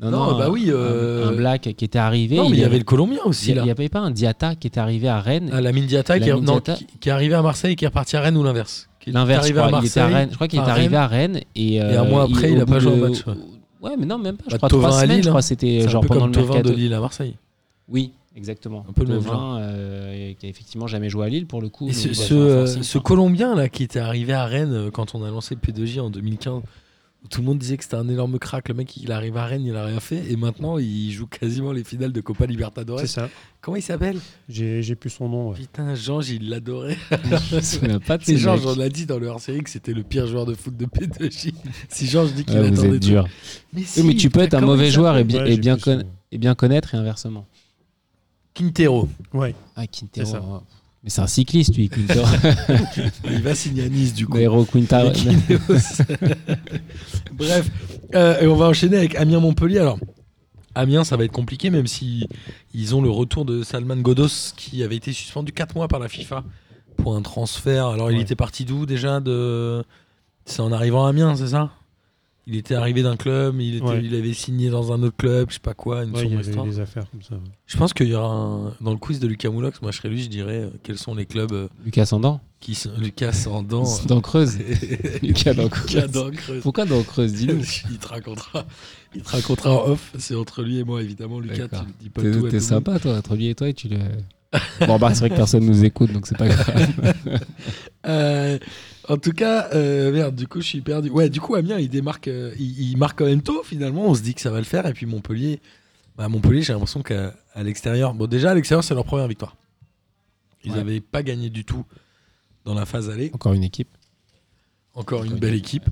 Non, 0.00 0.10
bah 0.38 0.44
un- 0.46 0.50
oui, 0.50 0.70
un- 0.70 0.74
euh, 0.74 1.28
un, 1.28 1.32
black 1.32 1.62
qui 1.76 1.84
était 1.84 1.98
arrivé. 1.98 2.36
non, 2.36 2.48
mais 2.48 2.56
il 2.56 2.60
y 2.60 2.64
avait 2.64 2.78
le 2.78 2.84
Colombien 2.84 3.18
aussi 3.24 3.50
il 3.50 3.60
n'y 3.62 3.70
avait 3.70 3.88
pas 3.88 3.98
un 3.98 4.12
Diata 4.12 4.54
qui 4.54 4.68
était 4.68 4.78
arrivé 4.78 5.08
à 5.08 5.20
Rennes. 5.20 5.50
Ah, 5.52 5.60
la 5.60 5.72
Diata, 5.72 6.20
qui, 6.20 6.28
est- 6.28 6.32
non, 6.34 6.40
Diatta. 6.40 6.74
qui, 6.74 6.86
qui 7.00 7.08
est 7.08 7.12
arrivé 7.12 7.34
à 7.34 7.42
Marseille 7.42 7.72
et 7.72 7.76
qui 7.76 7.84
est 7.84 7.88
reparti 7.88 8.16
à 8.16 8.20
Rennes 8.20 8.36
ou 8.36 8.44
l'inverse? 8.44 8.88
L'inverse, 9.06 9.48
je 9.48 9.54
à 9.58 9.66
crois. 9.66 9.80
Il 9.82 9.86
était 9.86 10.00
à 10.00 10.06
Rennes. 10.06 10.28
Je 10.30 10.34
crois 10.34 10.48
qu'il 10.48 10.58
est 10.58 10.62
arrivé 10.62 10.96
à 10.96 11.06
Rennes 11.06 11.40
et, 11.56 11.82
euh, 11.82 11.92
Et 11.92 11.96
un 11.96 12.04
mois 12.04 12.24
après, 12.24 12.52
il 12.52 12.58
au 12.58 12.62
a 12.62 12.66
pas 12.66 12.78
joué 12.78 12.92
au 12.92 12.96
match, 12.96 13.26
ouais. 13.26 13.34
Ouais, 13.80 13.92
mais 13.98 14.06
non, 14.06 14.18
même 14.18 14.36
pas. 14.36 14.44
Je 14.48 14.52
Bah, 14.52 14.56
crois 14.58 14.68
Thauvin 14.68 14.88
trois 14.88 15.00
semaines. 15.02 15.16
Lille, 15.16 15.22
je 15.24 15.28
hein. 15.28 15.32
crois 15.32 15.42
c'était 15.42 15.78
C'est 15.80 15.86
un 15.86 15.88
genre 15.88 16.02
peu 16.02 16.08
pendant 16.08 16.20
comme 16.22 16.30
le 16.30 16.34
Tovin 16.34 16.48
de 16.48 16.54
mercato. 16.56 16.74
Lille 16.76 16.94
à 16.94 17.00
Marseille. 17.00 17.34
Oui, 17.88 18.12
exactement. 18.36 18.84
Un 18.88 18.92
peu 18.92 19.02
le 19.04 19.14
même 19.14 19.24
Tovin, 19.24 19.58
euh, 19.60 20.32
qui 20.38 20.46
a 20.46 20.48
effectivement 20.48 20.86
jamais 20.88 21.08
joué 21.08 21.26
à 21.26 21.28
Lille 21.28 21.46
pour 21.46 21.62
le 21.62 21.68
coup. 21.68 21.90
Ce, 21.92 22.34
euh, 22.34 22.66
quoi. 22.92 23.00
Colombien 23.00 23.54
là 23.54 23.68
qui 23.68 23.84
était 23.84 24.00
arrivé 24.00 24.32
à 24.32 24.44
Rennes 24.46 24.72
euh, 24.74 24.90
quand 24.90 25.14
on 25.14 25.22
a 25.24 25.30
lancé 25.30 25.54
P2J 25.54 26.00
en 26.00 26.10
2015, 26.10 26.54
où 26.54 26.62
tout 27.30 27.40
le 27.40 27.46
monde 27.46 27.58
disait 27.58 27.76
que 27.76 27.82
c'était 27.84 27.96
un 27.96 28.08
énorme 28.08 28.38
crack. 28.38 28.68
Le 28.68 28.74
mec, 28.74 28.96
il 28.96 29.10
arrive 29.12 29.36
à 29.36 29.44
Rennes, 29.44 29.64
il 29.66 29.74
a 29.76 29.84
rien 29.84 30.00
fait, 30.00 30.30
et 30.30 30.36
maintenant 30.36 30.78
il 30.78 31.10
joue 31.10 31.26
quasiment 31.26 31.72
les 31.72 31.84
finales 31.84 32.12
de 32.12 32.20
Copa 32.20 32.46
Libertadores. 32.46 33.00
C'est 33.00 33.06
ça. 33.08 33.28
Comment 33.60 33.76
il 33.76 33.82
s'appelle? 33.82 34.18
J'ai 34.48 34.94
plus 34.94 35.10
son 35.10 35.28
nom. 35.28 35.50
ouais. 35.50 35.56
Putain, 35.56 35.94
Georges, 35.94 36.30
il 36.30 36.48
l'adorait. 36.48 36.96
Je 37.50 37.56
me 37.56 37.60
souviens 37.60 37.98
pas 38.00 38.18
de 38.18 38.24
C'est 38.24 38.36
Georges, 38.36 38.64
on 38.66 38.76
l'a 38.76 38.88
dit 38.88 39.04
dans 39.04 39.18
le 39.18 39.26
hors-série 39.26 39.62
que 39.62 39.70
c'était 39.70 39.92
le 39.92 40.04
pire 40.04 40.26
joueur 40.26 40.46
de 40.46 40.54
foot 40.54 40.76
de 40.76 40.86
P2J. 40.86 41.52
si 41.88 42.06
Georges 42.06 42.32
dit 42.34 42.44
qu'il 42.44 42.58
Ouais, 42.58 42.70
vous 42.70 42.80
attendait 42.80 43.00
dur. 43.00 43.26
Mais, 43.72 43.80
Oui, 43.80 43.86
si, 43.86 44.02
mais 44.04 44.14
tu 44.14 44.30
peux 44.30 44.40
être 44.40 44.54
un 44.54 44.60
mauvais 44.60 44.90
joueur 44.90 45.16
et 45.18 45.24
bien, 45.24 45.42
Ouais, 45.44 45.56
son 45.78 46.04
et 46.30 46.38
bien 46.38 46.54
connaître 46.54 46.94
et 46.94 46.98
inversement. 46.98 47.46
Quintero. 48.54 49.08
Ouais. 49.32 49.54
Ah, 49.76 49.86
Quintero. 49.86 50.62
C'est. 51.08 51.20
Mais 51.20 51.24
un 51.24 51.26
cycliste, 51.26 51.76
lui. 51.76 51.90
Il 53.24 53.42
va 53.42 53.54
signer 53.54 53.84
à 53.84 53.88
Nice 53.88 54.14
du 54.14 54.26
coup. 54.26 54.36
Nairo 54.36 54.66
Ineos. 54.74 56.02
Bref, 57.32 57.70
euh, 58.14 58.40
et 58.40 58.46
on 58.46 58.56
va 58.56 58.66
enchaîner 58.66 58.96
avec 58.98 59.14
Amiens 59.14 59.40
Montpellier. 59.40 59.78
Alors, 59.78 59.98
Amiens, 60.74 61.04
ça 61.04 61.16
va 61.16 61.24
être 61.24 61.32
compliqué, 61.32 61.70
même 61.70 61.86
si 61.86 62.28
ils 62.74 62.94
ont 62.94 63.02
le 63.02 63.10
retour 63.10 63.44
de 63.44 63.62
Salman 63.62 63.96
Godos 63.96 64.52
qui 64.56 64.82
avait 64.82 64.96
été 64.96 65.12
suspendu 65.12 65.52
4 65.52 65.74
mois 65.74 65.88
par 65.88 65.98
la 65.98 66.08
FIFA 66.08 66.44
pour 66.96 67.16
un 67.16 67.22
transfert. 67.22 67.86
Alors, 67.86 68.10
il 68.10 68.20
était 68.20 68.36
parti 68.36 68.64
d'où 68.64 68.86
déjà 68.86 69.20
de... 69.20 69.82
C'est 70.44 70.62
en 70.62 70.72
arrivant 70.72 71.04
à 71.04 71.10
Amiens, 71.10 71.36
c'est 71.36 71.48
ça? 71.48 71.70
Il 72.50 72.56
était 72.56 72.74
arrivé 72.74 73.02
d'un 73.02 73.16
club, 73.16 73.60
il, 73.60 73.76
était- 73.76 73.84
Ouais. 73.84 74.00
il 74.02 74.14
avait 74.14 74.32
signé 74.32 74.70
dans 74.70 74.90
un 74.90 75.02
autre 75.02 75.16
club, 75.18 75.48
je 75.50 75.54
sais 75.54 75.60
pas 75.60 75.74
quoi, 75.74 76.04
une 76.04 76.14
Ouais, 76.14 76.20
il 76.22 76.24
y 76.24 76.28
sombre 76.28 76.38
avait 76.38 76.48
histoire. 76.48 76.66
des 76.66 76.80
affaires 76.80 77.10
comme 77.10 77.20
ça. 77.22 77.34
ouais. 77.34 77.40
Je 77.66 77.76
pense 77.76 77.92
qu'il 77.92 78.08
y 78.08 78.14
aura 78.14 78.32
un... 78.34 78.74
dans 78.80 78.92
le 78.92 78.96
quiz 78.96 79.20
de 79.20 79.26
Lucas 79.26 79.50
Moulox, 79.50 79.82
moi 79.82 79.90
je 79.90 79.98
serais 79.98 80.08
lui, 80.08 80.22
je 80.22 80.30
dirais 80.30 80.60
euh, 80.64 80.70
quels 80.82 80.96
sont 80.96 81.14
les 81.14 81.26
clubs 81.26 81.52
euh, 81.52 81.68
Lucas 81.84 82.06
Sandan 82.06 82.40
qui 82.60 82.74
sont 82.74 82.90
Lucas 82.98 83.44
en 83.50 83.62
dents. 83.62 83.84
Dans 84.06 84.20
Creuse. 84.22 84.56
Lucas 85.22 85.52
dans 85.54 85.68
Creuse. 85.68 85.94
Lucas 85.94 86.08
dans 86.08 86.30
Creuse. 86.30 86.62
Pourquoi 86.62 86.86
dans 86.86 87.02
Creuse 87.02 87.32
Dis-nous. 87.34 87.60
il 87.90 87.98
te 87.98 88.08
racontera. 88.08 88.64
Il 89.14 89.22
te 89.22 89.28
racontera 89.30 89.70
en 89.74 89.90
off. 89.90 90.12
C'est 90.18 90.34
entre 90.34 90.62
lui 90.62 90.78
et 90.78 90.84
moi, 90.84 91.00
évidemment. 91.02 91.38
Lucas, 91.38 91.68
tu 91.68 91.76
dis 92.00 92.08
pas 92.10 92.22
tout 92.22 92.26
T'es 92.28 92.36
tout 92.36 92.44
le 92.46 92.50
t'es 92.50 92.56
monde. 92.56 92.64
sympa, 92.64 92.98
toi, 92.98 93.16
entre 93.18 93.36
lui 93.36 93.48
et 93.48 93.54
toi, 93.54 93.68
et 93.68 93.74
tu 93.74 93.86
le. 93.88 93.98
Bon, 94.86 94.98
bah, 94.98 95.12
c'est 95.14 95.20
vrai 95.20 95.30
que 95.30 95.36
personne 95.36 95.66
nous 95.66 95.84
écoute, 95.84 96.10
donc 96.12 96.26
c'est 96.26 96.36
pas 96.38 96.48
grave. 96.48 97.14
Euh, 98.06 98.58
en 99.08 99.16
tout 99.16 99.32
cas, 99.32 99.68
euh, 99.74 100.12
merde, 100.12 100.34
du 100.34 100.46
coup, 100.46 100.60
je 100.60 100.66
suis 100.66 100.80
perdu. 100.80 101.10
Ouais, 101.10 101.28
du 101.30 101.40
coup, 101.40 101.54
Amiens, 101.54 101.78
il 101.78 101.88
démarque, 101.88 102.28
euh, 102.28 102.54
il, 102.58 102.90
il 102.90 102.96
marque 102.96 103.18
quand 103.18 103.26
même 103.26 103.42
tôt, 103.42 103.62
finalement. 103.64 104.06
On 104.06 104.14
se 104.14 104.22
dit 104.22 104.34
que 104.34 104.40
ça 104.40 104.50
va 104.50 104.58
le 104.58 104.64
faire. 104.64 104.86
Et 104.86 104.92
puis 104.92 105.06
Montpellier, 105.06 105.60
bah, 106.16 106.28
Montpellier, 106.28 106.62
j'ai 106.62 106.72
l'impression 106.72 107.02
qu'à 107.02 107.34
à 107.54 107.62
l'extérieur, 107.62 108.14
bon, 108.14 108.26
déjà, 108.26 108.50
à 108.50 108.54
l'extérieur, 108.54 108.84
c'est 108.84 108.94
leur 108.94 109.04
première 109.04 109.26
victoire. 109.28 109.56
Ils 110.64 110.72
Ouais. 110.72 110.76
n'avaient 110.78 111.00
pas 111.00 111.22
gagné 111.22 111.50
du 111.50 111.64
tout 111.64 111.84
dans 112.64 112.74
la 112.74 112.84
phase 112.86 113.08
aller. 113.10 113.30
Encore 113.34 113.52
une 113.54 113.64
équipe. 113.64 113.88
Encore 114.94 115.24
une 115.24 115.36
belle 115.38 115.54
équipe. 115.54 115.88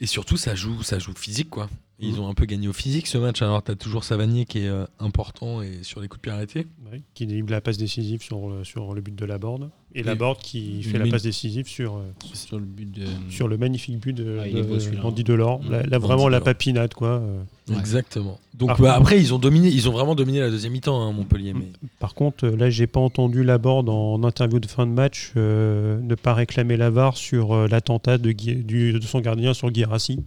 Et 0.00 0.06
surtout, 0.06 0.36
ça 0.36 0.54
joue, 0.54 0.82
ça 0.82 0.98
joue 0.98 1.14
physique, 1.14 1.48
quoi. 1.50 1.70
Ils 2.00 2.14
Mhm. 2.14 2.20
ont 2.20 2.28
un 2.28 2.34
peu 2.34 2.46
gagné 2.46 2.66
au 2.66 2.72
physique 2.72 3.06
ce 3.06 3.16
match. 3.16 3.42
Alors, 3.42 3.62
t'as 3.62 3.76
toujours 3.76 4.02
Savanier 4.02 4.44
qui 4.44 4.60
est 4.60 4.68
euh, 4.68 4.86
important 4.98 5.62
et 5.62 5.80
sur 5.82 6.00
les 6.00 6.08
coups 6.08 6.18
de 6.18 6.22
pied 6.22 6.32
arrêtés. 6.32 6.66
Ouais, 6.90 7.00
qui 7.14 7.26
délivre 7.26 7.50
la 7.50 7.60
passe 7.60 7.76
décisive 7.78 8.22
sur, 8.22 8.48
le- 8.48 8.64
sur 8.64 8.92
le 8.92 9.00
but 9.00 9.14
de 9.14 9.24
la 9.24 9.38
Borde. 9.38 9.70
Et 9.94 10.00
Et 10.00 10.02
la 10.02 10.14
Borde 10.16 10.38
qui 10.38 10.82
fait 10.82 10.98
la 10.98 11.06
passe 11.06 11.22
décisive 11.22 11.68
sur, 11.68 11.96
euh, 11.96 12.00
Sur 12.32 12.58
le 12.58 12.64
but 12.64 12.90
de. 12.90 13.04
sur 13.28 13.46
le 13.46 13.56
magnifique 13.58 13.98
but 14.00 14.14
de, 14.14 14.38
Ah, 14.42 14.48
de. 14.48 14.98
Andy 15.06 15.22
Delors. 15.22 15.62
Mm. 15.62 15.70
Là, 15.70 15.82
là, 15.82 15.96
Andy 15.98 16.06
vraiment 16.06 16.28
la 16.28 16.40
papinade, 16.40 16.92
quoi. 16.94 17.08
euh. 17.20 17.42
Ouais. 17.68 17.78
Exactement. 17.78 18.40
Donc 18.54 18.70
bah, 18.70 18.74
contre- 18.74 18.88
après, 18.90 19.20
ils 19.20 19.32
ont 19.32 19.38
dominé, 19.38 19.68
ils 19.68 19.88
ont 19.88 19.92
vraiment 19.92 20.14
dominé 20.16 20.40
la 20.40 20.50
deuxième 20.50 20.72
mi-temps, 20.72 21.00
hein, 21.00 21.12
Montpellier. 21.12 21.52
Mais 21.54 21.68
Par 22.00 22.14
contre, 22.14 22.46
euh, 22.46 22.56
là, 22.56 22.68
j'ai 22.70 22.88
pas 22.88 22.98
entendu 23.00 23.44
la 23.44 23.58
Borde 23.58 23.88
en 23.90 24.24
interview 24.24 24.58
de 24.58 24.66
fin 24.66 24.86
de 24.86 24.92
match 24.92 25.32
euh, 25.36 26.00
ne 26.00 26.14
pas 26.16 26.34
réclamer 26.34 26.76
la 26.76 26.90
VAR 26.90 27.16
sur 27.16 27.52
euh, 27.54 27.68
l'attentat 27.68 28.18
de, 28.18 28.32
du- 28.32 28.92
de 28.94 29.00
son 29.02 29.20
gardien 29.20 29.54
sur 29.54 29.70
Guirassi, 29.70 30.18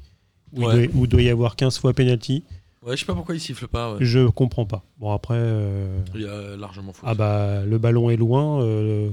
où, 0.54 0.64
Ouais. 0.66 0.84
il 0.84 0.88
doit, 0.90 0.96
où 1.02 1.04
il 1.06 1.10
doit 1.10 1.22
y 1.22 1.30
avoir 1.30 1.56
15 1.56 1.78
fois 1.80 1.94
penalty. 1.94 2.44
ouais, 2.86 2.96
je 2.96 3.00
sais 3.02 3.06
pas 3.06 3.14
pourquoi 3.16 3.36
ils 3.36 3.40
sifflent 3.40 3.68
pas. 3.68 3.94
ouais. 3.94 3.98
Je 4.02 4.28
comprends 4.28 4.66
pas. 4.66 4.84
Bon, 5.00 5.12
après, 5.12 5.36
euh, 5.38 5.98
Il 6.14 6.22
y 6.22 6.28
a 6.28 6.56
largement 6.58 6.94
faux. 6.94 7.06
ah 7.08 7.14
bah, 7.16 7.64
le 7.66 7.78
ballon 7.78 8.10
est 8.10 8.18
loin, 8.18 8.62
euh, 8.62 9.10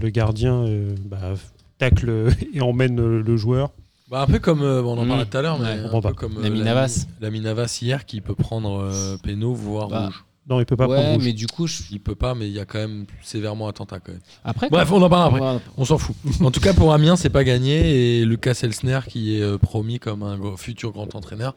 le 0.00 0.08
gardien 0.10 0.64
euh, 0.66 0.94
bah, 1.04 1.34
tacle 1.78 2.28
et 2.54 2.60
emmène 2.60 2.98
euh, 3.00 3.22
le 3.22 3.36
joueur. 3.36 3.70
Bah, 4.10 4.22
un 4.22 4.26
peu 4.26 4.38
comme 4.40 4.62
euh, 4.62 4.82
on 4.82 4.98
en 4.98 5.04
Mm. 5.04 5.08
parlait 5.08 5.26
tout 5.26 5.36
à 5.38 5.42
l'heure, 5.42 5.58
mais 5.58 5.66
Ouais. 5.66 5.84
un 5.86 5.88
peu 5.90 6.00
pas. 6.00 6.12
comme 6.12 6.38
euh, 6.38 6.42
L'ami 6.42 6.58
l'ami- 6.58 6.64
Navas. 6.64 7.06
l'ami 7.20 7.40
Navas 7.40 7.78
hier 7.80 8.04
qui 8.06 8.20
peut 8.20 8.34
prendre 8.34 8.80
euh, 8.82 9.16
péno 9.22 9.54
voire 9.54 9.88
Bah, 9.88 10.06
rouge. 10.06 10.24
Non, 10.50 10.58
il 10.60 10.66
peut 10.66 10.76
pas 10.76 10.86
prendre 10.86 11.00
ouais, 11.00 11.14
rouge. 11.14 11.24
mais 11.24 11.32
du 11.32 11.46
coup, 11.46 11.66
je- 11.68 11.82
Il 11.92 12.00
peut 12.00 12.16
pas, 12.16 12.34
mais 12.34 12.48
il 12.48 12.52
y 12.52 12.58
a 12.58 12.64
quand 12.64 12.80
même 12.80 13.06
sévèrement 13.22 13.68
attentat 13.68 14.00
quand 14.00 14.10
même. 14.12 14.20
après. 14.44 14.68
Bref, 14.68 14.90
on 14.90 15.00
en 15.00 15.08
parle 15.08 15.36
après. 15.36 15.62
On 15.76 15.84
s'en 15.84 15.96
fout. 15.96 16.16
En 16.42 16.50
tout 16.50 16.60
cas, 16.60 16.74
pour 16.74 16.92
Amiens, 16.92 17.14
c'est 17.16 17.30
pas 17.30 17.44
gagné 17.44 18.18
et 18.20 18.24
Lucas 18.24 18.58
Elsner, 18.62 19.00
qui 19.08 19.36
est 19.36 19.42
euh, 19.42 19.58
promis 19.58 19.98
comme 20.00 20.22
un 20.24 20.36
gros- 20.36 20.56
futur 20.56 20.90
grand 20.92 21.14
entraîneur, 21.14 21.54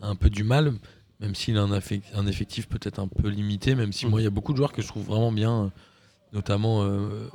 a 0.00 0.08
un 0.08 0.16
peu 0.16 0.30
du 0.30 0.44
mal, 0.44 0.72
même 1.20 1.34
s'il 1.34 1.58
a 1.58 1.62
un, 1.62 1.70
affec- 1.78 2.02
un 2.14 2.26
effectif 2.26 2.68
peut-être 2.68 2.98
un 3.00 3.06
peu 3.06 3.28
limité, 3.28 3.74
même 3.74 3.92
si 3.92 4.06
Mhm. 4.06 4.10
moi, 4.10 4.20
il 4.22 4.24
y 4.24 4.26
a 4.26 4.30
beaucoup 4.30 4.52
de 4.52 4.56
joueurs 4.56 4.72
que 4.72 4.80
je 4.80 4.88
trouve 4.88 5.04
vraiment 5.04 5.30
bien, 5.30 5.64
euh, 5.64 5.68
notamment 6.32 6.82
euh, 6.84 7.28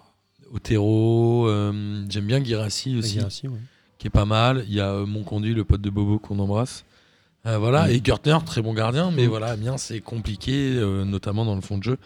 Otero, 0.54 1.48
euh, 1.48 2.04
j'aime 2.10 2.26
bien 2.26 2.40
Guirassi 2.40 2.96
aussi, 2.98 3.20
ouais. 3.20 3.50
qui 4.00 4.08
est 4.08 4.12
pas 4.12 4.26
mal. 4.26 4.64
Il 4.68 4.74
y 4.74 4.80
a 4.80 4.90
euh, 4.92 5.06
Monconduit, 5.06 5.54
le 5.54 5.64
pote 5.64 5.82
de 5.82 5.90
Bobo 5.90 6.20
qu'on 6.20 6.40
embrasse. 6.40 6.86
Euh, 7.48 7.58
voilà, 7.58 7.88
Mhm. 7.88 7.92
et 7.96 8.02
Gertner, 8.04 8.38
très 8.46 8.62
bon 8.62 8.74
gardien, 8.74 9.10
mais 9.12 9.24
Mhm. 9.24 9.30
voilà, 9.30 9.48
Amiens, 9.48 9.78
c'est 9.78 10.02
compliqué, 10.02 10.76
euh, 10.76 11.06
notamment 11.06 11.46
dans 11.46 11.56
le 11.56 11.62
fond 11.62 11.78
de 11.78 11.84
jeu. 11.84 11.98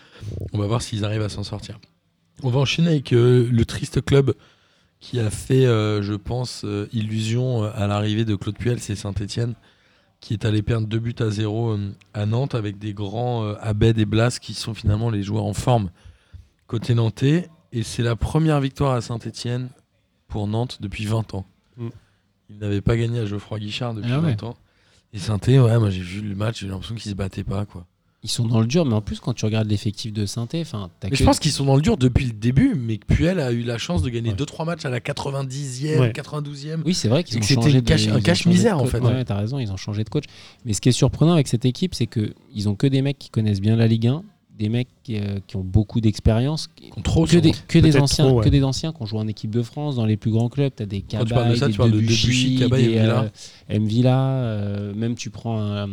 On 0.54 0.58
va 0.60 0.68
voir 0.68 0.82
s'ils 0.82 1.04
arrivent 1.04 1.22
à 1.24 1.30
s'en 1.30 1.44
sortir. 1.44 1.80
On 2.44 2.50
va 2.50 2.60
enchaîner 2.60 2.90
avec 2.90 3.12
euh, 3.14 3.48
le 3.52 3.66
triste 3.66 4.04
club 4.06 4.34
qui 5.00 5.20
a 5.20 5.30
fait, 5.32 5.64
je 5.66 6.14
pense, 6.14 6.64
illusion 6.94 7.64
à 7.64 7.88
l'arrivée 7.88 8.24
de 8.24 8.36
Claude 8.36 8.56
Puel, 8.58 8.80
c'est 8.80 8.94
Saint-Etienne, 8.96 9.56
qui 10.20 10.34
est 10.34 10.46
allé 10.46 10.62
perdre 10.62 10.86
deux 10.86 11.00
buts 11.00 11.16
à 11.20 11.32
zéro 11.32 11.76
à 12.14 12.26
Nantes 12.28 12.54
avec 12.54 12.78
des 12.78 12.94
grands 12.94 13.48
Abed 13.62 13.98
et 13.98 14.06
Blas 14.06 14.38
qui 14.40 14.54
sont 14.54 14.76
finalement 14.76 15.10
les 15.10 15.24
joueurs 15.24 15.46
en 15.46 15.54
forme 15.56 15.90
côté 16.68 16.94
nantais. 16.94 17.50
Et 17.72 17.82
c'est 17.82 18.04
la 18.04 18.16
première 18.16 18.60
victoire 18.62 18.92
à 18.94 19.02
Saint-Etienne 19.02 19.70
pour 20.28 20.46
Nantes 20.46 20.78
depuis 20.82 21.06
20 21.08 21.34
ans. 21.34 21.46
Mm. 21.78 21.88
Ils 22.52 22.58
n'avaient 22.60 22.82
pas 22.82 22.96
gagné 22.96 23.20
à 23.22 23.26
Geoffroy 23.26 23.58
Guichard 23.60 23.96
depuis 23.96 24.12
Ah 24.12 24.20
ouais. 24.20 24.32
20 24.36 24.44
ans. 24.44 24.56
Et 25.14 25.20
Saint-Etienne, 25.20 25.62
ouais, 25.62 25.78
moi 25.80 25.90
j'ai 25.90 26.02
vu 26.02 26.22
le 26.22 26.36
match, 26.36 26.60
j'ai 26.62 26.68
l'impression 26.68 26.96
qu'ils 26.96 27.12
se 27.12 27.16
battaient 27.16 27.44
pas. 27.44 27.66
quoi. 27.66 27.86
Ils 28.24 28.30
sont 28.30 28.46
dans 28.48 28.60
le 28.60 28.68
dur, 28.68 28.86
mais 28.86 28.94
en 28.94 29.02
plus, 29.02 29.20
quand 29.20 29.34
tu 29.34 29.46
regardes 29.46 29.68
l'effectif 29.68 30.14
de 30.14 30.28
Sainté, 30.28 30.62
enfin, 30.62 30.92
que- 31.02 31.16
je 31.16 31.24
pense 31.24 31.40
qu'ils 31.40 31.52
sont 31.52 31.66
dans 31.66 31.76
le 31.76 31.82
dur 31.82 31.98
depuis 31.98 32.26
le 32.26 32.34
début, 32.34 32.76
mais 32.76 32.98
que 32.98 33.08
Puel 33.08 33.40
a 33.40 33.52
eu 33.52 33.64
la 33.64 33.80
chance 33.80 34.04
de 34.04 34.10
gagner 34.10 34.30
Ouais. 34.30 34.36
2-3 34.36 34.64
matchs 34.64 34.86
à 34.86 34.92
la 34.92 35.00
90e, 35.00 36.00
Ouais. 36.00 36.12
92e. 36.14 36.84
Oui, 36.86 36.94
c'est 36.94 37.08
vrai 37.08 37.24
qu'ils 37.24 37.40
ont 37.40 37.42
c'était 37.42 37.56
changé 37.56 37.82
de, 37.82 38.14
un 38.14 38.22
cache-misère, 38.22 38.78
en 38.78 38.86
fait. 38.86 39.00
Ouais, 39.00 39.26
t'as 39.26 39.38
raison, 39.38 39.58
ils 39.58 39.72
ont 39.72 39.78
changé 39.78 40.04
de 40.04 40.10
coach. 40.10 40.26
Mais 40.66 40.74
ce 40.74 40.82
qui 40.82 40.90
est 40.90 40.94
surprenant 40.94 41.34
avec 41.34 41.48
cette 41.48 41.66
équipe, 41.66 41.96
c'est 41.96 42.06
que 42.06 42.36
ils 42.54 42.70
ont 42.70 42.76
que 42.76 42.86
des 42.86 43.02
mecs 43.02 43.18
qui 43.18 43.30
connaissent 43.32 43.60
bien 43.60 43.76
la 43.76 43.88
Ligue 43.88 44.06
1, 44.06 44.24
des 44.62 44.70
mecs 44.70 44.88
qui, 45.04 45.18
euh, 45.18 45.40
qui 45.48 45.56
ont 45.58 45.64
beaucoup 45.64 46.00
d'expérience, 46.00 46.68
qui- 46.76 46.90
Contre 46.90 47.04
trop, 47.12 47.26
que 47.26 47.38
des, 47.38 47.52
que 47.68 47.80
des 47.80 47.90
Peut-être 47.92 48.04
anciens, 48.04 48.28
trop, 48.28 48.38
ouais. 48.40 48.44
que 48.46 48.50
des 48.50 48.64
anciens 48.64 48.94
qui 48.94 49.02
ont 49.02 49.06
joué 49.06 49.20
en 49.20 49.28
équipe 49.28 49.52
de 49.52 49.62
France 49.62 49.96
dans 49.98 50.06
les 50.06 50.16
plus 50.18 50.32
grands 50.32 50.48
clubs. 50.50 50.72
T'as 50.76 50.86
des 50.86 51.02
Quand 51.02 51.26
tu 51.26 51.34
parles 51.34 51.50
de 51.50 51.56
Cabaye, 51.56 51.58
ça, 51.60 51.66
des 51.68 51.72
tu 51.74 51.78
parles 51.80 51.92
de 51.92 52.00
Debuchy, 52.00 52.26
Debuchy, 52.28 52.56
Cabaye, 52.60 52.88
des, 52.88 53.80
Mvila. 53.80 54.22
euh, 54.22 54.92
euh, 54.92 54.94
même 54.94 55.16
tu 55.16 55.30
prends 55.30 55.60
un 55.60 55.88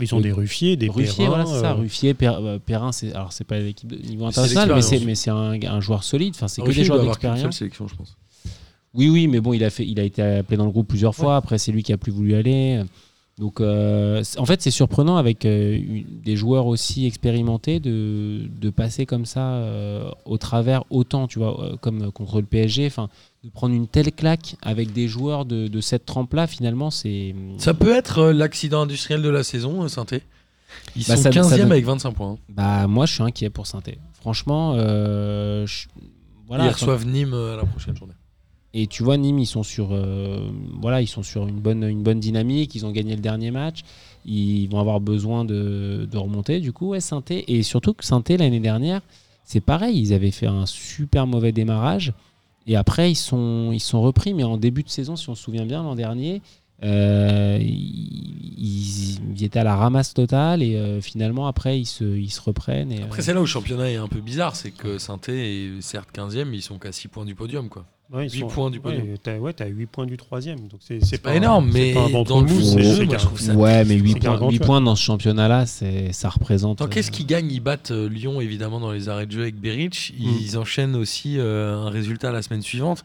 Ils 0.00 0.12
ont 0.14 0.18
Le- 0.18 0.22
des 0.24 0.32
Ruffiers, 0.32 0.76
des 0.76 0.88
Ruffier, 0.88 1.26
Perrin, 1.26 1.28
voilà, 1.28 1.46
c'est 1.46 1.60
ça. 1.60 1.70
euh, 1.70 1.74
Ruffier, 1.74 2.14
Per- 2.14 2.58
Perrin, 2.66 2.90
c'est 2.92 3.12
alors 3.12 3.32
c'est 3.32 3.44
pas 3.44 3.58
l'équipe 3.60 3.88
de 3.88 3.96
niveau 3.96 4.26
Mais 4.26 4.32
c'est 4.32 4.40
international, 4.40 4.74
mais 4.76 4.82
c'est 4.82 4.90
l'expérience. 4.98 5.06
mais 5.06 5.60
c'est 5.60 5.66
un, 5.68 5.74
un 5.76 5.80
joueur 5.80 6.02
solide. 6.02 6.32
Enfin, 6.34 6.48
c'est 6.48 6.62
que 6.62 6.66
Ruffier 6.66 6.82
des 6.82 6.86
joueurs 6.86 7.04
d'expérience. 7.04 7.56
sélection, 7.56 7.86
je 7.86 7.94
pense. 7.94 8.16
Oui, 8.94 9.08
oui, 9.08 9.26
mais 9.26 9.40
bon, 9.40 9.52
il 9.52 9.62
a 9.64 9.70
fait, 9.70 9.84
il 9.86 9.98
a 10.00 10.04
été 10.04 10.22
appelé 10.22 10.56
dans 10.56 10.66
le 10.66 10.70
groupe 10.70 10.88
plusieurs 10.88 11.14
fois. 11.14 11.36
Après, 11.36 11.58
c'est 11.58 11.72
lui 11.72 11.82
qui 11.82 11.92
a 11.92 11.96
plus 11.96 12.12
voulu 12.12 12.34
aller. 12.34 12.80
Donc, 13.38 13.60
euh, 13.60 14.22
en 14.38 14.46
fait, 14.46 14.62
c'est 14.62 14.70
surprenant 14.70 15.16
avec 15.16 15.44
euh, 15.44 15.80
des 16.24 16.36
joueurs 16.36 16.66
aussi 16.66 17.04
expérimentés 17.04 17.80
de, 17.80 18.42
de 18.60 18.70
passer 18.70 19.06
comme 19.06 19.26
ça 19.26 19.54
euh, 19.54 20.08
au 20.24 20.38
travers 20.38 20.84
autant, 20.90 21.26
tu 21.26 21.40
vois, 21.40 21.76
comme 21.80 22.12
contre 22.12 22.40
le 22.40 22.46
PSG. 22.46 22.86
Enfin, 22.86 23.08
de 23.42 23.50
prendre 23.50 23.74
une 23.74 23.88
telle 23.88 24.12
claque 24.12 24.54
avec 24.62 24.92
des 24.92 25.08
joueurs 25.08 25.44
de, 25.46 25.66
de 25.66 25.80
cette 25.80 26.06
trempe-là, 26.06 26.46
finalement, 26.46 26.90
c'est. 26.90 27.34
Ça 27.58 27.74
peut 27.74 27.92
être 27.92 28.26
l'accident 28.26 28.82
industriel 28.82 29.20
de 29.20 29.28
la 29.30 29.42
saison, 29.42 29.86
Sainté. 29.88 30.22
Ils 30.94 31.04
Bah, 31.06 31.16
sont 31.16 31.22
ça- 31.24 31.30
15e 31.30 31.42
ça 31.50 31.56
donne- 31.56 31.72
avec 31.72 31.84
25 31.84 32.12
points. 32.12 32.30
hein. 32.32 32.38
Bah, 32.48 32.86
moi, 32.86 33.06
je 33.06 33.14
suis 33.14 33.22
inquiet 33.24 33.50
pour 33.50 33.66
Sainté. 33.66 33.98
Franchement, 34.20 34.76
je- 34.76 35.86
voilà. 36.46 36.66
Ils 36.66 36.70
reçoivent 36.70 37.04
Nîmes 37.06 37.34
à 37.34 37.56
la 37.56 37.64
prochaine 37.64 37.96
journée. 37.96 38.14
Et 38.76 38.88
tu 38.88 39.04
vois, 39.04 39.16
Nîmes, 39.16 39.38
ils 39.38 39.46
sont 39.46 39.62
sur, 39.62 39.90
euh, 39.92 40.50
voilà, 40.80 41.00
ils 41.00 41.06
sont 41.06 41.22
sur 41.22 41.46
une 41.46 41.60
bonne, 41.60 41.84
une 41.84 42.02
bonne 42.02 42.18
dynamique. 42.18 42.74
Ils 42.74 42.84
ont 42.84 42.90
gagné 42.90 43.14
le 43.14 43.22
dernier 43.22 43.52
match. 43.52 43.82
Ils 44.26 44.66
vont 44.66 44.80
avoir 44.80 45.00
besoin 45.00 45.44
de, 45.44 46.08
de 46.10 46.18
remonter. 46.18 46.58
Du 46.58 46.72
coup, 46.72 46.88
ouais, 46.88 47.00
Sainté. 47.00 47.44
Et 47.54 47.62
surtout 47.62 47.94
que 47.94 48.04
Sainté, 48.04 48.36
l'année 48.36 48.58
dernière, 48.58 49.00
c'est 49.44 49.60
pareil. 49.60 49.96
Ils 49.96 50.12
avaient 50.12 50.32
fait 50.32 50.48
un 50.48 50.66
super 50.66 51.28
mauvais 51.28 51.52
démarrage. 51.52 52.12
Et 52.66 52.74
après, 52.74 53.12
ils 53.12 53.16
sont, 53.16 53.70
ils 53.72 53.78
sont 53.80 54.02
repris. 54.02 54.34
Mais 54.34 54.42
en 54.42 54.56
début 54.56 54.82
de 54.82 54.88
saison, 54.88 55.14
si 55.14 55.28
on 55.28 55.36
se 55.36 55.44
souvient 55.44 55.66
bien, 55.66 55.84
l'an 55.84 55.94
dernier, 55.94 56.42
euh, 56.82 57.58
ils, 57.62 59.44
étaient 59.44 59.60
à 59.60 59.64
la 59.64 59.76
ramasse 59.76 60.14
totale. 60.14 60.64
Et 60.64 60.74
euh, 60.74 61.00
finalement, 61.00 61.46
après, 61.46 61.78
ils 61.78 61.86
se, 61.86 62.02
ils 62.02 62.30
se 62.30 62.40
reprennent. 62.40 62.90
Et, 62.90 63.02
Après, 63.02 63.22
c'est 63.22 63.34
là 63.34 63.38
où 63.38 63.44
le 63.44 63.48
championnat 63.48 63.92
est 63.92 63.96
un 63.96 64.08
peu 64.08 64.20
bizarre, 64.20 64.56
c'est 64.56 64.72
que 64.72 64.98
Sainté 64.98 65.66
est 65.66 65.80
certes 65.80 66.08
15e, 66.12 66.46
mais 66.46 66.56
ils 66.56 66.62
sont 66.62 66.78
qu'à 66.78 66.90
6 66.90 67.06
points 67.06 67.24
du 67.24 67.36
podium. 67.36 67.68
quoi. 67.68 67.84
Ouais, 68.12 68.26
ils 68.26 68.32
huit 68.40 68.44
points 68.48 68.70
du 68.70 68.80
podium. 68.80 69.02
Ouais, 69.08 69.52
t'as 69.52 69.64
ouais, 69.66 69.70
8 69.70 69.86
points 69.86 70.06
du 70.06 70.16
troisième. 70.16 70.68
Donc 70.68 70.80
c'est 70.80 71.04
c'est 71.04 71.18
pas 71.18 71.34
énorme, 71.34 71.70
mais 71.72 71.94
pas 71.94 72.08
dans 72.24 72.40
le 72.42 72.48
jeu, 72.48 72.54
moi, 72.54 73.16
je 73.18 73.24
trouve 73.24 73.40
ça- 73.40 73.54
Ouais, 73.54 73.84
mais 73.84 73.94
8 73.94 74.12
c'est 74.14 74.18
points, 74.20 74.30
gargantuan. 74.30 74.50
8 74.50 74.58
points 74.64 74.80
dans 74.80 74.96
ce 74.96 75.02
championnat-là, 75.02 75.66
c'est- 75.66 76.12
ça 76.12 76.28
représente. 76.28 76.78
Tant 76.78 76.86
qu'est-ce 76.86 77.10
euh, 77.10 77.14
qu'ils 77.14 77.26
gagnent 77.26 77.50
Ils 77.50 77.60
battent 77.60 77.90
euh, 77.90 78.08
Lyon 78.08 78.40
évidemment 78.40 78.80
dans 78.80 78.92
les 78.92 79.08
arrêts 79.08 79.26
de 79.26 79.32
jeu 79.32 79.42
avec 79.42 79.56
Beric. 79.56 80.12
Ils 80.18 80.56
enchaînent 80.58 80.96
aussi 80.96 81.38
euh, 81.38 81.76
un 81.76 81.90
résultat 81.90 82.32
la 82.32 82.42
semaine 82.42 82.62
suivante. 82.62 83.04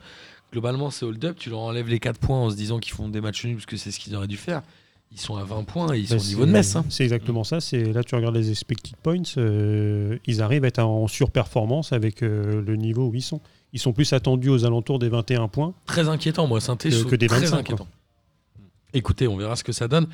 Globalement, 0.51 0.89
c'est 0.89 1.05
hold-up. 1.05 1.35
Tu 1.39 1.49
leur 1.51 1.59
enlèves 1.59 1.87
les 1.89 1.99
4 1.99 2.19
points 2.19 2.39
en 2.39 2.49
se 2.49 2.55
disant 2.55 2.79
qu'ils 2.79 2.93
font 2.93 3.07
des 3.07 3.21
matchs 3.21 3.45
nuls 3.45 3.55
parce 3.55 3.67
que 3.67 3.77
c'est 3.77 3.91
ce 3.91 3.99
qu'ils 3.99 4.15
auraient 4.15 4.27
dû 4.27 4.37
faire. 4.37 4.63
Ils 5.11 5.19
sont 5.19 5.35
à 5.37 5.43
20 5.43 5.63
points 5.63 5.93
et 5.95 5.99
ils 5.99 6.07
sont 6.07 6.15
Bah, 6.17 6.21
au 6.21 6.25
niveau 6.27 6.41
c'est- 6.41 6.47
de 6.47 6.51
Metz. 6.51 6.75
hein. 6.75 6.85
C'est 6.89 7.03
exactement 7.03 7.43
ça. 7.43 7.59
C'est 7.59 7.93
là 7.93 8.03
tu 8.03 8.13
regardes 8.15 8.35
les 8.35 8.49
expected 8.51 8.95
points, 9.01 9.21
euh, 9.37 10.17
ils 10.27 10.41
arrivent 10.41 10.63
à 10.65 10.67
être 10.67 10.79
en 10.83 11.07
surperformance 11.07 11.93
avec 11.93 12.21
euh, 12.23 12.61
le 12.65 12.75
niveau 12.75 13.07
où 13.07 13.15
ils 13.15 13.21
sont. 13.21 13.41
Ils 13.73 13.79
sont 13.79 13.93
plus 13.93 14.11
attendus 14.13 14.49
aux 14.49 14.65
alentours 14.65 14.99
des 14.99 15.09
21 15.09 15.47
points. 15.47 15.73
Très 15.85 16.09
inquiétant, 16.09 16.47
moi. 16.47 16.59
Sainté, 16.59 16.89
Que- 16.89 17.03
que 17.03 17.15
des 17.15 17.27
très 17.27 17.41
25, 17.41 17.59
inquiétant. 17.59 17.87
Écoutez, 18.93 19.27
on 19.27 19.37
verra 19.37 19.55
ce 19.55 19.63
que 19.63 19.71
ça 19.71 19.87
donne. 19.87 20.07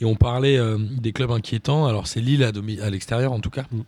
Et 0.00 0.04
on 0.04 0.14
parlait 0.14 0.56
euh, 0.56 0.78
des 0.78 1.12
clubs 1.12 1.30
inquiétants. 1.30 1.86
Alors, 1.86 2.06
c'est 2.06 2.20
Lille 2.20 2.42
à, 2.44 2.90
l'extérieur, 2.90 3.32
en 3.32 3.40
tout 3.40 3.50
cas. 3.50 3.66
Mm. 3.70 3.80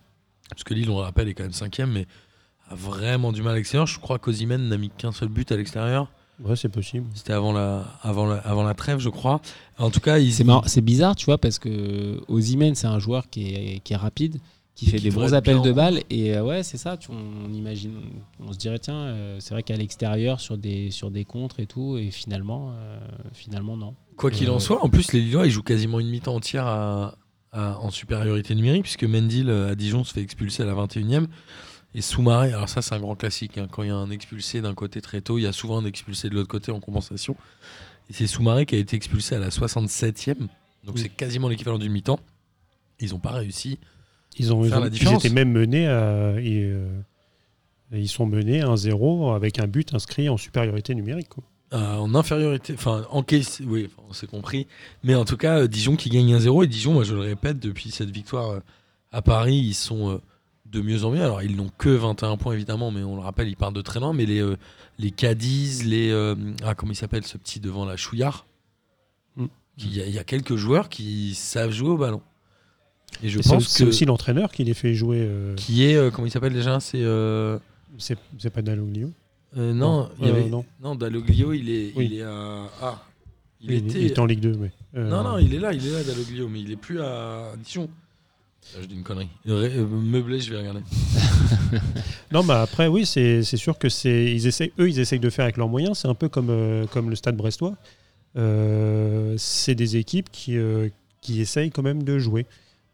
Parce 0.50 0.64
que 0.64 0.74
Lille, 0.74 0.90
on 0.90 0.98
le 0.98 1.04
rappelle, 1.04 1.28
est 1.28 1.34
quand 1.34 1.44
même 1.44 1.52
cinquième, 1.52 1.90
mais 1.90 2.06
a 2.68 2.74
vraiment 2.74 3.32
du 3.32 3.42
mal 3.42 3.54
à 3.54 3.56
l'extérieur. 3.56 3.86
Je 3.86 3.98
crois 3.98 4.18
qu'Ozimène 4.18 4.68
n'a 4.68 4.76
mis 4.76 4.90
qu'un 4.90 5.12
seul 5.12 5.28
but 5.28 5.50
à 5.52 5.56
l'extérieur. 5.56 6.10
Ouais, 6.42 6.56
c'est 6.56 6.68
possible. 6.68 7.06
C'était 7.14 7.32
avant 7.32 7.52
la, 7.52 7.84
avant, 8.02 8.26
la, 8.26 8.36
avant 8.38 8.64
la 8.64 8.74
trêve, 8.74 8.98
je 8.98 9.08
crois. 9.08 9.40
En 9.78 9.90
tout 9.90 10.00
cas, 10.00 10.18
ils, 10.18 10.32
C'est 10.66 10.80
bizarre, 10.80 11.14
tu 11.14 11.26
vois, 11.26 11.38
parce 11.38 11.58
que 11.58 12.20
Ozymen, 12.28 12.74
c'est 12.74 12.88
un 12.88 12.98
joueur 12.98 13.30
qui 13.30 13.54
est, 13.54 13.80
qui 13.80 13.92
est 13.92 13.96
rapide, 13.96 14.38
qui 14.74 14.86
fait 14.86 14.96
Qui 14.96 15.04
des 15.04 15.10
bons 15.10 15.34
appels 15.34 15.60
de 15.62 15.70
en 15.70 15.74
balles. 15.74 16.00
Et 16.10 16.34
euh, 16.36 16.42
ouais, 16.42 16.62
c'est 16.62 16.76
ça. 16.78 16.96
Tu, 16.96 17.10
on, 17.12 17.52
imagine, 17.52 17.92
on 18.40 18.52
se 18.52 18.58
dirait, 18.58 18.78
tiens, 18.80 18.94
euh, 18.96 19.36
c'est 19.40 19.54
vrai 19.54 19.62
qu'à 19.62 19.76
l'extérieur, 19.76 20.40
sur 20.40 20.58
des, 20.58 20.90
sur 20.90 21.10
des 21.10 21.24
contres 21.24 21.60
et 21.60 21.66
tout, 21.66 21.96
et 21.96 22.10
finalement, 22.10 22.72
euh, 22.76 22.98
finalement 23.32 23.76
non. 23.76 23.94
Quoi 24.16 24.30
qu'il 24.30 24.50
en 24.50 24.58
soit, 24.58 24.84
en 24.84 24.88
plus, 24.88 25.12
les 25.12 25.20
Lillois, 25.20 25.46
ils 25.46 25.50
jouent 25.50 25.62
quasiment 25.62 26.00
une 26.00 26.08
mi-temps 26.08 26.34
entière 26.34 26.66
à- 26.66 27.16
à- 27.52 27.78
en 27.78 27.90
supériorité 27.90 28.54
numérique, 28.54 28.82
puisque 28.82 29.04
Mendil 29.04 29.48
à 29.50 29.74
Dijon 29.76 30.02
se 30.04 30.12
fait 30.12 30.22
expulser 30.22 30.62
à 30.62 30.66
la 30.66 30.74
21e. 30.74 31.26
Et 31.96 32.00
Soumaré, 32.00 32.52
alors 32.52 32.68
ça, 32.68 32.82
c'est 32.82 32.96
un 32.96 32.98
grand 33.00 33.14
classique. 33.14 33.56
hein. 33.58 33.68
Quand 33.70 33.84
il 33.84 33.88
y 33.88 33.92
a 33.92 33.96
un 33.96 34.10
expulsé 34.10 34.60
d'un 34.60 34.74
côté 34.74 35.00
très 35.00 35.20
tôt, 35.20 35.38
il 35.38 35.42
y 35.42 35.46
a 35.46 35.52
souvent 35.52 35.78
un 35.78 35.84
expulsé 35.84 36.28
de 36.28 36.34
l'autre 36.34 36.48
côté 36.48 36.72
en 36.72 36.80
compensation. 36.80 37.36
Et 38.10 38.12
c'est 38.12 38.26
Soumaré 38.26 38.66
qui 38.66 38.74
a 38.74 38.78
été 38.78 38.96
expulsé 38.96 39.36
à 39.36 39.38
la 39.38 39.50
67e. 39.50 40.48
Donc 40.84 40.96
Oui. 40.96 41.00
c'est 41.02 41.08
quasiment 41.08 41.48
l'équivalent 41.48 41.78
d'une 41.78 41.92
mi-temps. 41.92 42.18
Ils 42.98 43.10
n'ont 43.10 43.20
pas 43.20 43.30
réussi. 43.30 43.78
Ils, 44.38 44.52
ont, 44.52 44.64
ils, 44.64 44.68
Faire 44.70 44.78
ont- 44.78 44.80
la 44.82 44.86
ils 44.88 44.90
différence. 44.90 45.24
étaient 45.24 45.34
même 45.34 45.52
menés 45.52 45.86
à. 45.86 46.34
et, 46.40 46.64
euh, 46.64 46.88
et 47.92 48.00
ils 48.00 48.08
sont 48.08 48.26
menés 48.26 48.60
1-0 48.62 49.34
avec 49.34 49.58
un 49.60 49.66
but 49.66 49.94
inscrit 49.94 50.28
en 50.28 50.36
supériorité 50.36 50.94
numérique. 50.94 51.28
quoi. 51.28 51.44
Euh, 51.72 51.96
en 51.96 52.14
infériorité, 52.14 52.74
enfin 52.74 53.04
en 53.10 53.22
case, 53.22 53.60
oui, 53.66 53.88
on 54.08 54.12
s'est 54.12 54.26
compris. 54.26 54.66
Mais 55.02 55.14
en 55.14 55.24
tout 55.24 55.36
cas, 55.36 55.60
euh, 55.60 55.66
Dijon 55.68 55.96
qui 55.96 56.08
gagne 56.08 56.34
1-0. 56.36 56.64
Et 56.64 56.66
Dijon, 56.66 56.92
moi 56.92 57.04
je 57.04 57.14
le 57.14 57.20
répète, 57.20 57.58
depuis 57.58 57.90
cette 57.90 58.10
victoire 58.10 58.50
euh, 58.50 58.60
à 59.12 59.22
Paris, 59.22 59.56
ils 59.56 59.74
sont 59.74 60.20
de 60.66 60.80
mieux 60.80 61.04
en 61.04 61.10
mieux. 61.10 61.22
Alors 61.22 61.42
ils 61.42 61.54
n'ont 61.56 61.70
que 61.78 61.88
21 61.88 62.36
points 62.36 62.54
évidemment, 62.54 62.90
mais 62.90 63.02
on 63.02 63.14
le 63.16 63.22
rappelle, 63.22 63.48
ils 63.48 63.56
partent 63.56 63.74
de 63.76 63.82
très 63.82 64.00
loin. 64.00 64.12
Mais 64.12 64.26
les, 64.26 64.44
les 64.98 65.10
Cadiz, 65.10 65.84
les. 65.84 66.12
ah, 66.64 66.74
comment 66.74 66.92
il 66.92 66.96
s'appelle 66.96 67.24
ce 67.24 67.38
petit 67.38 67.60
devant 67.60 67.84
la 67.84 67.96
Chouillard? 67.96 68.46
Mm. 69.36 69.46
Il 69.78 69.94
y, 69.96 70.00
a- 70.00 70.06
il 70.06 70.14
y 70.14 70.18
a 70.18 70.24
quelques 70.24 70.56
joueurs 70.56 70.88
qui 70.88 71.34
savent 71.34 71.70
jouer 71.72 71.90
au 71.90 71.96
ballon. 71.96 72.22
Et 73.22 73.28
je 73.28 73.38
Et 73.38 73.42
pense 73.42 73.66
c'est 73.68 73.84
aussi 73.84 74.04
l'entraîneur 74.04 74.50
qui 74.52 74.64
les 74.64 74.74
fait 74.74 74.94
jouer. 74.94 75.18
euh, 75.20 75.54
Qui 75.54 75.84
est. 75.84 75.96
euh, 75.96 76.10
comment 76.10 76.26
il 76.26 76.30
s'appelle 76.30 76.52
déjà 76.52 76.80
C'est. 76.80 77.02
euh, 77.02 77.58
c'est 77.98 78.18
c'est 78.38 78.50
pas 78.50 78.62
Dalloglio 78.62 79.10
euh, 79.56 79.72
non, 79.72 80.08
il 80.20 80.26
y 80.26 80.30
Euh, 80.30 80.32
avait- 80.32 80.48
non. 80.48 80.64
non, 80.82 80.96
Dalloglio, 80.96 81.52
il 81.52 81.70
est, 81.70 81.92
Oui. 81.94 82.08
il 82.10 82.18
est 82.18 82.22
à. 82.22 82.64
Ah, 82.82 83.02
il 83.60 83.70
Il, 83.70 83.76
était. 83.88 84.00
il 84.00 84.06
était 84.06 84.18
en 84.18 84.26
Ligue 84.26 84.40
2. 84.40 84.56
Mais, 84.58 84.72
euh, 84.96 85.08
Non, 85.08 85.22
non, 85.22 85.38
il 85.38 85.54
est 85.54 85.60
là, 85.60 85.72
il 85.72 85.86
est 85.86 85.92
là, 85.92 86.02
Dalloglio, 86.02 86.48
mais 86.48 86.60
il 86.60 86.72
est 86.72 86.76
plus 86.76 87.00
à 87.00 87.52
Dijon. 87.64 87.88
Là, 88.74 88.80
je 88.82 88.86
dis 88.88 88.94
une 88.96 89.04
connerie. 89.04 89.28
Euh, 89.48 89.86
meublé, 89.86 90.40
je 90.40 90.50
vais 90.50 90.58
regarder. 90.58 90.80
Non, 92.32 92.42
mais 92.42 92.54
après, 92.54 92.88
oui, 92.88 93.06
c'est 93.06 93.42
sûr 93.44 93.78
que 93.78 93.88
c'est 93.88 94.24
ils 94.32 94.46
essayent, 94.48 94.72
eux, 94.80 94.88
ils 94.88 94.98
essayent 94.98 95.20
de 95.20 95.30
faire 95.30 95.44
avec 95.44 95.56
leurs 95.56 95.68
moyens. 95.68 95.98
C'est 95.98 96.08
un 96.08 96.14
peu 96.14 96.28
comme, 96.28 96.50
euh, 96.50 96.86
comme 96.86 97.08
le 97.10 97.14
Stade 97.16 97.36
Brestois. 97.36 97.74
Euh, 98.36 99.34
c'est 99.38 99.74
des 99.76 99.96
équipes 99.96 100.28
qui, 100.32 100.56
euh, 100.56 100.88
qui 101.20 101.40
essayent 101.40 101.70
quand 101.70 101.82
même 101.82 102.02
de 102.02 102.18
jouer. 102.18 102.46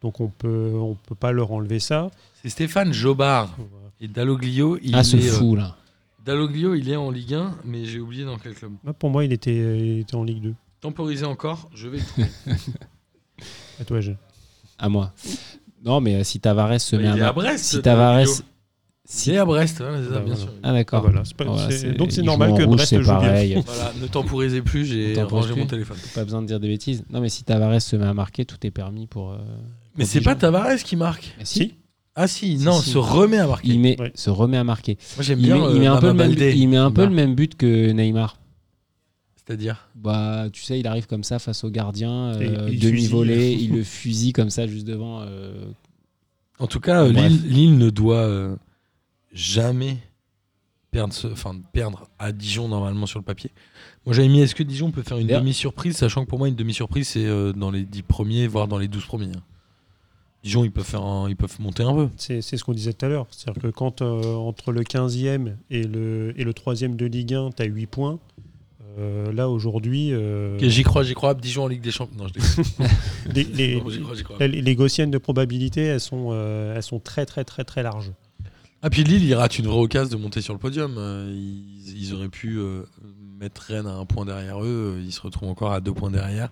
Donc 0.03 0.21
on 0.21 0.29
peut, 0.29 0.73
on 0.75 0.95
peut 0.95 1.15
pas 1.15 1.33
leur 1.33 1.53
enlever 1.53 1.79
ça. 1.81 2.11
C'est 2.43 2.49
Stéphane 2.49 2.93
Jobard. 2.93 3.57
Et 4.01 4.09
Dalloglio, 4.09 4.79
il 4.83 4.95
ah, 4.95 5.05
ce 5.05 5.17
est. 5.17 5.29
euh, 5.29 5.33
fou, 5.33 5.57
là. 5.57 5.77
Dalloglio, 6.25 6.75
il 6.75 6.89
est 6.91 6.97
en 6.97 7.11
Ligue 7.11 7.35
1, 7.35 7.59
mais 7.65 7.85
j'ai 7.85 8.01
oublié 8.01 8.25
dans 8.25 8.39
quel 8.39 8.55
club. 8.55 8.73
Moi, 8.83 8.93
Pour 8.95 9.11
moi, 9.11 9.25
il 9.25 9.33
était, 9.33 9.55
il 9.79 9.99
était 10.01 10.15
en 10.15 10.25
Ligue 10.25 10.41
2. 10.43 10.55
Temporisé 10.81 11.27
encore, 11.27 11.69
je 11.75 11.89
vais 11.89 11.99
le 11.99 12.05
trouver. 12.05 12.29
À 13.81 13.85
toi, 13.85 14.01
Jean. 14.01 14.17
À 14.79 14.89
moi. 14.89 15.13
Non, 15.85 16.01
mais 16.01 16.17
euh, 16.17 16.25
si 16.25 16.41
Tavares 16.41 16.81
se 16.81 16.97
Bah, 16.97 17.03
met 17.03 17.09
il 17.17 17.19
est 17.19 17.23
à, 17.23 17.33
Brest. 17.33 17.65
si 17.65 17.81
Tavares. 17.83 18.27
Si... 19.07 19.31
Il 19.31 19.35
est 19.35 19.39
à 19.39 19.45
Brest, 19.45 19.79
ça, 19.79 19.85
Bah, 19.91 20.21
bien 20.21 20.37
sûr. 20.37 20.49
Ah, 20.63 20.69
Ah, 20.69 20.73
d'accord. 20.73 21.03
voilà, 21.03 21.25
c'est 21.25 21.35
pas- 21.37 21.45
Voilà, 21.45 21.93
donc 21.95 22.13
c'est 22.13 22.23
normal 22.23 22.55
que 22.57 22.63
rouge, 22.65 22.77
Brest 22.77 22.91
c'est 22.91 22.97
joue 23.03 23.05
bien. 23.11 23.15
pareil. 23.21 23.63
Voilà, 23.67 23.93
ne 24.01 24.07
temporisez 24.07 24.63
plus, 24.63 24.85
j'ai 24.85 25.21
rangé 25.23 25.53
plus. 25.53 25.61
mon 25.63 25.67
téléphone. 25.67 25.97
Pas 26.15 26.25
besoin 26.25 26.43
de 26.43 26.47
dire 26.47 26.61
des 26.61 26.69
bêtises. 26.69 27.05
Non, 27.11 27.21
mais 27.21 27.29
si 27.31 27.45
Tavares 27.45 27.81
se 27.81 27.97
met 27.97 28.07
à 28.07 28.15
marquer, 28.15 28.45
tout 28.45 28.59
est 28.67 28.71
permis 28.71 29.07
pour. 29.07 29.33
euh, 29.33 29.39
Mais 30.01 30.05
c'est 30.07 30.21
pas 30.21 30.35
Tavares 30.35 30.77
qui 30.79 30.97
marque. 30.97 31.35
Ah, 31.41 31.45
Si. 31.45 31.75
Ah 32.17 32.27
si, 32.27 32.57
non, 32.59 32.73
si. 32.81 32.91
se 32.91 32.99
remet 32.99 33.39
à 33.39 33.47
marquer. 33.47 33.69
Il 33.69 33.79
met, 33.81 33.99
Ouais. 34.01 34.11
se 34.17 34.31
remet 34.31 34.57
à 34.57 34.65
marquer. 34.65 34.99
Moi 35.17 35.23
j'aime 35.23 35.39
Il 35.39 35.47
bien. 35.47 35.57
met, 35.69 35.75
il 35.75 35.81
met 35.81 35.87
euh, 35.89 35.95
un 35.95 36.01
peu, 36.01 36.07
le 36.09 36.13
Baba 36.13 36.25
même, 36.29 36.37
Baldé. 36.37 36.55
il 36.57 36.69
met 36.69 36.77
un 36.77 36.91
peu 36.91 37.05
le 37.05 37.11
même 37.11 37.35
but 37.37 37.55
que 37.57 37.93
Neymar. 37.93 38.37
C'est-à-dire 39.37 39.89
Bah, 39.95 40.47
tu 40.53 40.63
sais, 40.63 40.79
il 40.81 40.87
arrive 40.87 41.07
comme 41.07 41.25
ça 41.25 41.39
face 41.39 41.63
au 41.65 41.71
gardien, 41.71 42.35
euh, 42.35 42.69
il 42.71 42.79
demi-volé, 42.81 43.53
il 43.61 43.73
le 43.75 43.85
fusille 43.85 44.33
comme 44.33 44.51
ça 44.51 44.67
juste 44.67 44.87
devant. 44.87 45.21
euh, 45.23 45.67
En 46.59 46.67
tout 46.67 46.81
cas, 46.81 47.05
euh. 47.05 47.13
Lille, 47.13 47.43
Lille 47.49 47.79
ne 47.79 47.91
doit 47.91 48.17
euh, 48.17 48.57
jamais 49.33 49.97
perdre, 50.91 51.15
ce- 51.15 51.29
enfin, 51.29 51.55
perdre 51.73 52.09
à 52.19 52.33
Dijon 52.33 52.69
normalement 52.69 53.07
sur 53.07 53.19
le 53.21 53.25
papier. 53.25 53.51
Moi 54.05 54.15
j'avais 54.15 54.29
mis 54.29 54.41
est-ce 54.41 54.55
que 54.57 54.63
Dijon 54.65 54.91
peut 54.91 55.03
faire 55.03 55.19
une 55.19 55.29
demi-surprise, 55.29 55.97
sachant 55.97 56.25
que 56.25 56.29
pour 56.29 56.39
moi 56.39 56.49
une 56.49 56.57
demi-surprise 56.57 57.09
c'est 57.09 57.25
euh, 57.27 57.53
dans 57.53 57.71
les 57.71 57.85
10 57.85 58.03
premiers, 58.03 58.47
voire 58.49 58.67
dans 58.67 58.79
les 58.79 58.89
12 58.89 59.05
premiers. 59.05 59.27
hein. 59.37 59.43
Dijon 60.43 60.65
ils 60.65 60.71
peuvent, 60.73 60.85
faire 60.87 61.03
un- 61.03 61.29
ils 61.29 61.37
peuvent 61.37 61.61
monter 61.61 61.83
un 61.83 61.95
peu. 61.95 62.09
C'est 62.17 62.41
ce 62.41 62.65
qu'on 62.65 62.73
disait 62.73 62.93
tout 62.95 63.05
à 63.05 63.09
l'heure. 63.09 63.27
C'est-à-dire 63.31 63.63
que 63.63 63.69
quand 63.69 64.01
euh, 64.03 64.35
entre 64.37 64.73
le 64.73 64.83
15e 64.83 65.57
et 65.71 65.83
le, 65.85 66.33
et 66.37 66.45
le 66.45 66.53
3e 66.53 66.97
de 66.97 67.05
Ligue 67.07 67.35
1, 67.35 67.51
tu 67.51 67.63
as 67.63 67.67
8 67.67 67.87
points, 67.87 68.19
euh, 68.99 69.33
là 69.33 69.49
aujourd'hui, 69.51 70.13
euh, 70.13 70.59
j'y 70.59 70.83
crois, 70.83 71.03
j'y 71.03 71.15
crois. 71.15 71.35
Dijon 71.35 71.65
en 71.65 71.69
Ligue 71.69 71.83
des 71.83 71.91
Champions. 71.91 72.17
Non, 72.25 72.27
je 72.29 72.85
les, 73.35 73.45
les, 73.45 73.77
Non, 73.81 73.91
j'y 73.91 74.01
crois, 74.01 74.15
j'y 74.15 74.23
crois. 74.25 74.39
les- 74.47 74.63
les 74.63 74.75
gaussiennes 74.75 75.11
de 75.11 75.19
probabilité, 75.19 75.83
elles 75.83 76.01
sont, 76.01 76.31
euh, 76.33 76.75
elles 76.75 76.83
sont 76.83 76.99
très 77.01 77.27
très 77.27 77.45
très 77.45 77.65
très 77.65 77.83
larges. 77.83 78.13
Ah 78.83 78.89
puis 78.89 79.05
Lille 79.05 79.23
il 79.23 79.35
rate 79.35 79.59
une 79.59 79.67
vraie 79.67 79.79
occasion 79.79 80.17
de 80.17 80.23
monter 80.23 80.41
sur 80.41 80.55
le 80.55 80.59
podium. 80.59 80.95
Ils, 81.31 81.99
ils 82.03 82.15
auraient 82.15 82.31
pu 82.31 82.57
euh, 82.59 82.85
mettre 83.39 83.61
Rennes 83.61 83.87
à 83.87 83.93
un 83.95 84.07
point 84.07 84.25
derrière 84.25 84.63
eux. 84.65 84.99
Ils 85.05 85.13
se 85.13 85.21
retrouvent 85.21 85.51
encore 85.51 85.73
à 85.73 85.81
deux 85.83 85.93
points 85.93 86.11
derrière. 86.11 86.49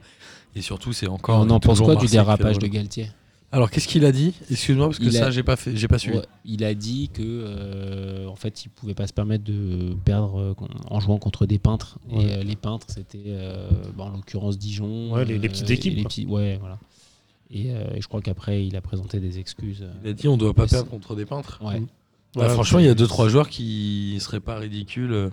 Et 0.54 0.60
surtout 0.60 0.92
c'est 0.92 1.06
encore. 1.08 1.40
on 1.40 1.48
en 1.48 1.58
pense 1.58 1.80
quoi 1.80 1.96
du 1.96 2.06
dérapage 2.06 2.58
de. 2.58 2.66
Galtier? 2.66 3.08
Alors 3.50 3.70
qu'est-ce 3.70 3.88
qu'il 3.88 4.04
a 4.04 4.12
dit? 4.12 4.34
Excuse-moi 4.50 4.88
parce 4.88 4.98
que 4.98 5.04
Il 5.04 5.16
a- 5.16 5.20
ça 5.20 5.30
j'ai 5.30 5.42
pas 5.42 5.56
fait, 5.56 5.74
j'ai 5.74 5.88
pas 5.88 5.98
suivi. 5.98 6.18
Ouais, 6.18 6.24
Il 6.44 6.64
a 6.64 6.74
dit 6.74 7.08
que 7.08 7.22
euh, 7.24 8.26
en 8.26 8.36
fait, 8.36 8.64
il 8.64 8.68
pouvait 8.68 8.92
pas 8.94 9.06
se 9.06 9.12
permettre 9.14 9.44
de 9.44 9.94
perdre 10.04 10.38
euh, 10.38 10.54
en 10.90 11.00
jouant 11.00 11.18
contre 11.18 11.46
des 11.46 11.58
peintres. 11.58 11.98
Ouais. 12.10 12.24
Et 12.24 12.32
euh, 12.34 12.42
les 12.42 12.56
peintres, 12.56 12.86
c'était 12.90 13.22
euh, 13.28 13.70
bah, 13.96 14.04
en 14.04 14.10
l'occurrence 14.10 14.58
Dijon. 14.58 15.12
Ouais, 15.14 15.24
les- 15.24 15.38
les 15.38 15.48
petites 15.48 15.70
et 15.70 15.74
équipes, 15.74 15.94
Les 15.96 16.02
quoi. 16.02 16.08
petits, 16.10 16.26
ouais, 16.26 16.58
voilà. 16.60 16.78
Et, 17.50 17.70
euh, 17.70 17.94
et 17.94 18.02
je 18.02 18.08
crois 18.08 18.20
qu'après, 18.20 18.66
il 18.66 18.76
a 18.76 18.82
présenté 18.82 19.18
des 19.20 19.38
excuses. 19.38 19.86
Il 20.04 20.10
a 20.10 20.12
dit 20.12 20.28
on 20.28 20.36
doit 20.36 20.52
pas 20.52 20.66
perdre 20.66 20.90
contre 20.90 21.14
des 21.16 21.24
peintres. 21.24 21.60
Ouais. 21.64 21.82
Bah, 22.34 22.50
franchement 22.50 22.78
il 22.80 22.84
y 22.84 22.90
a 22.90 22.94
deux 22.94 23.06
trois 23.06 23.28
joueurs 23.30 23.48
qui 23.48 24.18
seraient 24.20 24.40
pas 24.40 24.58
ridicules 24.58 25.30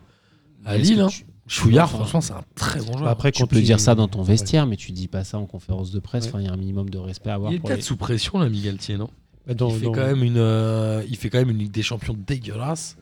à 0.64 0.78
Lille. 0.78 1.02
hein. 1.02 1.10
Chouillard 1.48 1.86
Enfin, 1.86 1.98
franchement 2.00 2.22
c'est 2.22 2.34
un 2.34 2.44
très 2.56 2.80
bon 2.80 2.94
joueur. 2.94 3.04
Bah, 3.04 3.10
après, 3.12 3.32
Tu 3.32 3.42
quand 3.44 3.48
peux 3.48 3.58
il- 3.58 3.64
dire 3.64 3.80
ça 3.80 3.94
dans 3.96 4.08
ton 4.08 4.24
vestiaire, 4.24 4.66
mais 4.66 4.78
tu 4.78 4.92
dis 4.92 5.08
pas 5.08 5.24
ça 5.24 5.38
en 5.38 5.46
conférence 5.46 5.92
de 5.92 6.00
presse. 6.00 6.24
Ouais. 6.26 6.30
Enfin, 6.30 6.40
il 6.42 6.46
y 6.46 6.50
a 6.50 6.54
un 6.54 6.58
minimum 6.58 6.90
de 6.90 6.98
respect 6.98 7.30
à 7.30 7.36
avoir. 7.36 7.52
il 7.52 7.56
est 7.56 7.60
pour 7.60 7.68
peut-être 7.68 7.80
les- 7.80 7.84
sous 7.86 7.98
pression 7.98 8.40
l'ami 8.40 8.62
Galtier 8.62 8.98
non? 8.98 9.10
Bah, 9.48 9.54
dans- 9.54 9.70
il 9.70 9.76
fait 9.78 9.86
dans- 9.86 9.92
quand 9.92 10.06
même 10.08 10.24
une 10.24 10.38
euh, 10.38 11.04
il 11.08 11.16
fait 11.18 11.30
quand 11.30 11.38
même 11.38 11.52
une 11.52 11.60
Ligue 11.60 11.72
des 11.72 11.84
Champions 11.84 12.16
dégueulasse. 12.26 12.98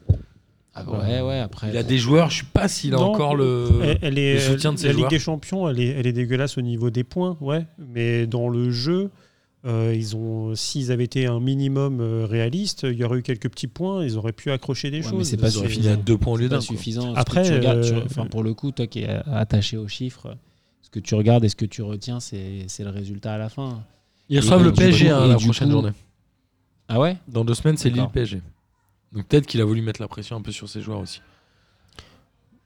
Ah, 0.75 0.83
ouais, 0.89 1.21
ouais. 1.21 1.39
Après, 1.39 1.69
Il 1.69 1.77
a 1.77 1.83
des 1.83 1.99
joueurs, 1.99 2.31
je 2.31 2.39
sais 2.39 2.45
pas 2.51 2.67
s'il 2.67 2.95
a 2.95 2.97
Non, 2.97 3.11
encore 3.11 3.35
le. 3.35 3.67
Elle, 3.83 3.99
elle 4.01 4.17
est, 4.17 4.33
le 4.33 4.39
soutien 4.39 4.73
de 4.73 4.77
ses 4.79 4.87
la 4.87 4.93
Ligue 4.93 4.99
joueurs. 5.01 5.09
des 5.11 5.19
Champions, 5.19 5.69
elle 5.69 5.79
est, 5.79 5.87
elle 5.89 6.07
est 6.07 6.13
dégueulasse 6.13 6.57
au 6.57 6.61
niveau 6.61 6.89
des 6.89 7.03
points, 7.03 7.37
ouais. 7.41 7.65
Mais 7.77 8.25
dans 8.25 8.49
le 8.49 8.71
jeu, 8.71 9.11
euh, 9.65 9.93
ils 9.95 10.15
ont, 10.15 10.55
s'ils 10.55 10.91
avaient 10.91 11.03
été 11.05 11.25
un 11.25 11.39
minimum 11.39 11.99
euh, 12.01 12.25
réaliste, 12.25 12.83
il 12.83 12.97
y 12.97 13.03
aurait 13.03 13.19
eu 13.19 13.21
quelques 13.23 13.49
petits 13.49 13.67
points, 13.67 14.03
ils 14.03 14.17
auraient 14.17 14.33
pu 14.33 14.51
accrocher 14.51 14.91
des 14.91 14.97
Ouais, 14.97 15.03
choses. 15.03 15.13
mais 15.13 15.23
c'est 15.23 15.37
pas 15.37 15.49
Ils 15.49 15.57
auraient 15.57 15.67
suffisant. 15.67 15.81
fini 15.89 15.93
à 15.93 15.95
deux 15.97 16.17
points 16.17 16.33
au 16.33 16.37
lieu 16.37 16.49
d'un. 16.49 16.59
suffisant. 16.61 17.13
Après, 17.15 17.43
tu 17.43 17.53
regardes, 17.53 17.81
tu- 17.83 17.93
euh, 17.93 18.01
enfin, 18.05 18.25
pour 18.25 18.43
le 18.43 18.53
coup, 18.53 18.71
toi 18.71 18.87
qui 18.87 18.99
es 18.99 19.07
attaché 19.31 19.77
aux 19.77 19.87
chiffres, 19.87 20.35
ce 20.81 20.89
que 20.89 20.99
tu 20.99 21.15
regardes 21.15 21.43
et 21.45 21.49
ce 21.49 21.55
que 21.55 21.65
tu 21.65 21.81
retiens, 21.81 22.19
c'est 22.19 22.65
c'est 22.67 22.83
le 22.83 22.89
résultat 22.89 23.33
à 23.33 23.37
la 23.37 23.49
fin. 23.49 23.83
Ils 24.29 24.39
reçoivent 24.39 24.63
le 24.63 24.73
PSG 24.73 25.07
coup- 25.07 25.13
hein, 25.13 25.27
la 25.27 25.35
prochaine 25.35 25.67
coup- 25.69 25.73
journée. 25.73 25.91
Ah 26.89 26.99
ouais? 26.99 27.17
Dans 27.27 27.45
deux 27.45 27.53
semaines, 27.53 27.77
c'est 27.77 27.89
Lille. 27.89 28.05
PSG. 28.11 28.41
Donc 29.13 29.27
peut-être 29.27 29.45
qu'il 29.47 29.61
a 29.61 29.65
voulu 29.65 29.81
mettre 29.81 30.01
la 30.01 30.07
pression 30.07 30.35
un 30.35 30.41
peu 30.41 30.51
sur 30.51 30.67
ses 30.67 30.81
joueurs 30.81 30.99
aussi. 30.99 31.21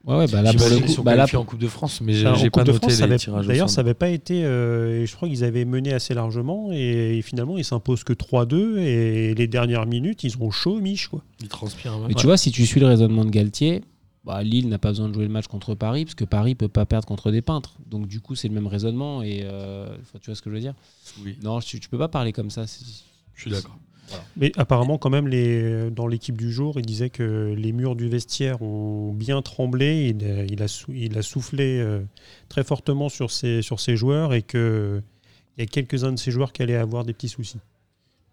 Ouais, 0.04 0.16
ouais, 0.16 0.26
bah 0.28 0.40
là, 0.42 0.54
pour 0.54 0.68
le 0.68 0.78
coup, 0.80 1.02
bah 1.02 1.16
là, 1.16 1.26
en 1.34 1.44
Coupe 1.44 1.58
de 1.58 1.66
France, 1.68 2.00
mais 2.00 2.14
j'ai 2.14 2.50
pas 2.50 2.62
de 2.64 2.70
noté 2.72 2.78
France, 2.78 2.96
les 2.96 3.02
avait- 3.02 3.18
tirages 3.18 3.46
D'ailleurs, 3.46 3.68
ça 3.68 3.82
n'avait 3.82 3.94
pas 3.94 4.08
été. 4.08 4.44
euh, 4.44 5.02
et 5.02 5.06
je 5.06 5.14
crois 5.14 5.28
qu'ils 5.28 5.44
avaient 5.44 5.64
mené 5.66 5.92
assez 5.92 6.14
largement 6.14 6.70
et, 6.72 7.20
finalement, 7.22 7.58
ils 7.58 7.64
s'imposent 7.64 8.04
que 8.04 8.12
3-2 8.14 8.78
et 8.78 9.34
les 9.34 9.46
dernières 9.48 9.86
minutes, 9.86 10.24
ils 10.24 10.36
ont 10.40 10.50
chaud, 10.50 10.80
Mich. 10.80 11.08
Quoi. 11.08 11.22
Il 11.40 11.48
transpire 11.48 11.92
un 11.92 12.00
peu. 12.00 12.08
Mais 12.08 12.14
tu 12.14 12.24
vois, 12.26 12.36
si 12.38 12.50
tu 12.52 12.64
suis 12.64 12.80
le 12.80 12.86
raisonnement 12.86 13.24
de 13.24 13.30
Galtier, 13.30 13.82
bah, 14.24 14.42
Lille 14.42 14.68
n'a 14.68 14.78
pas 14.78 14.90
besoin 14.90 15.08
de 15.08 15.14
jouer 15.14 15.24
le 15.24 15.30
match 15.32 15.46
contre 15.46 15.74
Paris, 15.74 16.04
parce 16.04 16.14
que 16.14 16.24
Paris 16.24 16.54
peut 16.54 16.68
pas 16.68 16.86
perdre 16.86 17.06
contre 17.06 17.30
des 17.30 17.42
peintres. 17.42 17.74
Donc 17.90 18.06
du 18.06 18.20
coup, 18.20 18.34
c'est 18.34 18.48
le 18.48 18.54
même 18.54 18.66
raisonnement. 18.66 19.22
Et 19.22 19.40
euh, 19.42 19.88
tu 20.20 20.26
vois 20.30 20.34
ce 20.36 20.42
que 20.42 20.48
je 20.48 20.54
veux 20.54 20.60
dire? 20.60 20.74
Oui, 21.24 21.36
Non, 21.42 21.58
tu, 21.60 21.80
tu 21.80 21.88
peux 21.88 21.98
pas 21.98 22.08
parler 22.08 22.32
comme 22.32 22.50
ça. 22.50 22.66
c'est- 22.66 22.84
je 23.34 23.40
suis 23.42 23.50
d'accord. 23.50 23.76
Mais 24.36 24.52
apparemment, 24.56 24.98
quand 24.98 25.10
même, 25.10 25.28
les, 25.28 25.90
dans 25.90 26.06
l'équipe 26.06 26.36
du 26.36 26.50
jour, 26.52 26.78
il 26.78 26.86
disait 26.86 27.10
que 27.10 27.54
les 27.56 27.72
murs 27.72 27.96
du 27.96 28.08
vestiaire 28.08 28.62
ont 28.62 29.12
bien 29.12 29.42
tremblé. 29.42 30.14
Il, 30.18 30.24
a- 30.30 30.44
il 30.44 30.62
a, 30.62 30.68
sou- 30.68 30.92
il 30.94 31.16
a 31.18 31.22
soufflé 31.22 31.78
euh, 31.80 32.00
très 32.48 32.64
fortement 32.64 33.08
sur 33.08 33.30
ses, 33.30 33.62
sur 33.62 33.80
ses 33.80 33.96
joueurs 33.96 34.32
et 34.34 34.42
qu'il 34.42 35.02
y 35.58 35.62
a 35.62 35.66
quelques-uns 35.66 36.12
de 36.12 36.18
ses 36.18 36.30
joueurs 36.30 36.52
qui 36.52 36.62
allaient 36.62 36.76
avoir 36.76 37.04
des 37.04 37.12
petits 37.12 37.28
soucis. 37.28 37.58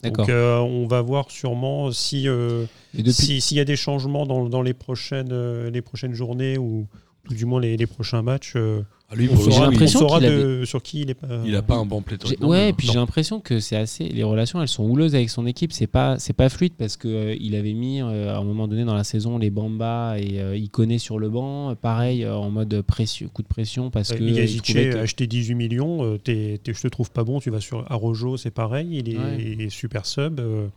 Donc, 0.03 0.29
euh, 0.29 0.59
on 0.59 0.85
va 0.87 1.01
voir 1.01 1.31
sûrement 1.31 1.91
si 1.91 2.27
euh, 2.27 2.65
Et 2.93 2.99
depuis, 2.99 3.13
si- 3.13 3.41
s'il 3.41 3.57
y 3.57 3.59
a 3.61 3.65
des 3.65 3.75
changements 3.77 4.25
dans, 4.25 4.47
dans 4.47 4.61
les, 4.61 4.73
prochaines, 4.73 5.29
euh, 5.31 5.71
les 5.71 5.81
prochaines 5.81 6.13
journées 6.13 6.57
ou, 6.57 6.85
ou 7.29 7.33
du 7.33 7.45
moins 7.45 7.59
les, 7.61 7.77
les 7.77 7.87
prochains 7.87 8.21
matchs. 8.21 8.53
euh, 8.55 8.81
Ah, 9.09 9.15
lui, 9.15 9.29
on 9.31 9.35
j'ai 9.35 9.43
saura, 9.43 9.55
coup, 9.55 9.61
on 9.61 9.69
l'impression 9.71 9.99
saura 9.99 10.19
qu'il 10.19 10.29
de- 10.29 10.63
sur 10.65 10.81
qui 10.81 11.01
il 11.01 11.09
est 11.11 11.13
pas. 11.13 11.27
il 11.45 11.55
a 11.55 11.61
pas 11.61 11.75
un 11.75 11.85
bon 11.85 11.97
j'ai- 11.99 12.03
pléthorique. 12.17 12.41
ouais, 12.43 12.69
et 12.69 12.73
puis 12.73 12.87
non. 12.87 12.93
j'ai 12.93 12.99
l'impression 12.99 13.39
que 13.39 13.59
c'est 13.59 13.75
assez. 13.75 14.07
Les 14.09 14.23
relations, 14.23 14.61
elles 14.61 14.67
sont 14.67 14.83
houleuses 14.83 15.13
avec 15.15 15.29
son 15.29 15.45
équipe. 15.45 15.71
C'est 15.73 15.85
pas, 15.87 16.17
c'est 16.17 16.33
pas 16.33 16.49
fluide 16.49 16.73
parce 16.77 16.97
que 16.97 17.07
euh, 17.07 17.35
il 17.39 17.55
avait 17.55 17.73
mis 17.73 18.01
euh, 18.01 18.33
à 18.33 18.39
un 18.39 18.43
moment 18.43 18.67
donné 18.67 18.83
dans 18.83 18.95
la 18.95 19.03
saison 19.03 19.37
les 19.37 19.51
Bamba 19.51 20.15
et 20.19 20.39
euh, 20.39 20.57
Iconé 20.57 20.97
sur 20.97 21.19
le 21.19 21.29
banc, 21.29 21.75
pareil 21.75 22.23
euh, 22.23 22.35
en 22.35 22.49
mode 22.49 22.81
pression, 22.81 23.27
coup 23.27 23.43
de 23.43 23.47
pression 23.47 23.91
parce 23.91 24.11
que 24.11 24.23
il 24.23 24.33
que- 24.61 24.97
a 24.97 25.01
acheté 25.01 25.27
18 25.27 25.53
millions, 25.55 26.03
euh, 26.03 26.17
t'es- 26.17 26.59
t'es- 26.63 26.73
je 26.73 26.81
te 26.81 26.87
trouve 26.87 27.11
pas 27.11 27.23
bon, 27.23 27.39
tu 27.39 27.51
vas 27.51 27.59
sur 27.61 27.89
Arojo, 27.91 28.37
c'est 28.37 28.49
pareil, 28.51 28.87
il 28.91 29.09
est, 29.13 29.17
Ouais. 29.17 29.37
il 29.39 29.61
est 29.61 29.69
super 29.69 30.05
sub. 30.05 30.39
euh. 30.39 30.67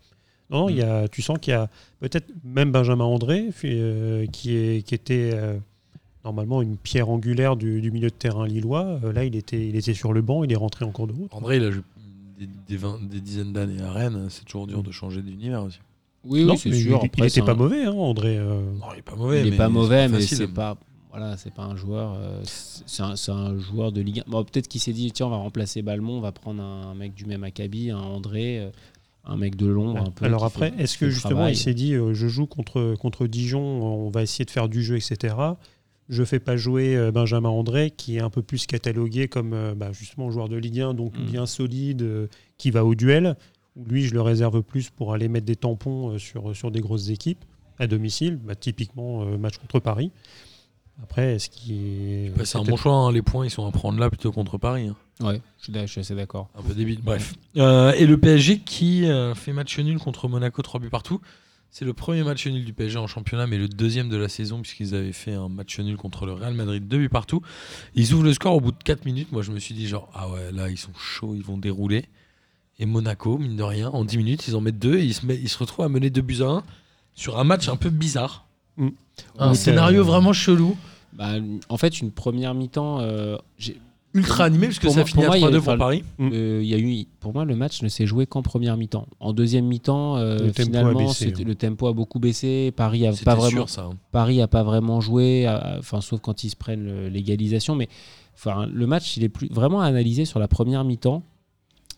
non, 0.50 0.68
il 0.70 0.76
y 0.76 0.82
a, 0.82 1.08
tu 1.08 1.20
sens 1.22 1.38
qu'il 1.40 1.50
y 1.52 1.54
a 1.54 1.68
peut-être 2.00 2.26
même 2.44 2.72
Benjamin 2.72 3.04
André, 3.04 3.48
euh, 3.64 4.24
qui, 4.32 4.54
est, 4.56 4.82
qui 4.86 4.94
était 4.94 5.30
euh, 5.34 5.58
normalement 6.24 6.62
une 6.62 6.76
pierre 6.76 7.08
angulaire 7.08 7.56
du, 7.56 7.80
du 7.80 7.90
milieu 7.90 8.08
de 8.08 8.14
terrain 8.14 8.46
lillois. 8.46 9.00
Euh, 9.04 9.12
là, 9.12 9.24
il 9.24 9.36
était, 9.36 9.68
il 9.68 9.76
était 9.76 9.94
sur 9.94 10.12
le 10.12 10.22
banc, 10.22 10.44
il 10.44 10.52
est 10.52 10.56
rentré 10.56 10.84
en 10.84 10.90
cours 10.90 11.06
de 11.06 11.12
route. 11.12 11.32
André, 11.32 11.56
il 11.56 11.64
a 11.64 11.70
joué 11.70 11.82
des, 12.38 12.46
des 12.68 12.76
vingt- 12.76 12.98
des 13.08 13.20
dizaines 13.20 13.52
d'années 13.52 13.80
à 13.82 13.90
Rennes. 13.92 14.26
C'est 14.30 14.44
toujours 14.44 14.66
dur 14.66 14.82
de 14.82 14.90
changer 14.92 15.22
d'univers 15.22 15.62
aussi. 15.64 15.78
Oui, 16.24 16.44
Non, 16.44 16.52
oui, 16.52 16.58
c'est 16.58 16.72
sûr. 16.72 16.78
il- 16.78 16.86
il 16.88 16.94
Après, 16.94 17.06
était 17.22 17.28
c'est 17.30 17.42
pas 17.42 17.52
un- 17.52 17.54
mauvais, 17.54 17.84
hein, 17.84 17.92
André. 17.92 18.36
euh. 18.38 18.60
Non, 18.78 18.86
il 18.94 18.98
est 18.98 19.02
pas 19.02 19.16
mauvais. 19.16 19.40
il 19.46 19.52
est 19.54 19.56
pas 19.56 19.68
mauvais, 19.68 20.08
mais 20.08 20.20
c'est 20.20 20.48
pas. 20.48 20.76
Voilà, 21.10 21.36
c'est 21.38 21.52
pas 21.54 21.62
un 21.64 21.74
joueur. 21.74 22.14
euh, 22.20 22.42
c'est 22.44 23.32
un, 23.32 23.58
joueur 23.58 23.92
de 23.92 24.00
Ligue 24.02 24.20
1. 24.26 24.30
Bon, 24.30 24.44
peut-être 24.44 24.68
qu'il 24.68 24.80
s'est 24.80 24.92
dit 24.92 25.10
tiens, 25.10 25.26
on 25.26 25.30
va 25.30 25.36
remplacer 25.36 25.80
Balmont, 25.82 26.18
on 26.18 26.20
va 26.20 26.32
prendre 26.32 26.62
un, 26.62 26.94
mec 26.94 27.14
du 27.14 27.24
même 27.24 27.44
acabit, 27.44 27.90
un 27.90 27.98
André, 27.98 28.70
un 29.24 29.36
mec 29.36 29.56
de 29.56 29.66
l'ombre 29.66 30.02
un 30.06 30.10
peu. 30.10 30.26
Alors 30.26 30.44
après, 30.44 30.74
est-ce 30.78 30.98
que 30.98 31.08
justement 31.08 31.36
travail. 31.36 31.54
il 31.54 31.56
s'est 31.56 31.74
dit 31.74 31.94
euh, 31.94 32.12
je 32.14 32.28
joue 32.28 32.46
contre, 32.46 32.94
contre 33.00 33.26
Dijon, 33.26 33.60
on 33.60 34.10
va 34.10 34.22
essayer 34.22 34.44
de 34.44 34.50
faire 34.50 34.68
du 34.68 34.82
jeu, 34.82 34.96
etc. 34.96 35.34
Je 36.08 36.24
fais 36.24 36.40
pas 36.40 36.56
jouer 36.56 36.96
euh, 36.96 37.10
Benjamin 37.12 37.50
André, 37.50 37.90
qui 37.90 38.16
est 38.16 38.20
un 38.20 38.30
peu 38.30 38.42
plus 38.42 38.66
catalogué 38.66 39.28
comme 39.28 39.52
euh, 39.52 39.74
bah, 39.74 39.92
justement 39.92 40.30
joueur 40.30 40.48
de 40.48 40.56
Ligue 40.56 40.80
1, 40.80 40.94
donc 40.94 41.12
Mm. 41.18 41.24
bien 41.26 41.46
solide, 41.46 42.02
euh, 42.02 42.26
qui 42.56 42.70
va 42.70 42.84
au 42.84 42.94
duel. 42.94 43.36
Lui, 43.86 44.02
je 44.04 44.14
le 44.14 44.22
réserve 44.22 44.62
plus 44.62 44.90
pour 44.90 45.12
aller 45.12 45.28
mettre 45.28 45.46
des 45.46 45.56
tampons 45.56 46.12
euh, 46.14 46.18
sur, 46.18 46.56
sur 46.56 46.70
des 46.70 46.80
grosses 46.80 47.10
équipes 47.10 47.44
à 47.78 47.86
domicile, 47.86 48.36
bah, 48.42 48.54
typiquement 48.54 49.22
euh, 49.22 49.36
match 49.36 49.58
contre 49.58 49.78
Paris. 49.80 50.10
Après, 51.02 51.34
est-ce 51.36 51.48
qu'il 51.48 51.72
est. 51.74 52.30
Bah, 52.36 52.44
c'est 52.44 52.58
un 52.58 52.62
bon 52.64 52.76
choix. 52.76 52.92
hein. 52.94 53.12
Les 53.12 53.22
points, 53.22 53.44
ils 53.46 53.50
sont 53.50 53.66
à 53.66 53.70
prendre 53.70 54.00
là 54.00 54.08
plutôt 54.10 54.32
contre 54.32 54.58
Paris. 54.58 54.88
hein. 54.88 54.96
Ouais, 55.24 55.40
je 55.60 55.86
suis, 55.86 56.00
assez 56.00 56.14
d'accord. 56.14 56.48
Un 56.58 56.62
peu 56.62 56.74
débile. 56.74 57.00
Bref. 57.02 57.34
Euh, 57.56 57.92
et 57.92 58.06
le 58.06 58.18
PSG 58.18 58.58
qui 58.60 59.04
euh, 59.06 59.34
fait 59.34 59.52
match 59.52 59.78
nul 59.78 59.98
contre 59.98 60.26
Monaco, 60.28 60.60
3 60.62 60.80
buts 60.80 60.88
partout. 60.90 61.20
C'est 61.70 61.84
le 61.84 61.92
premier 61.92 62.22
match 62.24 62.46
nul 62.46 62.64
du 62.64 62.72
PSG 62.72 62.98
en 62.98 63.06
championnat, 63.06 63.46
mais 63.46 63.58
le 63.58 63.68
deuxième 63.68 64.08
de 64.08 64.16
la 64.16 64.28
saison, 64.28 64.62
puisqu'ils 64.62 64.94
avaient 64.94 65.12
fait 65.12 65.34
un 65.34 65.48
match 65.48 65.78
nul 65.78 65.96
contre 65.96 66.26
le 66.26 66.32
Real 66.32 66.54
Madrid, 66.54 66.88
2 66.88 66.98
buts 66.98 67.08
partout. 67.08 67.42
Ils 67.94 68.14
ouvrent 68.14 68.24
le 68.24 68.32
score 68.32 68.54
au 68.54 68.60
bout 68.60 68.72
de 68.72 68.82
4 68.82 69.04
minutes. 69.04 69.30
Moi, 69.32 69.42
je 69.42 69.52
me 69.52 69.58
suis 69.58 69.74
dit, 69.74 69.86
genre, 69.86 70.08
ah 70.14 70.28
ouais, 70.30 70.50
là, 70.52 70.70
ils 70.70 70.78
sont 70.78 70.94
chauds, 70.98 71.34
ils 71.34 71.42
vont 71.44 71.58
dérouler. 71.58 72.06
Et 72.78 72.86
Monaco, 72.86 73.38
mine 73.38 73.56
de 73.56 73.62
rien, 73.62 73.88
en 73.90 74.04
10 74.04 74.16
minutes, 74.18 74.48
ils 74.48 74.56
en 74.56 74.60
mettent 74.60 74.78
2 74.78 74.98
et 74.98 75.04
ils 75.04 75.14
se, 75.14 75.26
met- 75.26 75.36
ils 75.36 75.48
se 75.48 75.58
retrouvent 75.58 75.84
à 75.84 75.88
mener 75.88 76.10
2 76.10 76.22
buts 76.22 76.42
à 76.42 76.46
1 76.46 76.62
sur 77.14 77.38
un 77.38 77.44
match 77.44 77.68
un 77.68 77.76
peu 77.76 77.90
bizarre. 77.90 78.46
Mm. 78.76 78.88
Un 79.38 79.54
scénario 79.54 80.00
euh, 80.00 80.04
vraiment 80.04 80.32
chelou, 80.32 80.76
Bah, 81.12 81.34
en 81.68 81.76
fait, 81.76 82.00
une 82.00 82.12
première 82.12 82.54
mi-temps, 82.54 83.00
euh, 83.00 83.36
ultra 84.18 84.44
animé, 84.44 84.66
parce 84.66 84.78
que 84.78 84.86
Pour 84.86 84.94
ça 84.94 85.04
finit 85.04 85.24
à 85.24 85.26
moi, 85.28 85.38
il 85.38 85.40
y 85.40 85.44
a- 85.44 85.48
3-2 85.48 85.60
pour 85.62 85.76
Paris. 85.78 86.04
Mm. 86.18 86.30
euh, 86.32 86.60
il 86.62 86.68
y 86.68 86.74
a 86.74 86.78
eu, 86.78 87.06
pour 87.20 87.32
moi, 87.32 87.44
le 87.44 87.56
match 87.56 87.82
ne 87.82 87.88
s'est 87.88 88.06
joué 88.06 88.26
qu'en 88.26 88.42
première 88.42 88.76
mi-temps. 88.76 89.06
En 89.20 89.32
deuxième 89.32 89.64
mi-temps, 89.66 90.16
euh, 90.16 90.34
Le 90.38 90.50
tempo 90.50 90.60
a 90.60 90.64
finalement, 90.64 90.98
baissé, 90.98 91.24
c'était- 91.26 91.42
hein. 91.42 91.46
le 91.46 91.54
tempo 91.54 91.86
a 91.86 91.92
beaucoup 91.92 92.18
baissé. 92.18 92.72
Paris 92.76 93.06
a 93.06 93.12
pas 93.24 93.34
vraiment. 93.34 93.50
sûr, 93.50 93.68
ça. 93.68 93.84
hein. 93.84 93.96
Paris 94.12 94.40
a 94.42 94.48
pas 94.48 94.62
vraiment 94.62 95.00
joué, 95.00 95.46
enfin 95.78 96.00
sauf 96.00 96.20
quand 96.20 96.44
ils 96.44 96.50
se 96.50 96.56
prennent 96.56 97.08
l'égalisation, 97.08 97.74
mais 97.74 97.88
enfin 98.34 98.66
le 98.72 98.86
match 98.86 99.16
il 99.16 99.24
est 99.24 99.28
plus 99.28 99.48
vraiment 99.50 99.80
analysé 99.80 100.24
sur 100.24 100.38
la 100.38 100.48
première 100.48 100.84
mi-temps 100.84 101.22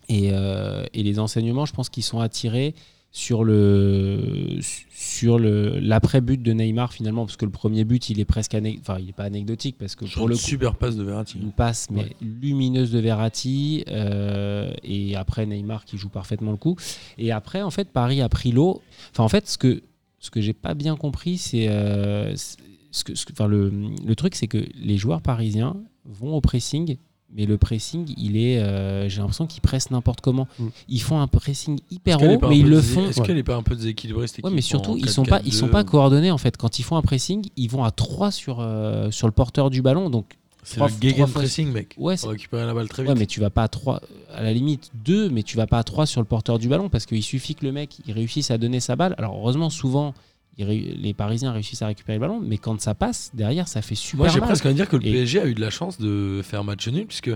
et, 0.09 0.29
euh, 0.31 0.83
et 0.93 1.03
les 1.03 1.19
enseignements, 1.19 1.65
je 1.65 1.73
pense 1.73 1.89
qu'ils 1.89 2.03
sont 2.03 2.19
attirés 2.19 2.73
sur 3.13 3.43
le 3.43 4.59
sur 4.89 5.37
le 5.37 5.79
l'après 5.79 6.21
but 6.21 6.41
de 6.41 6.53
Neymar 6.53 6.93
finalement 6.93 7.25
parce 7.25 7.35
que 7.35 7.43
le 7.45 7.51
premier 7.51 7.83
but 7.83 8.09
il 8.09 8.19
est 8.21 8.25
presque 8.25 8.55
enfin 8.79 8.97
il 8.99 9.09
est 9.09 9.13
pas 9.15 9.25
anecdotique 9.25 9.75
parce 9.77 9.95
que 9.95 10.05
Sur 10.05 10.19
pour 10.19 10.27
le 10.29 10.35
coup, 10.35 10.41
super 10.41 10.75
passe 10.75 10.95
de 10.95 11.03
Verratti. 11.03 11.37
une 11.37 11.51
passe 11.51 11.89
mais 11.91 12.03
Ouais. 12.03 12.15
lumineuse 12.21 12.91
de 12.91 12.99
Verratti 12.99 13.83
euh, 13.89 14.71
et 14.83 15.15
après 15.17 15.45
Neymar 15.45 15.83
qui 15.83 15.97
joue 15.97 16.07
parfaitement 16.09 16.51
le 16.51 16.57
coup 16.57 16.77
et 17.17 17.31
après 17.33 17.61
en 17.61 17.69
fait 17.71 17.89
Paris 17.89 18.21
a 18.21 18.29
pris 18.29 18.51
l'eau 18.53 18.81
enfin 19.11 19.23
en 19.23 19.29
fait 19.29 19.47
ce 19.49 19.57
que 19.57 19.81
ce 20.19 20.29
que 20.31 20.39
j'ai 20.39 20.53
pas 20.53 20.73
bien 20.73 20.95
compris 20.95 21.37
c'est 21.37 21.67
euh, 21.67 22.33
c'est- 22.37 22.57
ce 22.91 23.03
que, 23.03 23.15
ce 23.15 23.25
que- 23.25 23.33
enfin 23.33 23.47
le, 23.47 23.71
le 24.05 24.15
truc 24.15 24.35
c'est 24.35 24.47
que 24.47 24.65
les 24.81 24.97
joueurs 24.97 25.21
parisiens 25.21 25.75
vont 26.05 26.33
au 26.35 26.41
pressing 26.41 26.97
mais 27.35 27.45
le 27.45 27.57
pressing 27.57 28.13
il 28.17 28.37
est 28.37 28.59
euh, 28.59 29.07
j'ai 29.09 29.19
l'impression 29.19 29.47
qu'ils 29.47 29.61
pressent 29.61 29.91
n'importe 29.91 30.21
comment 30.21 30.47
Mm. 30.59 30.67
ils 30.89 31.01
font 31.01 31.19
un 31.19 31.27
pressing 31.27 31.79
hyper 31.89 32.21
haut 32.21 32.39
mais 32.47 32.57
ils 32.59 32.67
le 32.69 32.81
font 32.81 33.07
Est-ce 33.09 33.21
qu'elle 33.21 33.37
est 33.37 33.43
pas 33.43 33.55
un 33.55 33.63
peu 33.63 33.75
déséquilibrée 33.75 34.27
cette 34.27 34.37
Ouais, 34.43 34.49
équipe 34.49 34.55
mais 34.55 34.61
surtout, 34.61 34.97
ils 34.97 35.09
sont 35.09 35.23
pas, 35.23 35.41
ils 35.45 35.53
sont 35.53 35.67
4-4-2? 35.67 35.69
pas 35.71 35.83
coordonnés 35.83 36.31
en 36.31 36.37
fait. 36.37 36.57
Quand 36.57 36.79
ils 36.79 36.83
font 36.83 36.95
un 36.97 37.01
pressing, 37.01 37.47
ils 37.57 37.69
vont 37.69 37.83
à 37.83 37.91
3 37.91 38.31
sur, 38.31 38.57
euh, 38.59 39.11
sur 39.11 39.27
le 39.27 39.33
porteur 39.33 39.69
du 39.69 39.81
ballon. 39.81 40.09
Donc, 40.09 40.37
C'est 40.63 40.79
le 40.79 40.87
Gegen 41.01 41.27
pressing, 41.27 41.71
mec. 41.71 41.95
Ouais, 41.97 42.17
Pour 42.17 42.29
récupérer 42.29 42.65
la 42.65 42.73
balle 42.73 42.87
très 42.89 43.03
vite. 43.03 43.11
Ouais, 43.11 43.17
mais 43.17 43.25
tu 43.25 43.39
vas 43.39 43.49
pas 43.49 43.63
à 43.63 43.67
3, 43.67 44.01
à 44.35 44.43
la 44.43 44.53
limite 44.53 44.91
2, 45.05 45.29
mais 45.29 45.43
tu 45.43 45.57
vas 45.57 45.67
pas 45.67 45.79
à 45.79 45.83
3 45.83 46.05
sur 46.05 46.21
le 46.21 46.25
porteur 46.27 46.59
du 46.59 46.67
ballon 46.67 46.89
parce 46.89 47.05
qu'il 47.05 47.23
suffit 47.23 47.55
que 47.55 47.65
le 47.65 47.71
mec 47.71 47.97
il 48.05 48.13
réussisse 48.13 48.51
à 48.51 48.57
donner 48.57 48.79
sa 48.79 48.95
balle. 48.95 49.15
Alors, 49.17 49.35
heureusement, 49.37 49.69
souvent, 49.69 50.13
les 50.57 51.13
Parisiens 51.13 51.51
réussissent 51.51 51.81
à 51.81 51.87
récupérer 51.87 52.17
le 52.17 52.21
ballon, 52.21 52.39
mais 52.41 52.57
quand 52.57 52.79
ça 52.81 52.93
passe, 52.93 53.31
derrière, 53.33 53.67
ça 53.67 53.81
fait 53.81 53.95
super 53.95 54.17
Moi, 54.25 54.27
j'ai 54.29 54.39
presque 54.41 54.65
envie 54.65 54.73
de 54.73 54.77
dire 54.79 54.89
que 54.89 54.97
le 54.97 55.05
Et- 55.07 55.11
PSG 55.11 55.39
a 55.41 55.45
eu 55.47 55.53
de 55.55 55.61
la 55.61 55.69
chance 55.69 55.97
de 55.99 56.41
faire 56.43 56.63
match 56.63 56.87
nul, 56.87 57.07
puisque 57.07 57.31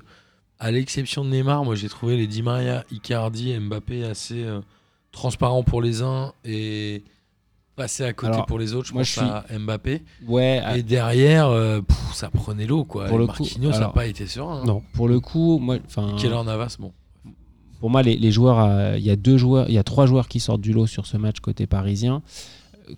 à 0.60 0.72
l'exception 0.72 1.26
de 1.26 1.30
Neymar, 1.30 1.66
moi 1.66 1.76
j'ai 1.76 1.90
trouvé 1.90 2.18
les 2.18 2.28
Di 2.28 2.42
Maria, 2.42 2.86
Icardi 2.92 3.52
et 3.52 3.60
Mbappé 3.60 4.04
assez 4.06 4.44
euh, 4.44 4.62
transparents 5.12 5.64
pour 5.64 5.82
les 5.82 6.02
uns 6.02 6.34
et 6.46 7.04
passés 7.76 8.04
à 8.06 8.14
côté 8.14 8.34
Alors, 8.34 8.46
pour 8.46 8.58
les 8.60 8.74
autres. 8.74 8.88
Je 8.88 8.94
moi, 8.94 9.02
pense 9.02 9.08
je 9.08 9.14
suis- 9.14 9.22
à 9.22 9.46
Mbappé. 9.60 10.02
Ouais, 10.28 10.62
à- 10.64 10.78
Et 10.78 10.84
derrière, 10.84 11.48
euh, 11.50 11.82
pff, 11.82 12.14
ça 12.14 12.30
prenait 12.30 12.66
l'eau 12.68 12.86
quoi. 12.86 13.06
Pour 13.08 13.18
Et 13.18 13.22
le 13.22 13.28
coup, 13.28 13.44
Marquinhos, 13.44 13.72
ça 13.72 13.80
n'a 13.80 13.84
alors- 13.86 13.94
pas 13.94 14.06
été 14.08 14.28
serein. 14.28 14.62
hein. 14.62 14.66
Non. 14.66 14.82
pour 14.94 15.08
le 15.10 15.20
coup, 15.20 15.58
moi, 15.60 15.78
enfin, 15.86 16.16
Keller 16.18 16.42
Navas, 16.46 16.78
bon. 16.80 16.94
pour 17.82 17.90
moi, 17.90 18.02
les, 18.02 18.16
les 18.16 18.32
joueurs, 18.32 18.60
euh, 18.60 18.98
il 18.98 19.04
y 19.04 19.10
a 19.10 19.16
deux 19.18 19.38
joueurs, 19.38 19.66
il 19.70 19.74
y 19.74 19.78
a 19.78 19.84
trois 19.84 20.06
joueurs 20.06 20.28
qui 20.30 20.40
sortent 20.40 20.62
du 20.62 20.72
lot 20.74 20.88
sur 20.88 21.06
ce 21.06 21.18
match 21.18 21.40
côté 21.42 21.68
parisien. 21.68 22.22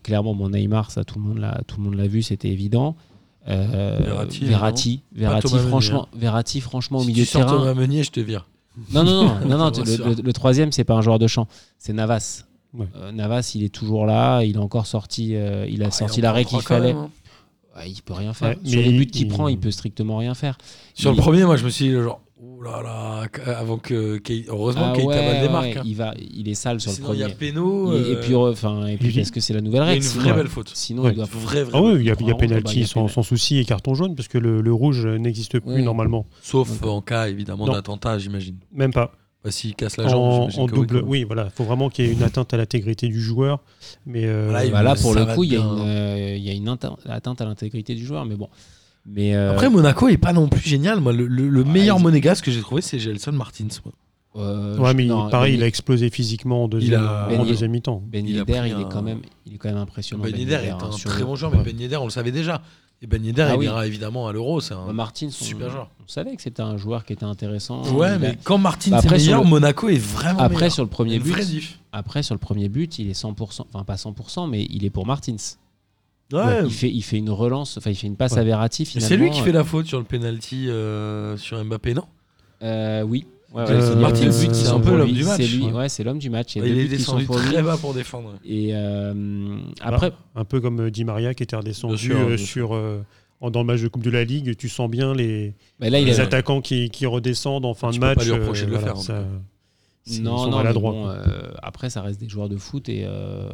Clairement, 0.04 0.34
mon 0.34 0.50
Neymar, 0.50 0.92
ça 0.92 1.04
tout 1.04 1.20
le 1.20 1.26
monde 1.26 1.38
l'a, 1.40 1.62
tout 1.68 1.78
le 1.78 1.84
monde 1.84 1.96
l'a 1.96 2.08
vu, 2.08 2.22
c'était 2.22 2.50
évident. 2.50 2.96
Euh, 3.48 3.98
Verratti, 4.04 4.44
Verratti, 4.46 5.02
Verratti, 5.14 5.42
Thomas 5.48 5.56
Meunier, 5.58 5.70
franchement, 5.70 6.08
Verratti, 6.16 6.62
franchement, 6.62 6.98
au 7.00 7.02
Si 7.02 7.08
milieu 7.08 7.24
tu 7.26 7.38
de 7.38 7.44
terrain. 7.44 7.58
Thomas 7.58 7.74
Meunier, 7.74 8.04
je 8.04 8.12
te 8.12 8.20
vire. 8.20 8.48
Non, 8.94 9.04
non, 9.04 9.24
non, 9.24 9.40
non, 9.48 9.58
non, 9.58 9.72
le, 9.72 10.16
le- 10.16 10.22
le 10.22 10.34
troisième, 10.34 10.72
c'est 10.72 10.84
pas 10.84 10.96
un 10.96 11.02
joueur 11.02 11.18
de 11.20 11.28
champ, 11.28 11.48
c'est 11.78 11.94
Navas. 11.94 12.44
Ouais. 12.74 12.86
Euh, 12.98 13.12
Navas, 13.14 13.54
il 13.56 13.64
est 13.64 13.70
toujours 13.74 14.06
là, 14.06 14.44
il 14.44 14.58
a 14.58 14.62
encore 14.62 14.86
sorti, 14.86 15.36
euh, 15.36 15.66
il 15.70 15.82
a 15.84 15.88
Ah, 15.88 15.92
sorti 15.92 16.20
l'arrêt 16.22 16.44
qu'il 16.44 16.62
fallait. 16.62 16.94
même, 16.94 17.04
hein. 17.04 17.10
Ouais, 17.78 17.90
il 17.90 18.02
peut 18.02 18.14
rien 18.14 18.34
faire. 18.34 18.50
Ouais, 18.50 18.58
Sur 18.66 18.80
mais 18.82 18.86
les 18.88 18.98
buts 18.98 19.06
qu'il 19.08 19.28
il- 19.28 19.30
prend, 19.30 19.48
il 19.48 19.58
peut 19.60 19.72
strictement 19.72 20.18
rien 20.18 20.34
faire. 20.34 20.58
Sur 20.94 21.12
Il- 21.12 21.16
le 21.16 21.22
premier, 21.22 21.46
moi 21.46 21.56
je 21.56 21.64
me 21.64 21.70
suis 21.70 21.86
dit, 21.86 21.92
genre, 21.94 22.20
oh 22.42 22.62
là 22.62 22.82
là, 22.84 23.28
qu- 23.28 23.42
avant 23.42 23.78
que. 23.78 24.20
Heureusement 24.48 24.92
Ah 24.92 24.96
Keita 24.96 25.08
ouais, 25.08 25.26
Val 25.34 25.42
démarque. 25.42 25.66
ouais, 25.66 25.78
hein. 25.78 25.84
il, 25.86 25.96
va, 25.96 26.14
il 26.18 26.48
est 26.50 26.54
sale 26.54 26.80
sur 26.80 26.92
le 26.92 26.96
Sinon, 26.96 27.14
il 27.14 27.20
y 27.20 27.22
premier. 27.22 27.34
a 27.34 27.36
Peno. 27.36 27.94
Et, 27.94 27.98
et 27.98 28.16
euh, 28.16 28.22
puis, 28.22 28.36
enfin, 28.36 28.86
et 28.88 28.98
puis 28.98 29.12
parce 29.14 29.32
que 29.32 29.40
c'est 29.40 29.54
la 29.54 29.62
nouvelle 29.62 29.82
règle. 29.84 29.98
une 30.04 30.10
sinon- 30.10 30.24
vraie 30.24 30.34
belle 30.34 30.48
faute. 30.48 30.72
Sinon, 30.74 31.04
Ouais. 31.04 31.12
il 31.12 31.16
doit. 31.16 31.26
Vraie 31.32 31.66
Ah 31.74 31.82
oui, 31.82 31.96
il 31.96 32.04
y 32.04 32.04
a, 32.04 32.04
y 32.04 32.10
a 32.10 32.12
un 32.12 32.16
rouge, 32.16 32.18
bah, 32.20 32.26
il 32.28 32.32
y 32.32 32.36
penalty 32.48 32.84
a 32.84 32.86
sans, 32.88 33.24
souci 33.24 33.58
et 33.60 33.66
carton 33.66 33.94
jaune 33.96 34.16
parce 34.16 34.28
que 34.28 34.38
le, 34.38 34.62
le 34.62 34.74
rouge 34.74 35.06
n'existe 35.06 35.60
plus 35.60 35.76
Oui. 35.76 35.84
normalement. 35.84 36.26
Sauf 36.42 36.84
en 36.84 37.02
cas 37.02 37.28
évidemment 37.28 37.66
d'attentat, 37.68 38.18
j'imagine. 38.20 38.58
Même 38.72 38.94
pas. 38.94 39.12
Bah, 39.44 39.52
S'il 39.52 39.76
casse 39.76 39.98
la 39.98 40.08
jambe, 40.08 40.50
En, 40.58 40.62
en 40.62 40.66
double, 40.66 41.04
oui, 41.06 41.24
voilà. 41.24 41.46
Il 41.46 41.52
faut 41.52 41.64
vraiment 41.64 41.90
qu'il 41.90 42.06
y 42.06 42.10
ait 42.10 42.12
une 42.12 42.24
atteinte 42.24 42.54
à 42.54 42.58
l'intégrité 42.58 43.08
du 43.08 43.22
joueur. 43.22 43.60
Mais 44.08 44.26
euh, 44.26 44.48
Voilà, 44.50 44.68
Bah 44.70 44.82
là, 44.84 44.96
pour 44.96 45.14
le 45.14 45.26
coup, 45.26 45.44
il 45.44 45.54
y 45.54 45.56
a 45.56 45.60
une, 45.60 45.80
euh, 45.80 46.36
il 46.36 46.44
y 46.44 46.50
a 46.50 46.54
une 46.54 46.68
atte- 46.68 46.98
atteinte 47.06 47.40
à 47.40 47.46
l'intégrité 47.46 47.94
du 47.94 48.04
joueur, 48.04 48.26
mais 48.26 48.36
bon. 48.36 48.50
Mais 49.10 49.36
euh, 49.36 49.51
Après, 49.51 49.70
Monaco 49.70 50.10
est 50.10 50.18
pas 50.18 50.34
non 50.34 50.47
plus 50.49 50.62
génial. 50.68 50.99
Moi, 50.99 51.14
le, 51.14 51.28
le- 51.28 51.47
le 51.49 51.62
Ouais, 51.64 51.70
meilleur 51.70 51.97
ils- 51.97 52.03
monégasque 52.03 52.45
que 52.45 52.51
j'ai 52.51 52.62
trouvé, 52.62 52.82
c'est 52.82 52.99
Gelson 52.99 53.32
Martins. 53.32 53.68
moi. 53.86 53.93
euh, 54.36 54.78
ouais, 54.78 54.93
mais 54.93 55.05
non, 55.05 55.30
pareil, 55.30 55.53
Ben- 55.53 55.60
il 55.60 55.64
a 55.64 55.68
explosé 55.68 56.10
physiquement 56.10 56.66
en 56.66 56.68
deuxième, 56.68 57.03
a- 57.05 57.26
en 57.26 57.30
Ben- 57.30 57.45
deuxième 57.45 57.72
mi-temps. 57.72 58.03
Ben 58.05 58.28
Yedder, 58.28 58.62
il 58.66 58.72
est 58.72 58.74
un- 58.74 58.84
quand 58.84 59.01
même, 59.01 59.22
il 59.45 59.55
est 59.55 59.58
quand 59.58 59.70
même 59.70 59.78
impressionnant. 59.78 60.24
Ben 60.24 60.36
Yedder 60.36 60.60
est 60.66 60.70
hein, 60.70 60.78
un 60.82 60.91
sur 60.91 61.10
très 61.10 61.24
bon 61.24 61.36
joueur, 61.36 61.51
mais 61.51 61.58
ouais. 61.60 61.64
Ben 61.64 61.80
Yedder, 61.80 61.95
on 61.97 62.03
le 62.05 62.10
savait 62.12 62.32
déjà. 62.32 62.62
Et 63.01 63.08
Ben 63.08 63.24
Yedder, 63.24 63.43
Ah 63.49 63.53
il 63.53 63.60
oui. 63.60 63.66
ira 63.66 63.88
évidemment 63.88 64.28
à 64.28 64.34
l'Euro. 64.34 64.60
C'est 64.60 64.74
Bah, 64.74 64.86
un 64.89 64.93
Martins, 64.93 65.28
on, 65.28 65.32
super 65.32 65.70
joueur. 65.70 65.89
on 66.03 66.08
savait 66.08 66.36
que 66.36 66.41
c'était 66.41 66.62
un 66.64 66.78
joueur 66.78 67.05
qui 67.05 67.14
était 67.14 67.24
intéressant. 67.26 67.84
Ouais, 67.93 68.08
a- 68.10 68.18
mais 68.20 68.38
quand 68.43 68.58
Martin 68.58 68.91
Bah, 68.91 68.97
est 68.97 69.05
après, 69.05 69.20
sur 69.20 69.28
meilleur, 69.28 69.43
le- 69.43 69.49
Monaco 69.49 69.88
est 69.89 69.97
vraiment 69.99 70.39
après 70.39 70.55
meilleur. 70.58 70.72
sur 70.74 70.84
le 70.84 70.89
premier 70.89 71.20
but, 71.20 71.36
après 71.91 72.24
sur 72.24 72.36
le 72.36 72.39
premier 72.39 72.70
but, 72.70 72.99
il 72.99 73.10
est 73.10 73.14
100%, 73.14 73.66
enfin 73.72 73.84
pas 73.86 73.95
100%, 73.97 74.47
mais 74.47 74.66
il 74.70 74.84
est 74.84 74.89
pour 74.89 75.05
Martins. 75.05 75.36
Ouais. 76.34 76.63
Il 76.65 76.71
fait, 76.71 76.89
il 76.91 77.01
fait 77.03 77.17
une 77.17 77.30
relance, 77.30 77.78
enfin 77.78 77.89
il 77.89 77.95
fait 77.95 78.07
une 78.07 78.17
passe 78.17 78.34
Ouais. 78.34 78.39
à 78.39 78.43
Verratti 78.43 78.82
Mais 78.82 78.86
finalement. 78.86 79.07
c'est 79.09 79.17
lui 79.17 79.30
qui 79.30 79.39
fait 79.41 79.51
la 79.53 79.63
faute 79.63 79.86
sur 79.86 79.97
le 79.99 80.03
penalty 80.03 80.69
euh, 80.69 81.38
sur 81.38 81.63
Mbappé, 81.63 81.93
non? 81.93 82.03
Euh, 82.63 83.01
oui. 83.03 83.25
Ouais, 83.53 83.63
ouais, 83.63 83.71
Euh, 83.71 84.32
c'est- 84.32 84.67
un 84.67 84.80
peu 84.82 84.97
l'homme 84.97 85.07
lui. 85.07 85.13
du 85.13 85.23
match. 85.23 85.38
C'est 85.38 85.47
lui, 85.47 85.65
Ouais. 85.67 85.88
c'est 85.88 86.03
l'homme 86.03 86.19
du 86.19 86.30
match. 86.30 86.55
Il 86.55 86.61
y 86.61 86.65
a 86.65 86.67
Il 86.67 86.75
deux 86.75 86.82
est 86.82 86.88
descendu 86.97 87.23
pour 87.25 87.39
lui. 87.39 87.45
très 87.53 87.61
bas 87.63 87.78
pour 87.78 87.93
défendre. 87.93 88.34
Et 88.45 88.71
euh, 88.73 89.57
après, 89.80 90.11
Un 90.36 90.43
peu 90.43 90.59
comme 90.59 90.82
euh, 90.82 90.91
Di 90.91 91.05
Maria 91.05 91.34
qui 91.34 91.43
était 91.43 91.55
redescendu 91.55 92.11
euh, 92.11 92.36
sur, 92.38 92.75
euh, 92.75 92.99
en- 93.39 93.49
dans 93.49 93.61
le 93.61 93.65
match 93.65 93.82
de 93.82 93.88
Coupe 93.88 94.03
de 94.03 94.09
la 94.09 94.25
Ligue. 94.25 94.57
Tu 94.57 94.67
sens 94.67 94.89
bien 94.89 95.13
les, 95.15 95.53
bah 95.80 95.89
là 95.89 95.99
il 95.99 96.05
les 96.05 96.19
a, 96.19 96.23
attaquants 96.23 96.59
qui, 96.59 96.89
qui 96.89 97.05
redescendent 97.05 97.65
en 97.65 97.73
fin 97.73 97.89
Tu 97.91 97.95
de 97.99 98.01
peux 98.01 98.07
match. 98.07 98.17
pas 98.17 98.23
lui 98.25 98.32
reprocher 98.32 98.65
de 98.65 98.71
le 98.71 98.78
voilà, 98.78 98.93
faire, 98.95 99.01
ça- 99.01 99.23
ils 100.07 100.23
non, 100.23 100.38
sont 100.38 100.43
non, 100.45 100.57
mais 100.57 100.63
maladroits. 100.63 100.91
bon, 100.91 101.07
euh, 101.07 101.51
après 101.63 101.89
ça 101.89 102.01
reste 102.01 102.19
des 102.19 102.28
joueurs 102.30 102.49
de 102.49 102.57
foot 102.57 102.89
et 102.89 103.03
euh, 103.05 103.47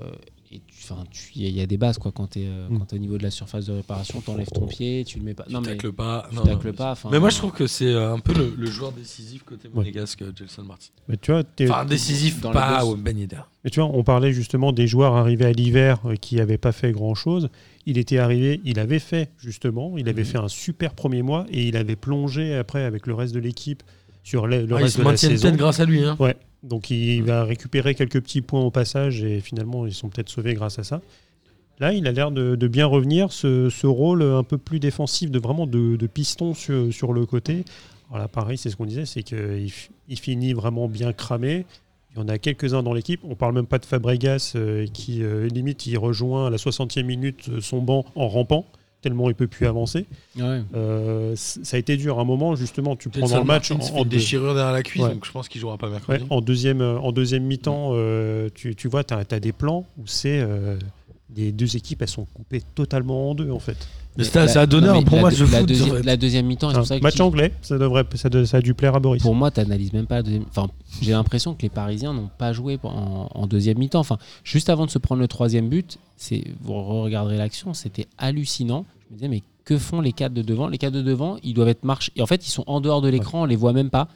et 0.53 0.61
tu- 0.67 0.75
enfin, 0.91 1.03
tu- 1.11 1.31
il 1.35 1.41
y, 1.43 1.45
a- 1.45 1.49
il 1.49 1.55
y 1.57 1.61
a 1.61 1.65
des 1.65 1.77
bases 1.77 1.97
quoi 1.97 2.11
quand 2.11 2.27
tu 2.31 2.41
es, 2.41 2.45
Mm. 2.47 2.85
au 2.91 2.97
niveau 2.97 3.17
de 3.17 3.23
la 3.23 3.31
surface 3.31 3.65
de 3.65 3.73
réparation, 3.73 4.21
t'enlèves 4.21 4.47
ton 4.51 4.67
pied, 4.67 5.03
tu 5.05 5.17
le 5.19 5.25
mets 5.25 5.33
pas. 5.33 5.43
Tu 5.43 5.53
Non 5.53 5.61
mais 5.61 5.67
tacles 5.69 5.91
pas. 5.93 6.27
tu 6.29 6.35
non, 6.35 6.43
tacles 6.43 6.67
non. 6.67 6.73
pas. 6.73 6.91
enfin, 6.91 7.09
Mais 7.11 7.19
moi, 7.19 7.29
je 7.29 7.37
trouve 7.37 7.51
que 7.51 7.67
c'est 7.67 7.87
euh, 7.87 8.13
un 8.13 8.19
peu 8.19 8.33
le, 8.33 8.53
le 8.57 8.65
joueur 8.67 8.91
décisif 8.91 9.43
côté 9.43 9.69
monégasque, 9.73 10.21
euh, 10.21 10.31
Gelson 10.35 10.63
Martin. 10.63 10.87
Mais 11.07 11.17
tu 11.17 11.31
vois, 11.31 11.43
t'es- 11.43 11.69
Enfin, 11.69 11.85
décisif, 11.85 12.39
dans 12.41 12.51
pas 12.51 12.85
au 12.85 12.95
Ben 12.95 13.17
Yedder. 13.17 13.41
Mais 13.63 13.69
tu 13.69 13.79
vois, 13.79 13.89
on 13.93 14.03
parlait 14.03 14.33
justement 14.33 14.71
des 14.71 14.87
joueurs 14.87 15.15
arrivés 15.15 15.45
à 15.45 15.51
l'hiver 15.51 15.99
euh, 16.05 16.15
qui 16.15 16.35
n'avaient 16.35 16.57
pas 16.57 16.71
fait 16.71 16.91
grand-chose. 16.91 17.49
Il 17.85 17.97
était 17.97 18.17
arrivé, 18.17 18.61
il 18.63 18.79
avait 18.79 18.99
fait 18.99 19.29
justement, 19.37 19.97
il 19.97 20.07
avait 20.07 20.21
Mhm. 20.23 20.27
fait 20.27 20.37
un 20.37 20.47
super 20.47 20.93
premier 20.93 21.21
mois 21.21 21.45
et 21.49 21.67
il 21.67 21.75
avait 21.75 21.95
plongé 21.97 22.55
après 22.55 22.83
avec 22.83 23.07
le 23.07 23.13
reste 23.13 23.33
de 23.33 23.39
l'équipe 23.39 23.83
sur 24.23 24.47
le, 24.47 24.65
le 24.65 24.75
Ah, 24.75 24.79
reste 24.79 24.95
se 24.97 25.01
de 25.01 25.07
la 25.07 25.17
saison. 25.17 25.55
grâce 25.55 25.79
à 25.79 25.85
lui. 25.85 26.03
Hein. 26.03 26.15
Ouais, 26.19 26.35
donc 26.63 26.89
il 26.89 27.23
va 27.23 27.43
récupérer 27.43 27.93
quelques 27.95 28.21
petits 28.21 28.41
points 28.41 28.61
au 28.61 28.71
passage 28.71 29.23
et 29.23 29.39
finalement 29.41 29.85
ils 29.85 29.93
sont 29.93 30.09
peut-être 30.09 30.29
sauvés 30.29 30.53
grâce 30.53 30.79
à 30.79 30.83
ça. 30.83 31.01
Là, 31.79 31.91
il 31.91 32.07
a 32.07 32.11
l'air 32.11 32.31
de, 32.31 32.55
de 32.55 32.67
bien 32.67 32.85
revenir, 32.85 33.31
ce, 33.33 33.69
ce 33.69 33.87
rôle 33.87 34.21
un 34.21 34.43
peu 34.43 34.57
plus 34.59 34.79
défensif, 34.79 35.31
de 35.31 35.39
vraiment 35.39 35.65
de, 35.65 35.95
de 35.95 36.07
piston 36.07 36.53
sur, 36.53 36.93
sur 36.93 37.13
le 37.13 37.25
côté. 37.25 37.65
Alors 38.09 38.19
là, 38.21 38.27
pareil, 38.27 38.57
c'est 38.59 38.69
ce 38.69 38.75
qu'on 38.75 38.85
disait, 38.85 39.05
c'est 39.05 39.23
qu'il 39.23 39.71
il 40.07 40.19
finit 40.19 40.53
vraiment 40.53 40.87
bien 40.87 41.13
cramé. 41.13 41.65
Il 42.15 42.19
y 42.19 42.21
en 42.21 42.27
a 42.27 42.37
quelques-uns 42.37 42.83
dans 42.83 42.93
l'équipe. 42.93 43.21
On 43.23 43.33
parle 43.33 43.55
même 43.55 43.65
pas 43.65 43.79
de 43.79 43.85
Fabregas 43.85 44.53
euh, 44.55 44.85
qui, 44.85 45.23
euh, 45.23 45.47
limite, 45.47 45.87
il 45.87 45.97
rejoint 45.97 46.45
à 46.45 46.49
la 46.51 46.57
60e 46.57 47.01
minute 47.03 47.49
euh, 47.49 47.59
son 47.59 47.81
banc 47.81 48.05
en 48.13 48.27
rampant, 48.27 48.67
tellement 49.03 49.29
il 49.29 49.35
peut 49.35 49.45
plus 49.47 49.67
avancer. 49.67 50.07
ouais. 50.37 50.61
Euh, 50.73 51.33
ça 51.35 51.77
a 51.77 51.79
été 51.79 51.95
dur. 51.97 52.17
À 52.17 52.21
un 52.21 52.25
moment, 52.25 52.55
justement, 52.55 52.95
tu 52.95 53.09
prends 53.09 53.27
dans 53.27 53.37
le 53.39 53.43
match 53.43 53.69
Martin 53.71 53.93
en, 53.93 53.99
en 53.99 54.03
deux- 54.03 54.09
déchirure 54.17 54.55
derrière 54.55 54.71
la 54.73 54.81
cuisse, 54.81 55.03
Ouais. 55.03 55.13
donc 55.13 55.25
je 55.25 55.31
pense 55.31 55.47
qu'il 55.47 55.61
jouera 55.61 55.77
pas 55.77 55.87
Ouais, 55.87 55.93
mercredi. 55.93 56.25
en 56.31 56.41
deuxième, 56.41 56.81
euh, 56.81 56.97
en 56.99 57.11
deuxième 57.11 57.43
mi-temps, 57.43 57.89
euh, 57.93 58.49
tu, 58.55 58.75
tu 58.75 58.87
vois, 58.87 59.03
tu 59.03 59.13
as, 59.13 59.23
des 59.39 59.51
plans 59.51 59.85
où 59.99 60.03
c'est 60.07 60.43
les 61.35 61.51
deux 61.51 61.75
équipes, 61.75 62.01
elles 62.01 62.07
sont 62.07 62.25
coupées 62.33 62.61
totalement 62.75 63.29
en 63.31 63.35
deux, 63.35 63.49
en 63.51 63.59
fait. 63.59 63.77
Mais 64.17 64.23
ça, 64.23 64.41
La- 64.41 64.47
ça 64.47 64.61
a 64.61 64.65
donné 64.67 64.87
non, 64.87 64.99
un 64.99 65.01
bon 65.01 65.15
la 65.17 65.21
match 65.23 65.39
de 65.39 65.45
foot. 65.45 65.65
deuxi-. 65.65 66.03
La 66.03 66.17
deuxième 66.17 66.45
mi-temps, 66.45 66.69
c'est 66.69 66.75
Un 66.75 66.79
pour 66.79 66.87
ça 66.87 66.97
que 66.99 67.03
match 67.03 67.19
anglais, 67.19 67.51
ça, 67.63 67.77
devrait, 67.79 68.05
ça, 68.13 68.29
de- 68.29 68.45
ça 68.45 68.57
a 68.57 68.61
dû 68.61 68.75
plaire 68.75 68.95
à 68.95 68.99
Boris. 68.99 69.23
Pour 69.23 69.33
moi, 69.33 69.49
tu 69.49 69.59
n'analyses 69.59 69.91
même 69.91 70.05
pas 70.05 70.15
la 70.17 70.23
deuxième. 70.23 70.45
Enfin, 70.49 70.67
j'ai 71.01 71.11
l'impression 71.13 71.55
que 71.55 71.63
les 71.63 71.69
Parisiens 71.69 72.13
n'ont 72.13 72.29
pas 72.37 72.53
joué 72.53 72.77
en, 72.83 73.27
en 73.33 73.47
deuxième 73.47 73.79
mi-temps. 73.79 73.99
Enfin, 74.01 74.19
juste 74.43 74.69
avant 74.69 74.85
de 74.85 74.91
se 74.91 74.99
prendre 74.99 75.19
le 75.21 75.27
troisième 75.27 75.67
but, 75.69 75.97
c'est 76.15 76.43
vous 76.61 76.73
regarderez 77.01 77.37
l'action, 77.37 77.73
c'était 77.73 78.05
hallucinant. 78.19 78.85
Je 79.09 79.13
me 79.13 79.17
disais, 79.17 79.27
mais 79.29 79.41
que 79.65 79.77
font 79.79 79.99
les 80.01 80.11
quatre 80.13 80.33
de 80.33 80.41
devant? 80.43 80.67
Les 80.67 80.77
quatre 80.77 80.93
de 80.93 81.01
devant, 81.01 81.37
ils 81.41 81.53
doivent 81.55 81.69
être 81.69 81.83
marche. 81.83 82.11
Et 82.15 82.21
en 82.21 82.27
fait, 82.27 82.45
ils 82.45 82.51
sont 82.51 82.63
en 82.67 82.81
dehors 82.81 83.01
de 83.01 83.09
l'écran, 83.09 83.43
on 83.43 83.45
les 83.45 83.55
voit 83.55 83.73
même 83.73 83.89
pas. 83.89 84.09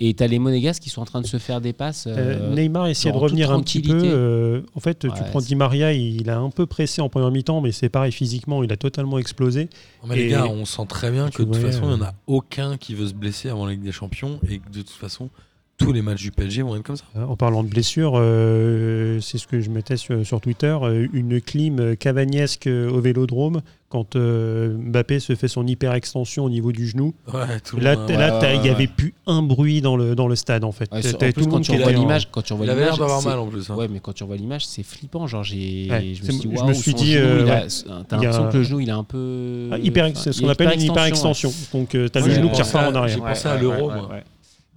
Et 0.00 0.14
tu 0.14 0.22
as 0.22 0.28
les 0.28 0.38
Monégasques 0.38 0.82
qui 0.82 0.90
sont 0.90 1.02
en 1.02 1.04
train 1.04 1.20
de 1.20 1.26
se 1.26 1.38
faire 1.38 1.60
des 1.60 1.72
passes. 1.72 2.06
Euh, 2.06 2.14
euh, 2.16 2.54
Neymar 2.54 2.86
essayait 2.86 3.12
de 3.12 3.18
revenir 3.18 3.50
un 3.50 3.60
petit 3.60 3.82
peu. 3.82 4.00
euh, 4.04 4.60
en 4.76 4.80
fait, 4.80 5.00
tu 5.00 5.08
Ouais, 5.08 5.14
prends 5.30 5.40
Di 5.40 5.56
Maria, 5.56 5.92
il 5.92 6.30
a 6.30 6.38
un 6.38 6.50
peu 6.50 6.66
pressé 6.66 7.00
en 7.00 7.08
première 7.08 7.32
mi-temps, 7.32 7.60
mais 7.60 7.72
c'est 7.72 7.88
pareil, 7.88 8.12
physiquement, 8.12 8.62
il 8.62 8.72
a 8.72 8.76
totalement 8.76 9.18
explosé. 9.18 9.68
Non, 10.02 10.08
mais 10.10 10.16
les 10.16 10.28
gars, 10.28 10.46
on 10.46 10.64
sent 10.64 10.86
très 10.88 11.10
bien 11.10 11.30
que 11.30 11.42
de 11.42 11.52
toute 11.52 11.56
façon, 11.62 11.82
il 11.90 11.96
n'y 11.96 12.00
en 12.00 12.04
a 12.04 12.14
aucun 12.28 12.76
qui 12.76 12.94
veut 12.94 13.08
se 13.08 13.14
blesser 13.14 13.48
avant 13.48 13.66
la 13.66 13.72
Ligue 13.72 13.82
des 13.82 13.92
Champions 13.92 14.38
et 14.48 14.58
que 14.60 14.70
de 14.70 14.82
toute 14.82 14.90
façon, 14.90 15.30
tous 15.78 15.92
les 15.92 16.02
matchs 16.02 16.22
du 16.22 16.30
PSG 16.30 16.62
vont 16.62 16.76
être 16.76 16.82
comme 16.84 16.96
ça. 16.96 17.04
En 17.28 17.36
parlant 17.36 17.64
de 17.64 17.68
blessures, 17.68 18.12
euh, 18.16 19.18
c'est 19.20 19.38
ce 19.38 19.46
que 19.48 19.60
je 19.60 19.70
mettais 19.70 19.96
sur, 19.96 20.24
sur 20.24 20.40
Twitter, 20.40 20.76
une 21.12 21.40
clim 21.40 21.96
cavagnesque 21.96 22.68
au 22.68 23.00
vélodrome 23.00 23.62
quand 23.88 24.16
euh, 24.16 24.76
Mbappé 24.76 25.18
se 25.18 25.34
fait 25.34 25.48
son 25.48 25.66
hyper 25.66 25.94
extension 25.94 26.44
au 26.44 26.50
niveau 26.50 26.72
du 26.72 26.86
genou. 26.86 27.14
Ouais, 27.32 27.60
tout 27.64 27.76
le 27.76 27.84
Là, 27.84 27.96
t'as- 27.96 28.52
il 28.52 28.56
ouais, 28.58 28.62
n'y 28.62 28.68
avait 28.68 28.86
plus 28.86 29.14
un 29.26 29.42
bruit 29.42 29.80
dans 29.80 29.96
le, 29.96 30.14
dans 30.14 30.28
le 30.28 30.36
stade 30.36 30.62
en 30.64 30.72
fait. 30.72 30.86
T'as- 30.88 31.00
sur- 31.02 31.14
en 31.14 31.18
plus, 31.18 31.32
tout 31.32 31.40
le 31.40 31.46
quand 31.46 31.52
monde 31.52 31.62
tu 31.62 31.72
en- 31.82 31.88
l'image, 31.88 32.28
quand 32.30 32.42
tu 32.42 32.52
revois 32.52 32.66
Il 32.66 32.70
avait 32.70 32.80
l'air 32.82 32.92
l'image, 32.94 32.98
d'avoir 33.08 33.22
mal 33.22 33.38
en 33.38 33.46
plus. 33.46 33.70
hein. 33.70 33.76
Ouais, 33.76 33.88
mais 33.88 34.00
quand 34.00 34.12
tu 34.12 34.22
revois 34.24 34.36
l'image, 34.36 34.66
c'est 34.66 34.82
flippant. 34.82 35.26
Genre, 35.26 35.42
j'ai, 35.42 35.88
Ouais, 35.90 36.12
je 36.14 36.22
me 36.22 36.30
suis 36.30 36.40
dit, 36.40 36.42
je 36.54 36.58
waouh, 36.60 36.68
me 36.68 36.74
suis 36.74 36.90
son 36.90 36.96
dit, 36.98 37.12
genou, 37.12 37.24
euh, 37.26 37.42
il 37.46 37.50
a- 37.50 37.54
ouais. 37.62 38.04
t'as 38.08 38.16
a 38.16 38.20
l'impression 38.20 38.48
que 38.50 38.56
le 38.58 38.62
genou, 38.62 38.80
il 38.80 38.88
est 38.88 38.92
un 38.92 39.04
peu. 39.04 39.68
Ah, 39.72 39.78
hyper- 39.78 40.04
enfin, 40.10 40.20
c'est 40.22 40.32
ce 40.32 40.42
qu'on 40.42 40.48
a 40.48 40.52
appelle 40.52 40.68
une 40.74 40.80
hyper 40.82 40.92
hyper-extension, 40.92 41.48
extension. 41.48 41.78
Donc, 41.78 41.88
tu 41.90 41.96
as 41.98 42.20
Ouais, 42.22 42.28
le 42.28 42.34
genou 42.34 42.50
qui 42.50 42.60
repart 42.62 42.88
en 42.88 42.92
J'ai 42.92 42.98
arrière. 43.14 43.18
pensé 43.24 43.48
à 43.48 43.56
l'Euro, 43.56 43.90
moi. 43.90 44.08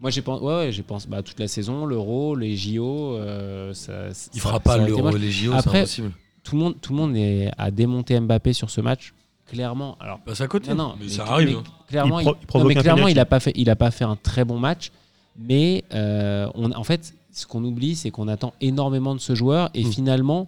J'ai 0.09 0.21
pensé, 0.23 0.43
ouais, 0.43 0.55
ouais, 0.55 0.71
j'ai 0.71 0.81
pensé 0.83 1.07
bah, 1.09 1.21
toute 1.21 1.39
la 1.39 1.47
saison, 1.47 1.85
l'Euro, 1.85 2.35
les 2.35 2.55
JO. 2.57 3.17
euh, 3.17 3.71
ça, 3.73 3.91
Il 4.33 4.39
fera 4.41 4.53
ça 4.53 4.59
pas 4.59 4.77
l'Euro 4.77 5.15
les 5.15 5.29
JO, 5.31 5.51
c'est 5.51 5.57
Après- 5.59 5.79
impossible. 5.79 6.11
Tout 6.43 6.55
le 6.55 6.61
monde, 6.63 6.75
tout 6.81 6.91
le 6.93 6.97
monde 6.97 7.15
est, 7.15 7.51
a 7.57 7.71
démonté 7.71 8.19
Mbappé 8.19 8.53
sur 8.53 8.69
ce 8.69 8.81
match. 8.81 9.13
Clairement, 9.47 9.97
alors 9.99 10.19
Bah, 10.25 10.33
c'est 10.35 10.43
à 10.43 10.47
côté. 10.47 10.69
non, 10.69 10.75
non, 10.75 10.95
mais, 10.97 11.05
mais 11.05 11.11
ça 11.11 11.23
arrive. 11.25 11.49
mais 11.49 11.55
hein. 11.55 11.63
Clairement, 11.87 12.19
Il 12.19 12.23
pro- 12.23 12.35
il 12.35 12.59
non, 12.61 12.65
mais 12.67 12.75
clairement, 12.75 13.07
il 13.07 13.19
a 13.19 13.25
pas 13.25 13.39
fait, 13.39 13.51
il 13.55 13.69
a 13.69 13.75
pas 13.75 13.91
fait 13.91 14.05
un 14.05 14.15
très 14.15 14.45
bon 14.45 14.57
match. 14.59 14.91
Mais 15.39 15.83
euh, 15.93 16.47
on, 16.55 16.71
en 16.71 16.83
fait, 16.83 17.13
ce 17.33 17.45
qu'on 17.45 17.63
oublie, 17.63 17.95
c'est 17.95 18.11
qu'on 18.11 18.27
attend 18.27 18.53
énormément 18.61 19.13
de 19.15 19.19
ce 19.19 19.35
joueur 19.35 19.69
et 19.73 19.83
Mm. 19.83 19.91
finalement, 19.91 20.47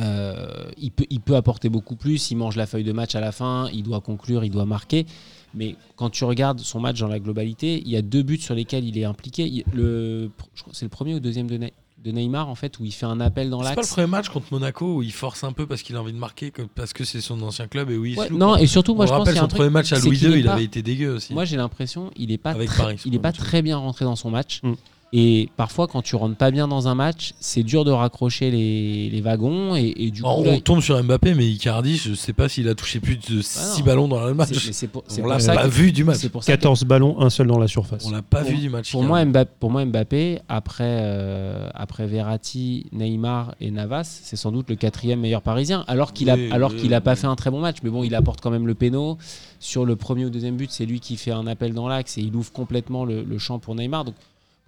euh, 0.00 0.70
il 0.78 0.90
peut, 0.90 1.04
il 1.10 1.20
peut 1.20 1.36
apporter 1.36 1.68
beaucoup 1.68 1.96
plus. 1.96 2.30
Il 2.30 2.36
mange 2.36 2.56
la 2.56 2.66
feuille 2.66 2.84
de 2.84 2.92
match 2.92 3.14
à 3.14 3.20
la 3.20 3.32
fin, 3.32 3.68
il 3.72 3.82
doit 3.82 4.00
conclure, 4.00 4.44
il 4.44 4.50
doit 4.50 4.66
marquer. 4.66 5.06
Mais 5.54 5.74
quand 5.96 6.10
tu 6.10 6.24
regardes 6.24 6.60
son 6.60 6.78
match 6.80 7.00
dans 7.00 7.08
la 7.08 7.18
globalité, 7.18 7.82
il 7.84 7.88
y 7.90 7.96
a 7.96 8.02
deux 8.02 8.22
buts 8.22 8.38
sur 8.38 8.54
lesquels 8.54 8.84
il 8.86 8.96
est 8.98 9.04
impliqué. 9.04 9.46
Il- 9.46 9.64
le, 9.72 10.30
je 10.54 10.60
crois 10.62 10.72
que 10.72 10.76
c'est 10.78 10.84
le 10.86 10.90
premier 10.90 11.14
ou 11.14 11.20
deuxième 11.20 11.48
de, 11.48 11.58
de 12.02 12.10
Neymar 12.12 12.48
en 12.48 12.54
fait 12.54 12.78
où 12.78 12.84
il 12.84 12.92
fait 12.92 13.06
un 13.06 13.20
appel 13.20 13.50
dans 13.50 13.58
C'est 13.58 13.64
pas 13.64 13.70
le 13.72 13.76
l'axe. 13.76 13.90
premier 13.92 14.06
match 14.06 14.28
contre 14.30 14.46
Monaco 14.52 14.96
où 14.96 15.02
il 15.02 15.12
force 15.12 15.44
un 15.44 15.52
peu 15.52 15.66
parce 15.66 15.82
qu'il 15.82 15.96
a 15.96 16.00
envie 16.00 16.12
de 16.12 16.18
marquer, 16.18 16.50
que- 16.50 16.62
parce 16.62 16.92
que 16.92 17.04
c'est 17.04 17.20
son 17.20 17.40
ancien 17.42 17.66
club 17.68 17.90
et 17.90 17.96
oui. 17.98 18.12
il 18.12 18.14
se 18.16 18.20
Ouais, 18.20 18.30
non, 18.30 18.56
et 18.56 18.66
surtout, 18.66 18.94
moi 18.94 19.04
On 19.04 19.08
je 19.08 19.10
pense 19.12 19.18
rappelle 19.20 19.34
qu'il 19.34 19.42
y 19.42 19.44
a 19.44 19.48
son 19.50 19.54
premier 19.56 19.70
match 19.70 19.92
à 19.92 19.98
Louis 19.98 20.16
II, 20.18 20.38
il 20.38 20.44
pas- 20.44 20.52
avait 20.54 20.64
été 20.64 20.80
dégueu 20.82 21.14
aussi. 21.14 21.34
Moi, 21.34 21.44
j'ai 21.44 21.56
l'impression 21.58 22.10
il 22.16 22.32
est 22.32 22.38
pas 22.38 22.50
Avec 22.52 22.68
très, 22.68 22.82
Paris, 22.82 23.00
il 23.04 23.14
est 23.14 23.18
pas 23.18 23.32
très 23.32 23.60
bien 23.62 23.76
rentré 23.76 24.04
dans 24.06 24.16
son 24.16 24.30
match. 24.30 24.60
Mm. 24.62 24.72
Et 25.12 25.48
parfois, 25.56 25.88
quand 25.88 26.02
tu 26.02 26.14
rentres 26.14 26.36
pas 26.36 26.52
bien 26.52 26.68
dans 26.68 26.86
un 26.86 26.94
match, 26.94 27.32
c'est 27.40 27.64
dur 27.64 27.84
de 27.84 27.90
raccrocher 27.90 28.52
les, 28.52 29.10
les 29.10 29.20
wagons. 29.20 29.74
Et, 29.74 29.92
et 29.96 30.10
du 30.12 30.22
coup, 30.22 30.28
on, 30.28 30.44
là, 30.44 30.52
on 30.52 30.60
tombe 30.60 30.80
sur 30.80 31.02
Mbappé, 31.02 31.34
mais 31.34 31.48
Icardi, 31.48 31.96
je 31.96 32.14
sais 32.14 32.32
pas 32.32 32.48
s'il 32.48 32.68
a 32.68 32.76
touché 32.76 33.00
plus 33.00 33.16
de 33.16 33.42
6 33.42 33.80
non. 33.80 33.84
ballons 33.84 34.06
dans 34.08 34.24
le 34.24 34.34
match. 34.34 34.70
c'est- 34.70 34.86
pour, 34.86 35.02
On 35.20 35.26
l'a 35.26 35.38
pas 35.38 35.64
que- 35.64 35.68
vu 35.68 35.90
du 35.90 36.04
match. 36.04 36.28
pour 36.28 36.44
ça 36.44 36.52
que- 36.52 36.56
14 36.58 36.84
ballons, 36.84 37.20
un 37.20 37.28
seul 37.28 37.48
dans 37.48 37.58
la 37.58 37.66
surface. 37.66 38.04
On 38.06 38.12
l'a 38.12 38.22
pas 38.22 38.42
Pour- 38.42 38.50
vu 38.50 38.58
du 38.58 38.68
match. 38.70 38.92
pour 38.92 39.02
moi, 39.02 39.24
Mbappé, 39.24 39.50
pour 39.58 39.70
moi, 39.72 39.84
Mbappé, 39.84 40.38
après, 40.48 40.84
euh, 40.84 41.68
après 41.74 42.06
Verratti, 42.06 42.86
Neymar 42.92 43.56
et 43.60 43.72
Navas, 43.72 44.20
c'est 44.22 44.36
sans 44.36 44.52
doute 44.52 44.70
le 44.70 44.76
quatrième 44.76 45.18
meilleur 45.18 45.42
parisien. 45.42 45.84
Alors 45.88 46.12
qu'il 46.12 46.30
a, 46.30 46.36
Oui, 46.36 46.50
alors 46.52 46.70
oui, 46.70 46.76
qu'il 46.76 46.94
a 46.94 46.98
oui. 46.98 47.02
pas 47.02 47.16
fait 47.16 47.26
un 47.26 47.34
très 47.34 47.50
bon 47.50 47.58
match. 47.58 47.78
Mais 47.82 47.90
bon, 47.90 48.04
il 48.04 48.14
apporte 48.14 48.40
quand 48.40 48.50
même 48.50 48.68
le 48.68 48.74
péno. 48.74 49.18
Sur 49.58 49.84
le 49.84 49.96
premier 49.96 50.24
ou 50.24 50.30
deuxième 50.30 50.56
but, 50.56 50.70
c'est 50.70 50.86
lui 50.86 51.00
qui 51.00 51.16
fait 51.16 51.32
un 51.32 51.46
appel 51.48 51.74
dans 51.74 51.88
l'axe 51.88 52.16
et 52.16 52.22
il 52.22 52.34
ouvre 52.36 52.52
complètement 52.52 53.04
le, 53.04 53.24
le 53.24 53.38
champ 53.38 53.58
pour 53.58 53.74
Neymar. 53.74 54.04
Donc 54.04 54.14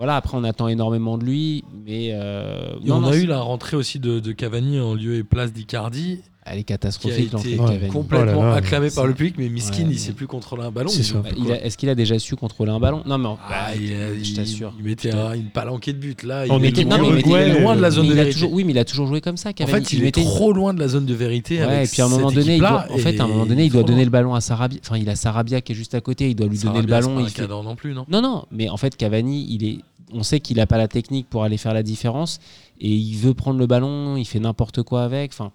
voilà, 0.02 0.16
après, 0.16 0.36
on 0.36 0.44
attend 0.44 0.66
énormément 0.68 1.16
de 1.18 1.24
lui. 1.24 1.62
Mais 1.86 2.10
euh, 2.12 2.72
Et 2.84 2.88
non, 2.88 2.96
on 2.96 3.00
non, 3.02 3.08
a 3.08 3.16
eu 3.16 3.26
la 3.26 3.40
rentrée 3.40 3.76
aussi 3.76 3.98
de, 4.00 4.18
de 4.20 4.32
Cavani 4.32 4.80
en 4.80 4.94
lieu 4.94 5.14
et 5.16 5.22
place 5.24 5.52
d'Icardi, 5.52 6.18
Elle 6.44 6.58
est 6.58 6.64
qui 6.64 6.72
a 6.72 6.76
catastrophique 6.76 7.32
été 7.34 7.56
Ouais, 7.58 7.86
complètement 7.88 8.32
Oh 8.38 8.42
là 8.42 8.50
là, 8.50 8.54
acclamé 8.56 8.90
par 8.90 9.06
le 9.06 9.14
public, 9.14 9.34
mais 9.38 9.48
Miskin, 9.48 9.84
Ouais, 9.84 9.90
il 9.92 9.98
sait 9.98 10.12
plus 10.12 10.26
contrôler 10.26 10.64
un 10.64 10.70
ballon. 10.72 10.90
Bah, 11.22 11.54
Est-ce 11.62 11.78
qu'il 11.78 11.88
a 11.88 11.94
déjà 11.94 12.18
su 12.18 12.34
contrôler 12.34 12.72
un 12.72 12.80
ballon? 12.80 13.02
Non, 13.06 13.16
mais 13.18 13.28
en- 13.28 13.38
Ah, 13.48 13.74
il, 13.76 13.92
a- 13.94 14.20
je 14.20 14.34
t'assure. 14.34 14.72
Il 14.78 14.84
mettait 14.84 15.12
un- 15.12 15.34
une 15.34 15.50
palanquée 15.50 15.92
de 15.92 15.98
but 15.98 16.22
là. 16.24 16.44
On 16.50 16.58
il 16.58 16.66
était 16.66 16.82
loin, 16.84 16.98
au 17.00 17.12
il 17.12 17.18
était 17.20 17.28
Uruguay, 17.30 17.60
loin 17.60 17.76
de 17.76 17.80
la 17.80 17.88
euh, 17.88 17.90
zone 17.92 18.08
de 18.08 18.12
vérité. 18.14 18.32
toujours, 18.34 18.52
oui, 18.52 18.64
mais 18.64 18.72
il 18.72 18.78
a 18.78 18.84
toujours 18.84 19.06
joué 19.06 19.20
comme 19.20 19.36
ça. 19.36 19.50
En 19.50 19.66
fait, 19.66 19.92
il, 19.92 20.00
est 20.00 20.04
mettait- 20.06 20.22
trop 20.24 20.52
loin 20.52 20.74
de 20.74 20.80
la 20.80 20.88
zone 20.88 21.06
de 21.06 21.14
vérité. 21.14 21.58
Ouais, 21.58 21.62
avec 21.62 21.88
et 21.88 21.92
puis 21.92 22.02
à 22.02 22.06
un 22.06 22.08
moment 22.08 22.30
donné, 22.32 22.54
il 22.56 22.58
doit, 22.60 22.86
en 22.90 22.98
fait, 22.98 23.20
à 23.20 23.24
un 23.24 23.28
moment 23.28 23.46
donné, 23.46 23.64
il 23.66 23.72
doit 23.72 23.82
donner 23.84 24.04
le 24.04 24.10
ballon 24.10 24.34
à 24.34 24.40
Sarabia. 24.40 24.78
Enfin, 24.84 24.98
il 24.98 25.08
a 25.08 25.14
Sarabia 25.16 25.60
qui 25.60 25.72
est 25.72 25.76
juste 25.76 25.94
à 25.94 26.00
côté. 26.00 26.28
Il 26.30 26.34
doit 26.34 26.46
lui 26.48 26.58
donner 26.58 26.80
le 26.80 26.86
ballon. 26.86 27.14
pas 27.14 27.20
il 27.20 27.26
un 27.26 27.28
fait- 27.28 27.42
cadre 27.42 27.62
non 27.62 27.76
plus, 27.76 27.94
non? 27.94 28.04
Non, 28.08 28.20
non. 28.20 28.44
Mais 28.50 28.68
en 28.68 28.76
fait, 28.76 28.96
Cavani, 28.96 29.46
il 29.48 29.64
est. 29.64 29.78
On 30.12 30.22
sait 30.22 30.40
qu'il 30.40 30.56
n'a 30.58 30.66
pas 30.66 30.78
la 30.78 30.88
technique 30.88 31.28
pour 31.28 31.42
aller 31.44 31.56
faire 31.56 31.74
la 31.74 31.82
différence 31.82 32.38
et 32.80 32.90
il 32.90 33.16
veut 33.16 33.34
prendre 33.34 33.58
le 33.58 33.66
ballon. 33.66 34.16
Il 34.16 34.24
fait 34.24 34.40
n'importe 34.40 34.82
quoi 34.82 35.04
avec. 35.04 35.32
Enfin, 35.32 35.52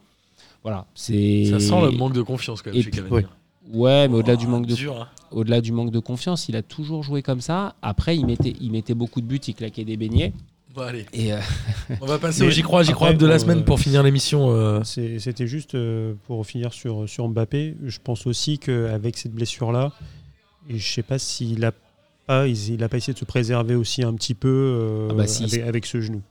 voilà. 0.63 0.85
C'est. 0.95 1.45
Ça 1.51 1.59
sent 1.59 1.81
le 1.81 1.91
manque 1.91 2.13
de 2.13 2.21
confiance 2.21 2.61
quand 2.61 2.71
même 2.71 2.79
Et 2.79 2.83
chez 2.83 2.89
puis- 2.89 3.01
Cavani. 3.01 3.15
ouais. 3.15 3.25
Ouais, 3.73 4.07
mais 4.07 4.15
au-delà 4.15 4.35
Oh, 4.35 4.37
du 4.37 4.47
manque 4.47 4.65
de 4.65 4.75
hein. 4.89 5.07
au-delà 5.31 5.59
du 5.59 5.73
manque 5.73 5.91
de 5.91 5.99
confiance, 5.99 6.47
il 6.47 6.55
a 6.55 6.61
toujours 6.61 7.03
joué 7.03 7.21
comme 7.21 7.41
ça. 7.41 7.75
Après, 7.81 8.15
il 8.15 8.25
mettait, 8.25 8.53
il 8.61 8.71
mettait 8.71 8.93
beaucoup 8.93 9.19
de 9.19 9.25
buts, 9.25 9.41
il 9.45 9.53
claquait 9.55 9.83
des 9.83 9.97
beignets. 9.97 10.31
Bon, 10.73 10.83
allez. 10.83 11.05
Et 11.11 11.33
euh, 11.33 11.39
On 12.01 12.05
va 12.05 12.17
passer 12.17 12.41
Mais 12.43 12.47
au 12.47 12.51
J'y 12.51 12.61
crois, 12.61 12.83
J'y 12.83 12.93
crois 12.93 13.07
après, 13.09 13.17
de 13.17 13.25
la 13.25 13.35
euh, 13.35 13.39
semaine 13.39 13.65
pour 13.65 13.77
finir 13.79 14.03
l'émission. 14.03 14.51
euh. 14.51 14.83
C'était 14.85 15.47
juste 15.47 15.75
pour 16.27 16.45
finir 16.47 16.71
sur, 16.71 17.09
sur 17.09 17.27
Mbappé. 17.27 17.75
Je 17.83 17.97
pense 18.01 18.25
aussi 18.25 18.57
qu'avec 18.57 19.17
cette 19.17 19.33
blessure-là, 19.33 19.91
et 20.69 20.77
je 20.77 20.93
sais 20.93 21.03
pas 21.03 21.19
s'il 21.19 21.65
a 21.65 21.73
pas, 22.27 22.47
il, 22.47 22.73
il 22.73 22.83
a 22.83 22.89
pas 22.89 22.97
essayé 22.97 23.13
de 23.13 23.19
se 23.19 23.25
préserver 23.25 23.75
aussi 23.75 24.03
un 24.03 24.13
petit 24.13 24.33
peu 24.35 24.47
euh, 24.49 25.07
Ah 25.11 25.13
bah 25.13 25.27
si. 25.27 25.43
avec, 25.45 25.61
avec 25.63 25.85
ce 25.85 25.99
genou. 26.01 26.21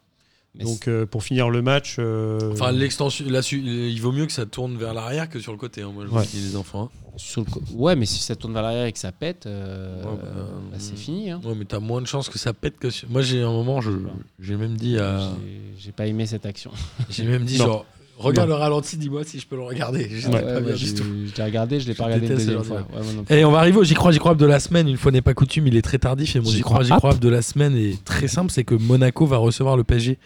mais 0.54 0.64
Donc 0.64 0.86
euh, 0.88 1.06
pour 1.06 1.24
finir 1.24 1.50
le 1.50 1.62
match, 1.62 1.96
euh, 1.98 2.52
Enfin, 2.52 2.70
l'extension, 2.72 3.24
il 3.26 4.00
vaut 4.00 4.12
mieux 4.12 4.26
que 4.26 4.32
ça 4.32 4.46
tourne 4.46 4.76
vers 4.76 4.94
l'arrière 4.94 5.28
que 5.28 5.40
sur 5.40 5.52
le 5.52 5.58
côté. 5.58 5.82
hein. 5.82 5.90
Moi, 5.92 6.04
je 6.06 6.12
Ouais. 6.12 6.22
vous 6.22 6.28
dis, 6.30 6.40
les 6.46 6.56
enfants. 6.56 6.90
hein. 6.94 7.10
sur 7.18 7.40
le 7.42 7.50
co- 7.50 7.62
ouais, 7.74 7.96
mais 7.96 8.04
si 8.06 8.20
ça 8.22 8.36
tourne 8.36 8.52
vers 8.52 8.62
l'arrière 8.62 8.84
et 8.86 8.92
que 8.92 8.98
ça 8.98 9.10
pète, 9.10 9.46
euh, 9.46 10.02
Ouais, 10.04 10.10
bah, 10.22 10.28
bah, 10.72 10.76
c'est 10.78 10.96
fini. 10.98 11.30
hein. 11.30 11.40
Ouais, 11.44 11.54
mais 11.56 11.64
t'as 11.64 11.80
moins 11.80 12.02
de 12.02 12.06
chances 12.06 12.28
que 12.28 12.38
ça 12.38 12.52
pète 12.52 12.78
que 12.78 12.90
sur... 12.90 13.08
Moi, 13.10 13.22
j'ai 13.22 13.40
un 13.42 13.50
moment, 13.52 13.80
je- 13.80 13.90
j'ai 14.38 14.56
même 14.56 14.76
dit 14.76 14.98
à. 14.98 15.30
J'ai- 15.78 15.92
pas 15.92 16.06
aimé 16.06 16.26
cette 16.26 16.44
action. 16.46 16.70
J'ai 17.10 17.24
même 17.24 17.44
dit, 17.44 17.58
Non. 17.58 17.64
genre, 17.66 17.86
regarde 18.18 18.48
Non. 18.48 18.56
le 18.56 18.60
ralenti, 18.60 18.96
dis-moi 18.96 19.24
si 19.24 19.38
je 19.38 19.46
peux 19.46 19.56
le 19.56 19.62
regarder. 19.62 20.04
Ouais, 20.04 20.32
ouais, 20.34 20.76
je 20.76 21.36
l'ai 21.36 21.42
regardé, 21.44 21.80
je 21.80 21.86
l'ai 21.88 21.94
pas 21.94 22.04
regardé 22.06 22.26
une 22.26 22.34
deuxième 22.34 22.64
fois. 22.64 22.86
Et 23.30 23.44
on 23.44 23.50
va 23.52 23.58
arriver 23.58 23.78
au 23.78 23.84
J'y 23.84 23.94
crois, 23.94 24.12
J'y 24.12 24.18
crois 24.18 24.34
de 24.34 24.46
la 24.46 24.60
semaine. 24.60 24.88
Une 24.88 24.96
fois 24.96 25.12
n'est 25.12 25.22
pas 25.22 25.34
coutume, 25.34 25.66
il 25.66 25.76
est 25.76 25.82
très 25.82 25.98
tardif. 25.98 26.34
Et 26.36 26.40
mon 26.40 26.46
J'y 26.46 26.56
J'y 26.56 26.62
crois, 26.62 26.76
crois 26.76 26.84
J'y 26.84 26.92
hop. 26.92 26.98
crois 26.98 27.14
de 27.14 27.28
la 27.28 27.42
semaine 27.42 27.76
est 27.76 28.02
très 28.04 28.28
simple 28.28 28.50
c'est 28.50 28.64
que 28.64 28.74
Monaco 28.74 29.26
va 29.26 29.36
recevoir 29.38 29.76
le 29.76 29.84
PSG 29.84 30.18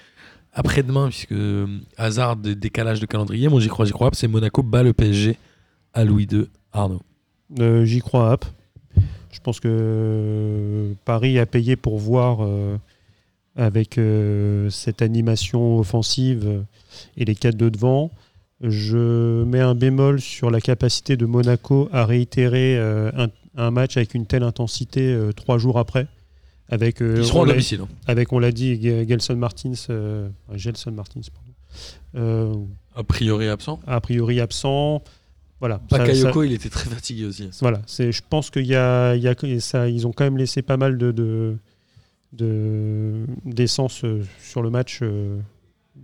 après-demain, 0.53 1.09
puisque 1.09 1.33
euh, 1.33 1.67
hasard 1.97 2.37
de 2.37 2.55
décalage 2.55 3.01
de 3.01 3.07
calendrier. 3.07 3.49
Mon 3.49 3.61
J'y 3.61 3.69
crois, 3.69 3.85
J'y 3.87 3.93
crois, 3.93 4.11
c'est 4.13 4.29
Monaco 4.29 4.63
bat 4.63 4.83
le 4.83 4.93
PSG 4.93 5.37
à 5.95 6.05
Louis 6.05 6.27
II. 6.31 6.47
Arnaud. 6.73 7.01
euh, 7.59 7.85
j'y 7.85 8.01
crois 8.01 8.33
app. 8.33 8.45
Je 9.33 9.39
pense 9.41 9.61
que 9.61 10.93
Paris 11.05 11.39
a 11.39 11.47
payé 11.47 11.77
pour 11.77 11.99
voir 11.99 12.39
euh, 12.45 12.77
avec 13.57 13.97
euh, 13.99 14.69
cette 14.71 15.03
animation 15.03 15.79
offensive 15.79 16.43
euh, 16.47 16.61
et 17.17 17.25
les 17.25 17.35
4 17.35 17.57
de 17.57 17.69
devant. 17.69 18.11
Je 18.63 19.43
mets 19.45 19.61
un 19.61 19.75
bémol 19.75 20.21
sur 20.21 20.51
la 20.51 20.61
capacité 20.61 21.17
de 21.17 21.25
Monaco 21.27 21.89
à 21.93 22.05
réitérer 22.05 22.77
euh, 22.77 23.11
un, 23.17 23.29
un 23.57 23.71
match 23.71 23.97
avec 23.97 24.15
une 24.15 24.27
telle 24.27 24.43
intensité 24.43 25.01
euh, 25.13 25.33
trois 25.33 25.57
jours 25.59 25.79
après. 25.79 26.07
Avec, 26.69 27.01
euh, 27.03 27.15
Ils 27.19 27.25
seront 27.25 27.47
on 27.47 27.49
à 27.51 27.55
hein. 27.55 27.89
avec, 28.07 28.33
on 28.33 28.39
l'a 28.39 28.53
dit, 28.53 28.77
Ge- 28.77 29.09
Gelson 29.09 29.35
Martins, 29.37 29.73
Gelson 30.55 30.93
Martins, 30.93 31.21
pardon, 32.15 32.69
A 32.95 33.03
priori 33.03 33.49
absent. 33.49 33.81
a 33.87 34.01
priori 34.01 34.41
absent. 34.41 35.03
Voilà. 35.59 35.81
Ça- 35.91 35.99
Bakayoko, 35.99 36.43
il 36.45 36.53
était 36.53 36.69
très 36.69 36.89
fatigué 36.89 37.25
aussi. 37.25 37.49
voilà, 37.61 37.83
c'est, 37.87 38.13
je 38.13 38.23
pense 38.29 38.51
qu'il 38.51 38.67
y 38.67 38.75
a, 38.77 39.15
il 39.17 39.23
y 39.23 39.29
a 39.29 39.35
que- 39.35 39.59
ça, 39.59 39.89
ils 39.89 40.07
ont 40.07 40.13
quand 40.13 40.25
même 40.25 40.39
laissé 40.39 40.63
pas 40.63 40.77
mal 40.77 40.97
de, 40.97 41.11
de, 41.13 41.57
de- 42.33 43.27
d'essence 43.45 44.05
sur 44.43 44.63
le 44.63 44.71
match 44.71 45.01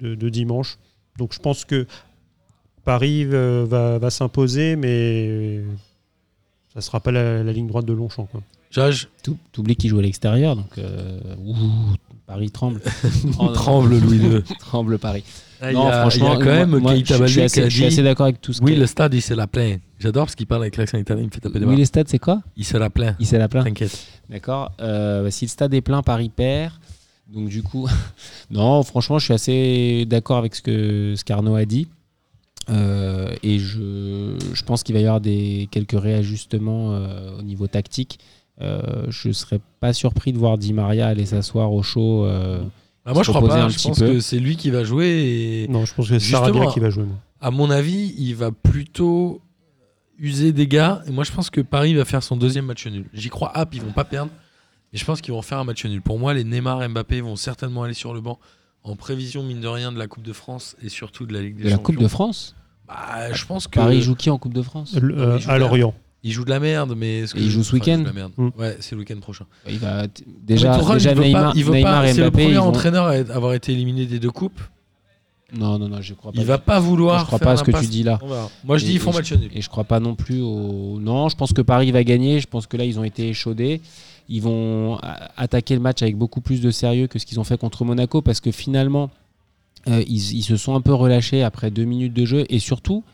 de, 0.00 0.14
de 0.14 0.28
dimanche. 0.28 0.78
Donc 1.18 1.32
je 1.34 1.38
pense 1.38 1.64
que 1.64 1.86
Paris 2.84 3.24
euh, 3.32 3.64
va, 3.68 3.98
va 3.98 4.10
s'imposer, 4.10 4.76
mais 4.76 5.62
ça 6.74 6.80
sera 6.80 7.00
pas 7.00 7.10
la, 7.10 7.42
la 7.42 7.52
ligne 7.52 7.66
droite 7.66 7.84
de 7.86 7.92
Longchamp. 7.92 8.26
Quoi. 8.26 8.42
Jage, 8.70 9.08
T'ou- 9.22 9.38
T'oublies 9.52 9.76
qu'il 9.76 9.90
joue 9.90 9.98
à 9.98 10.02
l'extérieur, 10.02 10.56
donc 10.56 10.76
euh, 10.78 11.18
ouh, 11.44 11.56
Paris 12.26 12.50
tremble. 12.50 12.80
Oh, 13.38 13.48
tremble 13.48 13.98
Louis 13.98 14.18
II. 14.18 14.42
tremble 14.60 14.98
Paris. 14.98 15.24
Non, 15.62 15.68
il 15.70 15.74
y 15.74 15.76
a- 15.78 16.00
franchement, 16.02 16.26
il 16.26 16.28
y 16.28 16.32
a 16.32 16.36
quand 16.38 16.44
moi- 16.44 16.54
même 16.66 16.78
moi, 16.78 16.94
Keita 16.94 17.16
je, 17.16 17.22
je 17.26 17.32
suis 17.32 17.40
assez, 17.42 17.60
qui 17.60 17.66
a 17.66 17.68
je 17.68 17.74
suis 17.74 17.80
dit 17.82 17.86
assez 17.86 18.02
d'accord 18.02 18.26
avec 18.26 18.40
tout 18.40 18.52
ce 18.52 18.62
Oui, 18.62 18.74
que. 18.74 18.80
le 18.80 18.86
stade, 18.86 19.14
il 19.14 19.22
se 19.22 19.32
la 19.34 19.46
plein. 19.46 19.78
J'adore 19.98 20.26
parce 20.26 20.34
qu'il 20.34 20.46
parle 20.46 20.62
avec 20.62 20.76
l'accent 20.76 20.98
italien, 20.98 21.22
il 21.22 21.26
me 21.26 21.30
fait 21.30 21.40
taper 21.40 21.58
des 21.58 21.64
Oui, 21.64 21.70
barres. 21.70 21.78
les 21.78 21.84
stades, 21.86 22.08
c'est 22.08 22.18
quoi? 22.18 22.42
Il 22.56 22.64
se 22.64 22.76
la 22.76 22.90
plein. 22.90 23.16
Il 23.18 23.26
s'est 23.26 23.38
la 23.38 23.48
plein. 23.48 23.64
T'inquiète. 23.64 24.06
D'accord. 24.28 24.72
Euh, 24.80 25.30
si 25.30 25.46
le 25.46 25.48
stade 25.48 25.72
est 25.72 25.80
plein, 25.80 26.02
Paris 26.02 26.28
perd. 26.28 26.72
Donc 27.32 27.48
du 27.48 27.62
coup, 27.62 27.88
non, 28.50 28.82
franchement, 28.82 29.18
je 29.18 29.24
suis 29.24 29.34
assez 29.34 30.04
d'accord 30.06 30.36
avec 30.38 30.54
ce 30.54 30.62
que 30.62 31.14
ce 31.16 31.24
qu'Arnaud 31.24 31.56
a 31.56 31.64
dit. 31.64 31.88
Euh, 32.68 33.32
et 33.42 33.58
je, 33.58 34.36
je 34.52 34.62
pense 34.64 34.82
qu'il 34.82 34.94
va 34.94 35.00
y 35.00 35.04
avoir 35.04 35.20
des, 35.20 35.68
quelques 35.70 35.98
réajustements 36.00 36.92
euh, 36.92 37.38
au 37.38 37.42
niveau 37.42 37.66
tactique. 37.68 38.18
Euh, 38.60 39.04
je 39.08 39.28
ne 39.28 39.32
serais 39.32 39.60
pas 39.80 39.92
surpris 39.92 40.32
de 40.32 40.38
voir 40.38 40.58
Di 40.58 40.72
Maria 40.72 41.06
aller 41.08 41.26
s'asseoir 41.26 41.72
au 41.72 41.82
chaud. 41.82 42.24
euh, 42.24 42.60
Bah, 43.04 43.12
moi, 43.12 43.22
je 43.22 43.30
crois 43.30 43.46
pas. 43.46 43.68
Je 43.68 43.80
pense 43.82 43.98
peu. 43.98 44.06
que 44.14 44.20
c'est 44.20 44.38
lui 44.38 44.56
qui 44.56 44.70
va 44.70 44.82
jouer. 44.82 45.06
Et 45.08 45.68
Non, 45.68 45.84
je 45.84 45.94
pense 45.94 46.08
que 46.08 46.18
c'est 46.18 46.30
Sarabia 46.30 46.66
qui 46.72 46.80
va 46.80 46.90
jouer. 46.90 47.04
moi. 47.04 47.16
à 47.40 47.50
mon 47.50 47.70
avis, 47.70 48.14
il 48.18 48.34
va 48.34 48.50
plutôt 48.50 49.40
user 50.18 50.52
des 50.52 50.66
gars. 50.66 51.02
Et 51.06 51.10
moi, 51.12 51.22
je 51.24 51.32
pense 51.32 51.50
que 51.50 51.60
Paris 51.60 51.94
va 51.94 52.04
faire 52.04 52.22
son 52.22 52.36
deuxième 52.36 52.64
match 52.66 52.86
nul. 52.86 53.04
J'y 53.12 53.28
crois, 53.28 53.52
hop, 53.54 53.68
ils 53.74 53.82
vont 53.82 53.92
pas 53.92 54.04
perdre. 54.04 54.30
Et 54.92 54.98
je 54.98 55.04
pense 55.04 55.20
qu'ils 55.20 55.32
vont 55.34 55.42
faire 55.42 55.58
un 55.58 55.64
match 55.64 55.84
nul. 55.84 56.00
Pour 56.00 56.18
moi, 56.18 56.32
les 56.34 56.44
Neymar 56.44 56.82
et 56.82 56.88
Mbappé 56.88 57.20
vont 57.20 57.36
certainement 57.36 57.82
aller 57.82 57.94
sur 57.94 58.14
le 58.14 58.20
banc 58.20 58.38
en 58.84 58.94
prévision, 58.96 59.42
mine 59.42 59.60
de 59.60 59.66
rien, 59.68 59.90
de 59.92 59.98
la 59.98 60.06
Coupe 60.06 60.22
de 60.24 60.32
France 60.32 60.76
et 60.82 60.88
surtout 60.88 61.26
de 61.26 61.32
la 61.34 61.42
Ligue 61.42 61.56
des 61.56 61.64
de 61.64 61.68
la 61.70 61.76
Champions. 61.76 61.94
Coupe 61.94 62.02
de 62.02 62.08
France. 62.08 62.54
Bah, 62.88 63.32
je 63.32 63.44
pense 63.44 63.66
que 63.66 63.74
Paris 63.80 64.00
joue 64.00 64.14
qui 64.14 64.30
en 64.30 64.38
Coupe 64.38 64.54
de 64.54 64.62
France 64.62 64.94
Le- 65.00 65.18
euh, 65.18 65.38
à. 65.48 65.58
Lorient. 65.58 65.92
il 66.22 66.30
joue 66.32 66.44
de 66.44 66.50
la 66.50 66.60
merde, 66.60 66.94
mais 66.96 67.18
est-ce 67.20 67.34
que 67.34 67.40
il 67.40 67.50
joue 67.50 67.64
ce 67.64 67.72
week-end 67.74 67.96
joue 67.96 68.02
de 68.02 68.06
la 68.06 68.12
merde. 68.12 68.32
Mm. 68.36 68.48
Ouais, 68.56 68.76
c'est 68.78 68.94
le 68.94 69.00
week-end 69.00 69.18
prochain. 69.18 69.44
Il 69.68 69.78
va 69.80 70.06
t- 70.06 70.24
déjà, 70.40 70.78
Tourelle, 70.78 70.98
déjà 70.98 71.10
il 71.10 71.16
veut 71.16 71.24
Neymar, 71.24 71.52
pas, 71.52 71.58
il 71.58 71.64
veut 71.64 71.72
Neymar 71.74 72.02
pas- 72.02 72.08
et 72.08 72.12
c'est 72.12 72.20
le 72.20 72.30
Mbappé. 72.30 72.42
premier 72.44 72.56
vont- 72.58 72.64
entraîneur 72.66 73.06
à 73.06 73.16
être- 73.16 73.30
avoir 73.32 73.54
été 73.54 73.72
éliminé 73.72 74.06
des 74.06 74.20
deux 74.20 74.30
coupes. 74.30 74.60
Non, 75.56 75.78
non, 75.78 75.88
non, 75.88 76.00
je 76.00 76.14
crois 76.14 76.32
pas. 76.32 76.40
Il 76.40 76.44
va 76.46 76.58
pas 76.58 76.78
vouloir. 76.80 77.20
je 77.20 77.26
crois 77.26 77.38
faire 77.38 77.46
pas 77.46 77.52
à 77.52 77.56
ce 77.56 77.64
que 77.64 77.70
tu 77.72 77.86
dis 77.86 78.02
là. 78.04 78.18
Moi, 78.64 78.78
je 78.78 78.84
Et- 78.84 78.88
dis 78.88 78.94
ils 78.94 79.00
font 79.00 79.12
match 79.12 79.32
nul. 79.32 79.50
Et 79.54 79.62
je 79.62 79.68
crois 79.68 79.84
pas 79.84 79.98
non 80.00 80.14
plus 80.16 80.40
au. 80.40 80.98
Non, 81.00 81.28
je 81.28 81.36
pense 81.36 81.52
que 81.52 81.62
Paris 81.62 81.90
va 81.92 82.02
gagner. 82.04 82.40
Je 82.40 82.46
pense 82.48 82.66
que 82.68 82.76
là, 82.76 82.84
ils 82.84 82.98
ont 83.00 83.04
été 83.04 83.28
échaudés. 83.28 83.80
Ils 84.28 84.42
vont 84.42 84.98
attaquer 85.36 85.74
le 85.74 85.80
match 85.80 86.02
avec 86.02 86.16
beaucoup 86.16 86.40
plus 86.40 86.60
de 86.60 86.70
sérieux 86.70 87.06
que 87.06 87.18
ce 87.18 87.26
qu'ils 87.26 87.38
ont 87.40 87.44
fait 87.44 87.58
contre 87.58 87.84
Monaco 87.84 88.22
parce 88.22 88.40
que 88.40 88.50
finalement, 88.50 89.10
euh, 89.88 90.02
ils, 90.08 90.34
ils 90.36 90.42
se 90.42 90.56
sont 90.56 90.74
un 90.74 90.80
peu 90.80 90.92
relâchés 90.94 91.42
après 91.44 91.70
deux 91.70 91.84
minutes 91.84 92.12
de 92.14 92.24
jeu. 92.24 92.44
Et 92.48 92.58
surtout, 92.58 93.04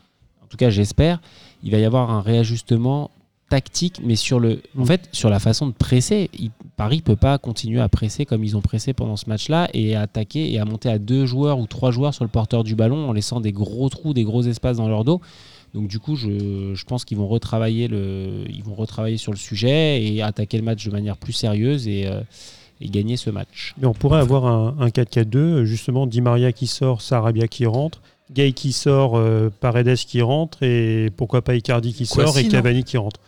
en 0.43 0.47
tout 0.47 0.57
cas, 0.57 0.69
j'espère, 0.71 1.21
il 1.63 1.71
va 1.71 1.77
y 1.77 1.85
avoir 1.85 2.09
un 2.09 2.21
réajustement 2.21 3.11
tactique, 3.49 3.99
mais 4.03 4.15
sur 4.15 4.39
le, 4.39 4.63
en 4.75 4.81
Mm. 4.81 4.85
fait, 4.87 5.09
sur 5.11 5.29
la 5.29 5.39
façon 5.39 5.67
de 5.67 5.73
presser. 5.73 6.31
Il- 6.39 6.49
Paris 6.75 7.01
peut 7.01 7.15
pas 7.15 7.37
continuer 7.37 7.79
à 7.81 7.87
presser 7.89 8.25
comme 8.25 8.43
ils 8.43 8.57
ont 8.57 8.61
pressé 8.61 8.93
pendant 8.93 9.15
ce 9.15 9.29
match-là 9.29 9.69
et 9.75 9.95
à 9.95 10.01
attaquer 10.01 10.51
et 10.51 10.57
à 10.59 10.65
monter 10.65 10.89
à 10.89 10.97
deux 10.97 11.27
joueurs 11.27 11.59
ou 11.59 11.67
trois 11.67 11.91
joueurs 11.91 12.15
sur 12.15 12.23
le 12.23 12.29
porteur 12.31 12.63
du 12.63 12.73
ballon 12.73 13.07
en 13.07 13.13
laissant 13.13 13.39
des 13.41 13.51
gros 13.51 13.89
trous, 13.89 14.15
des 14.15 14.23
gros 14.23 14.41
espaces 14.41 14.77
dans 14.77 14.87
leur 14.87 15.03
dos. 15.03 15.21
Donc 15.73 15.87
du 15.87 15.99
coup, 15.99 16.15
je, 16.15 16.73
je 16.75 16.85
pense 16.85 17.03
qu'ils 17.05 17.17
vont 17.17 17.27
retravailler 17.27 17.87
le, 17.87 18.43
ils 18.49 18.63
vont 18.63 18.75
retravailler 18.75 19.17
sur 19.17 19.31
le 19.31 19.37
sujet 19.37 20.03
et 20.03 20.21
attaquer 20.21 20.57
le 20.57 20.63
match 20.63 20.85
de 20.85 20.91
manière 20.91 21.17
plus 21.17 21.33
sérieuse 21.33 21.87
et, 21.87 22.05
euh, 22.05 22.21
et 22.79 22.89
gagner 22.89 23.17
ce 23.17 23.29
match. 23.31 23.73
Mais 23.81 23.87
on 23.87 23.93
pourrait 23.93 24.19
avoir 24.19 24.45
un, 24.45 24.75
un 24.79 24.87
4-4-2, 24.89 25.63
justement, 25.63 26.05
Di 26.05 26.21
Maria 26.21 26.51
qui 26.51 26.67
sort, 26.67 27.01
Sarabia 27.01 27.47
qui 27.47 27.65
rentre, 27.65 28.01
Gay 28.31 28.51
qui 28.53 28.71
sort, 28.71 29.17
euh, 29.17 29.49
Paredes 29.61 29.95
qui 29.95 30.21
rentre, 30.21 30.61
et 30.63 31.09
pourquoi 31.17 31.41
pas 31.41 31.55
Icardi 31.55 31.93
qui 31.93 32.05
sort 32.05 32.25
Kouassi, 32.25 32.45
et 32.45 32.49
Cavani 32.49 32.83
qui 32.83 32.97
rentre. 32.97 33.19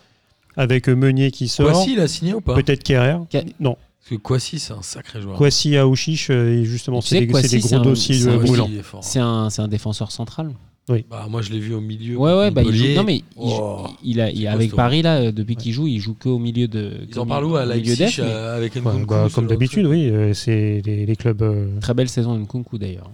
Avec 0.58 0.88
euh, 0.88 0.96
Meunier 0.96 1.32
qui 1.32 1.48
sort, 1.48 1.72
Kwasi, 1.72 1.94
il 1.94 2.00
a 2.00 2.08
signé 2.08 2.34
ou 2.34 2.42
pas? 2.42 2.54
Peut-être 2.56 2.84
Kerrer. 2.84 3.18
Ka- 3.30 3.42
Non, 3.60 3.76
Parce 4.00 4.10
que 4.12 4.16
Kwasi, 4.16 4.60
c'est 4.60 4.72
un 4.74 4.82
sacré 4.84 5.20
joueur. 5.22 5.36
Kwasi 5.36 5.76
Aouchiche, 5.78 6.30
et 6.30 6.64
justement, 6.64 7.02
c'est 7.02 7.20
des, 7.22 7.28
Kouassi, 7.28 7.60
gros 7.60 7.80
dossiers. 7.80 8.24
C'est 9.02 9.20
un, 9.20 9.50
c'est 9.50 9.62
un 9.64 9.68
défenseur 9.68 10.12
central. 10.12 10.52
Bah, 10.88 11.26
moi, 11.30 11.42
je 11.42 11.52
l'ai 11.52 11.60
vu 11.60 11.74
au 11.74 11.82
milieu. 11.82 12.16
Ouais, 12.16 12.34
ouais, 12.38 12.52
bah, 12.52 12.62
il 12.64 12.72
joue. 12.76 12.94
Non 12.96 13.04
mais 13.04 13.16
il 13.18 13.24
Oh. 13.38 13.88
il 14.04 14.22
a, 14.22 14.30
il- 14.30 14.48
avec. 14.48 14.76
Paris 14.76 15.02
là, 15.02 15.16
euh, 15.18 15.32
depuis 15.32 15.56
Ouais. 15.56 15.62
qu'il 15.62 15.74
joue, 15.74 15.88
il 15.88 16.00
joue 16.00 16.14
que 16.14 16.30
au 16.30 16.38
milieu 16.38 16.68
de. 16.68 16.92
Ils 17.10 17.20
en 17.20 17.26
parlent 17.26 17.46
où 17.46 17.56
à 17.56 17.66
Leipzig 17.66 17.98
mais 18.20 18.24
euh, 18.26 18.56
avec 18.58 18.76
Nkunku, 18.76 19.06
bah, 19.08 19.28
comme 19.34 19.48
d'habitude, 19.48 19.86
oui, 19.88 20.10
euh, 20.10 20.34
c'est 20.34 20.82
les, 20.86 21.06
les 21.08 21.16
clubs. 21.16 21.42
euh, 21.42 21.80
Très 21.82 21.94
belle 21.96 22.08
saison 22.10 22.36
de 22.36 22.42
Nkunku 22.42 22.78
d'ailleurs. 22.78 23.10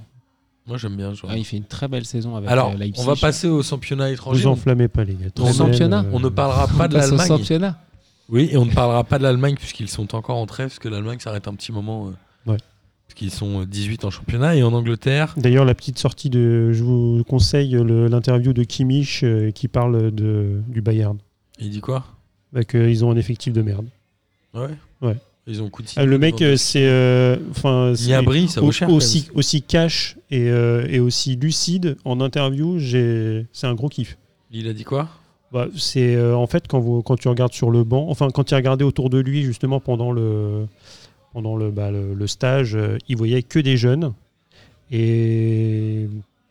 Moi, 0.67 0.77
j'aime 0.77 0.95
bien. 0.97 1.11
ce 1.11 1.21
joueur. 1.21 1.31
Ah, 1.33 1.37
il 1.37 1.45
fait 1.45 1.57
une 1.57 1.63
très 1.65 1.87
belle 1.87 2.05
saison 2.05 2.35
avec 2.35 2.49
Alors, 2.49 2.71
euh, 2.71 2.77
Leipzig. 2.77 3.01
on 3.01 3.05
va 3.05 3.15
passer 3.15 3.47
au 3.47 3.63
championnat 3.63 4.11
étranger. 4.11 4.41
vous 4.41 4.47
enflammez 4.47 4.87
pas, 4.89 5.03
les 5.05 5.13
gars. 5.15 5.27
Au 5.41 5.51
championnat, 5.53 6.05
On 6.11 6.19
ne 6.19 6.29
parlera 6.29 6.67
pas 6.67 6.87
de 6.89 6.95
l'Allemagne. 6.97 7.27
championnat. 7.27 7.79
Oui, 8.29 8.49
et 8.51 8.57
on 8.57 8.65
ne 8.65 8.71
parlera 8.71 9.03
pas 9.03 9.17
de 9.17 9.23
l'Allemagne 9.23 9.55
puisqu'ils 9.55 9.89
sont 9.89 10.13
encore 10.15 10.37
en 10.37 10.45
trêve, 10.45 10.67
parce 10.67 10.79
que 10.79 10.87
l'Allemagne 10.89 11.19
s'arrête 11.19 11.47
un 11.47 11.53
petit 11.55 11.71
moment. 11.71 12.11
Ouais. 12.45 12.57
Qu'ils 13.15 13.31
sont 13.31 13.61
euh, 13.61 13.65
18 13.65 14.05
en 14.05 14.09
championnat. 14.09 14.55
Et 14.55 14.63
en 14.63 14.73
Angleterre, 14.73 15.33
D'ailleurs, 15.37 15.65
la 15.65 15.73
petite 15.75 15.97
sortie 15.99 16.29
de. 16.29 16.71
Je 16.71 16.83
vous 16.83 17.23
conseille 17.27 17.71
le- 17.71 18.07
l'interview 18.07 18.53
de 18.53 18.63
Kimmich 18.63 19.23
euh, 19.23 19.51
qui 19.51 19.67
parle 19.67 20.11
de, 20.11 20.61
du 20.67 20.81
Bayern. 20.81 21.17
il 21.59 21.69
dit 21.69 21.81
quoi? 21.81 22.05
Bah, 22.53 22.63
qu'ils 22.63 23.05
ont 23.05 23.11
un 23.11 23.15
effectif 23.17 23.53
de 23.53 23.61
merde. 23.61 23.85
Ouais. 24.53 24.67
Ouais. 25.01 25.15
Ils 25.47 25.61
ont 25.63 25.69
Coutinho. 25.69 26.03
Ah, 26.03 26.05
le 26.05 26.17
mec, 26.19 26.41
euh, 26.41 26.55
c'est. 26.55 26.85
euh, 26.87 27.37
Enfin, 27.51 27.93
quand 28.85 28.93
aussi, 28.93 29.27
aussi 29.33 29.61
cash 29.61 30.17
et, 30.29 30.49
euh, 30.49 30.85
et 30.89 30.99
aussi 30.99 31.35
lucide 31.35 31.97
en 32.05 32.19
interview. 32.21 32.77
C'est 32.79 33.67
un 33.67 33.73
gros 33.73 33.89
kiff. 33.89 34.17
Il 34.51 34.67
a 34.67 34.73
dit 34.73 34.83
quoi? 34.83 35.09
Bah, 35.51 35.67
c'est 35.75 36.15
euh, 36.15 36.33
en 36.35 36.47
fait 36.47 36.65
quand, 36.69 36.79
vous, 36.79 37.01
quand 37.01 37.17
tu 37.17 37.27
regardes 37.27 37.51
sur 37.51 37.71
le 37.71 37.83
banc, 37.83 38.05
enfin 38.09 38.29
quand 38.33 38.51
il 38.51 38.55
regardait 38.55 38.85
autour 38.85 39.09
de 39.09 39.17
lui 39.19 39.43
justement 39.43 39.81
pendant 39.81 40.13
le, 40.13 40.65
pendant 41.33 41.55
le, 41.55 41.71
bah, 41.71 41.91
le, 41.91 42.13
le 42.13 42.27
stage, 42.27 42.75
euh, 42.75 42.97
il 43.07 43.17
voyait 43.17 43.43
que 43.43 43.59
des 43.59 43.77
jeunes 43.77 44.13
et, 44.91 46.07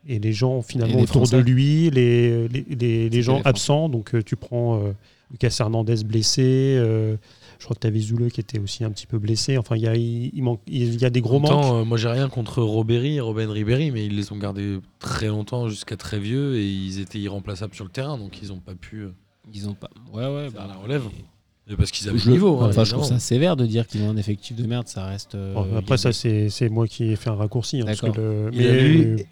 et 0.08 0.18
les 0.18 0.32
gens 0.32 0.62
finalement 0.62 0.96
les 0.96 1.02
autour 1.02 1.22
de 1.28 1.38
lui, 1.38 1.90
les, 1.90 2.48
les, 2.48 2.64
les, 2.68 3.08
les 3.10 3.22
gens 3.22 3.36
absents. 3.48 3.88
Donc 3.88 4.14
euh, 4.14 4.22
tu 4.22 4.36
prends 4.36 4.82
euh, 4.82 4.92
Lucas 5.30 5.54
Hernandez 5.60 6.02
blessé, 6.04 6.42
euh, 6.78 7.16
Je 7.58 7.64
crois 7.64 7.74
que 7.76 7.80
tu 7.82 7.86
avais 7.86 8.00
Zoule 8.00 8.30
qui 8.30 8.40
était 8.40 8.58
aussi 8.58 8.82
un 8.84 8.90
petit 8.90 9.06
peu 9.06 9.18
blessé. 9.18 9.58
Enfin, 9.58 9.76
il 9.76 9.82
y 9.82 9.86
a, 9.86 9.94
il, 9.94 10.30
il 10.34 10.42
manque, 10.42 10.60
il 10.66 11.00
y 11.00 11.04
a 11.04 11.10
des 11.10 11.20
gros 11.20 11.38
manques. 11.38 11.74
euh, 11.74 11.84
moi 11.84 11.98
j'ai 11.98 12.08
rien 12.08 12.28
contre 12.28 12.62
Robéry 12.62 13.16
et 13.16 13.20
Robin 13.20 13.50
Ribéry, 13.52 13.90
mais 13.90 14.06
ils 14.06 14.16
les 14.16 14.32
ont 14.32 14.38
gardés 14.38 14.78
très 14.98 15.28
longtemps 15.28 15.68
jusqu'à 15.68 15.96
très 15.96 16.18
vieux 16.18 16.56
et 16.56 16.66
ils 16.66 17.00
étaient 17.00 17.18
irremplaçables 17.20 17.74
sur 17.74 17.84
le 17.84 17.90
terrain, 17.90 18.16
donc 18.18 18.40
ils 18.42 18.52
ont 18.52 18.60
pas 18.60 18.74
pu. 18.74 19.04
Ils 19.52 19.68
ont 19.68 19.74
pas. 19.74 19.90
Ouais, 20.12 20.26
ouais. 20.26 20.48
Bah, 20.54 20.66
la 20.68 20.74
relève. 20.76 21.02
et- 21.18 21.24
et 21.70 21.76
parce 21.76 21.90
qu'ils 21.90 22.08
avaient 22.08 22.18
Je- 22.18 22.26
le 22.26 22.32
niveau. 22.32 22.58
hein, 22.60 22.66
enfin, 22.70 22.84
je 22.84 22.90
trouve 22.92 23.04
ça 23.04 23.18
sévère 23.18 23.56
de 23.56 23.64
dire 23.66 23.86
qu'ils 23.86 24.02
ont 24.02 24.10
un 24.10 24.16
effectif 24.16 24.56
de 24.56 24.66
merde. 24.66 24.88
Ça 24.88 25.06
reste. 25.06 25.34
euh, 25.34 25.54
Bon, 25.54 25.66
après, 25.76 25.96
ça, 25.98 26.12
c'est 26.12 26.68
moi 26.68 26.86
qui 26.86 27.04
ai 27.12 27.16
fait 27.16 27.30
un 27.30 27.34
raccourci. 27.36 27.80
hein, 27.80 27.84
parce 27.86 28.00
que 28.00 28.06
le- 28.20 28.50
mais- 28.52 29.26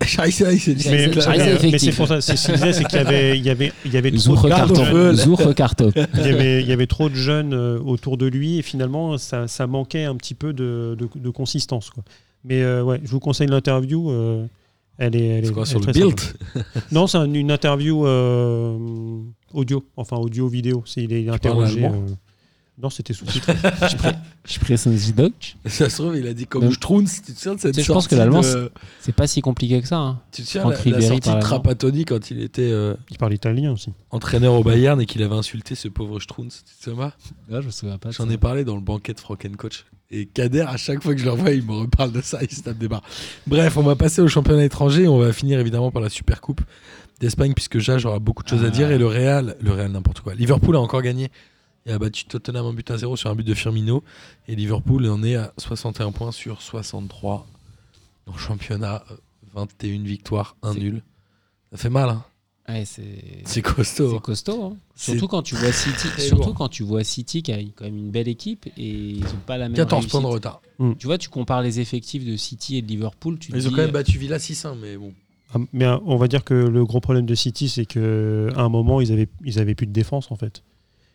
dit, 0.74 0.88
Mais- 0.90 1.08
Mais, 1.72 1.78
c'est 1.78 1.92
pour 1.92 2.06
ça, 2.08 2.20
ce 2.20 2.32
qu'il 2.34 2.54
disait, 2.54 2.72
c'est 2.72 2.84
qu'il 2.84 2.98
y 2.98 3.02
avait, 3.02 3.38
il 3.38 3.44
y 3.44 3.50
avait, 3.50 3.72
il 3.84 3.92
y 3.92 3.96
avait 3.96 4.10
trop 4.36 4.46
de 4.48 4.52
il 6.14 6.20
y 6.26 6.28
avait, 6.28 6.62
il 6.62 6.68
y 6.68 6.72
avait 6.72 6.86
trop 6.86 7.08
de 7.08 7.14
jeunes 7.14 7.54
euh, 7.54 7.78
autour 7.80 8.16
de 8.16 8.26
lui 8.26 8.58
et 8.58 8.62
finalement 8.62 9.16
ça, 9.18 9.48
ça 9.48 9.66
manquait 9.66 10.04
un 10.04 10.16
petit 10.16 10.34
peu 10.34 10.52
de, 10.52 10.96
de- 10.98 11.08
de 11.18 11.30
consistance. 11.30 11.90
Quoi. 11.90 12.02
Mais 12.44 12.62
euh, 12.62 12.82
ouais, 12.82 13.00
je 13.04 13.10
vous 13.10 13.20
conseille 13.20 13.48
l'interview. 13.48 14.10
euh, 14.10 14.44
elle 14.98 15.16
est, 15.16 15.26
elle 15.26 15.44
est, 15.46 15.50
quoi 15.50 15.62
elle 15.62 15.68
sur 15.68 15.80
est 15.82 15.86
le 15.86 15.92
build. 15.92 16.20
Non, 16.92 17.06
c'est 17.06 17.16
un- 17.18 17.32
une 17.32 17.50
interview 17.50 18.06
euh, 18.06 18.76
audio, 19.52 19.84
enfin 19.96 20.16
audio 20.16 20.48
vidéo. 20.48 20.82
C'est 20.86 21.02
il 21.04 21.12
est 21.12 21.28
interrogé. 21.28 21.84
euh, 21.84 21.90
Non, 22.82 22.88
c'était 22.90 23.12
sous-titré. 23.12 23.54
Je 24.44 24.88
die 24.88 25.12
Deutsch. 25.12 25.56
Ça 25.66 25.90
se 25.90 26.00
trouve, 26.00 26.16
il 26.16 26.26
a 26.26 26.32
dit 26.32 26.46
comme 26.46 26.70
Strunz. 26.72 27.22
Tu 27.24 27.32
te 27.32 27.38
souviens 27.38 27.54
de 27.54 27.60
cette 27.60 27.80
je 27.80 27.92
pense 27.92 28.08
que 28.08 28.14
l'allemand, 28.14 28.40
de- 28.40 28.72
C'est 29.00 29.14
pas 29.14 29.26
si 29.26 29.42
compliqué 29.42 29.80
que 29.82 29.86
ça. 29.86 29.98
hein. 29.98 30.20
Tu 30.32 30.42
te 30.42 30.46
souviens 30.48 30.70
la, 30.70 30.98
la 30.98 31.00
sortie 31.06 31.30
de. 31.34 31.40
Trapattoni 31.40 32.04
quand 32.06 32.30
il 32.30 32.40
était 32.40 32.70
euh, 32.70 32.94
il 33.10 33.18
parle 33.18 33.34
italien 33.34 33.72
aussi. 33.72 33.92
entraîneur 34.10 34.54
au 34.54 34.64
Bayern 34.64 35.00
et 35.00 35.06
qu'il 35.06 35.22
avait 35.22 35.34
insulté 35.34 35.74
ce 35.74 35.88
pauvre 35.88 36.18
Strunz 36.20 36.64
Tu 36.66 36.74
te 36.78 36.84
souviens 36.90 37.12
Là, 37.48 37.60
je 37.60 37.66
me 37.66 37.70
souviens 37.70 37.98
pas. 37.98 38.10
J'en 38.12 38.30
ai 38.30 38.38
parlé 38.38 38.64
dans 38.64 38.76
le 38.76 38.80
banquet 38.82 39.12
de 39.14 39.56
Coach. 39.56 39.84
Et 40.12 40.26
Kader, 40.26 40.62
à 40.62 40.76
chaque 40.76 41.02
fois 41.04 41.14
que 41.14 41.20
je 41.20 41.24
le 41.24 41.30
revois, 41.30 41.52
il 41.52 41.64
me 41.64 41.72
reparle 41.72 42.10
de 42.10 42.20
ça, 42.20 42.38
il 42.42 42.50
se 42.50 42.62
tape 42.62 42.78
des 42.78 42.88
barres. 42.88 43.04
Bref, 43.46 43.76
on 43.76 43.82
va 43.82 43.94
passer 43.94 44.20
au 44.20 44.26
championnat 44.26 44.64
étranger. 44.64 45.06
On 45.06 45.18
va 45.18 45.32
finir 45.32 45.60
évidemment 45.60 45.92
par 45.92 46.02
la 46.02 46.08
Super 46.08 46.40
Coupe 46.40 46.62
d'Espagne, 47.20 47.52
puisque 47.54 47.78
Jage 47.78 48.06
aura 48.06 48.18
beaucoup 48.18 48.42
de 48.42 48.48
choses 48.48 48.64
à 48.64 48.68
Ah. 48.68 48.70
dire. 48.70 48.90
Et 48.90 48.98
le 48.98 49.06
Real, 49.06 49.56
le 49.60 49.72
Real 49.72 49.90
n'importe 49.92 50.20
quoi. 50.20 50.34
Liverpool 50.34 50.76
a 50.76 50.80
encore 50.80 51.02
gagné. 51.02 51.30
Il 51.86 51.92
a 51.92 51.98
battu 51.98 52.24
Tottenham 52.26 52.66
en 52.66 52.72
but 52.72 52.90
à 52.90 52.96
0 52.98 53.16
sur 53.16 53.30
un 53.30 53.34
but 53.34 53.46
de 53.46 53.54
Firmino. 53.54 54.02
Et 54.48 54.54
Liverpool 54.56 55.06
en 55.08 55.22
est 55.22 55.36
à 55.36 55.52
61 55.58 56.12
points 56.12 56.32
sur 56.32 56.60
63. 56.62 57.46
En 58.26 58.36
championnat, 58.36 59.02
euh, 59.10 59.14
21 59.54 60.02
victoires, 60.04 60.56
1 60.62 60.74
C'est- 60.74 60.78
nul. 60.80 61.02
Ça 61.72 61.78
fait 61.78 61.88
mal, 61.90 62.08
hein 62.10 62.24
Ouais, 62.68 62.84
c'est. 62.84 63.62
Costaud. 63.62 64.12
C'est 64.12 64.20
costaud. 64.20 64.62
hein. 64.64 64.76
Surtout 64.94 65.26
quand 65.26 65.42
tu 65.42 65.56
vois 65.56 65.72
City, 65.72 66.06
surtout 66.18 66.44
lourd. 66.44 66.54
quand 66.54 66.68
tu 66.68 66.84
vois 66.84 67.02
City 67.02 67.42
qui 67.42 67.52
a 67.52 67.58
quand 67.74 67.84
même 67.84 67.96
une 67.96 68.10
belle 68.10 68.28
équipe 68.28 68.66
et 68.76 68.88
ils 68.88 69.24
ont 69.24 69.40
pas 69.44 69.56
la 69.58 69.68
même 69.68 69.76
14 69.76 70.06
points 70.06 70.20
de 70.20 70.26
réussite. 70.26 70.44
retard. 70.46 70.62
Tu 70.98 71.06
vois, 71.06 71.18
tu 71.18 71.28
compares 71.30 71.62
les 71.62 71.80
effectifs 71.80 72.24
de 72.24 72.36
City 72.36 72.76
et 72.76 72.82
de 72.82 72.86
Liverpool, 72.86 73.38
tu 73.40 73.50
Ils 73.52 73.66
ont 73.66 73.70
dis, 73.70 73.74
quand 73.76 73.82
même 73.82 73.90
battu 73.90 74.18
Villa 74.18 74.38
6-1, 74.38 74.76
mais 74.76 74.96
bon. 74.96 75.12
Ah, 75.54 75.58
Mais 75.72 75.84
euh, 75.84 75.96
on 76.06 76.16
va 76.16 76.28
dire 76.28 76.44
que 76.44 76.54
le 76.54 76.84
gros 76.84 77.00
problème 77.00 77.26
de 77.26 77.34
City, 77.34 77.68
c'est 77.68 77.86
que 77.86 78.48
à 78.56 78.62
un 78.62 78.68
moment, 78.68 79.00
ils 79.00 79.12
avaient, 79.12 79.28
ils 79.44 79.58
avaient 79.58 79.74
plus 79.74 79.86
de 79.86 79.92
défense 79.92 80.30
en 80.30 80.36
fait. 80.36 80.62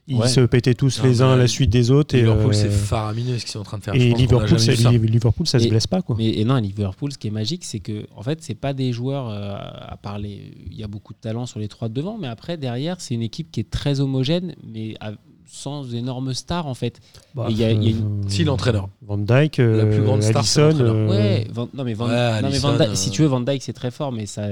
Ils 0.07 0.17
Ouais. 0.17 0.27
se 0.27 0.41
pétaient 0.41 0.75
tous 0.75 0.99
Non, 0.99 1.05
les 1.09 1.21
uns 1.23 1.31
à 1.31 1.35
la 1.35 1.47
suite 1.47 1.71
des 1.71 1.89
autres. 1.89 2.13
Et, 2.13 2.19
Liverpool, 2.19 2.51
euh, 2.51 2.53
c'est 2.53 2.69
faramineux 2.69 3.39
ce 3.39 3.43
qu'ils 3.43 3.53
sont 3.53 3.59
en 3.61 3.63
train 3.63 3.79
de 3.79 3.83
faire. 3.83 3.95
Et 3.95 4.13
Liverpool, 4.13 4.59
ça, 4.59 4.75
ça. 4.75 4.91
Liverpool, 4.91 5.47
ça 5.47 5.57
se 5.57 5.65
Et- 5.65 5.69
blesse 5.69 5.87
pas 5.87 6.03
quoi. 6.03 6.15
Mais 6.15 6.27
et 6.37 6.45
non, 6.45 6.57
Liverpool, 6.57 7.11
ce 7.11 7.17
qui 7.17 7.25
est 7.27 7.31
magique, 7.31 7.65
c'est 7.65 7.79
que 7.79 8.05
en 8.15 8.21
fait, 8.21 8.43
c'est 8.43 8.53
pas 8.53 8.73
des 8.73 8.91
joueurs 8.93 9.29
euh, 9.29 9.55
à 9.55 9.97
part 9.97 10.19
les- 10.19 10.53
il 10.69 10.77
y 10.77 10.83
a 10.83 10.87
beaucoup 10.87 11.13
de 11.13 11.17
talent 11.19 11.47
sur 11.47 11.59
les 11.59 11.67
trois 11.67 11.89
de 11.89 11.95
devant, 11.95 12.19
mais 12.19 12.27
après 12.27 12.55
derrière, 12.57 13.01
c'est 13.01 13.15
une 13.15 13.23
équipe 13.23 13.49
qui 13.51 13.61
est 13.61 13.69
très 13.71 13.99
homogène, 13.99 14.53
mais 14.63 14.93
à- 14.99 15.13
sans 15.47 15.93
énormes 15.93 16.33
stars 16.33 16.67
en 16.67 16.73
fait. 16.73 16.99
Bah, 17.33 17.47
y 17.49 17.63
a- 17.63 17.71
il 17.71 17.83
y 17.83 17.87
a 17.87 17.89
une- 17.91 17.97
euh, 17.97 18.27
Si, 18.29 18.43
l'entraîneur. 18.43 18.89
Van 19.05 19.17
Dyke, 19.17 19.57
La 19.57 19.85
plus 19.85 20.01
grande 20.01 20.21
star, 20.23 20.37
Allison. 20.37 20.67
l'entraîneur. 20.69 21.09
Ouais, 21.09 21.47
Van- 21.53 21.69
non 21.73 21.83
mais 21.83 21.93
Van, 21.93 22.05
Ouais, 22.07 22.11
non, 22.11 22.15
mais 22.41 22.47
Alisson, 22.47 22.71
Van 22.71 22.77
Dijk- 22.77 22.89
euh, 22.89 22.95
si 22.95 23.09
tu 23.11 23.21
veux 23.21 23.27
Van 23.27 23.41
Dyke 23.41 23.61
c'est 23.61 23.73
très 23.73 23.91
fort, 23.91 24.11
mais 24.11 24.25
ça, 24.25 24.43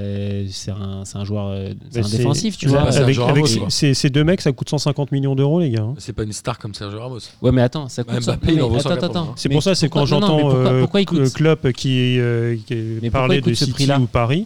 c'est 0.50 0.72
un, 0.72 1.04
c'est 1.06 1.18
un 1.18 1.24
joueur, 1.26 1.48
euh, 1.50 1.74
c'est 1.92 2.00
un 2.06 2.10
défensif, 2.10 2.58
tu 2.58 2.68
vois. 2.68 2.82
Avec, 2.82 3.18
avec 3.18 3.46
ces- 3.70 4.10
deux 4.10 4.24
mecs, 4.24 4.42
ça 4.42 4.52
coûte 4.52 4.70
150 4.70 5.12
millions 5.12 5.36
d'euros, 5.36 5.60
les 5.60 5.70
gars. 5.72 5.82
hein. 5.84 5.94
C'est 5.98 6.14
pas 6.14 6.24
une 6.24 6.34
star 6.34 6.60
comme 6.60 6.74
Sergio 6.74 7.00
Ramos. 7.00 7.20
Ouais, 7.42 7.52
mais 7.52 7.62
attends, 7.62 7.88
ça 7.90 8.04
coûte. 8.04 8.16
Ouais, 8.16 8.22
ça- 8.22 8.34
Mbappé, 8.34 8.48
non, 8.48 8.52
il 8.54 8.56
mais 8.58 8.62
en 8.64 8.68
vaut 8.70 8.76
attends, 8.76 8.90
180. 8.90 9.22
attends. 9.22 9.34
C'est 9.36 9.50
pour 9.50 9.64
ça, 9.64 9.76
c'est 9.76 9.90
quand 9.90 10.06
j'entends 10.06 10.36
mais 10.38 10.42
pourquoi- 10.44 10.60
euh, 10.72 10.82
pourquoi 10.82 11.02
il 11.02 11.06
coûte- 11.06 11.20
euh, 11.20 11.30
Klopp 11.30 11.72
qui, 11.72 12.20
euh, 12.20 12.56
parlait 13.12 13.42
de 13.42 13.54
ce 13.54 13.66
City 13.66 13.72
prix-là 13.72 14.00
ou 14.00 14.06
Paris. 14.08 14.46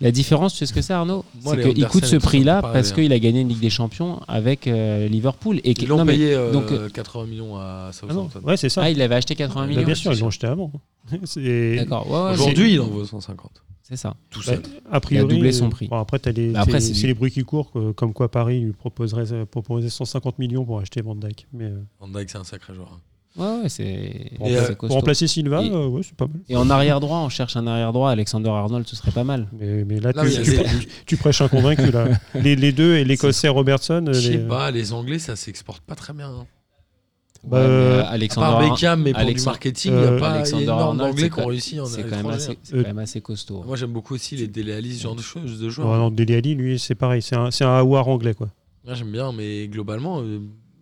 La 0.00 0.10
différence, 0.10 0.52
tu 0.52 0.58
sais 0.60 0.66
ce 0.66 0.72
que 0.72 0.80
c'est, 0.80 0.92
Arnaud 0.94 1.24
Moi, 1.42 1.54
C'est 1.56 1.62
les 1.64 1.74
qu'il 1.74 1.86
coûte 1.86 2.04
ce 2.06 2.16
prix-là 2.16 2.62
parce 2.62 2.92
qu'il 2.92 3.12
a 3.12 3.18
gagné 3.18 3.40
une 3.40 3.48
Ligue 3.48 3.60
des 3.60 3.68
Champions 3.70 4.20
avec 4.28 4.66
euh, 4.66 5.06
Liverpool. 5.08 5.60
Et 5.62 5.74
que- 5.74 5.82
Ils 5.82 5.88
l'ont 5.88 5.98
non, 5.98 6.04
mais- 6.06 6.14
payé 6.14 6.34
euh, 6.34 6.52
donc, 6.52 6.70
euh, 6.72 6.88
80 6.88 7.26
millions 7.26 7.56
à 7.56 7.60
Ah 7.60 8.06
non, 8.06 8.28
Southampton. 8.28 8.40
ouais, 8.48 8.56
c'est 8.56 8.68
ça. 8.70 8.82
Ah, 8.84 8.90
il 8.90 9.00
avait 9.02 9.14
acheté 9.16 9.34
80 9.34 9.62
Bah, 9.62 9.66
millions. 9.68 9.82
bien 9.84 9.94
sûr, 9.94 10.12
ils 10.14 10.20
l'ont 10.20 10.30
jeté 10.30 10.46
avant. 10.46 10.72
C'est- 11.24 11.76
D'accord. 11.76 12.10
Ouais, 12.10 12.22
ouais, 12.28 12.32
Aujourd'hui, 12.32 12.72
il 12.74 12.80
en 12.80 12.86
vaut 12.86 13.04
150. 13.04 13.62
c'est 13.82 13.96
ça. 13.96 14.14
Tout 14.30 14.40
Bah, 14.40 14.54
seul. 14.54 14.62
a 14.90 15.00
priori, 15.00 15.34
doublé 15.34 15.52
son 15.52 15.66
euh, 15.66 15.70
prix. 15.70 15.88
bon, 15.88 15.98
après, 15.98 16.18
t'as 16.18 16.32
les, 16.32 16.52
Bah, 16.52 16.60
après, 16.62 16.80
c'est- 16.80 16.88
c'est 16.88 16.94
c'est 16.94 17.00
du- 17.02 17.06
les 17.08 17.14
bruits 17.14 17.30
qui 17.32 17.42
courent, 17.42 17.70
comme 17.96 18.12
quoi 18.14 18.30
Paris 18.30 18.60
lui 18.60 18.72
proposerait, 18.72 19.32
euh, 19.32 19.44
proposerait 19.44 19.90
150 19.90 20.38
millions 20.38 20.64
pour 20.64 20.78
acheter 20.80 21.02
Van 21.02 21.14
Dyke. 21.14 21.46
Mais 21.52 21.64
euh, 21.66 21.78
Van 22.00 22.08
Dijk, 22.08 22.30
c'est 22.30 22.38
un 22.38 22.44
sacré 22.44 22.74
joueur. 22.74 22.90
hein. 22.94 23.00
Ouais, 23.36 23.46
ouais, 23.62 23.68
c'est 23.68 24.32
pour, 24.36 24.46
remplacer- 24.48 24.70
euh, 24.70 24.74
pour 24.74 24.90
remplacer 24.90 25.26
Silva, 25.28 25.62
Et- 25.62 25.70
euh, 25.70 25.86
ouais, 25.86 26.02
c'est 26.02 26.16
pas 26.16 26.26
mal. 26.26 26.40
Et 26.48 26.56
en 26.56 26.68
arrière 26.68 26.98
droit, 26.98 27.18
on 27.18 27.28
cherche 27.28 27.56
un 27.56 27.66
arrière 27.66 27.92
droit. 27.92 28.10
Alexander 28.10 28.50
Arnold, 28.50 28.86
ce 28.88 28.96
serait 28.96 29.12
pas 29.12 29.22
mal. 29.24 29.46
Mais, 29.58 29.84
mais 29.84 30.00
là, 30.00 30.12
Non, 30.16 30.24
tu, 30.24 30.30
mais 30.36 30.42
tu- 30.42 30.88
tu- 31.06 31.16
prêches 31.16 31.40
un 31.40 31.48
convaincu. 31.48 31.90
Là. 31.92 32.08
Les, 32.34 32.56
les 32.56 32.72
deux 32.72 32.96
et 32.96 33.04
l'Écossais 33.04 33.48
Robertson. 33.48 34.04
Je 34.08 34.12
sais 34.14 34.28
les- 34.30 34.38
pas, 34.38 34.70
les 34.72 34.92
Anglais, 34.92 35.20
ça 35.20 35.36
s'exporte 35.36 35.82
pas 35.84 35.94
très 35.94 36.12
bien. 36.12 36.28
hein. 36.28 36.46
Bah, 37.44 37.56
Ouais, 37.58 37.62
mais, 37.62 37.70
euh, 37.72 38.02
À 38.02 38.08
Alexander 38.08 38.46
part 38.48 38.60
Ar- 38.60 38.70
Beckham, 38.74 39.02
mais 39.02 39.12
pour 39.12 39.20
du 39.20 39.24
Alexandre- 39.26 39.50
marketing, 39.52 39.92
il 39.94 39.98
n'y 39.98 40.04
a 40.04 40.10
euh, 40.10 40.18
pas 40.18 40.30
Alexander 40.32 40.68
Arnold, 40.68 40.98
d'Anglais 40.98 41.22
c'est 41.22 41.28
qui 41.28 41.32
ont 41.32 41.42
quand- 41.42 41.48
réussi 41.48 41.80
en 41.80 41.86
c'est 41.86 42.02
quand, 42.02 42.10
même 42.10 42.18
étranger. 42.18 42.36
assez- 42.36 42.58
c'est 42.64 42.74
Euh, 42.74 42.82
quand 42.82 42.88
même 42.88 42.98
assez 42.98 43.20
costaud. 43.22 43.62
Moi, 43.64 43.76
j'aime 43.76 43.92
beaucoup 43.92 44.14
aussi 44.14 44.36
les 44.36 44.46
Dele 44.48 44.72
Alli, 44.72 44.94
ce 44.94 45.02
genre 45.04 45.14
de 45.14 45.22
choses, 45.22 45.58
de 45.58 45.64
Ouais, 45.66 45.70
joueurs. 45.70 45.96
non, 45.96 46.10
Dele 46.10 46.34
Alli, 46.34 46.54
lui, 46.56 46.78
c'est 46.78 46.94
pareil. 46.96 47.22
C'est 47.22 47.36
un, 47.36 47.50
c'est 47.50 47.64
un 47.64 47.76
Awar 47.78 48.08
anglais. 48.08 48.34
Quoi. 48.34 48.48
Moi, 48.84 48.94
j'aime 48.94 49.10
bien, 49.12 49.32
mais 49.32 49.68
globalement, 49.68 50.20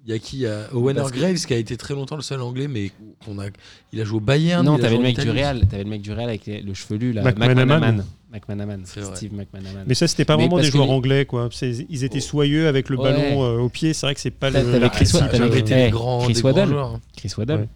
il 0.08 0.12
y 0.12 0.14
a 0.14 0.18
qui 0.18 0.38
y 0.38 0.46
a 0.46 0.68
Owen 0.72 0.96
Parce 0.96 1.12
que- 1.12 1.18
Graves 1.18 1.36
qui 1.44 1.52
a 1.52 1.58
été 1.58 1.76
très 1.76 1.92
longtemps 1.92 2.16
le 2.16 2.22
seul 2.22 2.40
anglais, 2.40 2.66
mais 2.66 2.90
qu'on 3.24 3.38
a, 3.38 3.44
il 3.92 4.00
a 4.00 4.04
joué 4.04 4.16
au 4.16 4.20
Bayern. 4.20 4.64
non, 4.64 4.78
t'avais 4.78 4.96
le 4.96 5.02
mec 5.02 5.20
du. 5.20 5.28
Real, 5.30 5.60
t'avais 5.68 5.84
le 5.84 5.90
mec 5.90 6.00
du 6.00 6.12
Real 6.12 6.30
avec 6.30 6.46
les- 6.46 6.62
le 6.62 6.72
chevelu 6.72 7.12
là, 7.12 7.22
McManaman. 7.22 8.04
McManaman. 8.32 8.84
Steve 8.86 9.34
McManaman. 9.34 9.84
Mais 9.86 9.94
ça, 9.94 10.08
c'était 10.08 10.24
pas 10.24 10.36
Mais 10.38 10.44
vraiment 10.48 10.58
des 10.62 10.70
joueurs 10.70 10.86
les- 10.86 10.92
anglais. 10.92 11.24
Quoi. 11.26 11.50
Ils 11.62 12.04
étaient 12.04 12.18
Oh. 12.18 12.20
soyeux 12.20 12.68
avec 12.68 12.88
le 12.88 12.96
Ouais. 12.96 13.04
ballon 13.04 13.42
euh, 13.44 13.58
au 13.58 13.68
pied. 13.68 13.92
C'est 13.92 14.06
vrai 14.06 14.14
que 14.14 14.20
c'est 14.20 14.30
pas 14.30 14.48
le. 14.50 14.54
t'avais 14.62 14.84
Ah, 14.86 14.88
Chris 14.88 15.04
Chris 15.06 15.62
des 15.62 15.90
grands 15.90 16.26
Waddle. 16.26 16.68
joueurs. 16.68 17.00
Chris 17.16 17.32
Waddle. 17.36 17.68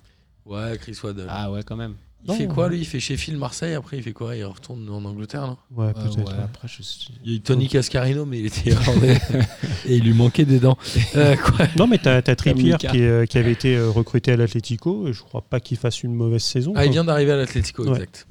Ouais, 0.46 0.78
Chris 0.80 0.96
Waddle. 1.04 1.26
Ah 1.28 1.50
ouais, 1.52 1.60
quand 1.64 1.76
même. 1.76 1.94
Il 2.24 2.28
Non, 2.30 2.34
fait 2.36 2.46
quoi, 2.46 2.64
ouais. 2.64 2.70
lui? 2.70 2.78
Il 2.80 2.84
fait 2.86 3.00
Sheffield, 3.00 3.38
Marseille, 3.38 3.74
après 3.74 3.96
il 3.96 4.02
fait 4.02 4.12
quoi? 4.12 4.36
Il 4.36 4.44
retourne 4.44 4.88
en 4.88 5.04
Angleterre, 5.04 5.46
non? 5.46 5.56
Ouais, 5.74 5.92
peut-être. 5.92 6.16
ouais, 6.18 6.24
ouais. 6.24 6.32
après, 6.44 6.68
je 6.68 6.82
sais- 6.82 7.06
Il 7.24 7.30
y 7.30 7.34
a 7.34 7.36
eu 7.38 7.40
Tony 7.40 7.68
Cascarino, 7.68 8.24
mais 8.24 8.38
il 8.40 8.46
était 8.46 8.70
irlandais. 8.70 9.18
et 9.86 9.96
il 9.96 10.04
lui 10.04 10.14
manquait 10.14 10.44
des 10.44 10.60
dents. 10.60 10.78
Euh, 11.16 11.36
quoi? 11.36 11.66
Non, 11.76 11.86
mais 11.86 11.98
t'as 11.98 12.16
as 12.18 12.22
Trippier 12.36 12.72
Mika. 12.72 12.88
qui, 12.90 12.98
est, 12.98 13.06
euh, 13.08 13.26
qui 13.26 13.38
avait 13.38 13.52
été 13.52 13.76
euh, 13.76 13.90
recruté 13.90 14.32
à 14.32 14.36
l'Atlético. 14.36 15.08
et 15.08 15.12
Je 15.12 15.22
crois 15.22 15.42
pas 15.42 15.60
qu'il 15.60 15.76
fasse 15.76 16.02
une 16.02 16.14
mauvaise 16.14 16.42
saison. 16.42 16.72
Ah, 16.76 16.86
il 16.86 16.92
vient 16.92 17.04
d'arriver 17.04 17.32
à 17.32 17.36
l'Atlético, 17.36 17.82
Ouais. 17.84 17.90
exact. 17.92 18.26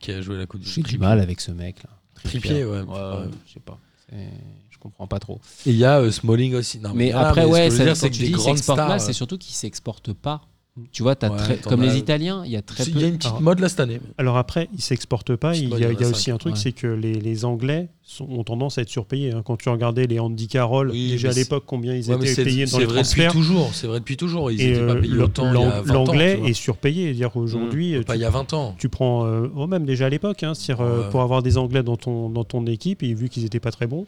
Qui 0.00 0.12
a 0.12 0.20
joué 0.20 0.36
la 0.38 0.46
Coupe 0.46 0.60
du 0.60 0.68
J'ai 0.68 0.82
du 0.82 0.98
mal 0.98 1.20
avec 1.20 1.40
ce 1.40 1.50
mec 1.52 1.82
là. 1.82 1.90
Trippier, 2.24 2.64
ouais. 2.64 2.80
Ouais, 2.80 2.82
Ouais. 2.82 2.94
ouais, 2.94 3.28
je 3.46 3.52
sais 3.54 3.60
pas. 3.60 3.78
Je 4.12 4.78
comprends 4.78 5.06
pas 5.06 5.18
trop. 5.20 5.40
Et 5.66 5.70
il 5.70 5.76
y 5.76 5.84
a 5.84 6.00
euh, 6.00 6.10
Smalling 6.10 6.54
aussi. 6.54 6.78
Non, 6.80 6.92
mais 6.94 7.12
après, 7.12 7.42
mais 7.42 7.46
ce 7.46 7.52
ouais, 7.52 7.58
que 7.60 7.64
je 7.66 7.70
veux 7.70 7.78
ça, 7.78 7.84
dire, 7.84 7.96
c'est 7.96 8.10
que 8.10 8.14
tu 8.16 8.22
des 8.24 8.30
grandes 8.30 8.58
stars, 8.58 9.00
c'est 9.00 9.12
surtout 9.12 9.38
qu'il 9.38 9.54
s'exporte 9.54 10.12
pas. 10.12 10.42
Tu 10.90 11.02
vois, 11.02 11.12
Ouais, 11.22 11.28
très- 11.36 11.58
comme 11.58 11.82
as- 11.82 11.86
les 11.92 11.98
Italiens, 11.98 12.44
il 12.46 12.50
y 12.50 12.56
a 12.56 12.62
très 12.62 12.84
Il 12.84 12.94
peu. 12.94 13.00
y 13.00 13.04
a 13.04 13.08
une 13.08 13.18
petite 13.18 13.26
Alors- 13.26 13.42
mode 13.42 13.60
là 13.60 13.68
cette 13.68 13.80
année. 13.80 14.00
Alors 14.16 14.38
après, 14.38 14.70
ils 14.74 14.80
s'exportent 14.80 15.36
pas. 15.36 15.54
Il 15.54 15.68
y 15.68 15.74
a, 15.74 15.76
il 15.76 15.82
y 15.82 15.84
en 15.84 15.88
a 15.90 15.92
il 15.92 16.00
y 16.00 16.02
a 16.02 16.06
cinq. 16.06 16.14
aussi 16.14 16.30
un 16.30 16.38
truc, 16.38 16.54
Ouais. 16.54 16.58
c'est 16.58 16.72
que 16.72 16.86
les, 16.86 17.12
les 17.12 17.44
Anglais 17.44 17.90
sont- 18.02 18.24
ont 18.30 18.42
tendance 18.42 18.78
à 18.78 18.80
être 18.80 18.88
surpayés. 18.88 19.32
hein. 19.32 19.42
Quand 19.44 19.58
tu 19.58 19.68
regardais 19.68 20.06
les 20.06 20.18
Andy 20.18 20.48
Carroll, 20.48 20.90
Oui, 20.90 21.10
déjà 21.10 21.28
à 21.28 21.32
l'époque, 21.34 21.64
combien 21.66 21.94
ils 21.94 22.10
Ouais, 22.10 22.26
étaient 22.26 22.42
payés 22.42 22.64
dans 22.64 22.70
c'est 22.70 22.78
les 22.78 22.84
vrai 22.86 23.02
depuis 23.02 23.10
transferts. 23.16 23.32
toujours. 23.32 23.74
C'est 23.74 23.86
vrai 23.86 23.98
depuis 24.00 24.16
toujours. 24.16 24.50
Ils 24.50 24.62
Et 24.62 24.66
n'étaient 24.70 24.86
pas 24.86 24.92
euh, 24.92 25.00
payés 25.02 25.12
le- 25.14 25.22
autant 25.24 25.42
il 25.42 25.46
y 25.46 25.50
a 25.50 25.52
l'ang- 25.52 25.64
20 25.68 25.78
ans. 25.78 25.82
tu 25.84 25.92
l'anglais 25.92 26.40
est 26.46 26.52
surpayé. 26.54 27.12
Dire 27.12 27.36
aujourd'hui, 27.36 28.00
Pas 28.04 28.14
tu, 28.14 28.18
il 28.20 28.22
y 28.22 28.24
a 28.24 28.30
20 28.30 28.52
ans. 28.54 28.74
tu 28.78 28.88
prends, 28.88 29.26
euh, 29.26 29.48
oh, 29.54 29.66
même 29.66 29.84
déjà 29.84 30.06
à 30.06 30.08
l'époque, 30.08 30.42
hein, 30.42 30.54
c'est-à-dire, 30.54 30.82
euh, 30.86 31.10
pour 31.10 31.20
avoir 31.20 31.42
des 31.42 31.58
Anglais 31.58 31.82
dans 31.82 31.98
ton 31.98 32.30
dans 32.30 32.44
ton 32.44 32.64
équipe 32.66 33.02
et 33.02 33.12
vu 33.12 33.28
qu'ils 33.28 33.44
étaient 33.44 33.60
pas 33.60 33.72
très 33.72 33.86
bons. 33.86 34.06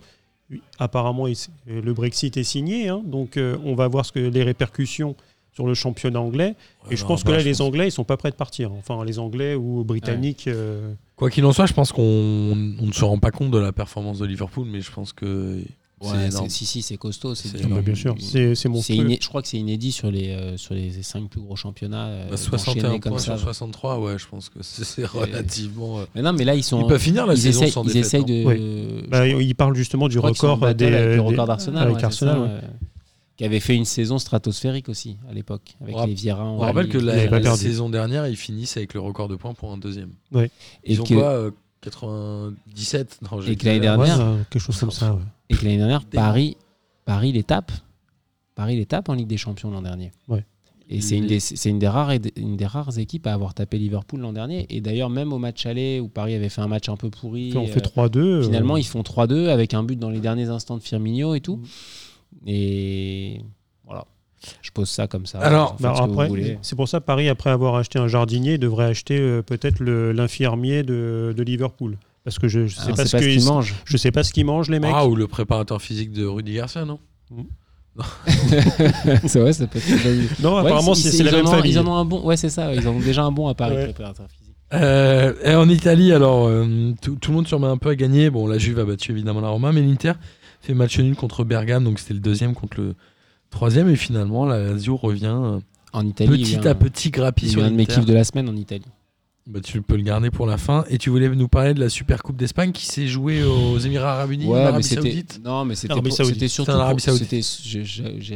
Apparemment, 0.78 1.26
il 1.26 1.36
le 1.66 1.92
Brexit 1.92 2.36
est 2.38 2.42
signé, 2.44 2.88
hein, 2.88 3.02
donc 3.04 3.36
euh, 3.36 3.56
on 3.66 3.74
va 3.74 3.86
voir 3.88 4.06
ce 4.06 4.12
que 4.12 4.18
les 4.20 4.42
répercussions 4.42 5.14
sur 5.54 5.66
le 5.66 5.74
championnat 5.74 6.20
anglais. 6.20 6.54
Ouais, 6.86 6.94
et 6.94 6.96
je 6.96 7.04
pense 7.04 7.22
que 7.22 7.28
bah, 7.28 7.34
là, 7.34 7.38
je 7.40 7.44
les 7.46 7.60
Anglais, 7.62 7.88
ils 7.88 7.92
sont 7.92 8.04
pas 8.04 8.16
prêts 8.16 8.30
de 8.30 8.36
partir. 8.36 8.72
Enfin, 8.72 9.04
les 9.04 9.18
Anglais 9.18 9.54
ou 9.54 9.84
Britanniques. 9.84 10.48
euh, 10.48 10.92
Quoi 11.16 11.30
qu'il 11.30 11.44
en 11.44 11.52
soit, 11.52 11.66
je 11.66 11.72
pense 11.72 11.92
qu'on 11.92 12.02
on 12.02 12.86
ne 12.86 12.92
se 12.92 13.04
rend 13.04 13.18
pas 13.18 13.30
compte 13.30 13.50
de 13.52 13.58
la 13.58 13.72
performance 13.72 14.18
de 14.18 14.26
Liverpool, 14.26 14.66
mais 14.68 14.80
je 14.80 14.90
pense 14.90 15.12
que 15.12 15.60
c'est 16.02 16.08
Ouais, 16.10 16.26
énorme. 16.26 16.48
c'est- 16.50 16.56
si, 16.56 16.66
si, 16.66 16.82
c'est 16.82 16.96
costaud. 16.96 17.34
C'est 17.36 17.48
C'est 17.48 17.58
dur. 17.58 17.68
bah, 17.68 17.80
bien 17.80 17.94
sûr, 17.94 18.14
c'est 18.18 18.54
c'est 18.56 18.68
mon 18.68 18.82
C'est 18.82 18.94
truc. 18.94 19.06
iné- 19.06 19.18
Je 19.22 19.28
crois 19.28 19.40
que 19.42 19.48
c'est 19.48 19.56
inédit 19.58 19.92
sur 19.92 20.10
les, 20.10 20.30
euh, 20.30 20.56
sur 20.56 20.74
les 20.74 20.90
5 21.02 21.30
plus 21.30 21.40
gros 21.40 21.54
championnats. 21.56 22.06
euh, 22.08 22.30
Bah, 22.30 22.36
61 22.36 22.74
d'enchaîner 22.82 23.00
points 23.00 23.10
comme 23.12 23.18
sur 23.20 23.32
ça. 23.34 23.38
63, 23.38 24.00
ouais, 24.00 24.18
je 24.18 24.26
pense 24.26 24.48
que 24.48 24.58
c'est 24.62 24.84
c'est 24.84 25.06
relativement. 25.06 26.00
euh, 26.00 26.04
Mais 26.16 26.20
non, 26.22 26.32
mais 26.32 26.44
là, 26.44 26.56
ils 26.56 26.64
sont. 26.64 26.80
Ils 26.82 26.88
peuvent 26.88 27.00
finir 27.00 27.26
la 27.26 27.34
ils 27.34 27.38
saison 27.38 27.60
essayent, 27.60 27.70
sans 27.72 27.84
ils 27.84 27.92
défaite. 27.92 28.04
essayent 28.06 28.20
non 28.44 28.50
de. 28.50 29.02
Je 29.04 29.08
Bah, 29.08 29.26
il 29.28 29.54
parle 29.54 29.76
justement 29.76 30.08
du 30.08 30.18
crois 30.18 30.30
qu'ils 30.30 30.38
sont 30.38 30.48
en 30.48 30.54
record 30.56 30.68
battle 30.68 30.76
des, 30.78 30.86
avec 30.86 31.06
le 31.10 31.12
des- 31.14 31.18
record 31.20 31.46
d'Arsenal. 31.46 31.82
avec 31.84 31.94
ouais, 31.94 32.00
c'est 32.00 32.06
Arsenal, 32.06 32.36
ça, 32.36 32.42
ouais. 32.42 32.60
Ouais. 33.34 33.36
qui 33.36 33.44
avait 33.44 33.60
fait 33.60 33.74
une 33.76 33.84
saison 33.84 34.18
stratosphérique 34.18 34.88
aussi 34.88 35.16
à 35.28 35.32
l'époque, 35.34 35.76
avec 35.80 35.96
On 35.96 36.06
les 36.06 36.14
Vieira. 36.14 36.44
On 36.44 36.58
rappelle 36.58 36.88
que 36.88 36.98
la, 36.98 37.24
la 37.26 37.40
perdu. 37.40 37.60
saison 37.60 37.88
dernière, 37.90 38.26
ils 38.28 38.36
finissent 38.36 38.76
avec 38.76 38.94
le 38.94 39.00
record 39.00 39.28
de 39.28 39.36
points 39.36 39.54
pour 39.54 39.72
un 39.72 39.76
deuxième. 39.78 40.10
et 40.36 40.50
Ils 40.84 41.00
ont 41.00 41.04
que, 41.04 41.14
quoi 41.14 41.24
euh, 41.30 41.50
97 41.82 43.18
Non, 43.30 43.40
j'ai 43.40 43.52
et 43.52 43.56
que 43.56 43.64
l'année. 43.66 43.78
Ouais, 43.78 43.82
dernière, 43.82 44.20
euh, 44.20 44.36
quelque 44.50 44.62
chose 44.62 44.78
comme 44.78 44.90
ça. 44.90 45.14
ouais. 45.14 45.20
et 45.50 45.54
que 45.56 45.64
l'année 45.64 45.78
dernière. 45.78 46.04
Paris, 46.04 46.56
Paris 47.04 47.32
les 47.32 47.42
tape. 47.42 47.72
Paris 48.54 48.76
les 48.76 48.86
tape 48.86 49.08
en 49.08 49.14
Ligue 49.14 49.26
des 49.26 49.36
Champions 49.36 49.70
l'an 49.70 49.82
dernier. 49.82 50.12
Ouais. 50.28 50.44
Et 50.90 51.00
c'est 51.00 51.16
une, 51.16 51.26
des, 51.26 51.40
c'est 51.40 51.70
une, 51.70 51.78
des 51.78 51.88
rares, 51.88 52.12
une 52.36 52.56
des 52.58 52.66
rares 52.66 52.98
équipes 52.98 53.26
à 53.26 53.32
avoir 53.32 53.54
tapé 53.54 53.78
Liverpool 53.78 54.20
l'an 54.20 54.34
dernier. 54.34 54.66
Et 54.68 54.82
d'ailleurs, 54.82 55.08
même 55.08 55.32
au 55.32 55.38
match 55.38 55.64
aller 55.64 55.98
où 55.98 56.08
Paris 56.08 56.34
avait 56.34 56.50
fait 56.50 56.60
un 56.60 56.68
match 56.68 56.90
un 56.90 56.96
peu 56.96 57.08
pourri, 57.08 57.52
On 57.56 57.64
euh, 57.64 57.66
fait 57.66 57.80
3-2. 57.80 58.18
euh, 58.18 58.42
finalement 58.42 58.76
ils 58.76 58.84
font 58.86 59.00
3-2 59.00 59.48
avec 59.48 59.72
un 59.72 59.82
but 59.82 59.98
dans 59.98 60.10
les 60.10 60.20
derniers 60.20 60.50
instants 60.50 60.76
de 60.76 60.82
Firmino 60.82 61.34
et 61.34 61.40
tout. 61.40 61.56
Mm. 61.56 61.64
Et 62.46 63.40
voilà, 63.86 64.04
je 64.62 64.70
pose 64.70 64.88
ça 64.90 65.06
comme 65.06 65.26
ça. 65.26 65.38
Alors, 65.40 65.76
bah, 65.80 65.94
après, 65.96 66.28
c'est 66.62 66.76
pour 66.76 66.88
ça 66.88 67.00
Paris, 67.00 67.28
après 67.28 67.50
avoir 67.50 67.74
acheté 67.76 67.98
un 67.98 68.08
jardinier, 68.08 68.58
devrait 68.58 68.86
acheter 68.86 69.18
euh, 69.18 69.42
peut-être 69.42 69.80
le- 69.80 70.12
l'infirmier 70.12 70.82
de, 70.82 71.34
de 71.36 71.42
Liverpool. 71.42 71.96
Parce 72.24 72.38
que 72.38 72.48
je, 72.48 72.66
je 72.66 72.74
sais 72.76 72.82
Alors, 72.84 72.96
pas 72.96 73.04
ce 73.06 73.16
qu'ils 73.18 73.36
qu'ils 73.38 73.44
mangent. 73.44 73.74
je 73.84 73.96
sais 73.98 74.10
pas 74.10 74.22
ce 74.24 74.32
qu'ils 74.32 74.46
mangent 74.46 74.70
les 74.70 74.80
mecs. 74.80 74.92
Ah, 74.94 75.06
ou 75.06 75.14
le 75.14 75.26
préparateur 75.26 75.80
physique 75.82 76.10
de 76.12 76.24
Rudy 76.26 76.54
Garcia, 76.54 76.84
non 76.84 76.98
c'est 79.26 79.38
vrai, 79.38 79.52
ça 79.52 79.66
peut 79.66 79.78
être 79.78 80.42
non, 80.42 80.54
Ouais, 80.54 80.60
apparemment 80.62 80.94
ils- 80.94 81.12
c'est 81.12 81.22
la 81.22 81.32
même 81.32 81.46
ont- 81.46 81.50
famille. 81.50 81.70
Ils 81.72 81.78
en 81.78 81.86
ont 81.86 81.94
un 81.94 82.04
bon. 82.04 82.22
Ouais, 82.24 82.36
c'est 82.36 82.48
ça. 82.48 82.74
Ils 82.74 82.86
en 82.88 82.92
ont 82.92 82.98
déjà 83.00 83.22
un 83.22 83.30
bon 83.30 83.48
à 83.48 83.54
Paris, 83.54 83.76
Ouais. 83.76 83.84
préparateur 83.84 84.26
physique. 84.28 84.54
Euh, 84.72 85.32
et 85.44 85.54
en 85.54 85.68
Italie, 85.68 86.12
alors, 86.12 86.46
euh, 86.48 86.92
tout, 87.00 87.14
tout 87.16 87.30
le 87.30 87.36
monde 87.36 87.46
se 87.46 87.54
remet 87.54 87.68
un 87.68 87.76
peu 87.76 87.90
à 87.90 87.94
gagner. 87.94 88.30
Bon, 88.30 88.46
la 88.48 88.58
Juve 88.58 88.78
a 88.80 88.84
battu 88.84 89.12
évidemment 89.12 89.40
la 89.40 89.48
Roma, 89.48 89.70
mais 89.72 89.80
l'Inter 89.82 90.12
fait 90.64 90.74
match 90.74 90.98
nul 90.98 91.14
contre 91.16 91.44
Bergame, 91.44 91.84
donc 91.84 91.98
c'était 91.98 92.14
le 92.14 92.20
deuxième 92.20 92.54
contre 92.54 92.80
le 92.80 92.94
troisième. 93.50 93.88
Et 93.88 93.96
finalement, 93.96 94.44
la 94.46 94.58
Lazio 94.58 94.96
revient 94.96 95.26
euh, 95.36 95.58
En 95.92 96.06
Italie, 96.06 96.30
petit 96.42 96.66
à 96.66 96.72
un- 96.72 96.74
petit 96.74 97.10
grappis 97.10 97.50
sur 97.50 97.60
eu 97.62 97.64
un 97.64 97.70
de 97.70 97.74
mes 97.76 97.82
l'Inter. 97.84 97.94
kiffs 97.94 98.06
de 98.06 98.14
la 98.14 98.24
semaine 98.24 98.48
en 98.48 98.56
Italie. 98.56 98.84
Bah, 99.46 99.60
tu 99.62 99.82
peux 99.82 99.96
le 99.96 100.02
garder 100.02 100.30
pour 100.30 100.46
la 100.46 100.56
fin. 100.56 100.86
Et 100.88 100.96
tu 100.96 101.10
voulais 101.10 101.28
nous 101.28 101.48
parler 101.48 101.74
de 101.74 101.80
la 101.80 101.90
Super 101.90 102.22
Coupe 102.22 102.36
d'Espagne 102.36 102.72
qui 102.72 102.86
s'est 102.86 103.06
jouée 103.06 103.44
aux 103.44 103.78
Émirats 103.78 104.14
Arabes 104.14 104.30
Unis, 104.32 104.46
Ouais, 104.46 104.60
mais 104.60 104.64
Arabie 104.68 104.82
c'était 104.84 105.02
Saoudite. 105.02 105.40
non, 105.44 105.66
mais 105.66 105.74
c'était 105.74 106.48
surtout 106.48 106.72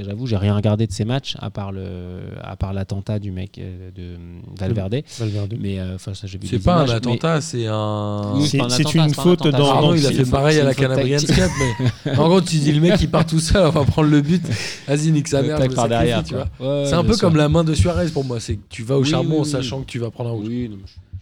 j'avoue, 0.04 0.26
j'ai 0.26 0.36
rien 0.36 0.54
regardé 0.54 0.86
de 0.86 0.92
ces 0.92 1.06
matchs 1.06 1.34
à 1.38 1.48
part 1.48 1.72
le 1.72 2.18
à 2.42 2.56
part 2.56 2.74
l'attentat 2.74 3.18
du 3.18 3.30
mec 3.30 3.58
euh, 3.58 3.90
de 3.90 4.16
Valverde. 4.58 5.02
Valverde. 5.18 5.54
Mais 5.58 5.78
euh, 5.80 5.94
enfin, 5.94 6.12
ça 6.12 6.26
j'ai 6.26 6.36
vu. 6.38 6.46
C'est 6.46 6.58
pas 6.62 6.74
un 6.76 6.84
mais- 6.84 6.92
attentat, 6.92 7.40
c'est 7.40 7.66
un. 7.66 8.34
Oui, 8.34 8.46
C'est- 8.46 8.60
un 8.60 8.68
une 8.68 9.00
un 9.00 9.08
faute 9.08 9.46
dans- 9.48 9.80
non, 9.80 9.94
il 9.94 10.06
a 10.06 10.12
fait 10.12 10.30
pareil 10.30 10.58
à 10.60 10.64
la 10.64 10.74
Calabrian. 10.74 11.18
Cup, 11.20 11.50
mais 12.04 12.12
en 12.18 12.28
gros, 12.28 12.42
tu 12.42 12.56
dis 12.56 12.72
le 12.72 12.80
mec 12.82 13.00
il 13.00 13.10
part 13.10 13.24
tout 13.24 13.40
seul, 13.40 13.66
on 13.66 13.70
va 13.70 13.84
prendre 13.84 14.08
le 14.10 14.20
but. 14.20 14.42
Vas-y, 14.86 15.10
nique 15.10 15.28
sa 15.28 15.40
mère. 15.40 15.58
par 15.74 15.88
derrière. 15.88 16.22
C'est 16.58 16.92
un 16.92 17.04
peu 17.04 17.16
comme 17.16 17.36
la 17.36 17.48
main 17.48 17.64
de 17.64 17.72
Suarez 17.72 18.08
pour 18.10 18.24
moi. 18.24 18.40
C'est 18.40 18.56
que 18.56 18.62
tu 18.68 18.82
vas 18.82 18.98
au 18.98 19.04
charbon 19.04 19.40
en 19.40 19.44
sachant 19.44 19.80
que 19.80 19.86
tu 19.86 19.98
vas 19.98 20.10
prendre 20.10 20.28
un 20.30 20.34
rouge. 20.34 20.48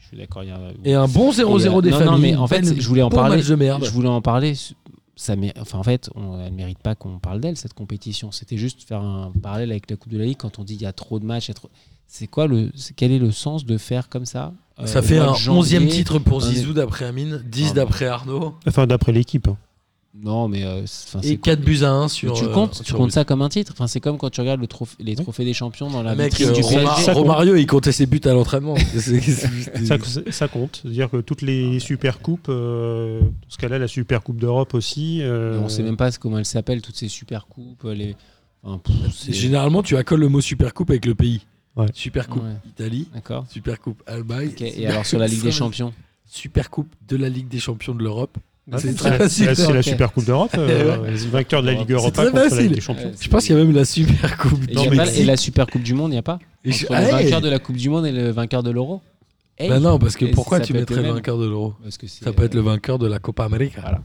Je, 0.07 0.09
suis 0.09 0.17
d'accord. 0.19 0.43
il 0.45 0.49
y 0.49 0.53
a- 0.53 0.59
Et 0.85 0.95
un 0.95 1.09
bon 1.09 1.33
0-0 1.33 1.79
Et, 1.79 1.83
des 1.83 1.93
euh, 1.93 2.05
non, 2.05 2.13
non, 2.13 2.19
mais 2.19 2.35
en 2.37 2.47
fait, 2.47 2.61
belle- 2.63 2.81
je 2.81 2.89
voulais 2.89 3.03
en 3.03 3.09
parler. 3.11 3.37
match 3.37 3.47
de 3.47 3.55
merde. 3.55 3.85
Je 3.85 3.91
voulais 3.91 4.09
en 4.09 4.21
parler. 4.21 4.55
Ça 5.19 5.35
mé- 5.35 5.53
enfin, 5.61 5.79
en 5.79 5.83
fait, 5.83 6.11
on, 6.15 6.39
elle 6.41 6.53
mérite 6.53 6.79
pas 6.79 6.95
qu'on 6.95 7.19
parle 7.19 7.41
d'elle 7.41 7.57
cette 7.57 7.73
compétition. 7.75 8.33
C'était 8.33 8.59
juste 8.59 8.83
faire 8.87 9.01
un 9.01 9.33
parallèle 9.43 9.71
avec 9.71 9.91
la 9.91 9.97
Coupe 9.97 10.13
de 10.13 10.19
la 10.19 10.25
Ligue 10.27 10.37
quand 10.39 10.59
on 10.59 10.65
dit 10.65 10.75
il 10.75 10.83
y 10.83 10.87
a 10.87 10.93
trop 10.93 11.19
de 11.19 11.25
matchs. 11.25 11.47
il 11.47 11.51
y 11.51 11.53
a 11.53 11.55
trop- 11.55 11.71
C'est 12.07 12.27
quoi 12.27 12.47
le 12.47 12.71
Quel 12.97 13.11
est 13.13 13.19
le 13.19 13.33
sens 13.33 13.65
de 13.65 13.79
faire 13.79 14.09
comme 14.11 14.27
ça 14.27 14.53
euh, 14.79 14.87
Ça 14.87 14.99
au 15.01 15.03
fait 15.03 15.19
un 15.19 15.33
janvier 15.35 15.79
11e 15.81 15.89
titre 15.89 16.19
pour 16.19 16.41
Zizou 16.43 16.73
d'après 16.75 17.07
Amine, 17.07 17.43
10 17.51 17.69
Ah, 17.71 17.75
d'après 17.75 18.07
Arnaud 18.07 18.55
Enfin, 18.69 18.87
d'après 18.87 19.11
l'équipe. 19.13 19.49
hein. 19.49 19.57
Non, 20.23 20.49
mais 20.49 20.65
euh, 20.65 20.83
et 20.83 20.87
c'est 21.23 21.37
4 21.37 21.61
buts 21.61 21.81
à 21.83 21.91
1 21.91 22.03
Mais 22.05 22.09
sur. 22.09 22.33
tu 22.33 22.45
euh, 22.45 22.49
comptes, 22.49 22.83
tu 22.83 22.93
comptes 22.95 23.13
ça 23.13 23.25
comme 23.25 23.43
un 23.43 23.49
titre? 23.49 23.73
Enfin, 23.75 23.87
c'est 23.87 24.01
comme 24.01 24.17
quand 24.19 24.31
tu 24.31 24.41
regardes 24.41 24.61
le 24.61 24.67
trophée- 24.67 24.97
les 24.99 25.15
trophées 25.15 25.45
des 25.45 25.53
champions 25.53 25.91
dans 25.91 26.03
la 26.03 26.13
Le 26.13 26.17
mec, 26.19 26.33
vitrine 26.35 26.49
euh, 26.49 26.53
du 26.53 26.63
Roma-. 26.63 26.95
Romario, 27.13 27.55
il 27.57 27.67
comptait 27.67 27.93
ses 27.93 28.07
buts 28.07 28.21
à 28.25 28.33
l'entraînement. 28.33 28.77
Ça, 29.87 29.97
ça 30.31 30.49
compte. 30.49 30.81
C'est-à-dire 30.83 31.11
que 31.11 31.19
toutes 31.19 31.43
les 31.43 31.79
super 31.81 32.21
coupes, 32.21 32.47
euh, 32.49 33.21
dans 33.21 33.27
ce 33.49 33.59
cas-là, 33.59 33.79
la 33.79 33.89
super 33.89 34.23
coupe 34.23 34.39
d'Europe 34.39 34.75
aussi. 34.75 35.21
euh, 35.23 35.61
On 35.63 35.69
sait 35.69 35.83
même 35.83 35.97
pas 35.97 36.11
comment 36.13 36.39
elles 36.39 36.45
s'appellent 36.47 36.83
toutes 36.83 36.97
ces 36.97 37.09
super 37.09 37.47
coupes. 37.47 37.85
Les... 37.85 38.17
enfin, 38.63 38.79
pff, 38.79 39.33
Généralement, 39.35 39.83
tu 39.83 39.97
accoles 39.97 40.21
le 40.21 40.29
mot 40.29 40.41
Super 40.41 40.73
Coupe 40.75 40.91
avec 40.91 41.05
le 41.07 41.15
pays. 41.15 41.43
Ouais. 41.77 41.87
Super 41.93 42.27
Coupe 42.29 42.43
Ouais. 42.43 42.55
Italie, 42.67 43.07
D'accord. 43.13 43.45
Super 43.51 43.79
Coupe 43.81 44.03
Allemagne. 44.07 44.51
Et 44.61 44.87
alors 44.87 45.05
sur 45.05 45.19
la 45.19 45.27
Ligue 45.27 45.43
des 45.43 45.53
Champions? 45.53 45.93
Super 46.25 46.71
Coupe 46.71 46.89
de 47.07 47.17
la 47.17 47.29
Ligue 47.29 47.49
des 47.49 47.61
Champions 47.61 47.95
de 47.95 48.03
l'Europe. 48.03 48.39
Ah, 48.73 48.79
c'est 48.79 48.95
très 48.95 49.11
la- 49.11 49.19
facile. 49.19 49.55
C'est 49.55 49.73
la 49.73 49.83
super 49.83 50.13
coupe 50.13 50.25
d'Europe. 50.25 50.51
euh, 50.59 51.09
les 51.11 51.17
vainqueurs 51.29 51.63
de 51.63 51.67
la 51.69 51.73
Ligue 51.75 51.85
C'est 51.89 51.93
Europa 51.95 52.23
très 52.23 52.31
contre 52.31 52.37
la 52.45 52.49
facile. 52.51 52.65
Ligue 52.67 52.75
des 52.75 52.81
Champions. 52.81 53.09
Ouais, 53.09 53.15
Je 53.21 53.29
pense 53.29 53.45
qu'il 53.45 53.57
y 53.57 53.61
a 53.61 53.65
même 53.65 53.75
la 53.75 53.85
Super 53.85 54.37
Coupe. 54.39 54.61
Et, 54.69 54.75
Non, 54.75 54.85
mais 54.91 54.97
pas- 54.97 55.13
et 55.15 55.25
la 55.25 55.37
Super 55.37 55.67
Coupe 55.67 55.83
du 55.83 55.95
Monde, 55.95 56.11
il 56.11 56.15
n'y 56.15 56.19
a 56.19 56.23
pas 56.23 56.39
Entre 56.67 56.87
Ah, 56.91 57.01
le 57.03 57.11
vainqueur 57.11 57.41
de 57.41 57.49
la 57.49 57.59
Coupe 57.59 57.77
du 57.77 57.89
Monde 57.91 58.07
et 58.07 58.13
le 58.13 58.31
vainqueur 58.31 58.63
de 58.63 58.71
l'Euro 58.71 59.01
Hey 59.59 59.71
Bah 59.71 59.79
non, 59.81 59.99
parce 59.99 60.17
que 60.17 60.27
pourquoi 60.27 60.61
tu 60.61 60.73
mettrais 60.75 60.97
le 60.97 61.03
le 61.03 61.13
vainqueur 61.15 61.39
de 61.39 61.47
l'Euro 61.47 61.75
Ça 61.89 62.33
peut 62.33 62.45
être 62.45 62.55
le 62.55 62.61
euh, 62.61 62.65
vainqueur 62.65 62.99
de 62.99 63.07
la 63.07 63.19
Copa 63.19 63.45
América. 63.45 63.81
Voilà. 63.81 64.01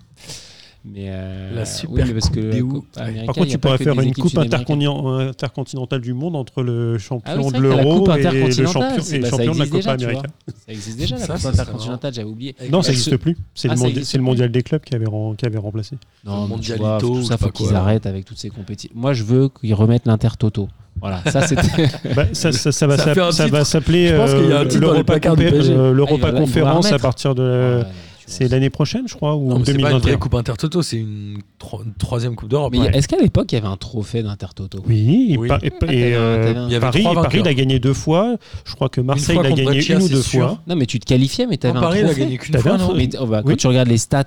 Mais 0.83 1.09
euh, 1.09 1.53
La 1.53 1.61
oui, 1.61 1.67
Super 1.67 2.05
mais 2.07 2.13
parce 2.13 2.29
que 2.31 2.39
Coupe 2.39 2.43
la 2.43 2.51
des 2.55 2.61
Coupe 2.61 2.73
Hauts. 2.73 2.85
américaine, 2.99 3.25
Par 3.27 3.35
contre, 3.35 3.47
tu 3.51 3.57
pourrais 3.59 3.77
faire 3.77 3.99
une 4.01 4.13
coupe 4.15 4.37
intercontinentale 4.37 6.01
du 6.01 6.13
monde 6.13 6.35
entre 6.35 6.63
le 6.63 6.97
champion 6.97 7.31
Ah 7.33 7.37
oui, 7.39 7.51
de 7.53 7.59
l'Euro 7.59 8.11
et 8.11 8.23
le 8.23 8.65
champion, 8.65 9.03
et 9.13 9.19
bah, 9.19 9.29
champion 9.29 9.53
de 9.53 9.59
la 9.59 9.65
Copa 9.65 9.77
déjà, 9.77 9.95
tu 9.97 10.03
América. 10.05 10.29
Ça 10.47 10.71
existe 10.73 10.97
déjà 10.97 11.17
la 11.17 11.25
Ça, 11.27 11.33
Coupe 11.35 11.45
intercontinentale, 11.45 12.13
j'avais 12.13 12.27
oublié. 12.27 12.55
Non, 12.71 12.81
ça 12.81 12.89
n'existe 12.89 13.17
plus. 13.17 13.37
C'est 13.53 13.69
Ah, 13.69 13.75
le, 13.75 13.91
plus. 13.91 14.17
mondial 14.19 14.51
des 14.51 14.63
clubs 14.63 14.81
qui 14.81 14.95
avait, 14.95 15.05
qui 15.37 15.45
avait 15.45 15.57
remplacé. 15.59 15.97
Non, 16.25 16.47
Mondialito 16.47 16.97
tout 16.99 17.23
ça, 17.23 17.37
faut 17.37 17.49
qu'ils 17.49 17.75
arrêtent 17.75 18.07
avec 18.07 18.25
toutes 18.25 18.39
ces 18.39 18.49
compétitions. 18.49 18.91
Moi, 18.95 19.13
je 19.13 19.23
veux 19.23 19.49
qu'ils 19.49 19.75
remettent 19.75 20.07
l'Intertoto. 20.07 20.67
Voilà, 20.99 21.21
ça 21.31 21.41
c'était. 21.47 21.87
Bah, 22.15 22.25
ça, 22.33 22.51
ça- 22.51 22.71
ça 22.71 22.87
va 22.87 22.97
s'appeler 22.97 24.07
Je 24.09 24.15
pense 24.15 24.33
qu'il 24.33 24.49
y 24.49 24.53
a 24.53 24.59
un 24.59 24.65
euh, 24.65 25.93
l'Europa 25.93 26.27
euh, 26.27 26.31
Ah, 26.35 26.39
Conférence 26.39 26.91
à 26.91 26.99
partir 26.99 27.35
de. 27.35 27.83
C'est 28.31 28.47
l'année 28.47 28.69
prochaine, 28.69 29.03
je 29.07 29.13
crois, 29.15 29.35
ou 29.35 29.49
Non, 29.49 29.55
en 29.55 29.59
mais 29.59 29.65
c'est 29.65 29.73
pas 29.73 29.77
une 29.77 29.83
vraie 29.83 29.91
2021. 30.11 30.17
Coupe 30.17 30.33
Intertoto, 30.35 30.81
c'est 30.81 30.97
une, 30.97 31.37
tro- 31.59 31.83
une 31.83 31.93
troisième 31.93 32.35
Coupe 32.35 32.49
d'Europe. 32.49 32.71
Mais 32.71 32.79
ouais. 32.79 32.97
est-ce 32.97 33.07
qu'à 33.07 33.17
l'époque, 33.17 33.51
il 33.51 33.55
y 33.55 33.57
avait 33.57 33.67
un 33.67 33.75
trophée 33.77 34.23
d'Intertoto? 34.23 34.79
Oui, 34.87 35.35
Oui. 35.37 35.49
et, 35.61 35.67
et, 35.67 36.15
un- 36.15 36.19
euh, 36.19 36.65
Il 36.67 36.71
y 36.71 36.75
avait 36.75 36.79
Paris, 36.79 37.03
trois 37.03 37.21
Paris 37.23 37.43
l'a 37.43 37.53
gagné 37.53 37.79
deux 37.79 37.93
fois. 37.93 38.37
Je 38.65 38.73
crois 38.73 38.89
que 38.89 39.01
Marseille 39.01 39.35
l'a 39.35 39.51
gagné 39.51 39.85
une 39.85 40.01
ou 40.01 40.07
deux 40.09 40.21
sûr. 40.21 40.47
fois. 40.47 40.61
Non, 40.67 40.75
mais 40.75 40.85
tu 40.85 40.99
te 40.99 41.05
qualifiais, 41.05 41.45
mais 41.45 41.57
tu 41.57 41.67
avais 41.67 41.73
Non, 41.73 41.79
un 41.81 41.83
Paris, 41.83 41.99
il 41.99 42.03
a 42.03 42.05
trophée. 42.05 42.21
gagné 42.21 42.37
qu'une 42.37 42.57
fois, 42.57 42.71
un 42.71 42.77
non 42.77 42.83
trophée. 42.87 43.09
Mais 43.13 43.17
oh, 43.19 43.25
bah, 43.27 43.41
Oui. 43.43 43.51
quand 43.51 43.57
tu 43.57 43.67
regardes 43.67 43.89
les 43.89 43.97
stats, 43.97 44.23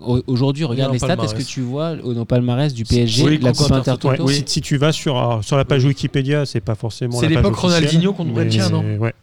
au- 0.00 0.22
aujourd'hui, 0.26 0.64
regarde 0.64 0.92
les 0.92 0.98
stats, 0.98 1.16
est-ce 1.24 1.34
que 1.34 1.42
tu 1.42 1.62
vois 1.62 1.94
au 2.04 2.12
nos 2.12 2.26
palmarès 2.26 2.74
du 2.74 2.84
PSG 2.84 3.24
Oui, 3.24 3.38
la 3.40 3.52
Coupe 3.52 3.72
Intertoto. 3.72 4.08
Ouais, 4.08 4.20
Oui. 4.20 4.34
si, 4.34 4.44
si 4.46 4.60
tu 4.60 4.76
vas 4.76 4.92
sur, 4.92 5.40
sur 5.42 5.56
la 5.56 5.64
page 5.64 5.84
Wikipédia, 5.84 6.44
c'est 6.44 6.60
pas 6.60 6.74
forcément. 6.74 7.18
C'est 7.18 7.28
la 7.28 7.36
page 7.36 7.44
l'époque 7.44 7.56
Ronaldinho 7.58 8.12
contre 8.12 8.32
Brescia, 8.32 8.68
non 8.68 8.84
Ouais. 8.98 9.14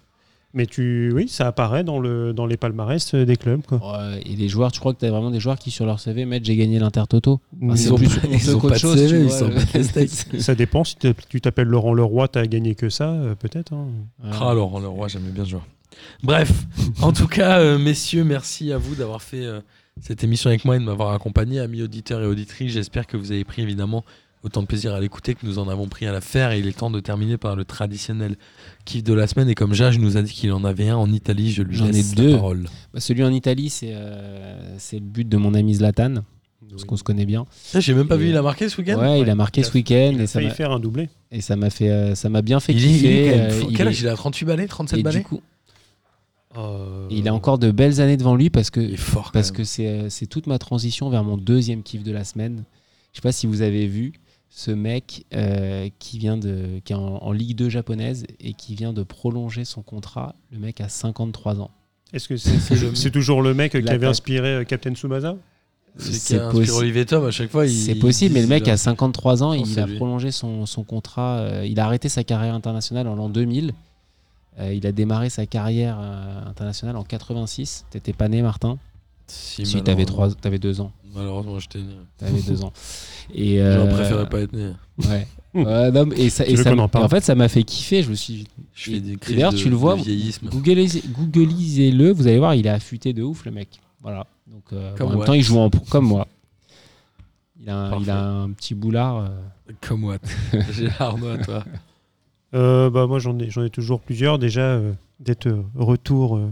Mais 0.55 0.67
tu, 0.67 1.11
oui, 1.15 1.27
ça 1.27 1.47
apparaît 1.47 1.83
dans, 1.83 1.99
le, 1.99 2.31
dans 2.31 2.45
les 2.45 2.57
palmarès 2.57 3.13
euh, 3.15 3.25
des 3.25 3.37
clubs. 3.37 3.61
Quoi. 3.65 3.79
Ouais, 3.79 4.21
et 4.23 4.35
les 4.35 4.47
joueurs, 4.47 4.71
tu 4.71 4.79
crois 4.79 4.93
que 4.93 4.99
tu 4.99 5.05
as 5.05 5.09
vraiment 5.09 5.31
des 5.31 5.39
joueurs 5.39 5.57
qui 5.57 5.71
sur 5.71 5.85
leur 5.87 5.99
CV 5.99 6.25
mettent 6.25 6.45
j'ai 6.45 6.55
gagné 6.55 6.77
l'Intertoto? 6.77 7.39
Ils 7.59 7.71
Ah, 7.71 7.75
c'est 7.75 7.89
ont 7.91 7.95
plus 7.95 8.07
pas- 8.19 8.27
ils 8.31 8.55
ont 8.55 8.59
pas 8.59 8.69
de 8.69 8.77
chose, 8.77 8.95
CV, 8.97 9.27
tu 9.27 9.33
ils 9.43 9.77
le- 9.79 9.83
steaks. 9.83 10.09
Ça 10.41 10.53
dépend. 10.53 10.83
Si 10.83 10.95
tu 11.29 11.41
t'appelles 11.41 11.67
Laurent 11.67 11.93
Leroy, 11.93 12.27
t'as 12.27 12.45
gagné 12.45 12.75
que 12.75 12.89
ça, 12.89 13.09
euh, 13.09 13.33
peut-être. 13.33 13.73
hein. 13.73 13.87
Ouais. 14.23 14.29
Ah, 14.39 14.53
Laurent 14.53 14.79
Leroy, 14.79 15.07
j'aimais 15.07 15.31
bien 15.31 15.43
ce 15.45 15.49
joueur. 15.49 15.65
Bref, 16.21 16.51
en 17.01 17.13
tout 17.13 17.27
cas, 17.27 17.59
euh, 17.59 17.77
messieurs, 17.79 18.23
merci 18.23 18.71
à 18.71 18.77
vous 18.77 18.93
d'avoir 18.95 19.21
fait 19.23 19.43
euh, 19.45 19.59
cette 20.01 20.23
émission 20.23 20.49
avec 20.49 20.65
moi 20.65 20.75
et 20.75 20.79
de 20.79 20.83
m'avoir 20.83 21.13
accompagné. 21.13 21.59
Amis 21.59 21.81
auditeurs 21.81 22.21
et 22.21 22.25
auditrices, 22.27 22.73
j'espère 22.73 23.07
que 23.07 23.17
vous 23.17 23.31
avez 23.31 23.43
pris 23.43 23.61
évidemment 23.63 24.03
autant 24.43 24.61
de 24.61 24.67
plaisir 24.67 24.93
à 24.93 24.99
l'écouter 24.99 25.35
que 25.35 25.45
nous 25.45 25.57
en 25.59 25.69
avons 25.69 25.87
pris 25.87 26.05
à 26.05 26.11
la 26.11 26.19
faire. 26.19 26.51
Et 26.51 26.59
il 26.59 26.67
est 26.67 26.77
temps 26.77 26.89
de 26.91 26.99
terminer 26.99 27.37
par 27.37 27.55
le 27.55 27.63
traditionnel 27.63 28.35
kiff 28.85 29.03
de 29.03 29.13
la 29.13 29.27
semaine. 29.27 29.49
Et 29.49 29.55
comme 29.55 29.73
Jage 29.73 29.99
nous 29.99 30.17
a 30.17 30.21
dit 30.21 30.31
qu'il 30.33 30.51
en 30.51 30.63
avait 30.63 30.89
un 30.89 30.95
en 30.97 31.11
Italie, 31.11 31.51
je 31.51 31.63
lui 31.63 31.75
J'en 31.75 31.87
ai 31.91 32.03
deux. 32.15 32.31
la 32.31 32.35
parole. 32.37 32.65
Bah, 32.93 32.99
celui 32.99 33.23
en 33.23 33.31
Italie, 33.31 33.69
c'est 33.69 33.91
euh, 33.93 34.75
c'est 34.77 34.97
le 34.97 35.05
but 35.05 35.27
de 35.27 35.37
mon 35.37 35.53
ami 35.53 35.75
Zlatan, 35.75 36.15
parce 36.69 36.83
qu'on 36.85 36.97
se 36.97 37.03
connaît 37.03 37.25
bien. 37.25 37.45
Ah, 37.73 37.79
J'ai 37.79 37.93
même 37.93 38.07
pas 38.07 38.15
Et, 38.15 38.19
vu, 38.19 38.29
il 38.29 38.35
euh, 38.35 38.39
a 38.39 38.41
marqué 38.41 38.67
ce 38.69 38.77
week-end 38.81 38.99
Ouais, 38.99 39.19
il 39.21 39.29
a 39.29 39.35
marqué 39.35 39.61
Il 39.61 39.63
a- 39.65 39.67
ce 39.67 39.73
week-end 39.73 40.11
Il 40.13 40.19
a 40.19 40.23
et 40.23 40.27
ça 40.27 40.33
failli 40.39 40.47
m'a- 40.47 40.53
faire 40.53 40.71
un 40.71 40.79
doublé. 40.79 41.09
et 41.31 41.41
ça 41.41 41.55
m'a 41.55 41.69
fait, 41.69 41.89
euh, 41.89 42.15
ça 42.15 42.29
m'a 42.29 42.41
bien 42.41 42.59
fait 42.59 42.73
il 42.73 42.83
est, 42.85 42.89
il 42.89 42.95
est 42.95 42.99
kiffer. 42.99 43.39
euh, 43.41 43.63
il 43.69 43.77
Quel 43.77 43.87
est- 43.87 43.89
âge 43.89 44.01
il 44.01 44.07
a 44.07 44.15
38 44.15 44.45
balais 44.45 44.67
37 44.67 44.99
et 44.99 45.03
balais 45.03 45.19
du 45.19 45.23
coup, 45.25 45.41
il 47.09 47.27
a 47.27 47.33
encore 47.33 47.57
de 47.57 47.71
belles 47.71 47.99
années 47.99 48.17
devant 48.17 48.35
lui 48.35 48.49
parce 48.49 48.69
que 48.69 48.95
fort. 48.95 49.31
parce 49.31 49.51
que 49.51 49.63
c'est 49.63 49.87
euh, 49.87 50.09
c'est 50.09 50.27
toute 50.27 50.45
ma 50.47 50.59
transition 50.59 51.09
vers 51.09 51.23
mon 51.23 51.37
deuxième 51.37 51.81
kiff 51.83 52.03
de 52.03 52.11
la 52.11 52.23
semaine. 52.23 52.63
Je 53.11 53.17
sais 53.17 53.21
pas 53.21 53.31
si 53.31 53.47
vous 53.47 53.61
avez 53.61 53.87
vu 53.87 54.13
ce 54.55 54.69
mec 54.69 55.25
euh, 55.33 55.89
qui 55.97 56.19
vient 56.19 56.37
de 56.37 56.79
qui 56.85 56.93
est 56.93 56.95
en, 56.95 57.17
en 57.23 57.31
Ligue 57.31 57.55
2 57.57 57.69
japonaise 57.69 58.23
et 58.39 58.53
qui 58.53 58.75
vient 58.75 58.93
de 58.93 59.01
prolonger 59.01 59.65
son 59.65 59.81
contrat. 59.81 60.35
Le 60.51 60.59
mec 60.59 60.79
a 60.79 60.89
53 60.89 61.59
ans. 61.59 61.71
Est-ce 62.13 62.27
que 62.27 62.37
c'est 62.95 63.09
toujours 63.11 63.41
le 63.41 63.55
mec 63.55 63.71
qui 63.71 63.89
avait 63.89 64.05
inspiré 64.05 64.49
euh, 64.49 64.63
Captain 64.63 64.93
Tsubasa? 64.93 65.35
C'est 65.97 66.39
Olivier 66.39 67.05
Tom 67.05 67.25
à 67.25 67.31
chaque 67.31 67.49
fois. 67.51 67.65
il- 67.65 67.71
C'est 67.71 67.95
possible, 67.95 68.33
mais 68.35 68.41
le 68.41 68.47
mec 68.47 68.67
a 68.67 68.77
53 68.77 69.41
ans, 69.43 69.53
il 69.53 69.79
a 69.79 69.85
lui. 69.87 69.95
prolongé 69.95 70.31
son, 70.31 70.65
son 70.67 70.83
contrat, 70.83 71.37
euh, 71.39 71.65
il 71.67 71.79
a 71.79 71.85
arrêté 71.85 72.07
sa 72.09 72.23
carrière 72.23 72.53
internationale 72.55 73.07
en 73.07 73.15
l'an 73.15 73.29
2000. 73.29 73.73
Euh, 74.59 74.71
il 74.73 74.85
a 74.85 74.91
démarré 74.91 75.29
sa 75.31 75.45
carrière 75.47 75.97
euh, 75.99 76.45
internationale 76.47 76.95
en 76.95 77.03
86. 77.03 77.85
T'étais 77.89 78.13
pas 78.13 78.27
né, 78.27 78.41
Martin? 78.43 78.77
Si, 79.27 79.65
Si 79.65 79.73
t'avais 79.81 80.03
malheureusement. 80.03 80.05
trois, 80.05 80.31
t'avais 80.35 80.59
deux 80.59 80.79
ans. 80.81 80.91
Malheureusement, 81.15 81.59
j'étais 81.59 81.79
né. 81.79 81.93
T'avais 82.17 82.41
deux 82.41 82.63
ans. 82.63 82.73
Et 83.33 83.57
J'aurais 83.57 83.69
euh, 83.69 83.93
préféré 83.95 84.29
pas 84.29 84.39
être 84.41 84.53
né. 84.53 84.71
Ouais. 84.97 85.27
Ouais, 85.53 85.91
non, 85.91 86.05
mais- 86.07 86.19
et 86.19 86.29
ça, 86.29 86.45
et 86.47 86.55
ça- 86.57 86.73
en 86.73 86.79
en 86.91 87.09
fait, 87.09 87.21
ça 87.21 87.35
m'a 87.35 87.47
fait 87.47 87.63
kiffer. 87.63 88.01
Je 88.03 88.09
me 88.09 88.15
suis 88.15 88.47
Je 88.73 88.91
fais 88.91 88.99
des 88.99 89.15
crises 89.17 89.35
d'ailleurs, 89.35 89.51
de, 89.53 89.57
tu 89.57 89.69
le 89.69 89.75
vois, 89.75 89.97
Googlisez-le, 91.13 92.11
vous 92.11 92.27
allez 92.27 92.39
voir, 92.39 92.55
il 92.55 92.65
est 92.65 92.69
affûté 92.69 93.13
de 93.13 93.21
ouf, 93.23 93.45
le 93.45 93.51
mec. 93.51 93.79
Voilà. 94.01 94.25
Donc, 94.47 94.63
euh, 94.73 94.95
Comme 94.95 95.09
en 95.09 95.17
même 95.17 95.25
temps, 95.25 95.33
il 95.33 95.43
joue 95.43 95.59
en 95.59 95.69
pro- 95.69 95.85
comme 95.89 96.05
moi. 96.07 96.27
Il 97.61 97.69
a 97.69 97.77
un, 97.77 97.99
il 98.01 98.09
a 98.09 98.19
un 98.21 98.49
petit 98.51 98.73
boulard. 98.75 99.17
euh, 99.19 99.27
Comme 99.81 100.03
what 100.03 100.17
J'ai 100.71 100.89
Arnaud, 100.99 101.37
toi. 101.37 101.63
Euh, 102.53 102.89
bah, 102.89 103.07
moi, 103.07 103.19
j'en 103.19 103.37
ai, 103.39 103.49
j'en 103.49 103.63
ai 103.63 103.69
toujours 103.69 104.01
plusieurs. 104.01 104.37
Déjà, 104.39 104.61
euh, 104.61 104.91
d'être 105.19 105.49
retour, 105.75 106.37
euh, 106.37 106.49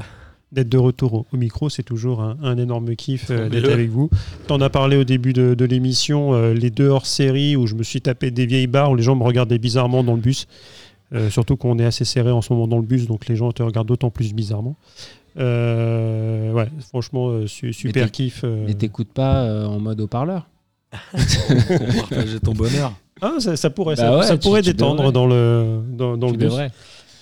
d'être 0.52 0.70
de 0.70 0.78
retour 0.78 1.14
au, 1.14 1.26
au 1.32 1.38
micro, 1.38 1.70
c'est 1.70 1.84
toujours 1.84 2.22
un, 2.22 2.38
un 2.44 2.58
énorme 2.58 2.96
kiff 2.96 3.28
euh, 3.32 3.48
d'être 3.50 3.70
avec 3.72 3.90
vous. 3.90 4.10
T'en 4.48 4.60
as 4.62 4.70
parlé 4.70 4.98
au 4.98 5.04
début 5.04 5.34
de, 5.34 5.54
de 5.54 5.66
l'émission, 5.66 6.34
euh, 6.34 6.54
les 6.54 6.70
deux 6.70 6.88
hors-série 6.90 7.56
où 7.56 7.68
je 7.68 7.76
me 7.76 7.84
suis 7.84 8.02
tapé 8.02 8.32
des 8.32 8.46
vieilles 8.46 8.68
barres 8.68 8.92
où 8.92 8.96
les 8.96 9.04
gens 9.04 9.16
me 9.16 9.24
regardaient 9.24 9.58
bizarrement 9.60 10.04
dans 10.04 10.16
le 10.16 10.20
bus. 10.22 10.48
Euh, 11.14 11.30
surtout 11.30 11.58
qu'on 11.58 11.78
est 11.80 11.86
assez 11.86 12.06
serré 12.06 12.32
en 12.32 12.42
ce 12.42 12.54
moment 12.54 12.68
dans 12.68 12.78
le 12.78 12.86
bus, 12.86 13.06
donc 13.08 13.28
les 13.28 13.36
gens 13.36 13.52
te 13.52 13.62
regardent 13.64 13.88
d'autant 13.88 14.10
plus 14.10 14.34
bizarrement. 14.34 14.76
Euh, 15.38 16.52
ouais, 16.52 16.68
franchement, 16.90 17.30
euh, 17.30 17.48
su- 17.48 17.74
super 17.74 18.12
kiff. 18.12 18.42
euh. 18.44 18.64
Mais 18.68 18.74
t'écoutes 18.74 19.12
pas 19.14 19.44
euh, 19.44 19.66
en 19.66 19.80
mode 19.80 20.00
haut-parleur 20.02 20.48
Pour 21.12 21.20
partager 22.10 22.40
ton 22.40 22.54
bonheur. 22.54 22.94
Ah, 23.22 23.36
ça, 23.40 23.56
ça 23.56 23.70
pourrait, 23.70 23.96
Bah 23.96 24.02
ça, 24.04 24.18
ouais, 24.18 24.24
ça 24.26 24.38
tu- 24.38 24.44
pourrait 24.48 24.62
tu 24.62 24.72
détendre 24.72 24.98
devrais. 24.98 25.12
dans 25.12 25.28
le, 25.28 25.82
dans, 25.92 26.18
dans 26.18 26.28
le 26.28 26.34
bus. 26.38 26.46
devrais. 26.50 26.72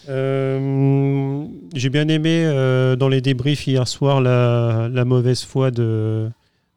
Euh, 0.07 1.45
J'ai 1.75 1.89
bien 1.89 2.07
aimé 2.07 2.43
euh, 2.45 2.95
dans 2.95 3.09
les 3.09 3.21
débriefs 3.21 3.67
hier 3.67 3.87
soir 3.87 4.21
la, 4.21 4.87
la 4.91 5.05
mauvaise 5.05 5.43
foi 5.43 5.71
de, 5.71 6.29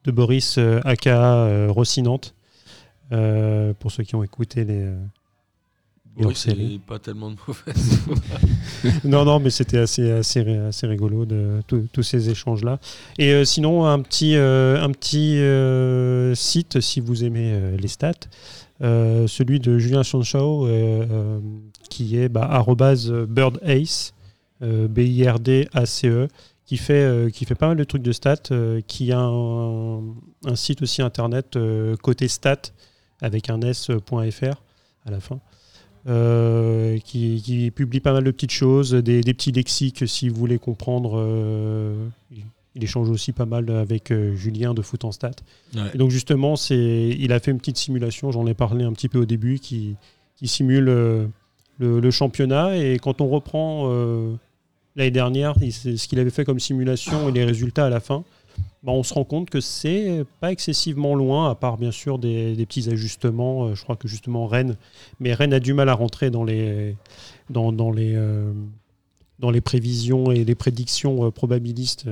de 0.03 0.11
Boris 0.11 0.55
euh, 0.57 0.79
aka 0.83 1.35
euh, 1.35 1.67
Rossinante. 1.69 2.33
Pour 3.79 3.91
ceux 3.91 4.03
qui 4.03 4.15
ont 4.15 4.23
écouté 4.23 4.65
les. 4.65 4.87
Boris, 6.17 6.47
pas 6.87 6.97
tellement 6.99 7.29
de 7.31 7.37
mauvaise. 7.47 7.99
non, 9.03 9.23
non, 9.25 9.39
mais 9.39 9.49
c'était 9.51 9.77
assez, 9.79 10.11
assez, 10.11 10.41
assez 10.57 10.87
rigolo 10.87 11.25
de 11.25 11.61
tous- 11.67 12.03
ces 12.03 12.29
échanges-là. 12.29 12.79
Et 13.19 13.45
sinon, 13.45 13.85
un 13.85 13.99
petit, 14.01 14.35
un 14.35 14.89
petit 14.91 15.37
site, 16.35 16.81
si 16.81 16.99
vous 17.01 17.23
aimez 17.23 17.77
les 17.79 17.87
stats, 17.87 18.11
euh, 18.81 19.27
celui 19.27 19.59
de 19.59 19.77
Julien 19.77 20.03
Chanchau, 20.03 20.65
euh, 20.65 21.05
euh, 21.09 21.39
qui 21.89 22.17
est 22.17 22.29
bah, 22.29 22.63
birdace, 23.27 24.13
euh, 24.61 24.87
B-I-R-D-A-C-E, 24.87 26.27
qui 26.65 26.77
fait, 26.77 27.31
qui 27.33 27.45
fait 27.45 27.55
pas 27.55 27.67
mal 27.67 27.77
de 27.77 27.83
trucs 27.83 28.01
de 28.01 28.11
stats, 28.13 28.49
qui 28.87 29.11
a 29.11 29.19
un, 29.19 30.55
site 30.55 30.81
aussi 30.81 31.01
internet 31.01 31.57
côté 32.01 32.29
stats 32.29 32.71
avec 33.21 33.49
un 33.49 33.59
s.fr 33.61 34.61
à 35.05 35.11
la 35.11 35.19
fin. 35.19 35.39
qui, 37.03 37.71
publie 37.75 37.99
pas 37.99 38.13
mal 38.13 38.23
de 38.23 38.31
petites 38.31 38.51
choses, 38.51 38.93
des, 38.93 39.21
petits 39.21 39.51
lexiques 39.51 40.07
si 40.07 40.29
vous 40.29 40.35
voulez 40.35 40.57
comprendre. 40.57 41.21
Il- 42.75 42.83
échange 42.83 43.09
aussi 43.09 43.31
pas 43.33 43.45
mal 43.45 43.69
avec 43.69 44.11
euh, 44.11 44.35
Julien 44.35 44.73
de 44.73 44.81
Foot 44.81 45.03
en. 45.05 45.11
Ouais. 45.75 45.81
Et 45.93 45.97
donc 45.97 46.09
justement, 46.11 46.55
c'est, 46.55 47.09
il 47.19 47.31
a 47.33 47.39
fait 47.39 47.51
une 47.51 47.59
petite 47.59 47.77
simulation, 47.77 48.31
j'en 48.31 48.45
ai 48.47 48.53
parlé 48.53 48.83
un 48.83 48.93
petit 48.93 49.09
peu 49.09 49.19
au 49.19 49.25
début, 49.25 49.59
qui, 49.59 49.95
qui 50.37 50.47
simule 50.47 50.89
euh, 50.89 51.25
le, 51.79 51.99
le 51.99 52.11
championnat. 52.11 52.77
Et 52.77 52.97
quand 52.99 53.21
on 53.21 53.27
reprend 53.29 53.89
euh, 53.91 54.33
l'année 54.95 55.11
dernière, 55.11 55.55
il- 55.61 55.71
ce 55.73 56.07
qu'il 56.07 56.19
avait 56.19 56.29
fait 56.31 56.45
comme 56.45 56.59
simulation 56.59 57.29
et 57.29 57.31
les 57.31 57.45
résultats 57.45 57.85
à 57.85 57.89
la 57.89 57.99
fin, 57.99 58.23
bah, 58.83 58.91
on 58.91 59.01
se 59.03 59.13
rend 59.13 59.23
compte 59.23 59.49
que 59.49 59.61
c'est 59.61 60.25
pas 60.39 60.51
excessivement 60.51 61.15
loin, 61.15 61.49
à 61.49 61.55
part 61.55 61.77
bien 61.77 61.91
sûr 61.91 62.19
des, 62.19 62.55
des 62.55 62.65
petits 62.65 62.89
ajustements. 62.89 63.73
Je 63.73 63.81
crois 63.83 63.95
que 63.95 64.07
justement 64.07 64.45
Rennes, 64.45 64.75
mais 65.19 65.33
Rennes 65.33 65.53
a 65.53 65.59
du 65.59 65.73
mal 65.73 65.89
à 65.89 65.93
rentrer 65.93 66.29
dans 66.29 66.43
les, 66.43 66.95
dans, 67.49 67.71
dans 67.71 67.91
les, 67.91 68.15
dans 69.39 69.49
les 69.51 69.61
prévisions 69.61 70.31
et 70.31 70.43
les 70.43 70.55
prédictions 70.55 71.31
probabilistes. 71.31 72.05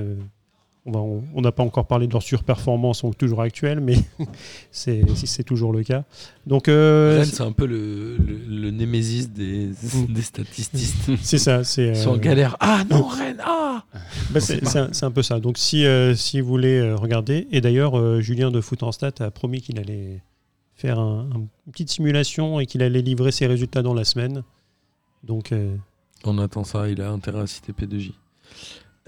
On 0.84 1.40
n'a 1.40 1.52
pas 1.52 1.62
encore 1.62 1.86
parlé 1.86 2.08
de 2.08 2.12
leur 2.12 2.22
surperformance 2.22 2.98
sont 3.00 3.12
toujours 3.12 3.40
actuelles, 3.42 3.80
mais 3.80 3.94
c'est 4.72 5.02
si 5.14 5.26
c'est 5.28 5.44
toujours 5.44 5.72
le 5.72 5.84
cas. 5.84 6.04
Donc 6.46 6.68
euh, 6.68 7.18
Rennes, 7.20 7.30
c'est 7.32 7.42
un 7.42 7.52
peu 7.52 7.66
le, 7.66 8.16
le, 8.16 8.38
le 8.48 8.70
némésis 8.72 9.30
des, 9.30 9.70
des 10.08 10.22
statististes. 10.22 11.10
c'est 11.22 11.38
ça. 11.38 11.62
C'est 11.62 11.88
Ils 11.90 11.96
sont 11.96 12.10
en 12.10 12.14
euh, 12.14 12.18
galère. 12.18 12.56
Ah 12.58 12.82
non, 12.90 13.04
Rennes, 13.06 13.40
ah 13.44 13.84
bah, 14.30 14.40
c'est 14.40 14.64
c'est 14.66 14.78
un, 14.80 14.88
c'est 14.92 15.04
un 15.06 15.10
peu 15.12 15.22
ça. 15.22 15.38
Donc 15.38 15.56
si 15.58 15.86
euh, 15.86 16.14
si 16.16 16.40
vous 16.40 16.48
voulez 16.48 16.78
euh, 16.80 16.96
regarder, 16.96 17.46
et 17.52 17.60
d'ailleurs 17.60 17.96
euh, 17.98 18.20
Julien 18.20 18.50
de 18.50 18.60
Foot 18.60 18.82
en 18.82 18.90
Stat 18.90 19.12
a 19.20 19.30
promis 19.30 19.60
qu'il 19.60 19.78
allait 19.78 20.20
faire 20.74 20.98
un- 20.98 21.28
un- 21.32 21.38
une 21.66 21.72
petite 21.72 21.90
simulation 21.90 22.58
et 22.58 22.66
qu'il 22.66 22.82
allait 22.82 23.02
livrer 23.02 23.30
ses 23.30 23.46
résultats 23.46 23.82
dans 23.82 23.94
la 23.94 24.04
semaine. 24.04 24.42
Donc 25.22 25.52
euh, 25.52 25.76
On 26.24 26.38
attend 26.38 26.64
ça, 26.64 26.88
il 26.88 27.00
a 27.00 27.10
intérêt 27.10 27.40
à 27.42 27.46
citer 27.46 27.72
P2J. 27.72 28.14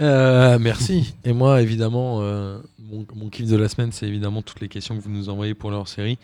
Euh, 0.01 0.59
merci. 0.59 1.15
Et 1.25 1.33
moi, 1.33 1.63
évidemment, 1.63 2.19
euh, 2.23 2.59
mon, 2.79 3.07
mon 3.15 3.29
kiff 3.29 3.47
de 3.49 3.57
la 3.57 3.69
semaine, 3.69 3.93
c'est 3.93 4.07
évidemment 4.07 4.43
toutes 4.43 4.61
les 4.61 4.69
questions 4.69 4.97
que 4.97 5.03
vous 5.03 5.11
nous 5.11 5.29
envoyez 5.29 5.55
pour 5.55 5.71
leur 5.71 5.87
série. 5.89 6.19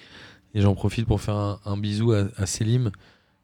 Et 0.55 0.60
j'en 0.60 0.74
profite 0.74 1.06
pour 1.06 1.20
faire 1.20 1.36
un, 1.36 1.60
un 1.64 1.76
bisou 1.76 2.12
à, 2.12 2.26
à 2.36 2.47
Selim, 2.47 2.90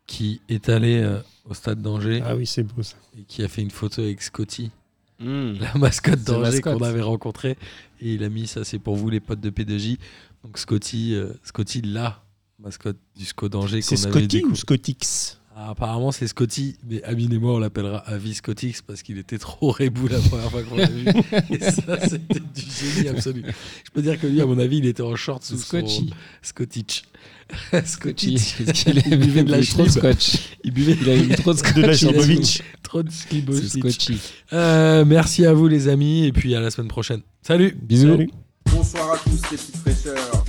qui 0.06 0.40
est 0.48 0.68
allé 0.68 1.00
euh, 1.00 1.20
au 1.48 1.54
stade 1.54 1.80
d'Angers 1.82 2.22
ah 2.24 2.36
oui 2.36 2.46
c'est 2.46 2.62
beau 2.62 2.82
ça. 2.82 2.96
et 3.18 3.22
qui 3.24 3.42
a 3.42 3.48
fait 3.48 3.62
une 3.62 3.70
photo 3.70 4.02
avec 4.02 4.22
Scotty, 4.22 4.70
Hmm. 5.18 5.54
la 5.60 5.72
mascotte 5.78 6.20
The 6.24 6.26
d'Angers 6.26 6.60
qu'on 6.60 6.82
avait 6.82 7.00
rencontrée. 7.00 7.56
Et 8.02 8.14
il 8.14 8.22
a 8.22 8.28
mis 8.28 8.46
ça, 8.46 8.64
c'est 8.64 8.78
pour 8.78 8.96
vous 8.96 9.08
les 9.08 9.20
potes 9.20 9.40
de 9.40 9.48
P2J. 9.48 9.96
Donc 10.44 10.58
Scotty, 10.58 11.14
euh, 11.14 11.32
Scotty, 11.42 11.80
la 11.80 12.22
mascotte 12.58 12.98
du 13.16 13.24
SCO 13.24 13.48
d'Angers 13.48 13.80
C'est 13.80 13.96
qu'on 13.96 14.02
avait 14.10 14.20
Scotty 14.20 14.44
ou 14.44 14.54
Scottix 14.54 15.40
Ah, 15.58 15.70
apparemment, 15.70 16.12
c'est 16.12 16.26
Scotty, 16.26 16.76
mais 16.86 17.02
Amine 17.04 17.32
et 17.32 17.38
moi, 17.38 17.54
on 17.54 17.58
l'appellera 17.58 18.00
Avis 18.00 18.34
Scottix 18.34 18.82
parce 18.82 19.02
qu'il 19.02 19.16
était 19.16 19.38
trop 19.38 19.70
rebou 19.70 20.06
la 20.06 20.18
première 20.18 20.50
fois 20.50 20.62
qu'on 20.62 20.76
l'a 20.76 20.84
vu. 20.84 21.06
Et 21.50 21.58
ça, 21.60 21.98
c'était 22.06 22.40
du 22.40 22.60
génie 22.60 23.08
absolu. 23.08 23.42
Je 23.42 23.90
peux 23.90 24.02
dire 24.02 24.20
que 24.20 24.26
lui, 24.26 24.42
à 24.42 24.44
mon 24.44 24.58
avis, 24.58 24.76
il 24.78 24.86
était 24.86 25.02
en 25.02 25.16
short 25.16 25.42
sous 25.42 25.56
Scotchy. 25.56 26.12
son 26.42 26.54
qu'il 26.54 27.08
a 27.72 29.08
Il 29.10 29.18
buvait 29.18 29.44
de 29.44 29.50
la 29.50 29.62
trop 29.64 29.84
de 29.84 29.88
scotch. 29.88 30.58
Il 30.62 30.72
buvait 30.72 30.98
Il 31.00 31.08
a 31.08 31.16
eu 31.16 31.28
trop 31.28 31.54
de 31.54 31.58
scotch. 31.58 31.74
de 31.74 31.80
la 31.80 31.94
il 31.94 32.62
trop 32.82 33.02
de. 33.02 33.10
Scotchy. 33.10 34.18
Euh, 34.52 35.06
merci 35.06 35.46
à 35.46 35.54
vous, 35.54 35.68
les 35.68 35.88
amis, 35.88 36.26
et 36.26 36.32
puis 36.32 36.54
à 36.54 36.60
la 36.60 36.70
semaine 36.70 36.88
prochaine. 36.88 37.22
Salut 37.40 37.74
Bisous. 37.80 38.10
Salut. 38.10 38.30
Bonsoir 38.70 39.12
à 39.14 39.16
tous 39.16 39.30
les 39.50 39.56
petites 39.56 39.76
fraîcheurs. 39.76 40.44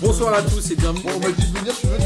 Bonsoir 0.00 0.34
à 0.34 0.42
tous 0.42 0.70
et 0.70 0.74
bienvenue. 0.74 1.04
Bon, 1.04 1.10
on 1.16 1.20
m'a 1.20 1.30
dit 1.30 1.52
de 1.52 1.58
venir, 1.58 1.72
je 1.72 1.78
suis 1.78 1.88
venu. 1.88 2.04